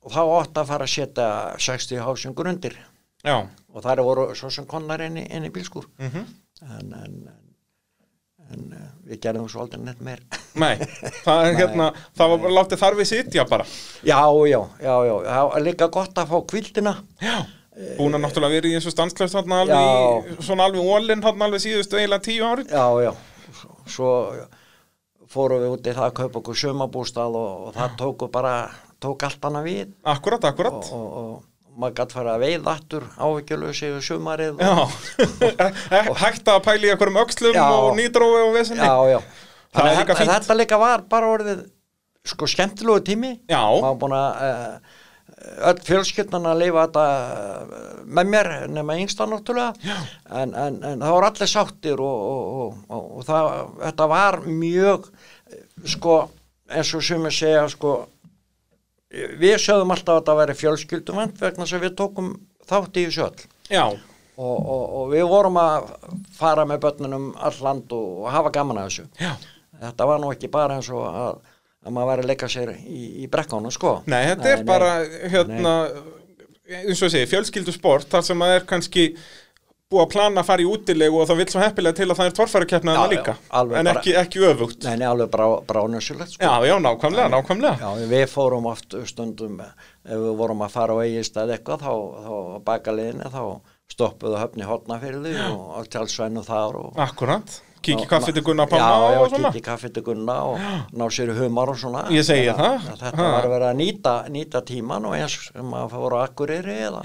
og 0.04 0.14
þá 0.14 0.22
átti 0.22 0.62
að 0.62 0.72
fara 0.72 0.88
að 0.88 0.94
setja 0.94 1.28
60 1.68 2.02
hásingur 2.06 2.50
undir. 2.52 2.78
Já, 3.24 3.36
og 3.44 3.84
þar 3.84 4.02
voru 4.06 4.26
svo 4.38 4.48
sem 4.52 4.66
konar 4.68 5.02
inn 5.04 5.20
í, 5.20 5.26
bílskur 5.52 5.84
mhm. 6.00 6.22
En, 6.60 6.92
en, 6.92 7.12
en, 7.28 7.44
en 8.52 8.72
eh, 8.76 8.88
við 9.08 9.20
gerðum 9.24 9.46
svo 9.48 9.62
aldrei 9.62 9.80
neitt 9.80 10.00
meir. 10.04 10.20
Nei, 10.60 10.74
það 11.24 11.46
er 11.46 11.54
hérna, 11.56 11.86
það 12.16 12.34
var 12.34 12.56
látið 12.58 12.82
þar 12.82 12.96
við 12.98 13.08
sitja 13.08 13.46
bara. 13.48 13.64
Já, 14.04 14.20
já, 14.50 14.58
já, 14.84 14.92
já, 15.08 15.14
það 15.28 15.48
var 15.52 15.64
líka 15.64 15.88
gott 15.94 16.20
að 16.20 16.34
fá 16.34 16.36
kvildina 16.52 16.94
Já, 17.24 17.38
búin 17.96 18.16
að 18.16 18.24
náttúrulega 18.26 18.56
vera 18.58 18.70
í 18.70 18.76
þessu 18.76 18.92
í, 19.80 20.36
svona 20.44 20.66
alveg 20.68 20.88
ólinn 20.94 21.24
alveg 21.46 21.62
síðustu 21.64 22.00
eiginlega 22.00 22.24
tíu 22.26 22.44
ári 22.44 22.66
já, 22.68 22.84
já, 23.06 23.12
svo 23.88 24.10
fórum 25.30 25.62
við 25.62 25.74
út 25.76 25.86
í 25.86 25.94
það 25.96 26.06
að 26.08 26.16
kaupa 26.20 26.40
okkur 26.42 26.58
sumabústað 26.64 27.38
og, 27.38 27.68
og 27.68 27.76
það 27.76 27.94
tóku 28.00 28.30
bara 28.32 28.54
tók 29.00 29.24
allt 29.28 29.46
annað 29.48 29.68
við 29.68 29.94
Akkurat, 30.14 30.44
akkurat 30.50 30.78
og, 30.80 30.90
og, 30.92 31.10
og 31.20 31.78
maður 31.80 31.96
gætt 32.00 32.14
fara 32.16 32.34
að 32.34 32.44
veið 32.44 32.70
aftur 32.72 33.06
sumarið 34.04 34.60
og, 34.60 34.96
Já, 35.92 36.00
hægt 36.24 36.50
að 36.50 36.64
í 36.88 36.92
einhverjum 36.92 37.20
öxlum 37.22 37.56
Já. 37.56 37.66
og 37.70 37.92
nýdrófi 37.98 38.42
og 38.46 38.56
vesenni 38.56 38.86
já, 38.86 38.96
já. 39.14 39.20
Það 39.70 39.86
er 39.86 40.00
Þannig 40.00 40.24
að 40.26 40.32
þetta, 40.34 40.56
líka 40.58 40.80
var 40.82 41.04
bara 41.10 41.30
orðið 41.30 41.62
sko 42.26 42.48
skemmtilegu 42.50 43.04
tími 43.06 43.30
Já. 43.48 43.62
maður 43.62 44.00
búin 44.02 44.16
að 44.18 44.42
uh, 44.48 44.98
öll 45.70 45.80
fjölskyldnan 45.86 46.48
að 46.50 46.62
lifa 46.64 46.84
þetta 46.86 47.04
uh, 47.06 48.04
með 48.04 48.30
mér 48.34 48.50
nema 48.72 48.98
yngsta 49.00 49.26
náttúrulega. 49.30 49.96
En, 50.28 50.54
en, 50.54 50.78
en 50.84 51.04
það 51.04 51.14
voru 51.16 51.30
allir 51.30 51.50
sáttir 51.50 52.02
og, 52.04 52.22
og, 52.30 52.52
og, 52.60 52.78
og, 52.88 53.08
og 53.18 53.26
það, 53.28 53.50
þetta 53.86 54.08
var 54.12 54.40
mjög 54.46 55.10
eh, 55.10 55.64
sko 55.94 56.20
eins 56.70 56.92
og 56.94 57.04
sem 57.04 57.26
ég 57.26 57.34
segja 57.34 57.66
sko 57.72 57.96
við 59.10 59.56
sögðum 59.58 59.90
alltaf 59.94 60.14
að 60.14 60.20
þetta 60.20 60.36
væri 60.38 60.58
fjölskyldumvend 60.60 61.40
vegna 61.40 61.66
sem 61.66 61.82
við 61.82 61.96
tókum 61.98 62.34
þátt 62.70 63.00
í 63.00 63.06
þessu 63.08 63.24
öll. 63.26 63.46
Já, 63.70 63.84
og, 64.40 64.58
og, 64.58 64.84
og 65.00 65.08
við 65.14 65.24
vorum 65.30 65.58
að 65.60 65.88
fara 66.36 66.66
með 66.68 66.84
börnunum 66.84 67.30
all 67.38 67.56
land 67.64 67.96
og, 67.96 68.12
og 68.22 68.30
hafa 68.34 68.52
gaman 68.54 68.82
að 68.82 68.90
þessu. 68.90 69.08
Já. 69.18 69.32
Þetta 69.80 70.06
var 70.10 70.20
nú 70.20 70.30
ekki 70.34 70.50
bara 70.52 70.76
eins 70.78 70.90
og 70.92 71.06
að, 71.08 71.40
að 71.86 71.92
maður 71.96 72.10
væri 72.12 72.24
að 72.24 72.30
leika 72.32 72.48
sér 72.52 72.72
í, 72.76 73.02
í 73.24 73.28
brekkánu 73.32 73.70
sko. 73.72 73.92
Nei, 74.10 74.22
þetta 74.32 74.50
er 74.54 74.64
bara 74.68 74.90
hérna, 75.32 75.74
eins 76.80 77.00
og 77.02 77.12
segi, 77.12 77.28
fjölskyldu 77.30 77.72
sport 77.74 78.10
þar 78.12 78.26
sem 78.26 78.42
að 78.44 78.56
er 78.58 78.66
kannski 78.68 79.06
búið 79.90 80.04
að 80.04 80.10
plana 80.12 80.42
að 80.44 80.46
fara 80.46 80.62
í 80.62 80.66
útilegu 80.70 81.16
og 81.18 81.24
það 81.26 81.38
vil 81.40 81.46
svo 81.50 81.62
heppilega 81.64 81.96
til 81.98 82.06
að 82.06 82.18
það 82.20 82.28
er 82.28 82.34
já, 82.94 83.08
líka. 83.10 83.32
en 83.80 83.88
bara- 83.88 83.94
ekki, 83.98 84.12
ekki 84.20 84.42
öfugt. 84.46 84.84
Nei, 84.86 84.96
nei, 85.00 85.06
alveg 85.08 85.30
brá, 85.32 85.46
bránössulegt 85.66 86.30
sko. 86.36 86.44
Já, 86.46 86.66
já, 86.68 86.76
nákvæmlega, 86.84 87.28
nákvæmlega. 87.32 87.74
Já, 87.80 88.06
við 88.12 88.26
fórum 88.30 88.68
oft 88.70 88.94
stundum 89.10 89.58
ef 89.64 90.14
við 90.14 90.36
vorum 90.38 90.62
að 90.62 90.70
fara 90.70 90.94
á 90.94 90.98
eigistað 91.02 91.56
eitthvað 91.56 91.82
þá, 91.82 91.92
þá 92.28 92.62
baka 92.70 92.94
liðinni 92.94 93.32
þá 93.34 93.42
stoppuðu 93.90 94.38
höfni 94.38 94.62
hotnafyrði 94.68 95.34
og 95.50 95.74
á 95.74 95.80
tjálsvænu 95.90 96.44
þar 96.46 96.76
og 96.84 96.94
Akkurat, 96.96 97.42
kíkja 97.42 97.48
Ná- 97.50 97.50
kaffi 97.50 97.58
til 97.58 97.69
Gunnar 98.46 98.68
Já, 98.68 98.72
Pálma 98.74 99.10
já, 99.14 99.20
og 99.20 99.30
svona? 99.30 99.50
kíkja 99.54 99.64
kaffi 99.70 99.90
til 99.94 100.02
Gunna 100.06 100.36
og 100.44 100.58
ná 100.92 101.06
sér 101.10 101.32
humar 101.38 101.68
og 101.72 101.76
svona. 101.80 102.04
Ég 102.12 102.22
að- 102.52 102.60
það. 102.60 102.78
að 102.92 103.00
Þetta 103.04 103.26
var 103.32 103.44
að 103.44 103.50
vera 103.54 103.70
að 103.72 103.76
nýta, 103.80 104.14
nýta 104.30 104.62
tíman 104.64 105.06
og 105.06 105.14
eins 105.16 105.38
sem 105.52 105.70
að 105.72 105.90
fóra 105.90 106.22
akkurýri 106.28 106.76
eða, 106.90 107.02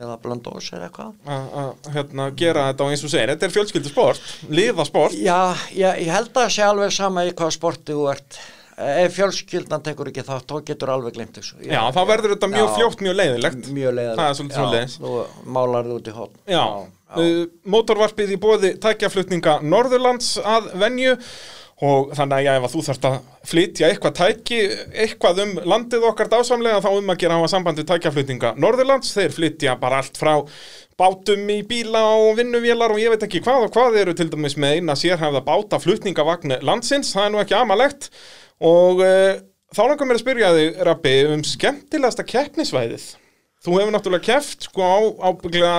eða 0.00 0.18
blöndós 0.22 0.70
eða 0.74 0.90
eitthvað. 0.90 1.14
Að 1.26 1.90
hérna, 1.94 2.30
gera 2.36 2.68
þetta 2.72 2.84
og 2.84 2.90
eins 2.92 3.04
og 3.04 3.10
segir, 3.10 3.28
þetta 3.34 3.48
er 3.48 3.56
fjölskyldu 3.56 3.88
sport 3.94 4.20
liða 4.50 4.86
sport. 4.86 5.12
Já, 5.18 5.54
ég, 5.72 6.04
ég 6.06 6.12
held 6.12 6.30
að 6.32 6.42
það 6.42 6.54
sé 6.58 6.62
alveg 6.68 6.92
sama 6.92 7.24
í 7.24 7.32
hvað 7.32 7.52
sporti 7.58 7.92
þú 7.92 8.10
ert. 8.12 8.38
Ef 8.78 9.16
fjölskyldan 9.16 9.82
tekur 9.82 10.06
ekki 10.06 10.22
þátt 10.22 10.46
þá 10.46 10.60
getur 10.64 10.90
alveg 10.94 11.16
glemt 11.16 11.34
þessu. 11.34 11.56
Já, 11.66 11.80
þá 11.90 11.98
verður 12.06 12.36
þetta 12.36 12.46
mjög 12.52 12.68
Já. 12.68 12.74
fljótt, 12.76 13.00
mjög 13.02 13.16
leiðilegt 13.18 13.64
mjög 13.74 13.94
leiðilegt 13.96 14.20
Það 14.20 14.28
er 14.28 14.36
svolítið 14.38 14.58
svoleiðis. 14.60 14.94
Þú 15.02 15.14
málar 15.56 15.82
þið 15.88 15.96
út 15.96 16.06
í 16.06 16.14
hotn 16.14 16.36
Já, 16.46 16.62
uh, 17.16 17.44
mótorvarpið 17.68 18.34
í 18.34 18.40
bóði 18.40 18.74
tækjaflutninga 18.82 19.60
Norðurlands 19.64 20.36
að 20.42 20.74
venju. 20.82 21.14
Og 21.78 22.08
þannig 22.10 22.40
að 22.40 22.42
já, 22.42 22.50
ef 22.58 22.64
að 22.66 22.72
þú 22.72 22.80
þarft 22.88 23.04
að 23.06 23.16
flytja 23.46 23.88
eitthvað 23.88 24.14
tæki, 24.18 24.56
eitthvað 24.98 25.40
um 25.44 25.52
landið 25.70 26.06
okkar 26.08 26.30
dásamlega 26.32 26.80
þá 26.82 26.88
um 26.90 27.12
að 27.12 27.20
gera 27.22 27.36
hafa 27.38 27.50
sambandi 27.52 27.84
tækjaflutninga 27.86 28.50
Norðurlands, 28.58 29.12
þeir 29.14 29.36
flytja 29.36 29.76
bara 29.78 30.00
allt 30.02 30.18
frá 30.18 30.32
bátum 30.98 31.44
í 31.54 31.60
bíla 31.70 32.02
og 32.16 32.32
vinnuvélar 32.40 32.90
og 32.90 32.98
ég 32.98 33.14
veit 33.14 33.22
ekki 33.28 33.44
hvað 33.44 33.68
og 33.68 33.76
hvað 33.76 34.00
eru 34.00 34.16
til 34.18 34.26
dæmis 34.32 34.58
með 34.58 34.80
eina 34.80 34.98
sérhæfða 34.98 35.44
báta 35.46 35.78
flutningavagn 35.78 36.56
landsins, 36.66 37.12
það 37.14 37.28
er 37.28 37.32
nú 37.36 37.42
ekki 37.44 37.58
amalegt. 37.60 38.10
Og 38.58 39.04
uh, 39.06 39.38
þá 39.70 39.82
langar 39.84 40.10
mér 40.10 40.18
að 40.18 40.24
spyrja 40.24 40.52
þig, 40.58 40.82
Rappi, 40.88 41.14
um 41.30 41.46
skemmtilegasta 41.46 42.26
keppnisvæðið. 42.26 43.06
Þú 43.62 43.78
hefur 43.78 43.94
náttúrulega 43.94 44.26
keppt 44.32 44.66
sko 44.66 44.82
á 44.82 44.98
ábygglega 45.30 45.78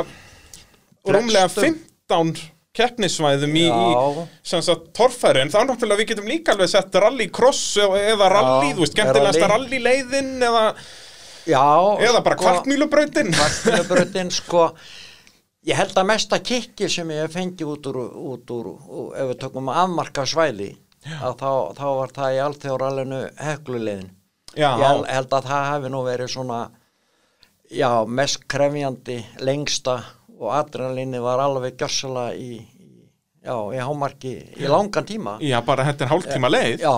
rúmlega 1.17 1.49
Flestum. 1.51 1.77
15 2.09 2.47
keppnissvæðum 2.79 3.55
í, 3.57 3.65
í 3.67 4.23
sem 4.45 4.61
sagt 4.63 4.89
torfæri 4.95 5.41
en 5.43 5.51
þá 5.51 5.59
náttúrulega 5.65 5.99
við 6.03 6.11
getum 6.13 6.29
líka 6.29 6.53
alveg 6.53 6.71
sett 6.71 6.95
rallycross 7.01 7.63
eða 7.81 8.29
rally, 8.31 8.69
Já, 8.69 8.75
þú 8.77 8.83
veist, 8.85 8.95
skemmtilegasta 8.95 9.49
rally. 9.49 9.79
rallyleiðin 9.79 10.47
eða, 10.47 10.65
eða 11.49 12.21
bara 12.25 12.37
sko, 12.37 12.45
kvartmýlubrautin. 12.45 13.31
Kvartmýlubrautin 13.35 14.29
sko. 14.39 14.67
Ég 15.67 15.75
held 15.75 15.97
að 15.99 16.07
mesta 16.07 16.39
kikki 16.39 16.87
sem 16.89 17.09
ég 17.11 17.33
fengi 17.33 17.65
út 17.67 17.89
úr, 17.89 17.97
út 18.31 18.53
úr, 18.55 18.69
ef 19.17 19.33
við 19.33 19.41
tökum 19.41 19.73
afmarka 19.73 20.23
svæði 20.29 20.71
að 21.19 21.35
þá, 21.39 21.51
þá 21.77 21.85
var 21.97 22.13
það 22.15 22.35
í 22.35 22.39
alþjóðrallinu 22.45 23.19
heklulegin 23.39 24.07
ég 24.59 24.83
held 24.83 25.35
að 25.35 25.47
það 25.47 25.67
hefði 25.73 25.91
nú 25.93 26.01
verið 26.07 26.31
svona 26.33 26.59
já, 27.71 27.89
mest 28.07 28.45
krefjandi 28.51 29.19
lengsta 29.45 29.99
og 30.39 30.51
adrenalinni 30.55 31.19
var 31.23 31.41
alveg 31.43 31.75
gjörsala 31.79 32.29
í, 32.33 32.61
já, 33.43 33.55
í 33.75 33.79
hámarki 33.83 34.33
í 34.59 34.67
langan 34.71 35.07
tíma. 35.07 35.37
Já, 35.43 35.59
bara 35.67 35.85
þetta 35.89 36.05
er 36.05 36.11
hálftíma 36.13 36.51
leið. 36.51 36.83
já, 36.85 36.93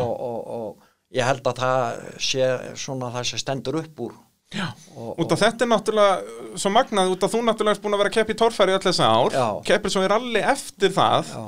Og, 0.00 0.12
og, 0.12 0.38
og 0.58 1.16
ég 1.16 1.24
held 1.28 1.46
að 1.52 1.60
það 1.62 2.06
sé 2.30 2.46
svona 2.80 3.12
það 3.14 3.28
sem 3.30 3.42
stendur 3.44 3.78
upp 3.82 4.00
úr. 4.08 4.14
Já. 4.54 4.68
og, 4.94 5.16
Út 5.20 5.32
af 5.34 5.40
þetta 5.42 5.64
er 5.66 5.70
náttúrulega 5.72 6.16
uh, 6.22 6.50
svo 6.56 6.70
magnað, 6.70 7.08
út 7.16 7.24
af 7.26 7.32
þú 7.34 7.40
náttúrulega 7.42 7.74
erst 7.74 7.82
búin 7.82 7.96
að 7.96 8.02
vera 8.04 8.10
að 8.12 8.16
keppa 8.16 8.34
í 8.34 8.36
torfæri 8.38 8.74
öll 8.76 8.84
þessa 8.84 9.08
ár, 9.10 9.32
Já. 9.34 9.46
keppir 9.66 9.90
svo 9.92 10.04
í 10.06 10.10
rally 10.12 10.42
eftir 10.54 10.92
það, 10.94 11.32
já, 11.34 11.42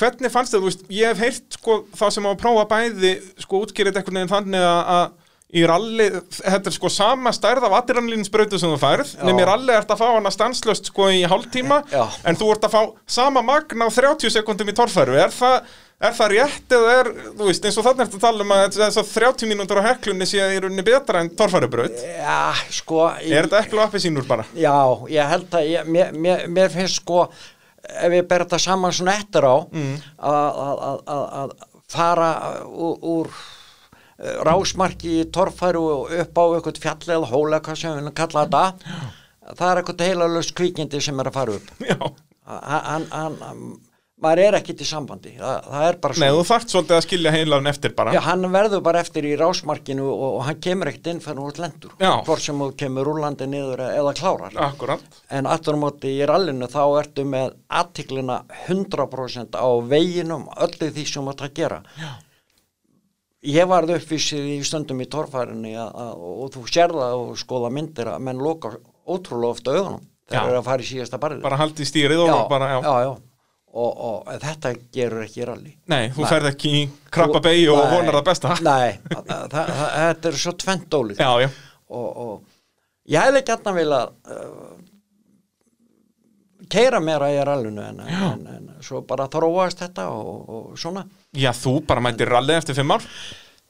hvernig 0.00 0.32
fannst 0.34 0.52
þið, 0.56 0.64
þú 0.64 0.66
veist, 0.72 0.82
ég 0.92 1.12
hef 1.12 1.22
heyrt 1.22 1.56
sko 1.60 1.76
þá 1.96 2.02
sem 2.16 2.26
á 2.26 2.30
að 2.34 2.40
prófa 2.42 2.64
bæði, 2.72 3.12
sko 3.44 3.60
útskýrið 3.62 4.00
einhvern 4.00 4.18
veginn 4.18 4.32
þannig 4.34 4.66
að, 4.66 4.80
að 4.96 5.06
í 5.54 5.62
rally, 5.68 6.08
þetta 6.34 6.66
er 6.70 6.74
sko 6.74 6.88
sama 6.90 7.30
stærð 7.32 7.68
af 7.68 7.76
adrenalinnsbrautu 7.78 8.58
sem 8.58 8.72
þú 8.72 8.78
færð, 8.82 9.12
nefnir 9.22 9.46
rally 9.46 9.72
ert 9.76 9.90
að 9.94 10.00
fá 10.02 10.06
hana 10.16 10.30
stanslöst 10.34 10.90
sko 10.90 11.06
í 11.14 11.22
hálftíma, 11.30 11.84
Já. 11.92 12.02
en 12.26 12.36
þú 12.36 12.48
ert 12.56 12.66
að 12.66 12.74
fá 12.74 12.80
sama 13.06 13.42
magna 13.46 13.86
á 13.86 13.90
30 13.94 14.30
sekundum 14.34 14.68
í 14.68 14.74
torfæru, 14.74 15.14
er 15.22 15.30
það, 15.30 15.68
er 16.02 16.12
það 16.18 16.32
rétt 16.34 16.74
eða 16.76 16.96
er, 16.98 17.10
þú 17.38 17.46
veist, 17.46 17.64
eins 17.70 17.78
og 17.78 17.86
þannig 17.86 18.04
ertu 18.08 18.18
að 18.18 18.24
tala 18.26 18.42
um 18.44 18.54
að 18.58 18.64
þess 18.74 19.00
að 19.00 19.12
30 19.14 19.50
mínútur 19.52 19.80
á 19.80 19.86
heklunni 19.86 20.26
sé 20.28 20.42
í 20.42 20.58
rauninni 20.60 20.84
betra 20.90 21.22
en 21.22 21.30
torfærubraut, 21.38 22.02
já, 22.04 22.40
sko 22.82 23.04
er 23.14 23.46
þetta 23.46 23.62
eplu 23.62 23.80
og 23.80 23.86
appisínur 23.86 24.26
bara? 24.28 24.44
já, 24.52 24.74
ég 25.14 25.30
held 25.30 25.54
að 25.62 25.70
ég, 25.70 25.86
mér, 25.94 26.10
mér, 26.12 26.44
mér 26.50 26.74
finnst 26.74 27.00
sko 27.04 27.28
ef 27.86 28.10
ég 28.18 28.26
ber 28.26 28.42
þetta 28.44 28.58
saman 28.66 28.90
svona 28.92 29.14
eftir 29.14 29.46
á 29.46 29.56
Mm. 29.70 29.94
að- 30.18 30.56
að 30.66 30.78
að- 30.90 31.02
að- 31.06 31.30
að 31.38 31.50
fara 31.88 32.30
úr, 32.66 33.30
rásmarki 34.18 35.18
í 35.20 35.24
torfæru 35.32 35.82
og 35.92 36.14
upp 36.22 36.38
á 36.40 36.44
eitthvað 36.56 36.82
fjalli 36.86 37.16
eða 37.18 37.32
hóla, 37.32 37.60
hvað 37.60 37.80
sem 37.82 37.90
við 37.92 37.98
viljum 38.00 38.16
kalla 38.22 38.46
þetta 38.46 39.56
það 39.56 39.66
er 39.72 39.82
eitthvað 39.82 40.06
heilalust 40.10 40.54
kvikindi 40.56 41.02
sem 41.04 41.20
er 41.20 41.28
að 41.30 41.36
fara 41.40 41.58
upp 41.58 41.84
Já. 41.84 41.98
hann, 42.46 43.04
hann, 43.12 43.36
maður 44.16 44.40
er 44.46 44.56
ekkit 44.58 44.80
í 44.80 44.86
sambandi 44.88 45.34
það, 45.36 45.68
það 45.68 45.86
er 45.90 45.98
bara 46.06 46.16
Nei, 46.22 46.30
þú 46.32 46.42
þarft 46.48 46.72
svolítið 46.72 46.96
að 46.96 47.02
skilja 47.04 47.32
heilan 47.34 47.68
eftir 47.70 47.92
bara. 47.98 48.14
Já, 48.16 48.20
hann 48.24 48.46
verður 48.54 48.82
bara 48.86 49.02
eftir 49.04 49.28
í 49.28 49.34
rásmarkinu 49.36 50.06
og, 50.08 50.22
og 50.38 50.44
hann 50.48 50.60
kemur 50.64 50.88
ekkert 50.90 51.10
inn 51.12 51.20
fyrir 51.20 51.42
út 51.44 51.60
lendur 51.60 51.92
Já. 52.00 52.12
hvort 52.24 52.42
sem 52.46 52.62
þú 52.64 52.70
kemur 52.80 53.10
rúlandi 53.10 53.48
niður 53.52 53.84
eða 53.90 54.14
klárar 54.16 54.56
Akkurat. 54.70 55.20
en 55.28 55.46
aftur 55.52 55.76
á 55.76 55.82
móti 55.84 56.16
í 56.16 56.24
rallinu 56.26 56.70
þá 56.72 56.80
ertu 57.02 57.26
með 57.28 57.52
aðtiklina 57.68 58.40
100% 58.64 59.58
á 59.60 59.68
veginum 59.92 60.48
öllu 60.56 60.88
því 60.96 61.04
sem 61.12 61.20
þú 61.28 61.34
ert 61.36 61.44
að 61.50 61.58
gera 61.60 61.82
Já. 62.00 62.14
Ég 63.46 63.68
varð 63.70 63.94
uppvísið 63.96 64.48
í 64.56 64.58
stundum 64.66 65.00
í 65.04 65.06
torfærinni 65.12 65.74
og 65.78 66.50
þú 66.54 66.64
sér 66.70 66.94
það 66.94 67.16
og 67.22 67.38
skoða 67.40 67.70
myndir 67.74 68.10
að 68.12 68.24
menn 68.26 68.42
loka 68.42 68.74
ótrúlega 69.06 69.54
ofta 69.54 69.74
augunum 69.76 70.02
Já. 70.26 70.32
þegar 70.32 70.42
þeir 70.42 70.50
eru 70.50 70.58
að 70.60 70.68
fara 70.70 70.82
í 70.82 70.88
síðasta 70.90 71.20
barðið 71.22 71.44
Bara 71.46 71.58
haldi 71.60 71.86
stýrið 71.86 72.22
og 72.26 72.48
bara, 72.50 72.70
já. 72.74 72.78
já, 72.82 72.94
já. 73.06 73.12
Og, 73.76 73.98
og 74.08 74.30
þetta 74.42 74.72
gerur 74.96 75.22
ekki 75.26 75.42
í 75.42 75.46
rally 75.46 75.72
Nei, 75.92 76.08
þú 76.16 76.26
ferð 76.30 76.50
ekki 76.50 76.72
í 76.74 76.82
krabba 77.12 77.42
beigju 77.44 77.74
og 77.76 77.82
Nei, 77.84 77.92
vonar 77.92 78.16
það 78.18 78.26
besta. 78.30 78.54
Nei, 78.70 78.96
það, 79.12 79.22
það, 79.30 79.52
það, 79.52 79.94
þetta 80.00 80.30
er 80.32 80.38
svo 80.42 80.54
tvent 80.64 80.96
ólíkt 80.98 81.20
Já, 81.22 81.30
já. 81.44 81.48
og, 81.92 82.08
og 82.26 83.12
ég 83.12 83.26
hefði 83.28 83.42
gætna 83.50 83.74
vilja 83.76 84.00
uh, 84.08 84.75
keira 86.72 87.00
meira 87.00 87.30
í 87.32 87.40
rallinu 87.44 87.82
en, 87.84 88.04
en, 88.04 88.46
en 88.52 88.68
svo 88.84 89.02
bara 89.06 89.28
þróast 89.32 89.82
þetta 89.84 90.08
og, 90.12 90.36
og 90.46 90.78
svona. 90.80 91.06
Já, 91.36 91.50
þú 91.56 91.80
bara 91.88 92.04
mætir 92.04 92.30
rallið 92.32 92.62
eftir 92.62 92.78
fimm 92.78 92.96
ár. 92.96 93.04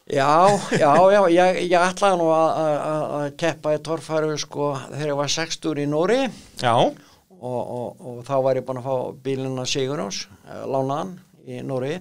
Já, 0.07 0.47
já, 0.71 0.93
já, 1.11 1.21
ég, 1.35 1.57
ég 1.67 1.81
ætlaði 1.83 2.21
nú 2.21 2.29
að, 2.31 3.25
keppa 3.41 3.73
í 3.75 3.81
torfæru 3.83 4.37
sko 4.39 4.69
þegar 4.93 5.09
ég 5.11 5.19
var 5.19 5.33
60 5.35 5.81
í 5.83 5.87
Nóri 5.91 6.19
Já, 6.63 6.75
og, 6.79 6.93
og, 7.43 8.05
og 8.07 8.21
þá 8.29 8.37
var 8.47 8.61
ég 8.61 8.69
búin 8.69 8.79
að 8.79 8.87
fá 8.87 8.95
bílina 9.25 9.65
Sigurjóns, 9.67 10.21
eh, 10.47 10.63
lánaðan 10.63 11.17
í 11.43 11.59
Nóri 11.67 11.97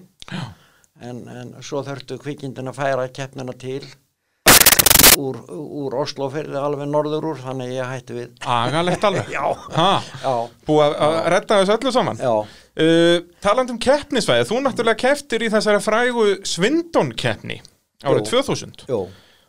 en, 1.02 1.18
en 1.26 1.50
svo 1.66 1.82
þurftu 1.82 2.20
kvikindin 2.22 2.70
að 2.70 2.78
færa 2.78 3.08
keppnina 3.10 3.58
til 3.58 3.82
úr, 5.16 5.38
úr 5.50 5.94
Oslo 6.02 6.28
fyrir 6.32 6.54
alveg 6.60 6.88
norður 6.92 7.24
úr 7.32 7.40
þannig 7.42 7.72
ég 7.76 7.88
hætti 7.90 8.16
við. 8.18 8.30
Agalegt 8.46 9.04
alveg. 9.08 9.28
Já, 9.36 9.44
Ha, 9.76 9.90
já, 10.22 10.34
búið 10.68 10.96
að- 11.00 11.18
redda 11.34 11.60
þessu 11.62 11.76
öllu 11.78 11.92
saman. 11.98 12.22
já, 12.22 12.36
Uh, 12.76 13.22
talandi 13.40 13.72
um 13.72 13.78
keppnisvæði, 13.80 14.44
þú 14.50 14.58
náttúrulega 14.60 14.98
kepptir 15.00 15.40
í 15.46 15.48
þessari 15.48 15.78
frægu 15.80 16.24
Svindon-keppni 16.44 17.56
árið 18.04 18.26
Jú. 18.26 18.42
2000 18.42 18.82
jú, 18.90 18.98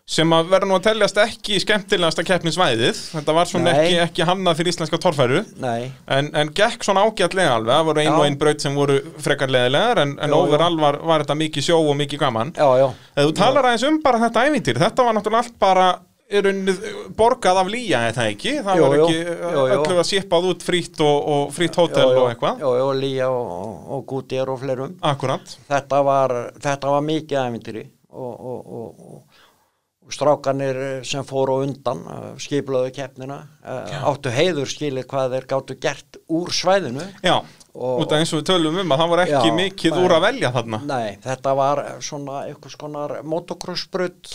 sem 0.08 0.32
að 0.32 0.52
verða 0.54 0.68
nú 0.70 0.76
að 0.78 0.86
teljast 0.86 1.18
ekki 1.20 1.58
skemmtilegasta 1.60 2.24
keppnisvæðið. 2.28 3.00
Þetta 3.12 3.34
var 3.36 3.50
svona 3.50 3.74
ekki, 3.76 3.98
ekki 4.06 4.28
hannað 4.30 4.62
fyrir 4.62 4.72
íslenska 4.72 5.00
torfæru. 5.04 5.42
En, 5.60 6.30
en 6.32 6.52
gekk 6.56 6.86
svona 6.88 7.04
ágætlega 7.04 7.58
alveg. 7.58 7.74
Það 7.74 7.88
voru 7.90 8.04
ein 8.04 8.08
Já. 8.08 8.16
og 8.16 8.24
ein 8.24 8.38
braut 8.40 8.64
sem 8.64 8.78
voru 8.78 8.98
frekar 9.24 9.52
leðilegar 9.52 10.04
en, 10.06 10.14
en 10.24 10.32
Jú, 10.32 10.38
jú. 10.38 10.44
overall 10.48 10.80
var, 10.80 11.00
var 11.12 11.26
þetta 11.26 11.38
mikið 11.44 11.68
sjó 11.68 11.80
og 11.84 11.98
mikið 12.00 12.22
gaman. 12.24 12.54
Já, 12.56 12.70
já, 12.80 12.88
Ef 13.18 13.28
þú 13.28 13.34
talar 13.42 13.68
aðeins 13.68 13.88
um 13.90 13.98
bara 14.06 14.22
þetta 14.24 14.46
ævintýr, 14.48 14.80
þetta 14.86 15.08
var 15.10 15.18
náttúrulega 15.18 15.44
allt 15.44 15.60
bara 15.66 15.90
í 16.28 16.42
rauninni 16.44 16.74
borgað 17.20 17.60
af 17.62 17.70
lýja 17.72 18.00
eða 18.10 18.26
ekki, 18.32 18.56
það 18.64 18.80
Jú, 18.80 18.88
var 18.88 18.96
jú, 18.98 19.04
ekki 19.10 19.20
jú, 19.20 19.52
jú. 19.52 19.76
öllu 19.78 20.00
að 20.00 20.08
sépað 20.10 20.48
út 20.54 20.66
frýtt 20.68 21.04
og, 21.04 21.30
og 21.36 21.54
frýtt 21.56 21.80
hótel 21.80 22.04
já, 22.04 22.20
og 22.20 22.32
eitthvað. 22.32 22.64
Já, 22.64 22.70
já, 22.80 22.88
Lía 23.04 23.30
og, 23.32 23.52
og, 23.92 24.02
Gútýr 24.08 24.52
og 24.56 24.64
fleirum. 24.64 24.96
Akkurat, 25.08 25.56
þetta 25.68 26.02
var, 26.08 26.36
þetta 26.64 26.96
var 26.96 27.08
mikið 27.12 27.84
og, 28.18 28.34
og, 28.40 28.72
og 28.72 29.37
strákanir 30.14 30.78
sem 31.08 31.26
fóru 31.28 31.60
undan 31.66 32.02
skiplaðu 32.42 32.92
keppnina 32.96 33.42
eh, 33.66 33.96
áttu 34.08 34.32
heiður 34.34 34.70
skilið 34.72 35.08
hvað 35.12 35.34
þeir 35.36 35.48
gáttu 35.54 35.78
gert 35.84 36.20
úr 36.30 36.52
svæðinu. 36.56 37.06
Já, 37.26 37.38
Og- 37.78 38.00
út 38.02 38.12
af 38.12 38.18
eins 38.22 38.32
og 38.34 38.40
við 38.42 38.48
tölum 38.50 38.80
um 38.82 38.94
að 38.96 39.02
það 39.04 39.10
var 39.14 39.24
ekki 39.26 39.50
Já, 39.52 39.58
mikið 39.60 40.00
úr 40.02 40.16
að 40.16 40.24
velja 40.28 40.52
þarna. 40.56 40.80
Nei, 40.90 41.18
þetta 41.22 41.54
var 41.60 41.84
svona 42.02 42.40
einhvers 42.48 42.76
konar 42.82 43.18
motocrossbrut 43.24 44.32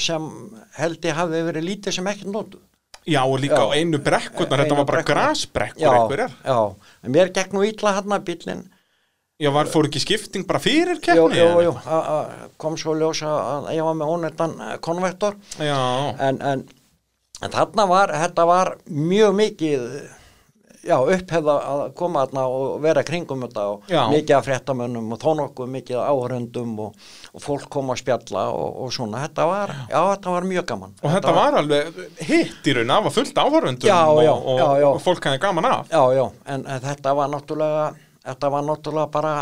sem 0.00 0.30
held 0.78 1.04
ég 1.04 1.18
hafi 1.18 1.42
verið 1.50 1.66
lítið 1.68 1.98
sem 1.98 2.06
ekki 2.14 2.30
nótu 2.32 2.62
Já, 3.08 3.22
og 3.24 3.38
líka 3.40 3.56
Já. 3.56 3.64
á 3.64 3.76
einu 3.76 3.98
brekkurnar, 4.04 4.60
þetta 4.64 4.76
var 4.76 4.84
bara 4.88 5.02
grasbrekkur 5.08 5.80
já, 5.80 5.92
einhverjar. 5.96 6.32
já, 6.44 6.58
en 7.04 7.12
mér 7.14 7.30
gekk 7.32 7.54
nú 7.56 7.62
ítla 7.64 7.94
hann 7.96 8.12
að 8.12 8.24
bílinn 8.26 8.64
Já, 9.38 9.52
var, 9.54 9.68
fór 9.70 9.86
ekki 9.86 10.00
skipting 10.02 10.42
bara 10.48 10.58
fyrir 10.58 10.96
Jú, 10.96 11.02
keppni? 11.04 11.38
jú, 11.38 11.60
jú, 11.68 11.72
a- 11.86 12.50
kom 12.58 12.74
svo 12.76 12.96
ljósa 12.98 13.28
að 13.30 13.68
ég 13.76 13.84
var 13.86 13.94
með 13.94 14.10
ónættan 14.16 14.54
konvektor 14.82 15.36
eitthvað? 15.38 15.68
Já, 15.68 15.82
en, 16.26 16.40
en, 16.42 16.64
en 17.46 17.52
þarna 17.54 17.84
var, 17.86 18.10
þetta 18.18 18.46
var 18.50 18.72
mjög 18.90 19.36
mikið 19.38 19.84
já, 20.88 20.96
upphefða 20.98 21.54
að 21.70 21.82
koma 21.98 22.24
þarna 22.26 22.44
og 22.50 22.80
vera 22.82 23.04
kringum 23.06 23.44
þetta 23.46 23.66
og 23.76 23.86
Já. 23.92 24.00
mikið 24.10 24.34
af 24.40 24.48
fréttamönnum 24.48 25.14
og 25.14 25.20
þó 25.22 25.28
nokkuð 25.38 25.70
mikið 25.76 26.00
af 26.00 26.10
áhöröndum 26.16 26.74
og, 26.88 26.98
og 27.34 27.44
fólk 27.44 27.68
kom 27.70 27.94
að 27.94 28.00
spjalla 28.02 28.44
og, 28.50 28.82
og 28.86 28.92
svona, 28.94 29.22
þetta 29.28 29.46
var, 29.52 29.74
já, 29.86 30.00
þetta 30.16 30.34
var 30.34 30.48
mjög 30.50 30.66
gaman 30.72 30.96
og 30.98 31.14
þetta 31.14 31.36
var 31.38 31.60
alveg 31.62 32.02
hitt 32.26 32.66
í 32.66 32.74
raun, 32.74 32.90
það 32.90 33.06
var 33.06 33.16
fullt 33.20 33.40
áhörundum 33.44 33.86
Já, 33.86 34.00
og, 34.02 34.50
og, 34.82 35.00
fólk 35.06 35.30
hefði 35.30 35.42
gaman 35.46 35.70
af 35.70 35.94
Já, 35.94 36.02
já, 36.18 36.26
en, 36.56 36.66
en 36.66 36.86
þetta 36.90 37.14
var 37.22 37.34
náttúrulega 37.36 37.88
þetta 38.26 38.52
var 38.54 38.66
náttúrulega 38.66 39.10
bara 39.14 39.34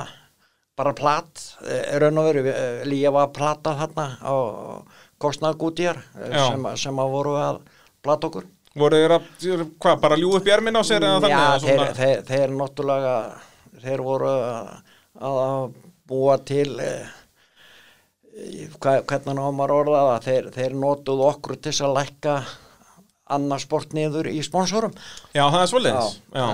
bara 0.77 0.93
platt, 0.93 1.41
eh, 1.65 1.97
raun 2.01 2.19
og 2.21 2.27
veru 2.29 2.45
eh, 2.51 2.85
Lía 2.85 3.13
var 3.13 3.33
platað 3.33 3.79
þarna 3.81 4.07
á 4.21 4.35
kostnaðgútjar 5.23 6.03
Já. 6.29 6.43
sem, 6.51 6.69
sem 6.77 7.01
að 7.01 7.15
voru 7.15 7.37
að 7.41 7.63
plata 8.05 8.29
okkur 8.29 8.51
Voru 8.77 8.99
þeir 9.01 9.15
að, 9.17 9.29
hvað, 9.81 10.01
bara 10.03 10.19
ljú 10.21 10.35
upp 10.37 10.49
í 10.49 10.53
erminn 10.53 10.77
á 10.77 10.85
sér 10.85 11.07
eða 11.09 11.23
þannig? 11.25 11.33
Já, 11.33 11.61
þeir, 11.65 11.95
þeir, 11.97 12.19
þeir 12.29 12.53
náttúrulega 12.59 13.15
þeir 13.87 14.03
voru 14.05 14.29
að, 14.29 14.69
að 15.31 15.71
búa 16.13 16.37
til 16.45 16.69
eh, 16.85 17.15
hvað, 18.77 19.01
hvernig 19.09 19.41
á 19.41 19.49
maður 19.49 19.77
orðað 19.79 20.11
það 20.11 20.29
þeir, 20.29 20.51
þeir 20.59 20.79
notuðu 20.85 21.29
okkur 21.31 21.57
til 21.57 21.73
þess 21.73 21.87
að 21.89 21.97
lækka 22.03 22.37
annað 23.27 23.65
sport 23.67 23.95
niður 23.97 24.29
í 24.31 24.43
sponsorum 24.47 24.93
Já, 25.35 25.45
það 25.51 25.63
er 25.63 25.71
Já, 26.35 26.45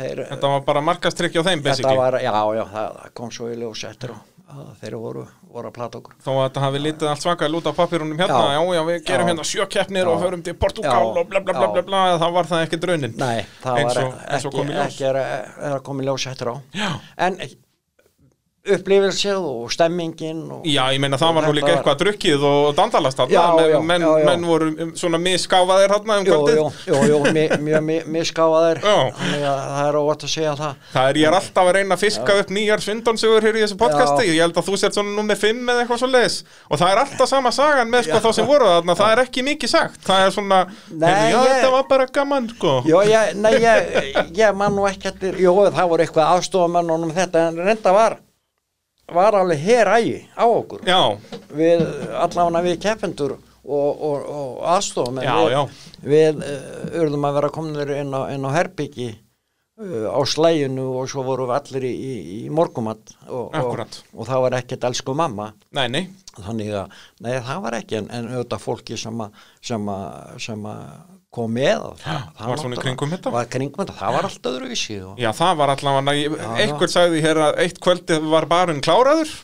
þeir 0.00 0.22
Þetta 0.30 0.52
var 0.54 0.62
bara 0.68 0.84
markastrykki 0.90 1.42
á 1.42 1.44
þeim, 1.50 1.64
var, 2.00 2.20
já, 2.22 2.32
já, 2.32 2.64
það, 2.76 2.94
það 3.02 3.10
kom 3.20 3.34
svo 3.34 3.50
í 3.52 3.58
ljós 3.60 3.84
eftir 3.90 4.14
á 4.16 4.18
að 4.54 4.66
þeir 4.82 4.94
voru, 5.00 5.22
voru 5.50 5.70
að 5.70 5.74
plata 5.74 5.98
okkur 6.00 6.16
Þó 6.22 6.30
að 6.34 6.40
þetta 6.44 6.62
hafi 6.64 6.80
litið 6.82 7.10
allt 7.10 7.24
svaka 7.24 7.48
lút 7.50 7.68
af 7.70 7.76
pappirunum 7.78 8.20
hérna, 8.20 8.40
já, 8.54 8.60
Já. 8.60 8.74
já, 8.76 8.82
við 8.88 8.98
gerum 9.08 9.26
Já. 9.26 9.30
hérna 9.32 9.46
sjö 9.48 9.66
keppnir 9.72 10.04
Já. 10.04 10.10
og 10.12 10.22
förum 10.22 10.44
til 10.46 10.54
Portugal 10.60 10.92
Já. 10.92 11.08
og 11.08 11.14
bla 11.30 11.40
bla 11.40 11.40
bla 11.56 11.66
Já. 11.66 11.72
bla 11.72 11.82
bla, 11.88 12.02
þá 12.20 12.26
var 12.36 12.50
það 12.50 12.64
ekki 12.66 12.80
draunin. 12.84 13.16
Nei, 13.18 13.46
það 13.64 13.80
var 13.80 14.00
og 14.04 14.18
ekki, 14.36 14.52
ljós. 14.70 14.84
ekki 14.84 15.08
er, 15.10 15.20
að 15.72 15.78
koma 15.88 16.04
í 16.04 16.08
ljós 16.08 16.26
eftir 16.30 16.52
á 16.52 16.54
Já. 16.76 16.90
En 17.26 17.40
upplifelsið 18.64 19.44
og 19.44 19.72
stemmingin 19.74 20.38
og, 20.50 20.62
Já, 20.64 20.86
ég 20.94 21.00
meina 21.02 21.18
það 21.20 21.34
var 21.36 21.44
nú 21.44 21.52
líka 21.52 21.66
var- 21.68 21.76
eitthvað 21.82 21.98
drukkið 22.00 22.44
og 22.48 22.68
dandalast 22.78 23.18
þarna, 23.18 23.34
Já, 23.34 23.42
menn, 23.54 23.70
já, 23.70 23.80
menn, 23.84 24.04
já, 24.06 24.24
já. 24.24 24.46
voru 24.48 24.68
um, 24.84 24.92
svona 24.96 25.18
miskáfaðir 25.20 25.92
þarna 25.92 26.16
um 26.20 26.24
Jú, 26.24 26.32
kvöldið. 26.32 26.56
jú, 26.56 26.70
jú, 26.88 27.02
jú, 27.10 27.18
mi- 27.34 27.48
mjög 27.66 27.82
mi- 27.84 28.02
misgáfaðir 28.16 28.80
Já. 28.80 28.94
Þannig 29.18 29.44
að 29.44 29.58
það 29.74 29.88
er 29.90 29.98
óvægt 30.00 30.24
að 30.24 30.32
segja 30.34 30.54
það 30.56 30.74
Það 30.94 31.08
er, 31.10 31.14
ég 31.20 31.26
er 31.28 31.36
alltaf 31.40 31.64
að 31.68 31.72
reyna 31.76 31.94
að 31.94 32.02
fiska 32.06 32.38
upp 32.40 32.48
nýjar 32.56 32.80
svindonsugur 32.86 33.42
hér 33.48 33.54
í 33.60 33.62
þessu 33.66 33.76
podcasti, 33.84 34.28
ég 34.32 34.40
held 34.40 34.56
að 34.56 34.68
þú 34.70 34.78
sért 34.80 34.94
svona 34.98 35.14
nummer 35.18 35.36
5 35.36 35.68
eða 35.68 35.84
eitthvað 35.84 35.98
svo 36.04 36.10
leiðis 36.14 36.40
og 36.70 36.78
það 36.80 36.90
er 36.94 37.02
alltaf 37.04 37.28
sama 37.28 37.50
sagan 37.52 37.90
með 37.92 38.02
sko 38.08 38.16
Já. 38.16 38.24
þá 38.24 38.32
sem 38.34 38.46
voru 38.46 38.64
þarna, 38.72 38.96
það 38.96 39.12
er 39.12 39.24
ekki 39.26 39.44
mikið 39.44 39.68
sagt, 39.76 40.00
það 40.08 40.26
er 40.26 40.30
svona, 40.40 40.62
Nei, 40.90 41.10
heyrðu, 41.12 41.30
já 41.30 41.44
ég- 41.44 41.54
þetta 41.60 41.70
var 41.76 41.84
bara 41.88 42.06
gaman 42.06 42.48
sko. 42.48 42.82
Jó, 42.88 43.00
ég, 43.04 43.34
nei, 43.36 43.52
ég, 43.60 44.32
ég 44.40 44.54
man 44.56 44.72
nú 44.72 44.86
ekki 44.88 45.10
eftir, 45.12 45.36
jú, 45.36 45.52
það 45.68 45.88
voru 45.88 46.02
eitthvað 46.06 46.32
aðstofamenn 46.38 46.90
um 46.94 47.10
þetta, 47.12 47.48
en 47.48 47.56
reynda 47.56 47.92
var, 47.92 48.16
var 49.12 49.36
alveg 49.38 49.60
hér 49.64 49.90
ægi 49.98 50.20
á 50.32 50.44
okkur. 50.44 50.84
Já, 50.88 51.00
Við, 51.54 51.82
allavega 52.18 52.62
við 52.64 52.78
keppendur 52.82 53.36
og, 53.36 53.90
og, 53.90 54.24
og 54.28 54.64
aðstofamenn. 54.74 55.26
Já, 55.26 55.36
við. 55.44 55.84
Við 56.14 56.40
uh, 56.44 56.96
urðum 57.02 57.28
að 57.28 57.38
vera 57.38 57.52
komnir 57.54 57.92
inn 57.96 58.12
á, 58.16 58.28
á 58.28 58.50
herbyggi 58.56 59.10
uh, 59.80 60.08
á 60.12 60.20
slæginu 60.28 60.86
og 60.98 61.08
svo 61.12 61.24
vorum 61.26 61.48
við 61.50 61.56
allir 61.58 61.88
í, 61.88 61.94
í, 61.94 62.14
í 62.44 62.52
morgumat 62.52 63.14
og, 63.28 63.54
og 63.54 64.28
það 64.28 64.44
var 64.46 64.58
ekkert 64.60 64.88
elsku 64.90 65.16
mamma. 65.16 65.52
nei, 65.76 65.86
nei, 65.88 66.04
Þannig 66.34 66.72
að, 66.74 66.94
nei, 67.22 67.34
það 67.46 67.60
var 67.62 67.76
ekki, 67.78 67.98
en, 68.00 68.08
en 68.10 68.32
auðvitað 68.32 68.64
fólki 68.64 68.96
sem 68.98 69.20
að, 69.22 69.36
kom 71.34 71.50
með 71.58 71.82
og 71.90 71.98
það, 72.04 72.22
það 72.38 72.52
var 72.52 72.62
svona 72.62 72.80
kringum 72.84 73.12
þetta. 73.16 73.34
Var 73.34 73.50
kringum 73.56 73.82
þetta, 73.84 73.98
það 74.00 74.16
var 74.18 74.30
allt 74.30 74.48
öðruvísi 74.52 74.96
og, 75.08 75.18
já 75.20 75.30
það 75.40 75.58
var 75.60 75.74
allavega, 75.74 76.16
ég- 76.20 76.38
Já, 76.40 76.48
einhver 76.64 76.94
sagði 76.94 77.22
hér 77.26 77.42
að 77.48 77.60
eitt 77.66 77.82
kvöldi 77.84 78.18
var 78.30 78.46
barinn 78.50 78.82
kláraður, 78.84 79.34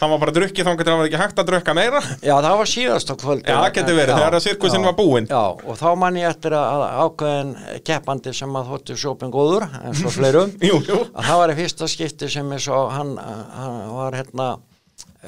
það 0.00 0.12
var 0.14 0.20
bara 0.22 0.32
drukkið 0.32 0.64
þá 0.64 0.70
getur 0.78 0.88
það 0.94 1.00
var 1.02 1.08
ekki 1.10 1.18
hægt 1.20 1.40
að 1.42 1.48
drukka 1.50 1.72
meira. 1.76 1.98
Já, 2.24 2.32
það 2.40 2.54
var 2.62 2.68
síðast 2.70 3.10
á 3.12 3.14
kvöldi. 3.20 3.44
Já, 3.50 3.56
það 3.60 3.74
getur 3.80 3.98
verið, 3.98 4.12
Já, 4.14 4.16
þegar 4.22 4.36
að 4.38 4.44
sirkusinn 4.46 4.80
já, 4.80 4.86
var 4.88 4.96
búinn. 4.96 5.26
Já, 5.28 5.42
og 5.68 5.76
þá 5.82 5.88
man 6.00 6.16
ég 6.16 6.30
eftir 6.30 6.56
að 6.56 6.84
ákveðin 7.04 7.50
keppandi 7.90 8.32
sem 8.40 8.56
að 8.56 8.70
þóttu 8.72 8.96
sjópin 9.02 9.34
góður, 9.34 9.66
en 9.84 9.98
svo 10.00 10.14
fleirum, 10.14 10.54
Jú, 10.70 10.80
jú. 10.88 11.02
að 11.12 11.28
það 11.28 11.42
var 11.42 11.52
í 11.52 11.58
fyrsta 11.60 11.90
skipti 11.92 12.30
sem 12.32 12.54
ég 12.56 12.64
svo, 12.64 12.80
hann, 12.94 13.12
hann 13.20 13.78
var 13.98 14.16
hérna, 14.22 14.48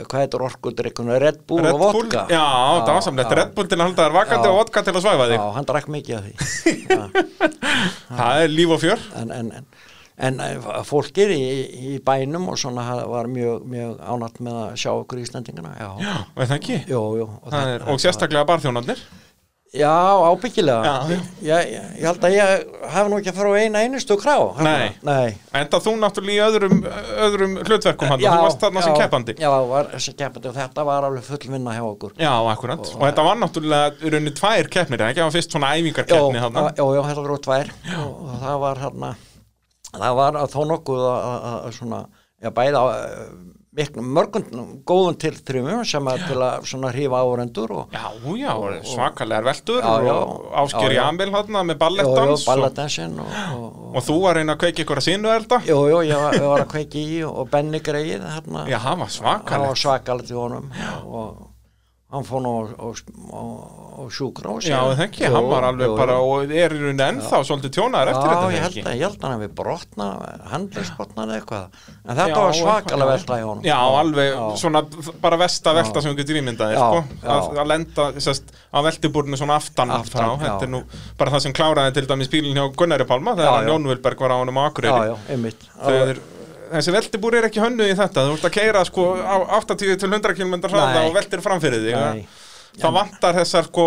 hvað 0.09 0.19
heitir 0.23 0.45
orkudrykkunum, 0.47 1.17
Red 1.23 1.41
Bull 1.49 1.63
Red 1.65 1.73
og 1.75 1.81
Bull, 1.83 1.93
vodka. 2.07 2.23
já, 2.33 2.43
það 2.87 2.93
var 2.97 3.05
samlegt, 3.07 3.31
já. 3.33 3.39
Red 3.43 3.55
Bull 3.57 3.69
til 3.69 3.79
að 3.79 3.85
halda 3.89 4.07
þær 4.07 4.17
vakandi 4.19 4.49
og 4.53 4.59
vodka 4.63 4.83
til 4.87 4.95
að 4.97 5.05
svæfa 5.07 5.27
þig. 5.31 5.39
Já, 5.39 5.47
hann 5.59 5.69
drakk 5.73 5.89
mikið 5.97 6.19
af 6.19 6.23
því. 6.27 6.33
Það 8.13 8.43
er 8.45 8.53
líf 8.53 8.73
og 8.77 8.81
fjör. 8.83 9.01
en, 9.19 9.31
en, 9.33 9.51
en, 9.59 9.67
en 10.29 10.41
eh, 10.45 10.71
fólkið 10.87 11.33
í, 11.35 11.43
í 11.93 11.93
bænum 12.05 12.49
og 12.53 12.59
svona 12.61 12.85
var 13.09 13.27
mjög, 13.33 13.65
mjög 13.73 13.99
ánætt 14.13 14.41
með 14.45 14.59
að 14.63 14.77
sjá 14.85 14.91
okkur 14.93 15.21
í 15.23 15.27
Íslandingana 15.27 15.73
já, 15.81 15.89
Já, 16.05 16.15
veit 16.37 16.49
það 16.51 16.57
ekki? 16.59 16.79
Jú, 16.93 17.03
jú, 17.23 17.27
og, 17.41 17.49
Það 17.51 17.59
þetta- 17.59 17.75
er, 17.81 17.87
og 17.95 18.03
sérstaklega 18.05 18.49
barþjónarnir. 18.53 19.03
Já, 19.73 19.93
ábyggilega 20.29 20.83
Já. 20.85 20.95
Ég, 21.09 21.21
ég, 21.49 21.71
ég 21.97 22.05
held 22.05 22.25
að 22.29 22.35
ég 22.37 22.65
hef 22.93 23.09
nú 23.09 23.19
ekki 23.19 23.33
að 23.33 23.39
fara 23.39 23.53
á 23.53 23.55
eina 23.63 23.83
einustu 23.87 24.17
krá 24.21 24.35
Nei. 24.61 24.91
Nei. 25.07 25.33
Enda 25.63 25.81
þú 25.81 25.95
náttúrulega 26.03 26.37
í 26.37 26.43
öðrum, 26.47 26.77
öðrum 27.27 27.57
hlutverkum 27.63 28.13
hann, 28.13 28.21
þú 28.21 28.37
varst 28.45 28.63
þarna 28.67 28.85
sem 28.85 28.93
já, 28.93 29.01
keppandi. 29.01 29.37
já, 29.41 29.51
var 29.73 29.91
sem 29.97 30.17
keppandi 30.19 30.51
og 30.53 30.57
þetta 30.61 30.87
var 30.91 31.09
alveg 31.09 31.25
full 31.31 31.41
vinna 31.57 31.77
hjá 31.79 31.83
okkur 31.89 32.15
Já, 32.21 32.33
akkurat. 32.53 32.85
Og, 32.85 33.03
þetta 33.07 33.27
var 33.31 33.41
náttúrulega 33.41 33.97
í 34.03 34.13
rauninni 34.13 34.35
tvær 34.37 34.71
keppnir, 34.77 35.07
ekki? 35.09 35.23
Það 35.23 35.31
var 35.31 35.37
fyrst 35.39 35.57
svona 35.57 35.73
æfingarkeppni 35.79 36.45
hann. 36.45 36.61
já, 36.77 36.85
já, 36.85 37.03
þetta 37.09 37.25
voru 37.25 37.41
tvær 37.49 37.73
og, 37.97 38.11
og 38.29 38.37
það 38.45 38.61
var 38.67 38.83
hérna 38.87 39.15
það 39.93 40.19
var 40.21 40.39
að 40.41 40.53
þó 40.55 40.61
nokkuð 40.73 41.03
að, 41.09 41.25
að, 41.33 41.57
að 41.67 41.75
svona, 41.79 42.03
já, 42.45 42.53
bæða 42.61 42.85
miklu, 42.93 43.53
mörgum 44.05 44.43
góðum 44.85 45.15
tilþrjumum 45.23 45.85
sem 45.89 46.09
að 46.13 46.25
til 46.29 46.37
að 46.45 46.67
hrífa 46.93 47.21
árendur 47.25 47.71
og 47.73 47.95
Já, 47.97 48.03
já, 48.37 48.53
svakalegar 48.91 49.47
veldur 49.47 49.79
Já, 49.81 49.95
já. 50.05 50.13
og 50.13 50.51
Já, 50.91 50.93
já. 50.93 50.99
Jamil 51.07 51.31
hann 51.57 51.71
með 51.71 51.79
ballettdans 51.81 52.45
og, 52.47 52.59
og, 53.23 53.31
og, 53.31 53.63
og, 53.63 53.97
og 53.97 54.05
þú 54.11 54.19
var 54.27 54.37
reyna 54.37 54.57
að 54.59 54.61
kveiki 54.67 54.85
ykkur 54.85 55.01
að 55.01 55.07
sínu 55.09 55.33
elda. 55.37 55.61
jú, 55.71 55.79
jú, 55.89 56.03
ég 56.05 56.21
var, 56.21 56.37
ég 56.37 56.49
var 56.53 56.67
að 56.67 56.71
kveiki 56.75 57.07
í 57.17 57.23
og 57.29 57.49
Benny 57.53 57.81
greið 57.81 58.29
Já, 58.69 58.79
hann 58.85 59.01
var 59.01 59.09
svakalegt. 59.17 59.69
var 59.73 59.83
svakalegt 59.87 60.35
í 60.35 60.37
honum 60.37 60.69
og 61.09 61.49
hann 62.13 62.25
fór 62.29 62.43
nú 62.45 62.51
á, 62.69 62.87
sjúkrós 64.13 64.67
Já, 64.69 64.79
það 64.93 65.01
ekki, 65.07 65.25
hann 65.33 65.47
var 65.49 65.65
alveg 65.71 65.93
bara 65.97 66.17
og 66.21 66.51
er 66.53 66.75
í 66.75 66.81
rauninni 66.81 67.05
ennþá 67.07 67.41
svolítið 67.49 67.73
tjónaður 67.77 68.11
eftir 68.13 68.29
Já, 68.29 68.33
þetta, 68.33 68.51
ég 68.53 68.63
þegar 68.63 68.67
held 68.67 68.77
að, 68.83 68.97
ég 68.99 69.05
held 69.07 69.17
að 69.25 69.31
hann 69.33 69.43
við 69.43 69.53
brotna, 69.61 70.09
handlegsbrotnaði 70.53 71.37
eitthvað, 71.39 71.79
en 72.03 72.21
þetta 72.21 72.29
Já, 72.29 72.37
var 72.43 72.59
svakalega 72.59 73.11
velta 73.13 73.39
í 73.39 73.47
honum. 73.47 73.65
Já, 73.69 73.79
alveg, 74.03 74.31
Já. 74.33 74.43
svona 74.65 74.85
bara 75.25 75.41
vesta 75.45 75.75
velta 75.79 76.05
sem 76.05 76.13
við 76.13 76.23
getur 76.23 76.41
ímyndaði, 76.43 76.77
Já, 76.77 76.83
sko, 76.83 77.23
já. 77.23 77.31
að, 77.37 77.63
að 77.65 77.73
lenda 77.73 78.09
sest, 78.29 78.53
á 78.73 78.79
veltibúrinu 78.89 79.41
svona 79.41 79.57
aftan, 79.61 79.95
Aftan, 79.97 80.13
frá, 80.13 80.29
þetta 80.45 80.53
já. 80.53 80.69
er 80.69 80.75
nú 80.77 80.83
bara 81.21 81.35
það 81.37 81.47
sem 81.47 81.57
kláraði 81.57 81.97
til 82.01 82.07
dæmis 82.13 82.33
bílinn 82.33 82.59
hjá 82.61 82.69
Gunnari 82.77 83.09
Pálma 83.09 83.37
þegar 83.39 83.59
Já, 83.59 83.65
já. 83.67 83.73
Jón 83.73 83.91
Vilberg 83.93 84.27
var 84.27 84.37
á 84.37 84.41
honum 84.43 84.61
á 84.61 84.63
Já, 84.63 84.71
Akureyri 84.73 85.11
já, 85.13 85.17
einmitt. 85.33 85.69
Þessi 86.73 86.95
veltibúr 86.95 87.37
er 87.39 87.49
ekki 87.49 87.61
hönnuð 87.63 87.93
í 87.93 87.99
þetta. 87.99 88.27
Þú 88.29 88.37
ert 88.39 88.47
að 88.49 88.55
keira 88.57 88.85
sko 88.89 89.09
á 89.21 89.37
80 89.61 89.99
til 90.01 90.09
100 90.09 90.39
km 90.39 90.57
hraða 90.71 91.05
og 91.07 91.17
veltir 91.19 91.45
framfyrir 91.45 91.85
þig 91.85 92.25
það 92.81 92.95
vantar 92.97 93.37
þessar 93.41 93.67
sko 93.69 93.87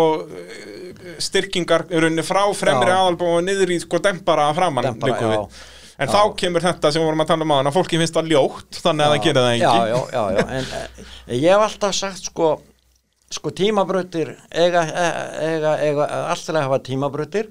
styrkingar 1.22 1.86
í 1.90 2.02
rauninni 2.02 2.24
frá 2.26 2.42
fremri 2.56 2.92
Já. 2.92 2.98
aðalbú 3.00 3.32
og 3.36 3.42
niður 3.46 3.72
í 3.74 3.80
sko 3.82 4.00
dempara 4.02 4.46
framann 4.56 4.86
Dempara, 4.86 5.32
já. 5.32 5.42
en 6.02 6.12
þá 6.12 6.20
kemur 6.38 6.64
þetta 6.64 6.92
sem 6.92 7.02
við 7.02 7.08
vorum 7.10 7.24
að 7.24 7.32
tala 7.32 7.46
um 7.46 7.54
á 7.54 7.58
að 7.58 7.74
fólki 7.76 8.00
finnst 8.00 8.16
það 8.16 8.32
ljótt 8.34 8.80
þannig 8.84 9.06
að 9.06 9.14
það 9.14 9.26
gerir 9.26 9.42
það 9.42 9.52
ekki 9.52 9.66
Já, 9.66 9.74
já, 9.90 10.00
já, 10.14 10.24
já, 10.36 10.46
en 10.46 10.72
e, 10.72 11.38
ég 11.40 11.46
hef 11.50 11.66
alltaf 11.66 11.98
sagt 11.98 12.30
sko, 12.30 12.50
sko 13.38 13.54
tímabrautir 13.62 14.34
eiga, 14.50 14.86
e, 14.86 15.06
eiga, 15.50 15.76
eiga 15.82 16.10
alltaf 16.34 16.60
hafa 16.62 16.82
tímabrautir, 16.86 17.50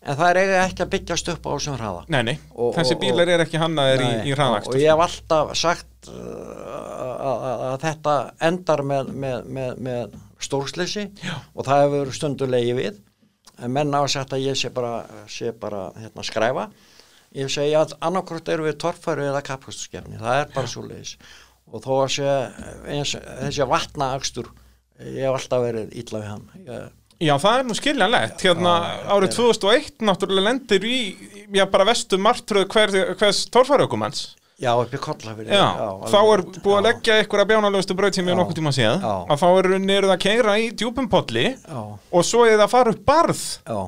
en 0.00 0.16
það 0.16 0.30
er 0.30 0.52
ekki 0.64 0.84
að 0.84 0.90
byggjast 0.94 1.28
upp 1.34 1.44
á 1.46 1.50
þessum 1.56 1.76
hraða. 1.80 2.04
Nei, 2.08 2.22
nei, 2.30 2.36
Og- 2.54 2.74
þessi 2.78 2.94
og- 2.96 3.00
bílar 3.02 3.28
er 3.34 3.44
ekki 3.44 3.60
hannaðir 3.60 4.00
í, 4.04 4.08
Nei, 4.10 4.30
í 4.30 4.34
hraðakstur 4.36 4.74
og 4.74 4.80
ég 4.80 4.90
hef 4.94 5.04
alltaf 5.06 5.52
sagt 5.60 6.08
uh, 6.08 7.26
að, 7.30 7.76
þetta 7.84 8.14
endar 8.50 8.82
með, 8.86 9.10
með, 9.24 9.44
með, 9.58 9.74
með 9.88 10.14
stórsleysi 10.40 11.04
og 11.54 11.66
það 11.66 11.82
hefur 11.84 12.12
stundulegi 12.16 12.76
við. 12.78 13.00
En 13.60 13.74
menn 13.76 13.92
á 13.92 14.00
að 14.00 14.08
sagt 14.14 14.32
að 14.32 14.46
ég 14.46 14.56
sé 14.56 14.70
bara, 14.72 15.02
sé 15.28 15.50
bara 15.52 15.90
hérna, 16.00 16.24
skræfa. 16.24 16.70
Ég 17.36 17.50
segi 17.52 17.74
að 17.76 17.92
annarkvort 18.02 18.48
eru 18.50 18.64
við 18.66 18.78
torfæru 18.80 19.26
eða 19.28 19.42
kapasturskefni, 19.46 20.16
það 20.18 20.38
er 20.40 20.48
bara 20.54 20.66
svo 20.70 20.82
leiðis 20.88 21.12
og 21.70 21.84
þó 21.84 21.90
að 22.00 22.08
sé 22.16 22.30
eins, 22.90 23.12
þessi 23.14 23.66
vatnaakstur 23.70 24.48
ég 25.04 25.20
hef 25.28 25.36
alltaf 25.36 25.62
verið 25.62 25.92
illa 26.00 26.18
við 26.24 26.26
hann. 26.32 26.48
Ég, 26.64 26.88
Já, 27.20 27.34
það 27.36 27.58
er 27.58 27.66
nú 27.68 27.74
skiljanlegt. 27.76 28.42
Hérna 28.46 28.74
árið 29.12 29.34
2001 29.36 30.04
náttúrulega 30.08 30.46
lendir 30.46 30.84
í 30.88 30.98
já, 31.52 31.66
bara 31.68 31.84
vestu 31.90 32.16
martröð 32.20 32.68
hver, 32.72 32.94
hvers 33.20 33.42
torfæraukumanns 33.52 34.22
já, 34.60 34.72
upp 34.76 34.92
í 34.92 35.00
kollafyrir 35.00 35.52
Já, 35.52 35.66
þá 36.08 36.18
er 36.20 36.42
búið 36.64 36.76
að 36.78 36.86
leggja 36.88 37.18
ykkur 37.24 37.42
að 37.42 37.50
bjánalögustu 37.52 37.96
braut 37.98 38.16
sem 38.16 38.24
við 38.28 38.34
Já. 38.34 38.38
nokkuð 38.40 38.58
tíma 38.60 38.72
séð. 38.76 39.04
Já. 39.04 39.14
að 39.32 39.40
þá 39.42 39.46
eru 39.60 39.78
niður 39.84 40.08
að 40.14 40.20
keira 40.24 40.56
í 40.60 40.66
djúpum 40.76 41.08
polli 41.12 41.46
já, 41.56 41.80
og 41.80 42.26
svo 42.28 42.44
er 42.48 42.56
það 42.58 42.64
að 42.66 42.74
fara 42.74 42.94
upp 42.94 43.02
barð 43.08 43.42
já, 43.64 43.78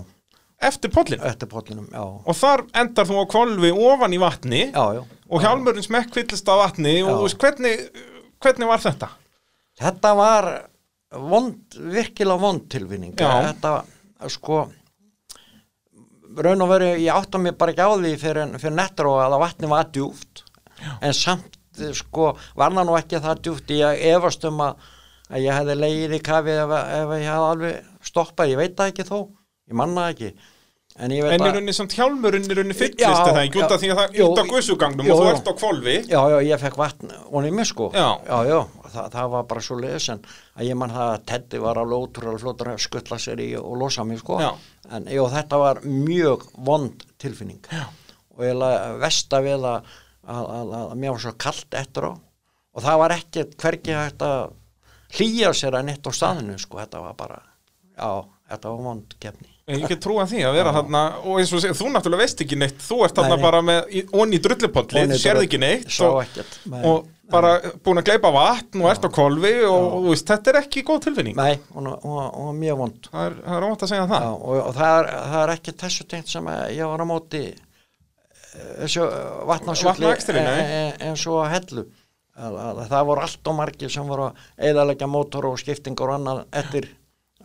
eftir 0.71 0.93
pollin 0.95 1.25
eftir 1.33 1.51
pollinum, 1.53 1.89
já. 1.93 2.05
Og 2.05 2.39
þar 2.41 2.65
endar 2.85 3.09
þú 3.09 3.21
á 3.21 3.25
kvolfi 3.37 3.73
ofan 3.93 4.17
í 4.17 4.21
vatni 4.23 4.63
já, 4.71 4.85
já. 4.97 5.03
og 5.29 5.45
hjálmurinn 5.45 5.85
smekk 5.89 6.13
fyllist 6.21 6.49
af 6.53 6.63
vatni 6.67 6.99
og 7.05 7.25
Já. 7.29 7.37
hvernig, 7.45 7.87
hvernig 8.45 8.73
var 8.73 8.85
þetta? 8.85 9.11
Þetta 9.83 10.15
var 10.21 10.51
vond, 11.12 11.76
virkilega 11.93 12.40
vond 12.40 12.64
tilvinning. 12.72 13.14
Já. 13.18 13.51
Þetta, 13.51 13.72
sko, 14.32 14.62
raun 16.39 16.64
og 16.64 16.70
veru, 16.72 16.93
ég 17.01 17.12
átta 17.12 17.40
mig 17.40 17.56
bara 17.59 17.74
ekki 17.74 17.84
á 17.84 17.93
því 17.93 18.14
fyrir, 18.20 18.56
fyrir 18.62 18.76
nettur 18.76 19.10
og 19.12 19.20
að 19.24 19.39
vatni 19.43 19.70
var 19.70 19.90
djúft. 19.93 20.44
En 21.05 21.14
samt, 21.16 21.59
sko, 21.98 22.32
var 22.59 22.74
það 22.74 22.89
nú 22.89 22.97
ekki 22.98 23.22
það 23.22 23.44
djúft 23.44 23.74
í 23.74 23.82
að 23.86 24.06
efast 24.12 24.48
um 24.48 24.64
að, 24.64 24.89
að 25.30 25.47
ég 25.47 25.60
hefði 25.60 25.78
leið 25.78 26.16
í 26.16 26.22
kafi 26.24 26.56
ef, 26.56 26.74
ef 26.80 27.14
ég 27.18 27.28
hefði 27.28 27.52
alveg 27.52 28.09
stoppað. 28.12 28.52
Ég 28.55 28.62
veit 28.62 28.76
það 28.78 28.93
ekki 28.93 29.09
þó, 29.09 29.18
ég 29.70 29.78
manna 29.78 30.09
ekki. 30.12 30.32
En 31.01 31.12
ég 31.14 31.24
að... 31.24 31.40
rauninni 31.40 31.73
samt 31.73 31.94
hjálmurinn 31.97 32.44
í 32.44 32.56
rauninni 32.56 32.77
fyllist 32.77 33.01
það 33.01 33.39
ekki? 33.47 33.60
Út 33.62 33.73
af 33.73 33.81
því 33.81 33.90
að 33.94 33.98
það 34.01 34.16
jú, 34.19 34.24
út 34.27 34.40
af 34.43 34.51
gussugangnum 34.51 35.06
jú, 35.09 35.14
og 35.14 35.20
þú 35.23 35.28
ert 35.31 35.47
á 35.48 35.55
kvolfi 35.56 35.94
Já, 36.10 36.19
já, 36.28 36.36
ég 36.44 36.60
fekk 36.60 36.77
vatn 36.81 37.14
og 37.24 37.39
nýmur 37.47 37.69
sko. 37.69 37.86
Já. 37.97 38.09
já, 38.28 38.36
já 38.51 38.59
það, 38.93 39.06
það 39.14 39.31
var 39.32 39.47
bara 39.48 39.62
svo 39.64 39.78
leiðis 39.81 40.09
en 40.12 40.20
að 40.28 40.69
ég 40.69 40.78
mann 40.82 40.93
það 40.93 41.12
að 41.14 41.24
Teddy 41.31 41.60
var 41.62 41.81
alveg 41.81 42.05
ótrúlega 42.05 42.43
flótur 42.43 42.70
að 42.74 42.82
skuttla 42.85 43.19
sér 43.24 43.40
í 43.40 43.48
og 43.56 43.78
losa 43.81 44.05
mig 44.09 44.20
sko. 44.20 44.36
Já. 44.43 44.51
en 44.93 45.09
já, 45.09 45.23
þetta 45.36 45.60
var 45.62 45.81
mjög 45.86 46.44
vond 46.69 47.06
tilfinning. 47.23 47.62
Já. 47.73 47.86
og 48.36 48.44
ég 48.44 48.59
laði 48.59 48.98
vesta 49.06 49.40
við 49.44 49.69
að, 49.70 49.94
að, 50.27 50.43
að, 50.59 50.74
að 50.82 50.98
mér 50.98 51.16
var 51.16 51.24
svo 51.24 51.35
kallt 51.47 51.78
eftir 51.81 52.09
á. 52.09 52.12
Og 52.73 52.85
það 52.85 53.01
var 53.05 53.16
ekkert 53.16 53.56
hvergi 53.60 53.97
hægt 53.97 54.27
að 54.28 54.52
hlýja 55.16 55.56
sér 55.56 55.81
að 55.81 55.89
neitt 55.89 56.09
á 56.09 56.12
staðinu 56.12 56.60
sko, 56.60 56.81
þetta 56.81 57.02
var 57.05 57.16
bara 57.16 57.40
já, 57.97 58.28
þetta 58.52 58.73
var 58.73 58.86
vond 58.90 59.19
keppni 59.20 59.52
Ég 59.70 59.84
get 59.86 60.01
trúa 60.02 60.24
því 60.26 60.40
að 60.43 60.56
vera 60.59 60.72
þarna 60.74 61.01
og 61.22 61.36
eins 61.39 61.52
og 61.55 61.60
segja, 61.62 61.76
þú 61.78 61.90
náttúrulega 61.94 62.24
veist 62.24 62.40
ekki 62.43 62.56
neitt. 62.59 62.80
Þú 62.82 62.97
ert 63.06 63.20
nei. 63.22 63.34
bara 63.43 63.60
með 63.62 63.98
onni 64.10 64.40
í 64.40 64.43
þú 64.43 65.18
sérð 65.22 65.44
ekki 65.44 65.60
neitt 65.62 65.98
og, 66.02 66.40
og 66.82 67.05
bara 67.32 67.52
búin 67.84 68.02
að 68.02 68.09
gleypa 68.10 68.32
vatn 68.34 68.82
og 68.82 68.90
ert 68.90 69.06
á 69.06 69.10
kolvi 69.14 69.52
og, 69.68 69.86
og 69.98 70.09
veist, 70.10 70.26
þetta 70.28 70.52
er 70.52 70.60
ekki 70.64 70.84
góð 70.89 71.05
tilfinning. 71.06 71.39
Nei, 71.39 71.55
og, 71.76 71.89
og, 71.94 72.20
og 72.43 72.51
mjög 72.59 72.80
vond. 72.82 73.09
Það 73.09 73.28
er, 73.28 73.39
það 73.47 73.59
er 73.59 73.66
óvænt 73.68 73.86
að 73.86 73.93
segja 73.93 74.09
það. 74.10 74.26
Já, 74.26 74.32
og, 74.34 74.70
það, 74.80 74.94
er, 74.98 75.10
það 75.30 75.40
er 75.44 75.55
ekki 75.55 75.76
þessu 75.84 76.09
tengt 76.10 76.32
sem 76.34 76.52
ég 76.74 76.93
var 76.93 77.05
á 77.05 77.06
móti 77.12 77.43
eh, 77.47 79.01
vatnasjöldi 79.52 79.93
Vatnaakstri, 79.93 80.43
nei. 80.43 80.62
eins 81.09 81.26
og 81.30 81.44
hellu. 81.52 81.86
Að, 82.32 82.56
að, 82.64 82.86
það 82.89 83.10
voru 83.10 83.26
allt 83.26 83.48
og 83.52 83.59
margir 83.59 83.93
sem 83.93 84.09
voru 84.09 84.30
að 84.30 84.68
eðalega 84.70 85.09
mótor 85.10 85.51
og 85.51 85.59
skiptingur 85.60 86.10
og 86.10 86.18
annað 86.18 86.47
eftir 86.62 86.89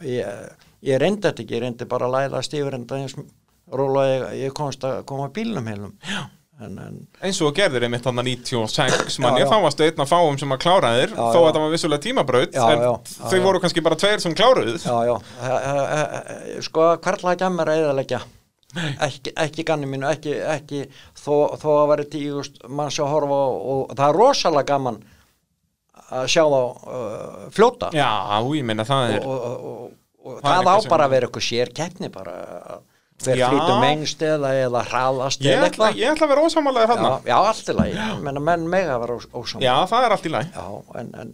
ég, 0.07 0.66
ég 0.85 1.01
reyndi 1.01 1.25
þetta 1.25 1.43
ekki, 1.43 1.57
ég 1.57 1.63
reyndi 1.65 1.89
bara 1.89 2.07
að 2.09 2.15
læða 2.17 2.41
stífrenda 2.45 3.01
eins 3.01 3.15
róla 3.73 4.07
ég, 4.07 4.25
ég 4.45 4.55
komst 4.55 4.83
að 4.87 5.01
koma 5.09 5.29
bílnum 5.33 5.67
heilum. 5.67 5.95
En, 6.57 6.77
en 6.81 6.95
eins 7.21 7.37
og 7.45 7.51
gerðir 7.53 7.83
einmitt 7.85 8.05
þarna 8.07 8.23
96 8.25 9.19
manni, 9.21 9.43
Já, 9.43 9.45
já. 9.45 9.49
þá 9.51 9.57
varstu 9.61 9.85
einn 9.85 9.99
að 10.01 10.09
fáum 10.09 10.39
sem 10.41 10.55
að 10.55 10.61
klára 10.63 10.93
þér 10.95 11.11
Já, 11.11 11.19
þó 11.19 11.35
já. 11.37 11.43
að 11.43 11.51
það 11.51 11.59
var 11.61 11.73
vissulega 11.75 12.03
tímabraut 12.07 12.55
Já, 12.57 12.63
en 12.63 12.81
já, 12.81 12.87
já, 12.87 13.11
þau 13.27 13.35
já. 13.37 13.43
voru 13.43 13.61
kannski 13.61 13.83
bara 13.85 13.97
tveir 14.01 14.23
sem 14.23 14.33
kláruð 14.39 14.79
já, 14.81 14.95
já. 15.05 15.13
Sko 16.65 16.87
hverla 17.05 17.35
ekki 17.35 17.45
að 17.45 17.53
mér 17.59 17.71
að 17.75 17.83
eðalegja 17.83 18.21
ekki, 19.05 19.35
ekki 19.45 19.67
ganni 19.69 19.91
mínu 19.91 20.09
ekki, 20.09 20.33
ekki 20.55 20.81
þó, 21.13 21.53
þó 21.61 21.69
að 21.75 21.85
veri 21.93 22.07
tígust 22.15 22.57
mann 22.65 22.89
sé 22.89 23.05
að 23.05 23.13
horfa 23.13 23.39
og 23.75 23.93
það 23.93 24.07
er 24.07 24.19
rosalega 24.23 24.69
gaman 24.73 24.99
að 26.07 26.27
sjá 26.31 26.41
þá 26.47 26.57
uh, 26.57 27.47
fljóta. 27.53 27.89
Já, 27.95 28.09
ég 28.55 28.65
meina 28.65 28.85
það 28.87 29.13
er 29.17 29.25
og, 29.27 29.37
og, 29.37 29.71
og, 29.71 29.95
og 30.23 30.39
Það 30.43 30.61
það, 30.67 30.69
á 30.73 30.77
bara 30.91 31.07
að 31.07 31.13
vera 31.15 31.29
eitthvað 31.29 31.47
sér 31.47 31.73
keppni 31.77 32.09
bara 32.13 32.35
hver 33.23 33.39
Já. 33.39 33.47
flýtur 33.49 33.79
mengst 33.81 34.21
eða, 34.21 34.49
eða 34.67 34.81
hraðast 34.91 35.45
ég 35.45 35.57
ég 35.57 36.09
ætla 36.11 36.27
að 36.27 36.31
vera 36.33 36.43
ósamálaðir 36.45 36.91
já, 36.91 36.97
hann 37.01 37.29
já, 37.31 37.37
allt 37.39 37.71
í 37.71 37.77
lagi. 37.77 38.01
Menna 38.25 38.43
menn 38.49 38.67
mega 38.69 38.97
að 38.97 39.05
vera 39.05 39.15
ósam 39.41 39.63
Já, 39.63 39.73
það 39.89 40.05
er 40.05 40.15
allt 40.17 40.27
í 40.27 40.33
læg 40.35 40.51
Já, 40.53 40.65
en, 41.01 41.13
en, 41.23 41.31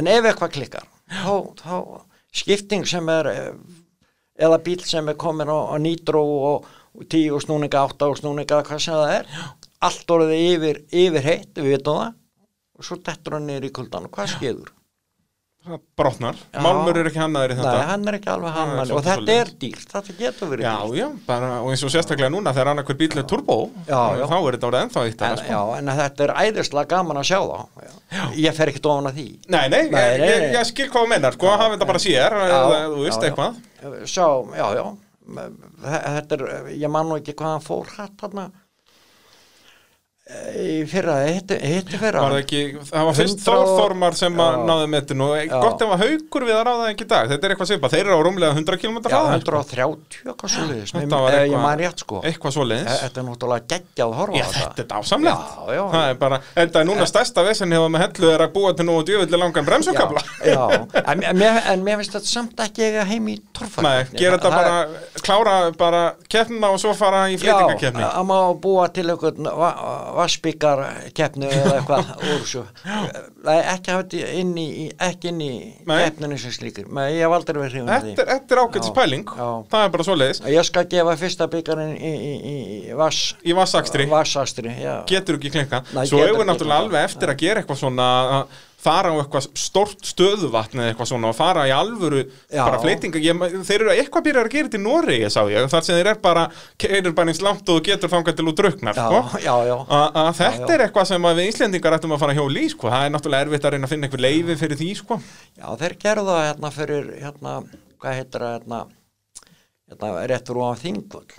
en 0.00 0.10
ef 0.10 0.30
eitthvað 0.30 0.56
klikkar 0.56 0.88
þá, 1.10 1.34
þá 1.62 1.76
skipting 2.40 2.86
sem 2.88 3.12
er 3.14 3.30
eða 4.40 4.58
bíl 4.64 4.80
sem 4.86 5.08
er 5.12 5.18
komin 5.20 5.50
á, 5.50 5.58
á 5.70 5.76
nýtró 5.82 6.22
og, 6.50 6.68
tíu 7.10 7.36
og 7.36 7.44
snúninga, 7.44 7.84
átta 7.86 8.08
og 8.10 8.18
snúninga 8.18 8.62
hvað 8.66 8.82
sem 8.82 8.96
það 8.96 9.14
er, 9.18 9.30
allt 9.86 10.14
orðið 10.16 10.44
yfir, 10.48 10.82
yfir 11.04 11.26
heitt, 11.26 11.52
við 11.58 11.76
veitum 11.76 12.00
það. 12.00 12.14
Og 12.80 12.86
svo 12.88 12.96
dettur 13.04 13.36
hann 13.36 13.48
niður 13.48 13.68
í 13.68 13.72
kuldan 13.76 14.06
og 14.08 14.14
hvað 14.16 14.30
skeður? 14.34 14.70
Það 15.60 15.80
brotnar, 16.00 16.36
Já. 16.54 16.60
Málmur 16.64 16.96
er 16.96 17.08
ekki 17.10 17.20
hannaður 17.20 17.52
í 17.52 17.56
Nei, 17.58 17.62
þetta 17.66 17.80
hann 17.90 18.08
er 18.08 18.16
ekki 18.16 18.28
alveg 18.32 18.54
hann 18.56 18.70
Það 18.70 18.78
er 18.80 18.92
og 18.96 19.02
þetta 19.04 19.34
er 19.34 19.50
dýrt, 19.60 19.90
þetta 19.92 20.14
getur 20.20 20.48
verið 20.54 20.64
Já, 20.64 20.70
dýrt. 20.80 20.94
já, 20.96 21.08
bara, 21.26 21.50
og 21.60 21.68
eins 21.74 21.82
og 21.84 21.92
sérstaklega 21.92 22.30
núna 22.32 22.54
þegar 22.56 22.70
annað 22.72 22.86
hver 22.88 22.98
bíl 23.02 23.18
er 23.20 23.26
turbo 23.28 23.56
Já, 23.84 23.98
já. 24.16 24.24
þá 24.30 24.36
er 24.38 24.56
þetta 24.56 24.68
orðið 24.70 24.86
ennþá 24.86 25.02
eitt 25.10 25.24
En, 25.28 25.42
já, 25.50 25.60
en 25.82 25.92
þetta 26.00 26.24
er 26.26 26.32
æðislega 26.46 26.88
gaman 26.94 27.20
að 27.20 27.28
sjá 27.28 27.38
þá. 27.44 27.84
Já. 27.84 28.24
ég 28.46 28.56
fer 28.56 28.72
ofan 28.80 29.10
að 29.12 29.20
því. 29.20 29.26
Nei, 29.52 29.68
nei, 29.68 29.82
Nei, 29.82 29.90
nei, 29.92 30.30
ég, 30.32 30.40
nei. 30.46 30.50
ég 30.56 30.66
skil 30.70 30.88
hvað 30.88 31.04
þú 31.04 31.12
mennar, 31.12 31.36
sko, 31.36 31.52
hafa 31.52 31.76
þetta 31.76 31.90
bara 31.92 32.02
sér 32.06 32.38
þú 32.40 33.04
veist 33.04 33.20
já, 33.20 33.28
eitthvað. 33.28 33.60
Já. 33.84 33.92
Sjá, 34.16 34.26
já, 34.56 34.66
já. 34.80 34.84
Þe- 35.30 36.02
þetta 36.16 36.40
er, 36.40 36.48
ég 36.80 36.90
man 36.96 37.06
nú 37.12 37.20
ekki 37.20 37.36
hvað 37.36 37.52
hann 37.58 37.68
fór 37.68 37.92
hatt 37.98 38.16
þarna. 38.24 38.48
eh, 38.48 38.66
í 40.60 40.84
fyrra, 40.88 41.14
hitti 41.26 41.98
fyrra. 41.98 42.22
Var 42.24 42.34
það 42.34 42.40
ekki, 42.40 42.60
það 42.90 43.06
var 43.08 43.16
fyrst 43.18 43.40
100 43.40 43.46
Þórþormar 43.46 44.16
sem 44.18 44.40
að 44.44 44.52
Já. 44.54 44.60
náði 44.70 44.86
metinu 44.92 45.26
og 45.26 45.54
gott 45.64 45.84
ef 45.84 45.94
að 45.94 46.02
haugur 46.04 46.46
við 46.48 46.56
að 46.56 46.62
ráða 46.68 46.88
ekki 46.92 47.04
í 47.06 47.08
dag. 47.10 47.24
Þetta 47.30 47.46
er 47.48 47.54
eitthvað 47.54 47.70
svipa, 47.70 47.90
þeir 47.92 48.02
eru 48.04 48.16
á 48.16 48.20
rúmlega 48.26 48.52
100 48.56 48.80
km 48.82 48.96
já, 49.00 49.10
hraða 49.10 49.30
130, 49.40 50.20
eitthvað 50.24 50.50
svo 50.54 50.62
var 51.20 51.32
ég 51.32 51.40
eitthvað- 51.40 51.62
man 51.64 51.78
rétt 51.78 51.98
sko. 52.04 52.16
eitthvað 52.24 52.52
svo 52.56 52.64
leiðis 52.66 53.00
þetta 53.00 53.20
er 53.20 53.26
náttúrulega 53.30 53.64
geggjað 53.74 54.06
að 54.06 54.14
horfa 54.20 54.34
á 54.40 54.50
þetta. 54.50 54.78
er 54.80 54.88
dásamlegt. 54.90 55.42
Það 55.66 56.06
er 56.10 56.14
bara, 56.24 56.40
þetta 56.56 56.76
er 56.80 56.84
núna 56.90 57.04
stærsta 57.06 57.40
vesen 57.46 57.70
hefur 57.72 57.90
með 57.90 58.00
hellu 58.06 58.28
er 58.34 58.40
að 58.46 58.52
búa 58.52 58.70
til 58.76 58.86
nú 58.86 58.98
og 58.98 59.04
djöfulli 59.06 59.36
langan 59.38 59.64
bremsukabla. 59.64 60.22
En, 61.10 61.22
en, 61.24 61.36
mér, 61.36 61.62
en 61.72 61.84
mér 61.84 61.96
finnst 62.00 62.14
þetta 62.14 62.30
samt 62.30 62.56
ekki 62.60 62.82
eiga 62.86 63.04
heim 63.04 63.26
í 63.28 63.38
torfæk 63.52 64.10
Vassbyggar 70.20 70.82
keppnu 71.16 71.48
eða 71.50 71.74
eitthvað 71.80 72.12
úr 72.34 72.44
svo 72.48 72.64
ekki 74.04 74.20
inn 74.40 74.52
í, 74.60 74.66
í- 74.84 74.90
ekki 75.08 75.30
inn 75.32 75.40
í 75.44 75.50
Nei. 75.88 75.96
keppninu 76.04 76.38
sem 76.40 76.52
slíkir. 76.54 76.88
Nei, 76.92 77.06
ég 77.16 77.24
hef 77.24 77.34
aldrei 77.36 77.60
verið 77.62 77.76
hrifin 77.78 77.92
af 77.94 78.04
því. 78.04 78.14
Þetta 78.18 78.26
er, 78.26 78.32
er 78.56 78.62
ágætis 78.64 78.94
Já, 79.40 79.48
það 79.72 79.84
er 79.86 79.92
bara 79.96 80.06
svo 80.08 80.16
leiðis 80.20 80.42
Ég 80.54 80.68
skal 80.68 80.84
gefa 80.94 81.16
fyrsta 81.20 81.48
byggarinn 81.54 81.94
í, 81.96 82.12
í, 82.12 82.32
í, 82.52 82.56
vass 83.00 83.34
Í 83.44 83.56
vassakstri, 83.56 84.08
getur 85.10 85.38
ekki 85.40 85.52
klinka 85.56 85.82
Svo 86.04 86.20
hefur 86.24 86.48
náttúrulega 86.48 86.84
alveg 86.84 87.06
eftir 87.10 87.32
að 87.32 87.40
gera 87.44 87.62
eitthvað 87.64 87.80
svona 87.84 88.10
að 88.40 88.58
fara 88.80 89.10
á 89.12 89.20
eitthvað 89.20 89.46
stort 89.60 90.06
stöðuvatn 90.08 90.80
eða 90.80 90.92
eitthvað 90.92 91.10
svona 91.10 91.30
og 91.30 91.36
fara 91.36 91.66
í 91.68 91.72
alvöru 91.74 92.22
Já. 92.48 92.62
bara 92.64 92.80
fleitinga, 92.82 93.20
ég, 93.20 93.42
þeir 93.68 93.84
eru 93.84 93.92
eitthvað 93.94 94.26
byrjar 94.28 94.48
að 94.48 94.54
gera 94.54 94.68
þetta 94.70 94.80
í 94.80 94.84
Noregi, 94.84 95.30
sá 95.32 95.40
ég, 95.52 95.66
þar 95.72 95.86
sem 95.86 95.98
þeir 95.98 96.10
er 96.14 96.20
bara 96.24 96.46
keirir 96.80 97.16
bara 97.16 97.32
eins 97.34 97.42
langt 97.44 97.68
og 97.68 97.80
þú 97.80 97.84
getur 97.90 98.12
þangað 98.14 98.38
til 98.40 98.54
druknar, 98.60 98.96
Já, 98.96 99.04
sko. 99.04 99.76
að 99.90 100.30
þetta 100.40 100.64
Já, 100.64 100.74
er 100.76 100.86
eitthvað 100.86 101.10
sem 101.12 101.28
við 101.28 101.42
Íslendingar 101.50 101.98
ættum 101.98 102.16
að 102.16 102.22
fara 102.24 102.34
að 102.36 102.40
hjóla 102.40 102.64
í, 102.64 102.70
sko, 102.72 102.90
það 102.94 103.04
er 103.04 103.14
náttúrulega 103.16 103.46
erfitt 103.48 103.68
að 103.68 103.76
reyna 103.76 103.88
að 103.90 103.94
finna 103.94 104.08
eitthvað 104.08 104.24
leifi 104.26 104.58
fyrir 104.64 104.80
því, 104.80 104.90
sko. 105.02 105.20
Já, 105.60 105.68
þeir 105.84 105.96
gerðu 106.06 106.32
það 106.32 106.46
hérna 106.48 106.72
fyrir 106.78 107.12
hérna, 107.20 107.54
hvað 108.00 108.18
heitir 108.20 108.46
það 108.46 108.56
hérna, 108.56 108.82
hérna 109.90 110.12
réttur 110.32 110.62
á 110.64 110.68
þingvöld 110.80 111.38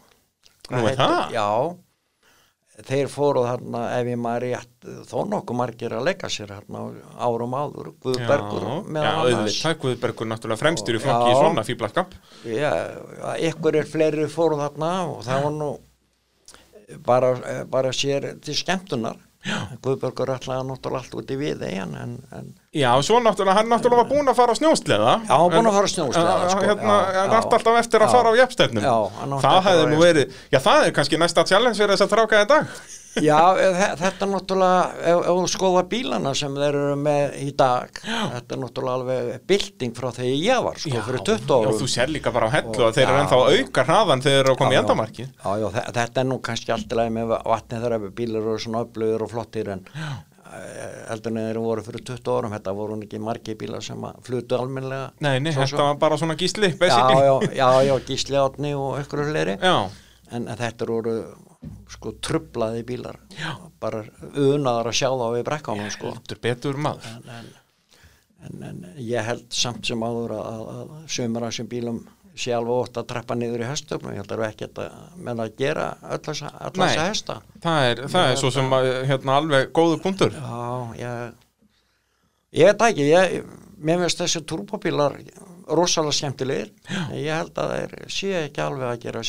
Nú 0.72 0.86
er 0.88 0.96
það? 0.96 1.34
Já, 1.36 1.48
þeir 2.88 3.10
fóru 3.12 3.44
þarna 3.46 3.82
ef 3.98 4.10
ég 4.10 4.20
maður 4.22 4.46
rétt 4.48 4.90
þó 5.10 5.18
nokkuð 5.30 5.58
margir 5.60 5.96
að 5.98 6.08
leika 6.08 6.30
sér 6.32 6.54
hérna 6.56 6.86
árum 7.20 7.54
áður, 7.54 7.92
Guðbergur 8.02 8.66
já, 8.66 9.12
auðvitað, 9.12 9.78
Guðbergur 9.84 10.30
náttúrulega 10.32 10.62
fremstur 10.64 10.98
í 10.98 11.04
flokki 11.04 11.30
Já. 11.30 11.36
í 11.36 11.40
svona 11.42 11.66
fíblaskap 11.68 12.16
Já, 12.48 12.72
ykkur 13.52 13.82
er 13.82 13.90
fleiri 13.92 14.28
fóru 14.32 14.60
þarna 14.62 14.92
og 15.12 15.24
það 15.28 15.48
var 15.48 15.58
nú 15.60 15.72
bara, 17.06 17.66
bara 17.72 17.92
sér 17.96 18.34
til 18.44 18.56
skemmtunar. 18.58 19.20
Guðbergur 19.82 20.34
ætlaði 20.36 20.68
náttúrulega 20.70 21.02
allt 21.02 21.16
út 21.18 21.32
í 21.34 21.38
við 21.40 21.64
en, 21.72 21.96
en 22.36 22.52
Já, 22.72 22.96
svo 23.04 23.20
náttúrulega, 23.20 23.58
hann 23.60 23.68
náttúrulega 23.68 24.00
var 24.00 24.08
búinn 24.08 24.30
að 24.32 24.38
fara 24.38 24.54
á 24.56 24.56
snjósleða 24.56 25.14
Já, 25.28 25.34
hann 25.36 25.42
var 25.44 25.52
búinn 25.58 25.68
að 25.68 25.76
fara 25.76 25.88
á 25.88 25.92
snjósleða, 25.92 26.36
en- 26.40 26.52
sko, 26.54 26.62
Hérna, 26.70 26.94
já, 27.04 27.20
hann 27.20 27.32
já. 27.36 27.40
átti 27.42 27.56
alltaf 27.58 27.80
eftir 27.82 28.00
að 28.00 28.08
Já. 28.08 28.14
fara 28.16 28.32
á 28.32 28.34
jafnstefnum 28.40 28.84
Já, 28.88 28.96
Það 29.44 29.60
hefði 29.68 29.90
nú 29.92 29.98
verið, 30.00 30.38
já 30.56 30.60
það 30.64 30.86
er 30.88 30.92
kannski 30.96 31.20
næsta 31.20 31.44
challenge 31.52 31.76
fyrir 31.82 31.92
þess 31.98 32.06
að 32.08 32.14
tráka 32.16 32.40
í 32.40 32.48
dag 32.48 32.72
Já, 33.20 33.40
þe- 33.60 33.98
þetta 34.00 34.24
er 34.24 34.30
náttúrulega, 34.32 34.86
ef, 35.04 35.26
þú 35.28 35.48
skoða 35.52 35.84
bílana 35.92 36.32
sem 36.34 36.56
þeir 36.56 36.70
eru 36.80 36.96
með 36.96 37.36
í 37.44 37.50
dag, 37.60 37.92
þetta 38.08 38.56
er 38.56 38.62
náttúrulega 38.64 38.96
alveg 39.02 39.42
bylting 39.52 39.92
frá 40.00 40.08
þegar 40.16 40.40
ég 40.40 40.64
var, 40.64 40.80
sko, 40.80 40.96
fyrir 41.10 41.26
20 41.28 41.44
Já, 41.44 41.60
árum. 41.60 41.76
þú 41.82 41.90
sér 41.92 42.08
líka 42.16 42.32
bara 42.32 42.48
á 42.48 42.56
hellu 42.56 42.88
að 42.88 42.96
þeir 42.96 43.04
eru 43.10 43.18
já. 43.20 43.24
ennþá 43.26 43.42
auka 43.52 43.84
hraðan 43.84 44.24
þegar 44.24 44.32
þeir 44.32 44.44
eru 44.46 44.54
að 44.56 44.58
koma 44.64 44.72
í 44.72 44.72
Já, 44.72 44.80
já. 44.80 44.84
endamarki 44.88 45.24
Já, 45.28 45.52
já, 45.60 45.68
þe- 45.76 45.92
þetta 46.00 46.24
er 46.24 46.24
nú 46.32 46.40
kannski 46.40 46.72
allt 46.72 46.88
í 46.88 46.96
lagi 46.96 47.12
með 47.20 47.36
vatni 47.52 47.82
þegar 47.84 48.10
bílar 48.16 48.42
eru 48.48 48.58
svona 48.64 48.86
öflugir 48.88 49.22
og 49.28 49.30
flottir 49.36 49.68
en 49.76 49.84
heldur 51.10 51.32
en 51.32 51.40
þeir 51.46 51.60
voru 51.64 51.84
fyrir 51.86 52.04
20 52.12 52.32
árum, 52.36 52.54
þetta 52.56 52.74
voru 52.76 52.98
ekki 53.06 53.20
margi 53.24 53.56
bílar 53.60 53.84
sem 53.86 54.04
að 54.08 54.20
flutu 54.28 54.58
almennilega. 54.58 55.12
Nei, 55.24 55.38
nei, 55.44 55.52
þetta 55.56 55.86
var 55.90 56.00
bara 56.02 56.18
svona 56.20 56.36
gísli, 56.40 56.74
Já, 56.80 57.00
já, 57.24 57.34
já, 57.56 57.70
já, 57.88 57.94
gísli 58.08 58.40
átni 58.40 58.74
og 58.78 59.00
ykkur 59.04 59.26
fleiri. 59.32 59.58
Já, 59.62 59.90
En, 60.32 60.46
en 60.48 60.56
þetta 60.56 60.86
voru 60.88 61.14
sko 61.92 62.14
trublaði 62.24 62.86
bílar, 62.88 63.18
já. 63.36 63.50
bara 63.84 64.06
unaðar 64.40 64.88
að 64.88 64.96
sjá 64.96 65.10
þá 65.12 65.26
við 65.36 65.42
brekkanum, 65.50 65.90
sko. 65.92 66.14
betur 66.42 66.78
maður 66.80 67.10
en, 67.28 67.50
en, 68.48 68.64
en 68.70 68.80
ég 69.04 69.28
held 69.28 69.44
samt 69.52 69.86
sem 69.92 70.00
áður 70.08 70.32
að, 70.38 70.48
að, 70.48 70.72
að 70.86 70.94
sömur 71.18 71.44
af 71.44 71.52
þessum 71.52 71.68
bílum 71.74 72.00
sé 72.38 72.54
alveg 72.56 72.74
ótt 72.86 73.00
að 73.02 73.08
trappa 73.12 73.36
niður 73.36 73.64
í 73.66 73.70
höstöfnum 73.70 74.14
ég 74.14 74.22
held 74.22 74.32
að 74.32 74.38
það 74.38 74.46
er 74.46 74.54
ekkert 74.54 74.82
að 74.84 75.22
menna 75.28 75.48
að 75.48 75.56
gera 75.60 75.88
öll 76.08 76.22
þessa, 76.28 76.52
hösta 77.10 77.38
Það 77.64 77.88
er, 77.90 78.04
það 78.14 78.30
er 78.32 78.40
svo 78.42 78.52
sem 78.56 78.76
að, 78.78 78.90
hérna 79.10 79.38
alveg 79.42 79.72
góðu 79.76 79.98
punktur. 80.04 80.38
Já, 80.38 81.02
ég 81.02 82.62
ég 82.62 82.72
veit 82.72 82.86
ekki, 82.88 83.10
ég, 83.12 83.36
mér 83.82 84.02
finnst 84.04 84.24
þessi 84.24 84.44
turbóbílar 84.48 85.18
rosalega 85.72 86.16
skemmtilegir. 86.18 86.72
En 86.90 87.20
ég 87.20 87.36
held 87.36 87.62
að 87.62 87.76
þeir 87.76 87.94
sé 88.12 88.34
ekki 88.46 88.64
alveg 88.64 88.88
að 88.90 89.04
gera 89.06 89.24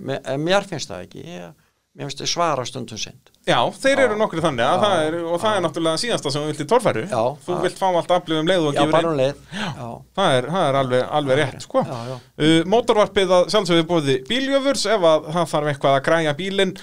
mér, 0.00 0.20
en 0.24 0.44
mér 0.44 0.66
finnst 0.68 0.92
það 0.92 1.06
ekki. 1.06 1.24
Ég, 1.36 1.65
mér 1.96 2.06
finnst 2.10 2.20
þið 2.20 2.28
svara 2.28 2.64
stundum 2.68 2.98
sinn 3.00 3.16
já, 3.48 3.56
þeir 3.80 4.02
eru 4.04 4.16
Já. 4.16 4.20
nokkri 4.20 4.42
þannig 4.44 4.66
Já. 4.66 4.80
það 4.82 4.96
er, 5.06 5.16
og 5.24 5.40
það 5.40 5.56
er 5.56 5.62
náttúrulega 5.64 6.00
síðasta 6.02 6.32
sem 6.34 6.42
þú 6.44 6.50
vilt 6.50 6.60
í 6.60 6.66
torfæru 6.72 7.04
Já, 7.08 7.22
Þú 7.46 7.56
vilt 7.62 7.78
fá 7.80 7.86
allt 7.88 8.12
aflið 8.18 8.40
um 8.42 8.50
leið 8.50 8.66
og 8.68 8.76
já, 8.76 8.80
gefur 8.82 9.08
um 9.10 9.16
leið 9.20 9.40
já, 9.56 9.88
Það 10.20 10.36
er, 10.36 10.48
það 10.56 10.68
er 10.68 10.78
alveg, 10.82 11.04
alveg 11.20 11.40
rétt, 11.40 11.64
sko. 11.64 11.84
já, 11.88 11.98
já. 12.10 12.16
Uh, 12.42 12.60
mótorvarpið 12.74 13.34
að 13.38 13.48
sjálfsögðu 13.54 13.86
bóði 13.94 14.16
bíljöfurs 14.28 14.86
ef 14.92 15.08
að 15.12 15.28
það 15.38 15.50
þarf 15.54 15.72
eitthvað 15.72 15.96
að 16.00 16.04
græja 16.10 16.36
bílinn. 16.42 16.74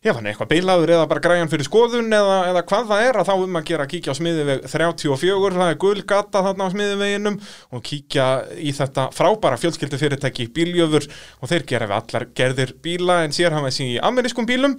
Já, 0.00 0.14
hann 0.16 0.24
er 0.24 0.32
eitthvað 0.32 0.48
beilaður 0.54 0.90
eða 0.94 1.08
bara 1.10 1.20
græjan 1.20 1.50
fyrir 1.52 1.66
skoðun 1.66 2.06
eða, 2.16 2.36
eða 2.48 2.60
hvað 2.70 2.86
það 2.88 3.02
er 3.04 3.16
að 3.20 3.26
þá 3.28 3.32
um 3.42 3.58
að 3.58 3.66
gera 3.68 3.84
að 3.84 3.90
kíkja 3.90 4.14
á 4.16 4.16
smiðiveg 4.16 4.62
34, 4.72 5.50
það 5.58 5.72
er 5.72 5.76
gulgata 5.82 6.42
þarna 6.46 6.68
á 6.68 6.72
smiðiveginum 6.72 7.36
og 7.76 7.82
kíkja 7.84 8.28
í 8.56 8.72
þetta 8.78 9.04
frábæra 9.12 9.58
fjölskyldu 9.60 10.00
fyrirtæki 10.00 10.46
bíljöfur 10.56 11.04
og 11.10 11.52
þeir 11.52 11.66
gera 11.68 11.90
við 11.90 11.98
allar 11.98 12.26
gerðir 12.40 12.72
bíla 12.80 13.18
en 13.26 13.36
sér 13.36 13.52
hafa 13.58 13.68
þessi 13.68 13.90
í 13.90 14.00
amerískum 14.08 14.48
bílum 14.48 14.78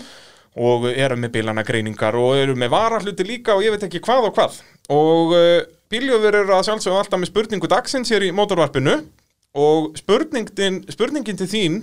og 0.58 0.90
eru 0.90 1.22
með 1.22 1.36
bílana 1.38 1.68
greiningar 1.70 2.18
og 2.18 2.42
eru 2.42 2.58
með 2.58 2.74
varahluti 2.74 3.30
líka 3.30 3.54
og 3.54 3.62
ég 3.62 3.78
veit 3.78 3.86
ekki 3.86 4.02
hvað 4.02 4.32
og 4.32 4.36
hvað. 4.40 4.60
Og 4.98 5.38
uh, 5.38 5.62
bíljöfur 5.94 6.42
eru 6.42 6.58
að 6.58 6.66
sjálfsögum 6.72 6.98
alltaf 6.98 7.22
með 7.22 7.30
spurningu 7.30 7.70
dagsins 7.70 8.10
hér 8.10 8.26
í 8.26 8.34
mótorvarpinu 8.34 8.98
og 9.54 9.94
spurningin, 10.02 11.38
til 11.38 11.52
þín, 11.54 11.82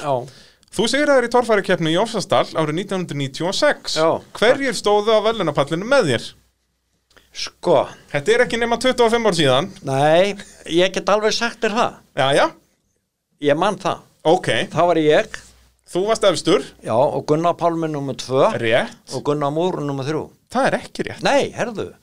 Já, 0.00 0.47
Þú 0.74 0.84
segir 0.90 1.08
það 1.08 1.18
er 1.22 1.26
í 1.26 1.30
torfærikeppni 1.32 1.92
í 1.94 1.98
Ófsastall 2.00 2.50
árið 2.60 2.76
1996. 2.84 3.96
Já. 3.98 4.08
Hverjir 4.38 4.76
stóðu 4.76 5.14
á 5.16 5.20
velunapallinu 5.24 5.88
með 5.88 6.12
þér? 6.12 6.28
sko, 7.38 7.74
Þetta 8.10 8.32
er 8.34 8.42
ekki 8.46 8.58
nema 8.58 8.78
25 8.82 9.26
ár 9.30 9.36
síðan. 9.36 9.68
nei, 9.86 10.34
ég 10.74 10.92
get 10.92 11.08
alveg 11.12 11.32
sagt 11.36 11.60
þér 11.62 11.74
það. 11.76 11.98
Jæja, 12.18 12.46
Ég 13.40 13.56
man 13.56 13.76
það. 13.78 14.00
ok. 14.24 14.48
Það 14.72 14.86
var 14.90 14.96
ég, 14.96 15.38
Þú 15.88 16.00
varst 16.08 16.24
efstur. 16.24 16.64
já, 16.84 16.92
og 16.96 17.24
Gunnar 17.26 17.54
Pálmi 17.54 17.88
nummer 17.88 18.14
tvö 18.14 18.50
Rétt. 18.58 19.14
og 19.14 19.22
Gunnar 19.24 19.52
Múru 19.54 19.84
nummer 19.86 20.04
þrjú. 20.04 20.30
Það 20.50 20.66
er 20.66 20.78
ekki 20.80 21.02
rétt. 21.06 21.22
Nei, 21.22 21.50
herðu, 21.52 21.94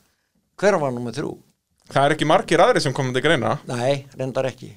hver 0.58 0.80
var 0.80 0.92
nummer 0.92 1.12
þrjú? 1.12 1.38
Það 1.92 2.06
er 2.06 2.16
ekki 2.16 2.26
margir 2.26 2.60
aðri 2.64 2.82
sem 2.82 2.94
komandi 2.94 3.22
greina. 3.22 3.60
Nei, 3.68 4.08
reyndar 4.18 4.46
ekki. 4.50 4.72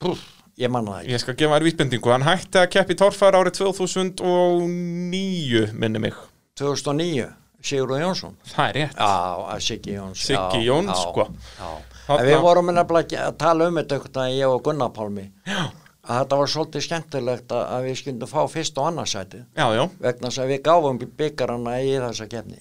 Púf, 0.00 0.18
ég 0.60 0.68
man 0.72 0.86
það 0.88 1.00
ekki. 1.00 1.12
Ég 1.14 1.20
skal 1.22 1.36
gefa 1.40 1.56
þér 1.56 1.66
vísbendingu. 1.68 2.08
Hann 2.14 2.26
hætti 2.26 2.56
að 2.60 2.70
keppi 2.74 2.94
torfæra 2.98 3.36
árið 3.42 3.54
2009, 3.60 5.64
minni 5.76 6.00
mig. 6.06 6.14
2009, 6.60 7.26
Sigurður 7.66 8.00
Jónsson. 8.04 8.34
Það 8.52 8.66
er 8.68 8.74
rétt. 8.80 8.96
Já, 9.00 9.12
Siggi 9.66 9.92
Jóns. 9.96 10.18
Siggi 10.22 10.60
já, 10.62 10.66
Jóns, 10.70 10.92
já, 10.92 10.96
sko. 11.02 11.22
Já. 11.58 11.70
En 12.16 12.28
við 12.28 12.38
vorum 12.44 12.70
að 12.70 12.76
tala 13.40 13.62
um 13.66 13.76
þetta 13.80 13.92
einhvern 13.96 14.16
veginn, 14.20 14.38
ég 14.38 14.46
og 14.52 14.60
Gunnar 14.64 14.92
Pálmi. 14.94 15.24
Já. 15.48 15.62
Að 16.06 16.20
þetta 16.20 16.36
var 16.38 16.50
svolítið 16.52 16.82
skemmtilegt 16.86 17.52
að, 17.56 17.62
að 17.74 17.86
við 17.88 17.96
skyndum 17.98 18.28
fá 18.30 18.38
fyrst 18.50 18.76
og 18.78 18.84
annarsæti. 18.92 19.40
Já, 19.58 19.64
já. 19.74 19.82
Vegna 20.04 20.28
þess 20.30 20.42
að 20.44 20.50
við 20.52 20.60
gáfum 20.68 21.00
byggarana 21.18 21.72
í 21.82 21.92
þessa 22.04 22.26
keppni. 22.30 22.58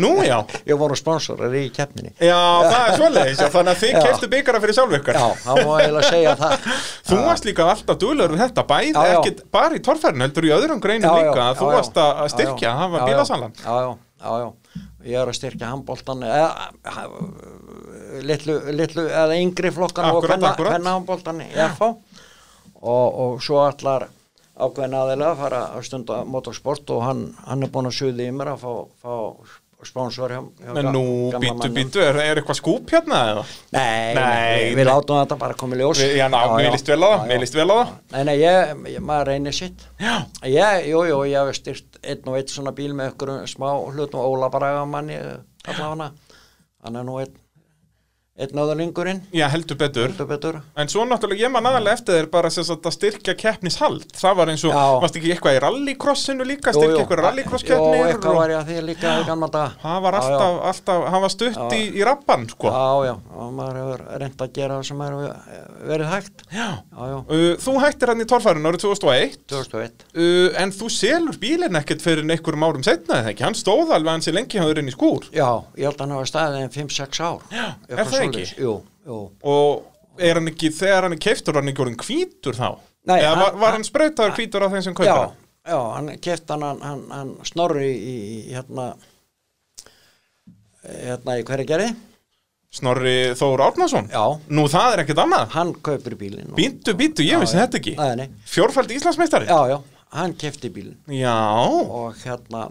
Nú, 0.00 0.12
já. 0.24 0.38
Ég 0.70 0.80
voru 0.80 0.96
sponsorar 0.96 1.52
í 1.58 1.66
keppninni. 1.74 2.14
Já, 2.16 2.38
það 2.64 3.04
er. 3.12 3.32
Já, 3.34 3.44
Þannig 3.52 3.72
að 3.74 3.82
þið 3.82 3.92
Já. 3.92 4.00
keftu 4.06 4.30
byggara 4.32 4.62
fyrir 4.64 4.78
sjálfvirkar. 4.78 5.20
Já, 5.20 5.28
það 5.44 5.60
má 5.68 5.74
eiginlega 5.82 6.12
segja 6.14 6.34
það. 6.40 6.68
Þú 7.10 7.20
varst 7.26 7.48
líka 7.50 7.68
alltaf 7.74 8.00
duðlur 8.00 8.34
við 8.34 8.44
þetta, 8.46 8.64
Já, 8.88 9.12
já. 9.12 9.18
ekkit 9.18 9.44
bara 9.52 9.76
í 9.76 9.84
torfærinu, 9.84 10.24
heldur 10.24 10.48
í 10.48 10.54
öðrum 10.56 10.80
greinum 10.84 11.08
Já, 11.08 11.12
já, 11.12 11.28
líka, 11.28 11.44
að 11.44 11.60
þú 11.60 11.68
já, 11.68 11.70
já. 11.70 11.76
varst 11.78 12.00
að 12.00 12.08
að 12.08 12.24
Já, 12.24 12.32
styrkja, 12.34 12.68
já. 12.68 12.76
það 12.78 12.88
var 12.94 13.00
Já, 13.00 13.04
já. 13.04 13.36
Já, 13.58 13.76
já, 13.84 13.92
já, 14.18 14.32
já. 14.42 14.48
Ég 15.08 15.14
er 15.14 15.30
að 15.30 15.36
styrkja 15.38 15.68
handbóltan 15.70 16.24
eða 16.26 16.48
litlu, 18.26 18.56
litlu 18.74 19.04
eða 19.06 19.36
yngri 19.38 19.70
flokkan 19.74 20.08
og 20.10 20.24
Akkúrat, 20.24 20.42
og, 22.82 23.20
og 23.24 23.38
svo 23.44 23.62
allar 23.66 24.08
ákveðin 24.58 24.96
aðeinslega 24.98 25.30
að 25.34 25.40
fara 25.44 25.62
að 25.76 25.86
stunda 25.86 26.20
motorsport 26.26 26.90
og 26.90 27.04
hann, 27.06 27.24
hann 27.46 27.62
er 27.62 27.70
búin 27.74 27.86
að 27.90 27.96
suði 28.00 28.26
í 28.26 28.34
mér 28.34 28.54
að 28.56 28.64
fá, 28.64 28.72
fá 29.04 29.84
sponsor 29.86 30.32
hjá, 30.34 30.40
hjá 30.58 30.72
En 30.72 30.88
ga- 30.88 30.90
nú, 30.90 31.02
býtu, 31.38 31.68
býtu, 31.70 32.00
er, 32.02 32.16
er 32.24 32.40
eitthvað 32.40 32.58
skúp 32.58 32.90
hérna 32.90 33.20
eða? 33.30 33.44
Nei, 33.76 34.14
Nei, 34.16 34.72
við 34.74 34.88
látum 34.88 35.20
þetta 35.20 35.36
bara 35.38 35.54
koma 35.60 35.76
í 35.76 35.78
ljós. 35.78 36.00
Já, 36.18 36.26
ná, 36.32 36.40
mér 36.56 36.72
líst 36.74 36.90
vel 36.90 36.98
á 36.98 37.08
það, 37.12 37.22
mér 37.30 37.42
líst 37.44 37.54
vel 37.60 37.68
á 37.70 37.76
það. 37.78 37.92
Nei, 38.16 38.22
nei, 38.26 38.34
ég, 38.42 38.72
ég, 38.96 39.04
maður 39.06 39.30
reynir 39.30 39.54
sitt. 39.54 39.84
Já. 40.02 40.16
Ég, 40.50 40.88
jú, 40.90 41.04
jú, 41.12 41.20
ég 41.30 41.46
hef 41.52 41.60
styrt 41.60 42.00
einn 42.02 42.26
og 42.26 42.40
einn 42.40 42.50
svona 42.50 42.74
bíl 42.74 42.90
með 42.98 43.12
ykkur 43.12 43.32
smá 43.54 43.68
hlutum 43.94 44.24
Óla 44.26 44.50
Braga 44.50 44.82
manni 44.90 45.20
allavega. 45.22 46.10
Hann 46.82 46.98
er 46.98 47.06
nú 47.06 47.20
einn 47.22 47.38
einn 48.38 48.60
öðurlingurinn 48.62 49.20
Já, 49.34 49.48
heldur 49.50 49.76
betur. 49.80 50.08
heldur 50.12 50.28
betur 50.30 50.58
En 50.78 50.88
svo 50.90 51.02
náttúrulega 51.08 51.46
ég 51.48 51.52
man 51.54 51.66
aðalega 51.66 51.98
eftir 51.98 52.14
þér 52.20 52.28
bara 52.30 52.50
sem 52.54 52.64
sagt 52.64 52.86
að 52.86 52.94
styrkja 52.94 53.34
keppnishald. 53.38 54.04
Það 54.14 54.36
var 54.38 54.52
eins 54.52 54.64
og, 54.68 54.72
Já. 54.76 54.84
varst 55.02 55.18
ekki 55.18 55.32
eitthvað 55.34 55.56
í 55.58 55.62
rallycrossinu 55.64 56.46
líka, 56.46 56.70
Jú, 56.72 56.78
styrkja 56.78 56.94
jú. 56.94 57.00
eitthvað 57.02 57.18
Jú, 57.18 57.24
rallycrosskeppnir 57.26 58.04
eitthvað 58.12 58.30
og 58.30 58.38
var 58.38 58.52
ég 58.54 58.60
að 58.62 58.70
því 58.70 58.84
líka 58.88 59.14
í 59.18 59.24
gamla 59.28 59.48
daga 59.50 59.72
það 59.82 59.98
var 60.06 60.18
Já, 60.18 60.20
alltaf, 60.22 60.60
alltaf, 60.70 61.06
hann 61.12 61.24
var 61.26 61.34
stutt 61.34 61.58
Já. 61.58 61.68
í, 61.74 61.82
í 61.98 62.04
rappan, 62.06 62.46
sko. 62.52 62.70
Já, 62.70 63.08
já, 63.08 63.14
já, 63.18 63.48
maður 63.58 63.80
hefur 63.82 64.04
reynd 64.22 64.44
að 64.46 64.52
gera 64.60 64.78
það 64.78 64.86
sem 64.88 65.02
hefur 65.08 65.88
verið 65.90 66.12
hægt 66.14 66.46
Já. 66.54 66.68
Já, 66.78 67.02
já, 67.12 67.18
Uh, 67.28 67.56
þú 67.60 67.72
hættir 67.82 68.08
hann 68.12 68.22
í 68.22 68.26
torfærinu 68.30 68.70
árið 68.70 68.82
2001 68.86 69.34
2001 69.50 70.04
uh, 70.14 70.62
en 70.62 70.70
þú 70.72 70.86
selur 70.94 71.36
bílinn 71.42 71.76
ekkert 71.76 72.00
fyrir 72.04 72.22
einhverjum 72.24 72.64
árum 72.64 72.84
setna 72.86 73.18
eða 73.20 73.32
ekki, 73.34 73.44
hann 73.44 73.56
stóð 73.58 73.90
alveg 73.96 74.14
hans 74.14 74.28
í 74.30 74.34
lengi 74.34 74.60
hafður 74.62 74.80
inn 74.82 74.88
í 74.88 74.94
skúr 74.94 75.26
Já, 75.34 75.48
ég 75.76 75.88
held 75.90 75.98
að 75.98 76.04
hann 76.06 76.14
hafa 76.16 76.30
staðið 76.30 76.62
en 76.64 76.72
5-6 76.72 77.20
ár 77.20 77.42
Já, 77.52 77.66
er 77.88 78.00
það 78.00 78.14
ekki? 78.32 78.46
Jú, 78.62 78.74
jú. 79.08 79.18
Og 79.42 80.22
er 80.28 80.40
hann 80.40 80.50
ekki, 80.50 80.70
þegar 80.74 81.06
hann 81.08 81.16
er 81.16 81.22
keiftur 81.22 81.58
hann 81.60 81.68
ekki 81.72 81.84
orðin 81.84 82.00
hvítur 82.02 82.56
þá? 82.58 82.68
Nei, 83.08 83.18
eða 83.22 83.36
var, 83.40 83.54
var 83.62 83.76
hann 83.76 83.86
sprautaður 83.86 84.34
hvítur 84.36 84.66
á 84.66 84.68
þeim 84.72 84.82
sem 84.88 84.96
kaupa 84.98 85.08
Já, 85.08 85.14
hann? 85.22 85.36
já, 85.68 85.78
hann 85.96 86.10
keft 86.24 86.50
hann, 86.52 86.64
hann, 86.66 86.80
hann, 86.84 87.04
hann 87.14 87.30
snorri 87.48 87.88
í, 87.94 88.16
í 88.18 88.38
hérna 88.56 88.88
hérna 90.88 91.38
í 91.40 91.44
hverja 91.48 91.66
gerði? 91.68 91.88
Snorri 92.78 93.14
Þór 93.38 93.62
Árnason? 93.64 94.10
Já, 94.12 94.24
nú 94.52 94.66
það 94.68 94.92
er 94.94 95.02
ekkert 95.04 95.22
annað. 95.22 95.46
Hann 95.54 95.70
kaupir 95.86 96.18
bílinn 96.20 96.50
Bítu, 96.56 96.92
bítu, 96.98 97.24
ég 97.24 97.38
Já, 97.38 97.40
vissi 97.40 97.56
já. 97.56 97.62
þetta 97.64 97.78
ekki. 97.80 97.94
Nei, 97.96 98.10
nei, 98.20 98.26
Fjórfæld 98.44 98.92
Íslandsmeistari? 98.92 99.48
já, 99.48 99.60
já, 99.72 99.78
hann 100.18 100.34
kefti 100.36 100.68
bílinn. 100.74 100.98
Já, 101.16 101.32
og 101.64 102.18
hérna 102.20 102.66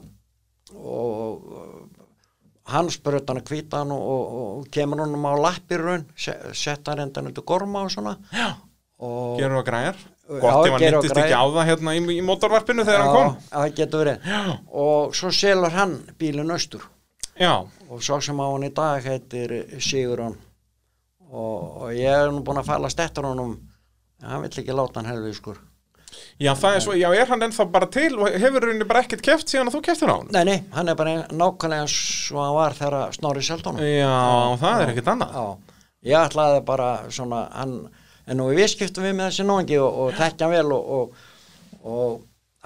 og 0.77 1.76
hann 2.67 2.89
spröt 2.91 3.29
hann 3.31 3.39
að 3.41 3.49
hvíta 3.51 3.81
hann 3.83 3.91
og, 3.95 4.01
og, 4.13 4.29
og 4.59 4.69
kemur 4.73 5.01
honum 5.05 5.25
á 5.27 5.33
lappir 5.39 5.83
raun 5.85 6.05
se- 6.19 6.37
setta 6.57 6.91
hann 6.93 7.05
endan 7.07 7.29
undir 7.31 7.45
gorma 7.47 7.85
og 7.87 7.91
svona. 7.93 8.17
Já. 8.35 8.49
og 8.99 9.37
gerur 9.39 9.59
að 9.61 9.67
græjar 9.69 9.97
Já, 10.27 10.39
Gott 10.41 10.65
ef 10.67 10.73
hann 10.73 10.81
við 10.81 10.91
myndist 10.91 11.13
ekki 11.13 11.21
græjar. 11.21 11.39
á 11.39 11.45
það 11.55 11.67
hérna 11.69 11.91
í, 11.95 11.99
í 12.17 12.23
mótorvarpinu 12.27 12.83
þegar 12.83 13.03
hann 13.05 13.13
kom. 13.15 13.35
Já, 13.37 13.55
það 13.61 13.75
getur 13.77 14.01
verið. 14.03 14.25
Já. 14.27 14.41
og 14.83 15.15
svo 15.15 15.29
selur 15.31 15.71
hann 15.77 15.93
bílinn 16.19 16.51
austur. 16.51 16.83
Já, 17.39 17.53
og 17.87 18.01
svo 18.03 18.17
sem 18.25 18.39
á 18.41 18.47
hann 18.51 18.65
í 18.67 18.71
dag 18.75 19.05
heitir 19.07 19.53
Sigurðan 19.79 20.35
og, 21.29 21.83
og 21.83 21.89
ég 21.95 22.09
er 22.11 22.31
nú 22.33 22.41
búin 22.43 22.59
að 22.59 22.67
fælast 22.73 22.99
eftir 23.03 23.27
honum. 23.29 23.55
En 24.23 24.31
hann 24.33 24.41
vill 24.43 24.59
ekki 24.63 24.73
láta 24.75 24.99
hann 24.99 25.11
helvið 25.13 25.35
skur 25.37 25.57
já, 26.37 26.51
það 26.57 26.75
er 26.75 26.83
svo, 26.85 26.95
já, 26.97 27.07
er 27.15 27.31
hann 27.31 27.45
ennþá 27.47 27.65
bara 27.73 27.89
til 27.93 28.11
og 28.17 28.35
hefur 28.41 28.67
henni 28.69 28.87
bara 28.87 29.03
ekkert 29.05 29.23
keft 29.25 29.51
síðan 29.51 29.71
að 29.71 29.77
þú 29.77 29.81
keftir 29.87 30.11
á 30.13 30.15
hann? 30.15 30.29
nei, 30.35 30.43
nei, 30.47 30.57
hann 30.75 30.91
er 30.91 30.99
bara 30.99 31.15
nákvæmlega 31.31 31.87
og 31.87 32.41
hann 32.43 32.55
var 32.57 32.77
þegar 32.77 33.17
Snorri 33.17 33.43
seldi 33.45 33.71
honum. 33.71 33.83
Já, 33.83 34.57
það 34.61 34.83
er 34.83 34.93
ekkert 34.93 35.11
annað. 35.13 35.35
Já, 35.37 35.83
ég 36.11 36.27
ætlaði 36.27 36.63
bara 36.67 36.89
svona 37.09 37.43
hann, 37.55 37.75
en 38.27 38.41
nú 38.41 38.49
við 38.53 38.71
skiptum 38.75 39.07
við 39.07 39.17
með 39.17 39.31
þessi 39.31 39.47
nóingi 39.47 39.79
og, 39.81 40.01
og 40.03 40.17
hann 40.21 40.51
vel 40.53 40.65
og, 40.77 40.97
og, 40.97 41.29
og 41.87 42.17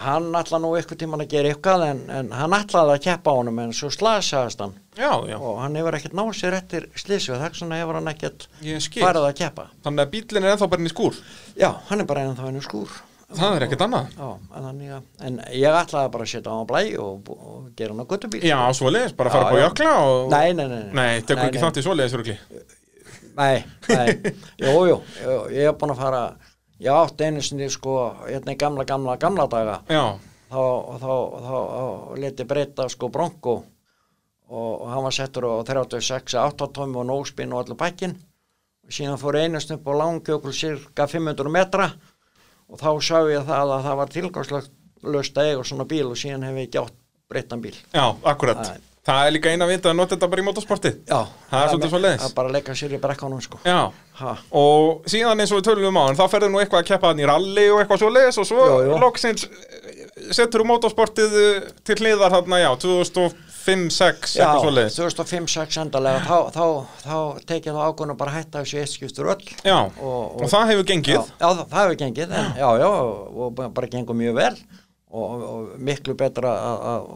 hann 0.02 0.32
ætlaði 0.34 0.64
nú 0.65 0.72
ykkur 0.80 0.99
tíman 0.99 1.23
að 1.23 1.36
gera 1.36 1.52
eitthvað 1.52 1.86
en, 1.90 2.02
en 2.10 2.32
hann 2.36 2.56
ætlaði 2.57 2.95
að 2.95 3.03
keppa 3.06 3.36
á 3.36 3.38
honum 3.38 3.61
en 3.64 3.76
svo 3.78 3.91
slasaðist 3.94 4.64
hann. 4.64 4.73
Já, 4.98 5.11
já, 5.30 5.38
og 5.38 5.61
hann 5.61 5.78
hefur 5.80 5.95
ekkert 5.98 6.18
náð 6.18 6.34
sér 6.40 6.57
eftir 6.57 6.90
slísu 6.99 7.36
og 7.36 7.44
þess 7.44 7.64
vegna 7.64 7.80
hefur 7.80 7.99
hann 7.99 8.11
ekkert 8.11 8.49
farið 8.98 9.30
að 9.30 9.38
keppa. 9.44 9.69
Þannig 9.86 10.03
að 10.03 10.11
bílinn 10.15 10.48
er 10.48 10.56
ennþá 10.56 10.69
bara 10.73 10.84
inn 10.84 10.90
í 10.90 10.94
skúr? 10.95 11.22
Já, 11.56 11.69
hann 11.91 12.03
er 12.03 12.10
bara 12.10 12.26
ennþá 12.28 12.49
henni 12.49 12.65
skúr 12.65 12.99
Það 13.32 13.56
er 13.56 13.66
ekkert 13.66 13.84
annað. 13.86 14.14
Já, 14.18 14.30
en, 14.60 14.66
að, 14.68 15.03
en 15.28 15.40
ég 15.56 15.78
ætlaði 15.82 16.12
bara 16.14 16.26
að 16.28 16.32
setja 16.34 16.56
á 16.56 16.62
blæ 16.68 16.82
og, 16.99 17.30
og 17.36 17.68
gera 17.80 17.94
hann 17.94 18.03
á 18.03 18.08
göttubíl 18.12 18.41
Já, 18.44 18.58
svoleiðis, 18.76 19.14
bara 19.18 19.34
fara 19.34 19.49
Já, 19.52 19.58
já. 19.58 19.64
jökla 19.66 19.94
og... 20.06 20.24
Nei, 20.34 20.53
nei, 20.58 20.66
nei 20.72 20.82
Nei, 20.98 21.22
tekur 21.24 21.48
ekki 21.48 21.62
þátt 21.64 21.80
í 21.80 21.84
svoleiðis 21.86 22.16
rugli. 22.20 22.36
Nei, 23.38 23.62
nei, 23.88 24.34
jú, 24.66 24.74
jú, 24.90 24.98
ég 25.56 25.70
hef 25.70 25.78
búin 25.80 25.94
að 25.95 26.02
fara, 26.03 26.24
ég 26.84 26.91
átti 26.91 27.30
einu 27.30 27.44
sinni 27.45 27.70
sko, 27.72 27.95
hérna 28.26 28.56
í 28.56 28.60
gamla, 28.60 28.86
gamla, 28.90 29.16
gamla 29.22 29.48
daga, 29.52 29.78
Já, 29.88 30.03
þá, 30.52 30.64
þá, 30.99 31.14
þá, 31.45 31.53
þá 31.56 32.20
leti 32.26 32.48
breyta 32.49 32.90
sko 32.91 33.08
bronko 33.14 33.56
og, 34.52 34.74
og 34.76 34.90
hann 34.91 35.06
var 35.08 35.16
settur 35.16 35.48
á 35.48 35.64
36, 35.64 36.36
8 36.36 36.68
tómi 36.76 36.99
og 36.99 37.08
nóspinn 37.08 37.56
og 37.56 37.64
allir 37.64 37.80
bækin 37.80 38.18
síðan 38.91 39.20
fór 39.22 39.38
einast 39.40 39.72
upp 39.72 39.88
á 39.88 39.94
langjökul 39.95 40.52
cirka 40.56 41.08
500 41.08 41.52
metra 41.53 41.88
og 42.72 42.80
þá 42.80 42.89
sá 43.03 43.18
ég 43.31 43.43
það 43.49 43.73
að 43.77 43.84
það 43.89 43.99
var 44.02 44.14
tilgangslöst 44.15 45.38
að 45.41 45.49
eiga 45.52 45.65
svona 45.68 45.85
bíl 45.89 46.07
og 46.11 46.18
síðan 46.19 46.48
hef 46.48 46.56
ég 46.61 46.69
ekki 46.69 46.81
átt 46.85 46.95
breyttan 47.31 47.61
bíl. 47.64 47.76
já, 47.93 48.06
akkurat 48.23 48.64
Nei. 48.68 48.80
Það 49.02 49.26
er 49.26 49.31
líka 49.34 49.49
eina 49.49 49.65
vita 49.65 49.89
að 49.89 49.95
nota 49.98 50.14
þetta 50.14 50.27
bara 50.30 50.41
í 50.43 50.45
motorsporti 50.45 50.89
Já, 51.10 51.22
Það 51.49 51.61
er 51.64 51.69
svolítið 51.72 51.89
svoleiðis. 51.89 52.19
Það 52.22 52.27
er 52.30 52.35
bara 52.38 52.49
að 52.52 52.53
leika 52.53 52.73
sér 52.77 52.91
í 52.93 52.99
brekkanum 53.02 53.39
sko. 53.41 53.57
Já, 53.65 53.80
Ha. 54.22 54.34
og 54.53 55.07
síðan 55.10 55.41
eins 55.41 55.49
og 55.52 55.57
við 55.57 55.65
tölum 55.72 55.88
um 55.89 55.98
á 55.98 56.03
hann 56.06 56.19
þá 56.19 56.27
ferður 56.30 56.52
nú 56.53 56.60
eitthvað 56.61 56.84
að 56.84 56.89
keppa 56.91 57.10
hann 57.10 57.22
í 57.23 57.26
rally 57.26 57.64
og 57.73 57.80
eitthvað 57.81 58.02
svoleiðis 58.03 58.38
og 58.38 58.45
svo 58.45 58.68
loksins 59.02 59.48
eh, 59.49 60.30
setur 60.38 60.61
þú 60.61 60.68
motorsportið 60.69 61.34
eh, 61.41 61.72
til 61.81 61.98
hliðar 61.98 62.35
þarna, 62.35 62.60
já, 62.61 62.69
2005-06 63.65 64.35
Já, 64.35 64.45
eitthvað 64.45 64.63
svoleiðis. 64.65 64.97
2005-06 64.99 65.79
endalega 65.81 66.21
þá, 66.25 66.38
þá, 66.55 66.65
þá 67.05 67.15
tekið 67.51 67.75
það 67.77 67.89
ákvörðun 67.89 68.13
að 68.15 68.19
bara 68.21 68.33
hætta 68.35 68.61
þessu 68.63 68.79
eittskiptur 68.81 69.29
öll. 69.33 69.49
Já, 69.67 69.77
og, 70.01 70.41
og 70.41 70.47
það 70.51 70.71
hefur 70.71 70.88
gengið. 70.91 71.13
Já, 71.17 71.23
já, 71.41 71.49
það, 71.61 71.75
hefur 71.81 71.99
gengið 72.01 72.33
en, 72.39 72.49
já, 72.61 72.69
já, 72.81 72.89
og 72.91 73.61
bara- 73.61 73.91
gengur 73.91 74.17
mjög 74.17 74.38
vel 74.39 74.55
og, 75.11 75.43
og 75.51 75.69
miklu 75.77 76.15
betra 76.17 76.55
að- 76.71 77.11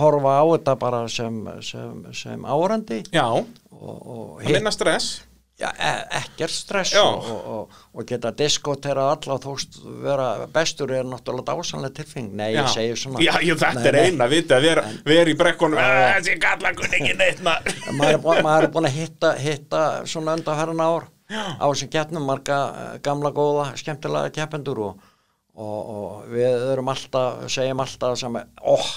horfa 0.00 0.36
á 0.38 0.44
þetta 0.54 0.76
bara 0.78 1.00
sem, 1.10 1.40
sem, 1.66 2.04
sem 2.14 2.44
árandi. 2.46 3.00
Já, 3.10 3.26
og, 3.26 3.96
og 4.06 4.44
að 4.44 4.52
minna 4.54 4.70
stress 4.74 5.24
ekkert 5.60 6.52
stress 6.54 6.94
Já. 6.94 7.02
og, 7.04 7.26
og, 7.28 7.78
og, 7.92 8.04
geta 8.08 8.32
diskotera 8.36 9.10
alla 9.12 9.36
þóst 9.42 9.80
vera 10.04 10.46
bestur 10.52 10.92
er 10.96 11.04
náttúrulega 11.08 11.52
dásanlega 11.52 11.98
tilfeng 12.00 12.32
nei, 12.38 12.52
Já, 12.54 12.62
ég 12.62 12.72
segi 12.74 12.96
svona. 13.02 13.22
Já, 13.24 13.34
já 13.44 13.54
þetta 13.60 13.84
Nei, 13.84 13.88
er 13.90 13.98
eina 14.06 14.28
viti 14.30 14.56
að 14.56 14.66
vera, 14.68 14.84
vera 15.04 15.30
í 15.30 15.36
brekkunum. 15.38 15.80
"Ah, 15.80 16.16
þessi 16.18 16.38
kalla 16.40 16.72
kunni 16.78 17.00
ekki 17.00 17.16
neitt 17.18 17.42
maður." 17.44 17.76
er, 18.10 18.68
búin, 18.72 18.88
að 18.88 18.96
hitta, 18.96 19.34
hitta 19.40 19.82
svona 20.08 20.38
undanferðan 20.38 20.84
ár 20.84 21.08
á 21.30 21.64
þessum 21.68 21.92
keppnum 21.92 22.26
marga 22.26 22.58
eh, 22.70 22.98
gamla 23.04 23.30
góða 23.34 23.70
skemmtilega 23.78 24.32
keppendur 24.34 24.80
og, 24.88 25.06
og, 25.54 25.78
og 25.94 26.32
við 26.32 26.66
erum 26.72 26.90
alltaf 26.90 27.44
segjum 27.52 27.84
alltaf 27.84 28.18
sem 28.18 28.40
oh, 28.40 28.88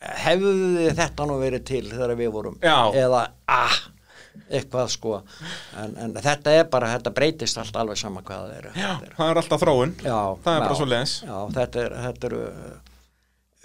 hefðu 0.00 0.52
þið 0.76 0.92
þetta 0.98 1.28
nú 1.28 1.38
verið 1.40 1.64
til 1.70 1.86
þegar 1.88 2.16
við 2.18 2.34
vorum? 2.34 2.60
Já. 2.64 2.76
eða 2.96 3.24
ah, 3.48 3.80
eitthvað 4.50 4.88
sko 4.92 5.16
en, 5.78 5.96
en 6.06 6.14
þetta 6.22 6.52
er 6.60 6.68
bara, 6.70 6.92
þetta 6.96 7.12
breytist 7.16 7.58
allt 7.62 7.76
alveg 7.76 7.98
sama 8.00 8.22
hvað 8.26 8.46
það 8.46 8.54
er, 8.60 8.68
Já, 8.78 8.92
það 9.16 9.30
er 9.32 9.40
alltaf 9.42 9.64
þróun 9.64 9.96
Já, 10.04 10.18
Það 10.44 10.54
er 10.54 10.62
bara 10.64 10.74
já. 10.74 10.78
svoleiðis. 10.82 11.16
Já, 11.26 11.36
þetta 11.58 11.84
er, 11.86 11.98
þetta 12.06 12.30
eru 12.30 12.42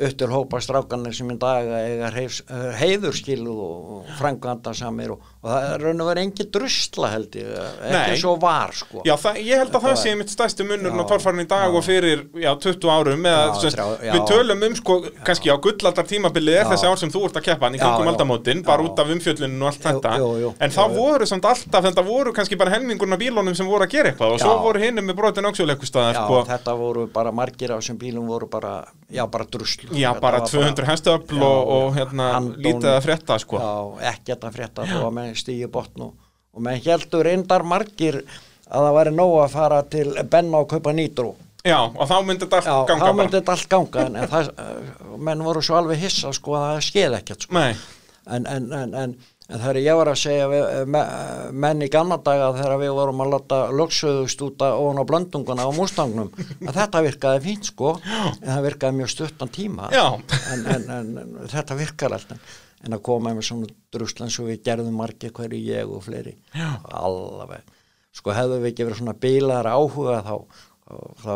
uttur 0.05 0.33
hópa 0.35 0.59
strákanir 0.59 1.13
sem 1.15 1.29
í 1.31 1.37
dag 1.39 1.69
eiga 1.71 2.09
heiðs- 2.11 2.41
heiðurskilu 2.81 3.53
og, 3.55 4.09
franganda 4.19 4.73
samir 4.75 5.13
og, 5.15 5.21
og 5.45 5.51
það 5.51 5.65
er 5.75 5.83
raun 5.85 6.01
og 6.01 6.07
verið 6.09 6.23
engin 6.25 6.47
drusla 6.55 7.09
held 7.13 7.35
ég, 7.37 7.49
ekki 7.85 7.91
Nei. 7.93 8.17
svo 8.17 8.33
var 8.41 8.73
sko. 8.73 9.03
Já, 9.05 9.13
það, 9.21 9.37
ég 9.45 9.61
held 9.61 9.75
að 9.77 9.83
það 9.85 9.95
sé 10.01 10.13
mitt 10.17 10.31
stærstu 10.33 10.65
munnurinn 10.65 11.03
á 11.03 11.05
torfarinn 11.11 11.43
í 11.45 11.47
dag 11.51 11.75
og 11.77 11.83
fyrir 11.85 12.23
já, 12.41 12.49
20 12.65 12.89
árum 12.95 13.27
eða, 13.29 13.43
Já, 13.45 13.53
semst, 13.61 13.77
þrjá- 13.77 14.01
já. 14.07 14.13
við 14.15 14.25
tölum 14.31 14.65
um 14.69 14.75
sko, 14.81 14.97
kannski 15.29 15.53
á 15.53 15.57
gullaldar 15.61 16.09
tímabilið 16.09 16.57
er 16.57 16.65
Já. 16.65 16.69
þessi 16.73 16.89
ár 16.89 16.97
sem 17.03 17.13
þú 17.13 17.23
ert 17.29 17.37
að 17.37 17.45
keppa 17.51 17.69
hann 17.69 17.77
í 17.77 17.79
Já, 17.79 17.85
kringum 17.85 18.09
já. 18.09 18.11
aldamótin, 18.15 18.63
bara 18.65 18.81
Já. 18.81 18.89
út 18.89 18.99
af 19.05 19.13
umfjölluninu 19.15 19.61
og 19.61 19.71
allt 19.71 19.85
Jú, 19.85 19.87
þetta 19.91 20.15
jú, 20.17 20.29
jú. 20.41 20.53
en 20.59 20.69
það 20.75 20.89
Jú, 20.89 20.95
jú. 20.95 21.05
voru 21.05 21.25
samt 21.29 21.45
alltaf, 21.45 21.83
þetta 21.85 22.05
voru 22.09 22.33
kannski 22.33 22.57
bara 22.57 22.71
helmingurinn 22.75 23.13
af 23.13 23.19
bílunum 23.21 23.55
sem 23.55 23.67
voru 23.69 23.85
að 23.85 23.91
gera 23.95 24.09
eitthvað 24.11 24.33
og 24.33 24.39
svo 24.41 24.55
Já. 24.55 24.61
voru 24.65 24.79
hinni 24.81 25.01
með 25.05 25.15
brotin 25.21 25.45
Já, 25.45 26.13
sko, 26.15 26.41
þetta 26.49 26.73
voru 26.77 27.05
bara 27.11 27.31
margir 27.35 27.71
á 27.73 27.77
þessum 27.79 27.97
bílum 28.01 28.25
voru 28.29 28.47
bara, 28.49 28.85
já, 29.11 29.25
bara 29.29 29.45
druslu 29.45 29.89
já, 29.95 30.13
bara 30.19 30.39
var 30.39 30.49
200 30.49 30.85
hestöfl 30.89 31.41
og, 31.41 31.67
og 31.75 31.95
hérna, 31.97 32.27
Handón- 32.39 32.57
lítið 32.63 32.89
að 32.95 33.01
frétta 33.05 33.37
sko. 33.41 33.59
Já, 33.59 34.11
ekkert 34.13 34.47
að 34.47 34.55
frétta 34.57 34.85
þó 34.89 34.97
að 35.07 35.13
menn 35.17 35.34
stígi 35.39 35.71
botn 35.71 36.07
og, 36.09 36.13
og 36.55 36.65
menn 36.65 36.81
heldur 36.85 37.25
reyndar 37.27 37.65
margir 37.67 38.21
að 38.65 38.87
það 38.87 38.95
væri 38.99 39.15
nóg 39.15 39.35
að 39.43 39.51
fara 39.55 39.81
til 39.89 40.07
Benna 40.31 40.63
og 40.63 40.71
kaupa 40.71 40.93
nýtrú 40.95 41.33
Já, 41.65 41.79
og 41.81 42.05
þá 42.05 42.17
myndi 42.21 42.45
þetta 42.45 42.61
Já, 42.61 42.73
allt 42.75 42.89
ganga 42.91 43.01
þá 43.01 43.07
bara. 43.07 43.17
myndi 43.17 43.39
þetta 43.39 43.53
allt 43.55 43.69
ganga 43.71 44.01
en, 44.05 44.17
en 44.21 44.29
það, 44.29 44.49
uh, 44.61 45.13
menn 45.27 45.45
voru 45.45 45.63
svo 45.65 45.77
alveg 45.79 46.03
hissa 46.03 46.33
sko 46.37 46.57
að 46.59 46.65
það 46.65 46.83
skeið 46.85 47.15
ekkert 47.19 47.47
sko. 47.47 47.55
Nei, 47.57 47.71
en, 48.35 48.45
en, 48.45 48.67
en, 48.69 48.93
en, 49.01 49.15
en 49.49 49.63
þegar 49.63 49.79
ég 49.81 49.97
var 49.97 50.11
að 50.11 50.19
segja 50.21 50.51
við, 50.51 50.65
eh, 50.75 50.83
me, 50.93 51.01
menn 51.65 51.81
í 51.81 51.89
gamla 51.93 52.19
daga 52.25 52.51
þegar 52.59 52.77
við 52.83 52.93
vorum 52.99 53.23
að 53.25 53.33
láta 53.33 53.59
loksöðust 53.81 54.45
út 54.45 54.61
á 54.61 54.77
blöndunguna 55.09 55.65
á 55.65 55.71
mústangnum 55.73 56.29
að 56.37 56.77
þetta 56.83 57.03
virkaði 57.07 57.41
fínt 57.47 57.71
sko. 57.71 57.95
En 58.05 58.51
það 58.51 58.63
virkaði 58.69 58.99
mjög 58.99 59.13
stuttan 59.15 59.53
tíma. 59.57 59.89
Já. 59.93 60.05
en, 60.53 60.69
en, 60.75 60.87
en, 60.99 61.35
þetta 61.49 61.81
virkar 61.81 62.17
alltaf 62.19 62.61
en 62.83 62.93
að 62.97 63.01
koma 63.07 63.31
með 63.33 63.47
svona 63.47 63.69
druslan 63.95 64.29
svo 64.33 64.45
við 64.49 64.63
gerðum 64.67 64.97
margir 64.99 65.31
hverju 65.31 65.61
ég 65.63 65.89
og 65.95 66.03
fleiri. 66.05 66.35
Já. 66.53 66.73
alveg 66.91 67.63
sko 68.15 68.31
hefðu 68.35 68.59
við 68.63 68.71
ekki 68.73 68.85
verið 68.87 68.99
svona 69.01 69.13
bílar 69.19 69.67
áhuga 69.67 70.19
þá, 70.23 70.35
þá, 70.87 70.93
þá 71.23 71.33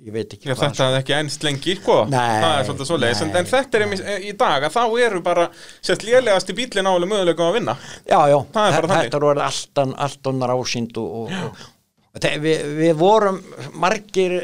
ég 0.00 0.12
veit 0.16 0.32
ekki 0.32 0.48
Já, 0.48 0.54
hvað 0.54 0.62
þetta 0.70 0.86
hefði 0.88 0.98
ekki 1.02 1.14
ennst 1.16 1.42
lengi, 1.44 1.74
sko. 1.76 1.96
Það 2.12 2.44
er 2.58 2.66
svolítið 2.68 2.88
svoleiðis, 2.90 3.20
en, 3.24 3.30
nei, 3.32 3.38
en 3.42 3.48
þetta 3.50 3.76
er 3.78 3.84
einmitt, 3.86 4.02
í 4.24 4.32
dag 4.40 4.64
að 4.68 4.74
þá 4.76 4.84
eru 5.06 5.20
bara 5.24 5.46
sérst 5.84 6.04
lélegasti 6.08 6.56
bílinn 6.56 6.88
álega 6.88 7.10
möguleikum 7.10 7.48
að 7.50 7.56
vinna. 7.58 7.74
Já, 8.08 8.18
já, 8.32 8.38
þetta 8.56 9.20
er 9.20 9.42
allt, 9.44 9.82
an- 9.84 9.94
allt 10.08 10.30
annar 10.32 10.54
ásýnd 10.56 10.96
og, 11.00 11.10
og, 11.20 11.34
og, 11.50 11.64
og 12.16 12.24
þe- 12.24 12.34
við, 12.44 12.64
við 12.80 12.94
vorum 13.00 13.40
margir 13.84 14.38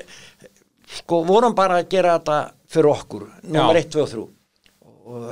sko 1.01 1.23
vorum 1.29 1.57
bara 1.57 1.81
að 1.83 1.89
gera 1.97 2.17
þetta 2.19 2.39
fyrir 2.73 2.93
okkur, 2.93 3.27
nummer 3.49 3.77
Já. 3.81 3.85
1, 3.85 3.93
2 3.97 4.03
og 4.05 4.11
3 4.13 4.23
og 4.25 4.33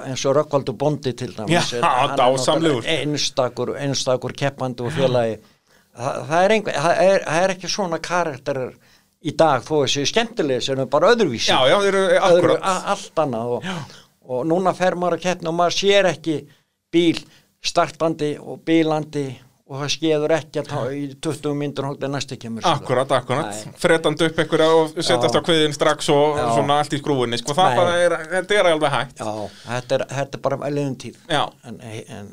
eins 0.05 0.22
og 0.28 0.36
Rökkvaldur 0.38 0.76
Bondi 0.78 1.12
til 1.12 1.34
dæmis 1.36 1.72
Já, 1.72 1.82
dásamlegur. 2.16 2.86
einstakur, 2.86 3.74
einstakur 3.76 4.32
keppandi 4.32 4.84
og 4.86 4.92
félagi. 4.94 5.38
Þa, 5.94 6.10
það, 6.28 6.44
er 6.44 6.55
einhver, 6.56 6.78
það, 6.84 7.01
er, 7.05 7.24
það 7.26 7.44
er 7.44 7.55
ekki 7.55 7.70
svona 7.70 7.98
karakterir 8.02 8.72
í 9.24 9.34
dag 9.38 9.62
þó 9.64 9.74
þessi 9.84 10.06
skemmtilega 10.10 10.64
sem 10.66 10.82
er 10.82 10.90
bara 10.90 11.12
öðruvísi. 11.14 11.51
Já, 11.51 11.59
já, 11.70 11.76
eru 11.88 12.05
öðru, 12.18 12.59
allt 12.62 13.22
annað 13.24 13.55
og, 13.56 13.68
og 14.26 14.44
núna 14.51 14.74
fer 14.76 14.98
maður 14.98 15.18
að 15.18 15.26
keppna 15.28 15.52
og 15.52 15.59
maður 15.59 15.78
sér 15.78 16.10
ekki 16.10 16.38
bíl 16.94 17.22
startandi 17.64 18.34
og 18.38 18.60
bílandi 18.66 19.28
og 19.64 19.78
það 19.80 19.92
skeður 19.94 20.32
ekki 20.36 20.60
að 20.60 20.66
ta- 20.68 20.80
í 20.92 21.02
20 21.24 21.54
myndur 21.56 21.86
hóttið 21.88 22.10
næstu 22.12 22.36
kemur 22.36 22.60
sko. 22.64 22.72
Akkurat, 22.76 23.12
akkurat, 23.16 23.46
Nei. 23.48 23.74
fretandi 23.80 24.26
upp 24.28 24.40
einhverja 24.42 24.66
og 24.76 24.90
setjast 25.00 25.38
á 25.38 25.40
kviðin 25.46 25.72
strax 25.72 26.08
og 26.12 26.36
Já. 26.36 26.48
svona 26.58 26.78
allt 26.82 26.92
í 26.92 27.00
skrúinni, 27.00 27.38
sko, 27.40 27.54
það 27.56 27.76
bara 27.80 27.94
er, 28.02 28.16
þetta 28.34 28.58
er 28.60 28.68
alveg 28.74 28.92
hægt. 28.92 29.22
Já, 29.24 29.30
þetta 29.70 29.94
er, 30.00 30.04
þetta 30.18 30.34
er 30.40 30.42
bara 30.48 30.58
liðin 30.68 30.96
tíð. 31.00 31.16
Já. 31.32 31.44
en, 31.64 31.78
en, 31.80 32.28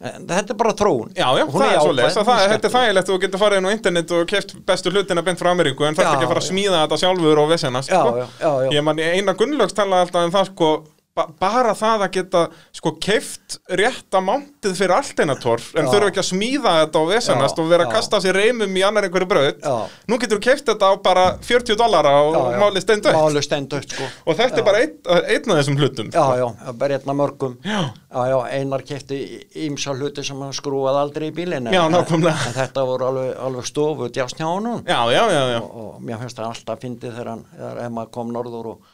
en 0.00 0.24
þetta 0.30 0.54
er 0.54 0.58
bara 0.62 0.72
þróun. 0.72 1.10
Já, 1.12 1.26
já, 1.36 1.44
Hún 1.44 1.60
það 1.60 1.74
er 1.74 1.76
að 1.76 2.24
það, 2.24 2.40
er 2.46 2.54
þetta 2.54 2.68
er 2.70 2.74
þægilegt 2.78 3.10
þú 3.12 3.18
getur 3.26 3.42
farið 3.44 3.58
inn 3.60 3.68
á 3.68 3.72
internet 3.76 4.14
og 4.16 4.22
keft 4.32 4.54
bestu 4.64 4.90
hlutina 4.94 5.22
beint 5.26 5.38
frá 5.42 5.50
Ameríku 5.52 5.84
en 5.84 5.94
það 5.94 6.06
er 6.06 6.08
Já, 6.08 6.14
ekki 6.16 6.24
að 6.24 6.32
fara 6.32 6.40
að 6.40 6.48
smíða 6.48 6.80
þetta 6.86 6.98
sjálfur 7.04 7.42
og 7.44 7.50
vesennast, 7.52 7.92
Já, 7.92 8.00
sko. 8.00 8.16
Já, 8.16 8.26
já, 8.40 8.52
já. 8.64 8.70
Ég 8.78 8.84
man, 8.88 8.96
eina 8.96 9.34
Gunnlaugs 9.36 9.76
talaði 9.76 10.06
alltaf 10.08 10.24
um 10.24 10.32
það, 10.38 10.48
sko 10.54 10.70
ba 11.16 11.24
bara 11.40 11.72
það 11.74 12.04
að 12.06 12.12
geta, 12.14 12.40
sko, 12.76 12.92
keift 13.02 13.56
rétta 13.80 14.20
mántið 14.22 14.76
fyrir 14.78 14.92
allt 14.94 15.18
eina 15.18 15.34
torf 15.42 15.72
en 15.74 15.88
Já. 15.88 15.90
þurfa 15.90 16.10
ekki 16.12 16.20
að 16.22 16.28
smíða 16.28 16.74
þetta 16.84 17.00
og 17.00 17.08
vesennast 17.10 17.58
Já, 17.58 17.62
og 17.64 17.70
vera 17.72 17.86
að 17.86 17.90
já. 17.90 17.94
kasta 17.96 18.20
sér 18.22 18.36
reymum 18.38 18.76
í 18.78 18.84
annar 18.86 19.08
einhverju 19.08 19.46
Já. 19.58 19.74
Nú 20.06 20.18
getur 20.22 20.38
þú 20.38 20.44
keift 20.46 20.70
þetta 20.70 20.90
á 20.90 20.92
bara 21.02 21.24
40 21.42 21.78
dollara 21.80 22.12
og 22.22 22.36
Já, 22.36 22.42
já. 22.54 22.60
Málið 22.62 23.46
steindautt 23.48 23.96
sko 23.96 24.06
Og 24.30 24.38
þetta 24.38 24.62
er 24.62 24.66
bara 24.68 24.82
einn, 24.84 24.94
einn 25.34 25.50
af 25.50 25.58
þessum 25.60 25.80
hlutum 25.80 26.12
Já, 26.14 26.20
sko. 26.22 26.36
já, 26.38 26.46
að 26.70 26.78
bara 26.84 26.96
hérna 26.98 27.16
mörgum 27.18 27.58
Já. 27.66 27.80
já, 27.90 28.20
já, 28.30 28.38
einar 28.60 28.86
kefti 28.86 29.20
ímsa 29.66 29.96
hluti 29.98 30.24
sem 30.30 30.38
hann 30.46 30.54
skrúaði 30.54 31.02
aldrei 31.02 31.28
í 31.32 31.34
bílinn 31.34 31.72
Já, 31.74 31.82
en-. 31.90 31.98
En 32.30 32.54
þetta 32.54 32.86
voru 32.86 33.10
alveg, 33.10 33.34
alveg 33.48 33.66
stofu 33.66 34.10
Já, 34.14 35.00
já, 35.10 35.24
já, 35.26 35.42
já. 35.56 35.58
og, 35.60 35.74
og 35.74 36.00
mér 36.06 36.22
finnst 36.22 36.38
það 36.38 36.52
alltaf 36.54 36.80
fyndið 36.86 37.18
þegar 37.18 37.34
hann, 37.34 37.44
þegar 37.56 37.82
Emma 37.88 38.06
kom 38.14 38.30
norður 38.32 38.72
og, 38.76 38.88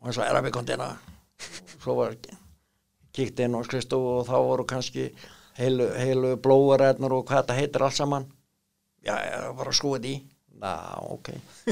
og 0.00 0.08
eins 0.08 0.18
og 0.18 0.24
er 0.24 0.40
að 0.40 0.48
við 0.48 0.56
kondina 0.56 0.90
svo 1.88 1.96
var 1.96 2.16
kíkt 3.16 3.40
inn 3.40 3.56
og 3.56 3.64
skristofu 3.64 4.18
og 4.18 4.26
þá 4.28 4.36
voru 4.44 4.68
kannski 4.68 5.08
heilu, 5.56 5.88
heilu 5.96 6.36
blóaræðnar 6.44 7.16
og 7.16 7.24
hvað 7.26 7.46
þetta 7.46 7.58
heitir 7.58 7.86
allt 7.86 7.96
saman. 7.96 8.28
Já, 9.06 9.14
ég 9.24 9.56
var 9.56 9.70
að 9.70 9.78
skoða 9.78 10.04
því 10.04 10.14
na, 10.58 10.72
ok, 11.14 11.30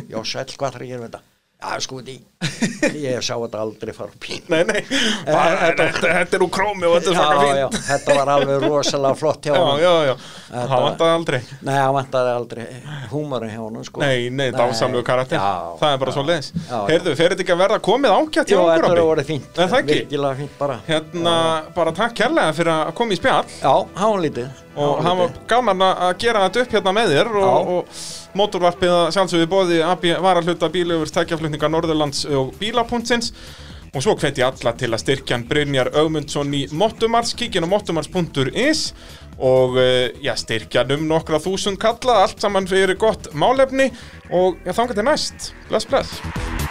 já, 0.08 0.18
sæll, 0.24 0.52
hvað 0.56 0.76
þarf 0.78 0.86
ég 0.86 0.86
að 0.86 0.92
gera 0.94 1.08
þetta 1.08 1.35
já, 1.56 1.80
skoða 1.80 2.04
því 2.06 2.16
ég 3.00 3.22
sá 3.24 3.32
þetta 3.40 3.60
aldrei 3.64 3.92
fara 3.96 4.12
í 4.28 4.36
Nei, 4.52 4.60
nei, 4.68 4.80
bara, 5.24 5.54
þetta- 5.62 5.86
þetta, 5.86 6.10
þetta 6.18 6.36
er 6.36 6.42
úr 6.44 6.50
krómi 6.52 6.84
og 6.86 6.96
þetta 6.98 7.10
er 7.10 7.16
svaka 7.16 7.36
já, 7.36 7.46
fínt. 7.46 7.58
já, 7.58 7.86
þetta 7.88 8.16
var 8.18 8.30
alveg 8.34 8.66
rosalega 8.68 9.16
flott 9.22 9.46
hjá 9.48 9.54
Já, 9.54 9.60
honum. 9.62 9.80
já, 9.80 9.92
já, 10.10 10.14
Þetta- 10.46 10.66
það 10.70 10.84
vantaði 10.86 11.14
aldrei. 11.16 11.40
Nei, 11.66 11.74
hann 11.80 11.94
vantaði 11.96 12.34
aldrei 12.36 12.66
húmorinn 13.10 13.50
hjá 13.54 13.62
honum 13.64 13.86
sko. 13.88 14.00
Nei, 14.04 14.28
nei, 14.30 14.50
dásamlegu 14.54 15.02
karakter. 15.08 15.40
já, 15.40 15.78
Það 15.80 15.94
er 15.96 15.98
bara 16.04 16.12
já, 16.12 16.16
svo 16.18 16.24
leiðis 16.28 16.52
já, 16.52 16.60
já. 16.70 16.82
Heyrðu, 16.92 17.16
fer 17.22 17.34
þetta 17.34 17.44
ekki 17.46 17.56
að 17.56 17.62
verða 17.64 17.80
komið 17.88 18.14
ágætt 18.18 18.52
hjá 18.52 18.58
okkur 18.60 18.76
þetta 18.76 18.90
Abbi? 18.92 19.00
er 19.00 19.10
orðið 19.16 19.30
fínt. 19.32 19.48
Er 19.64 19.72
það 19.72 19.80
ekki? 19.80 19.96
virkilega 19.96 20.38
fínt 20.42 20.54
bara. 20.60 20.78
Hérna, 20.86 21.34
bara 21.80 21.96
takk 21.98 22.14
kærlega 22.20 22.54
fyrir 22.60 22.72
að 22.76 22.94
koma 23.00 23.16
í 23.16 23.18
spjall. 23.18 23.50
Já, 23.64 23.74
hann 23.96 24.12
var 24.14 24.22
lítið. 24.28 24.62
Og 24.76 24.98
hann 25.00 25.06
það 25.08 25.20
var 25.24 25.36
gaman 25.48 25.84
að 25.88 26.14
gera 26.20 26.44
þetta 26.46 26.62
upp 26.66 26.72
hérna 26.76 26.92
með 27.00 27.12
þér 27.16 27.32
Já. 27.32 27.48
og 27.48 28.00
mótorvarpið 28.36 28.92
að 28.92 29.12
sjálfsögðu 29.16 29.48
bóði 29.50 29.78
AB 29.84 30.10
var 30.24 30.40
að 30.40 30.50
hluta 30.50 30.70
bílöfurs 30.72 31.14
tækjaflutninga 31.16 31.70
Norðurlands 31.72 32.26
og 32.28 32.52
bílapuntsins 32.60 33.32
og 33.96 34.04
svo 34.04 34.16
hveti 34.20 34.44
alla 34.44 34.74
til 34.76 34.90
að 34.92 35.02
styrkjan 35.04 35.46
Brynjar 35.48 35.92
Ögmundsson 35.96 36.52
í 36.56 36.66
Mottumars 36.76 37.32
kíkin 37.38 37.64
á 37.64 37.68
mottumars.is 37.70 38.90
og 39.36 39.76
eh, 39.80 40.12
já, 40.24 40.34
styrkjan 40.36 40.94
um 40.96 41.08
nokkra 41.10 41.40
þúsund 41.42 41.80
kalla. 41.80 42.22
Allt 42.24 42.40
saman 42.40 42.68
fyrir 42.68 42.96
gott 43.00 43.32
málefni 43.36 43.90
og 44.30 44.60
já, 44.64 44.72
þangar 44.72 44.96
til 45.00 45.08
næst. 45.10 45.52
Bless 45.70 45.88
bless 45.88 46.65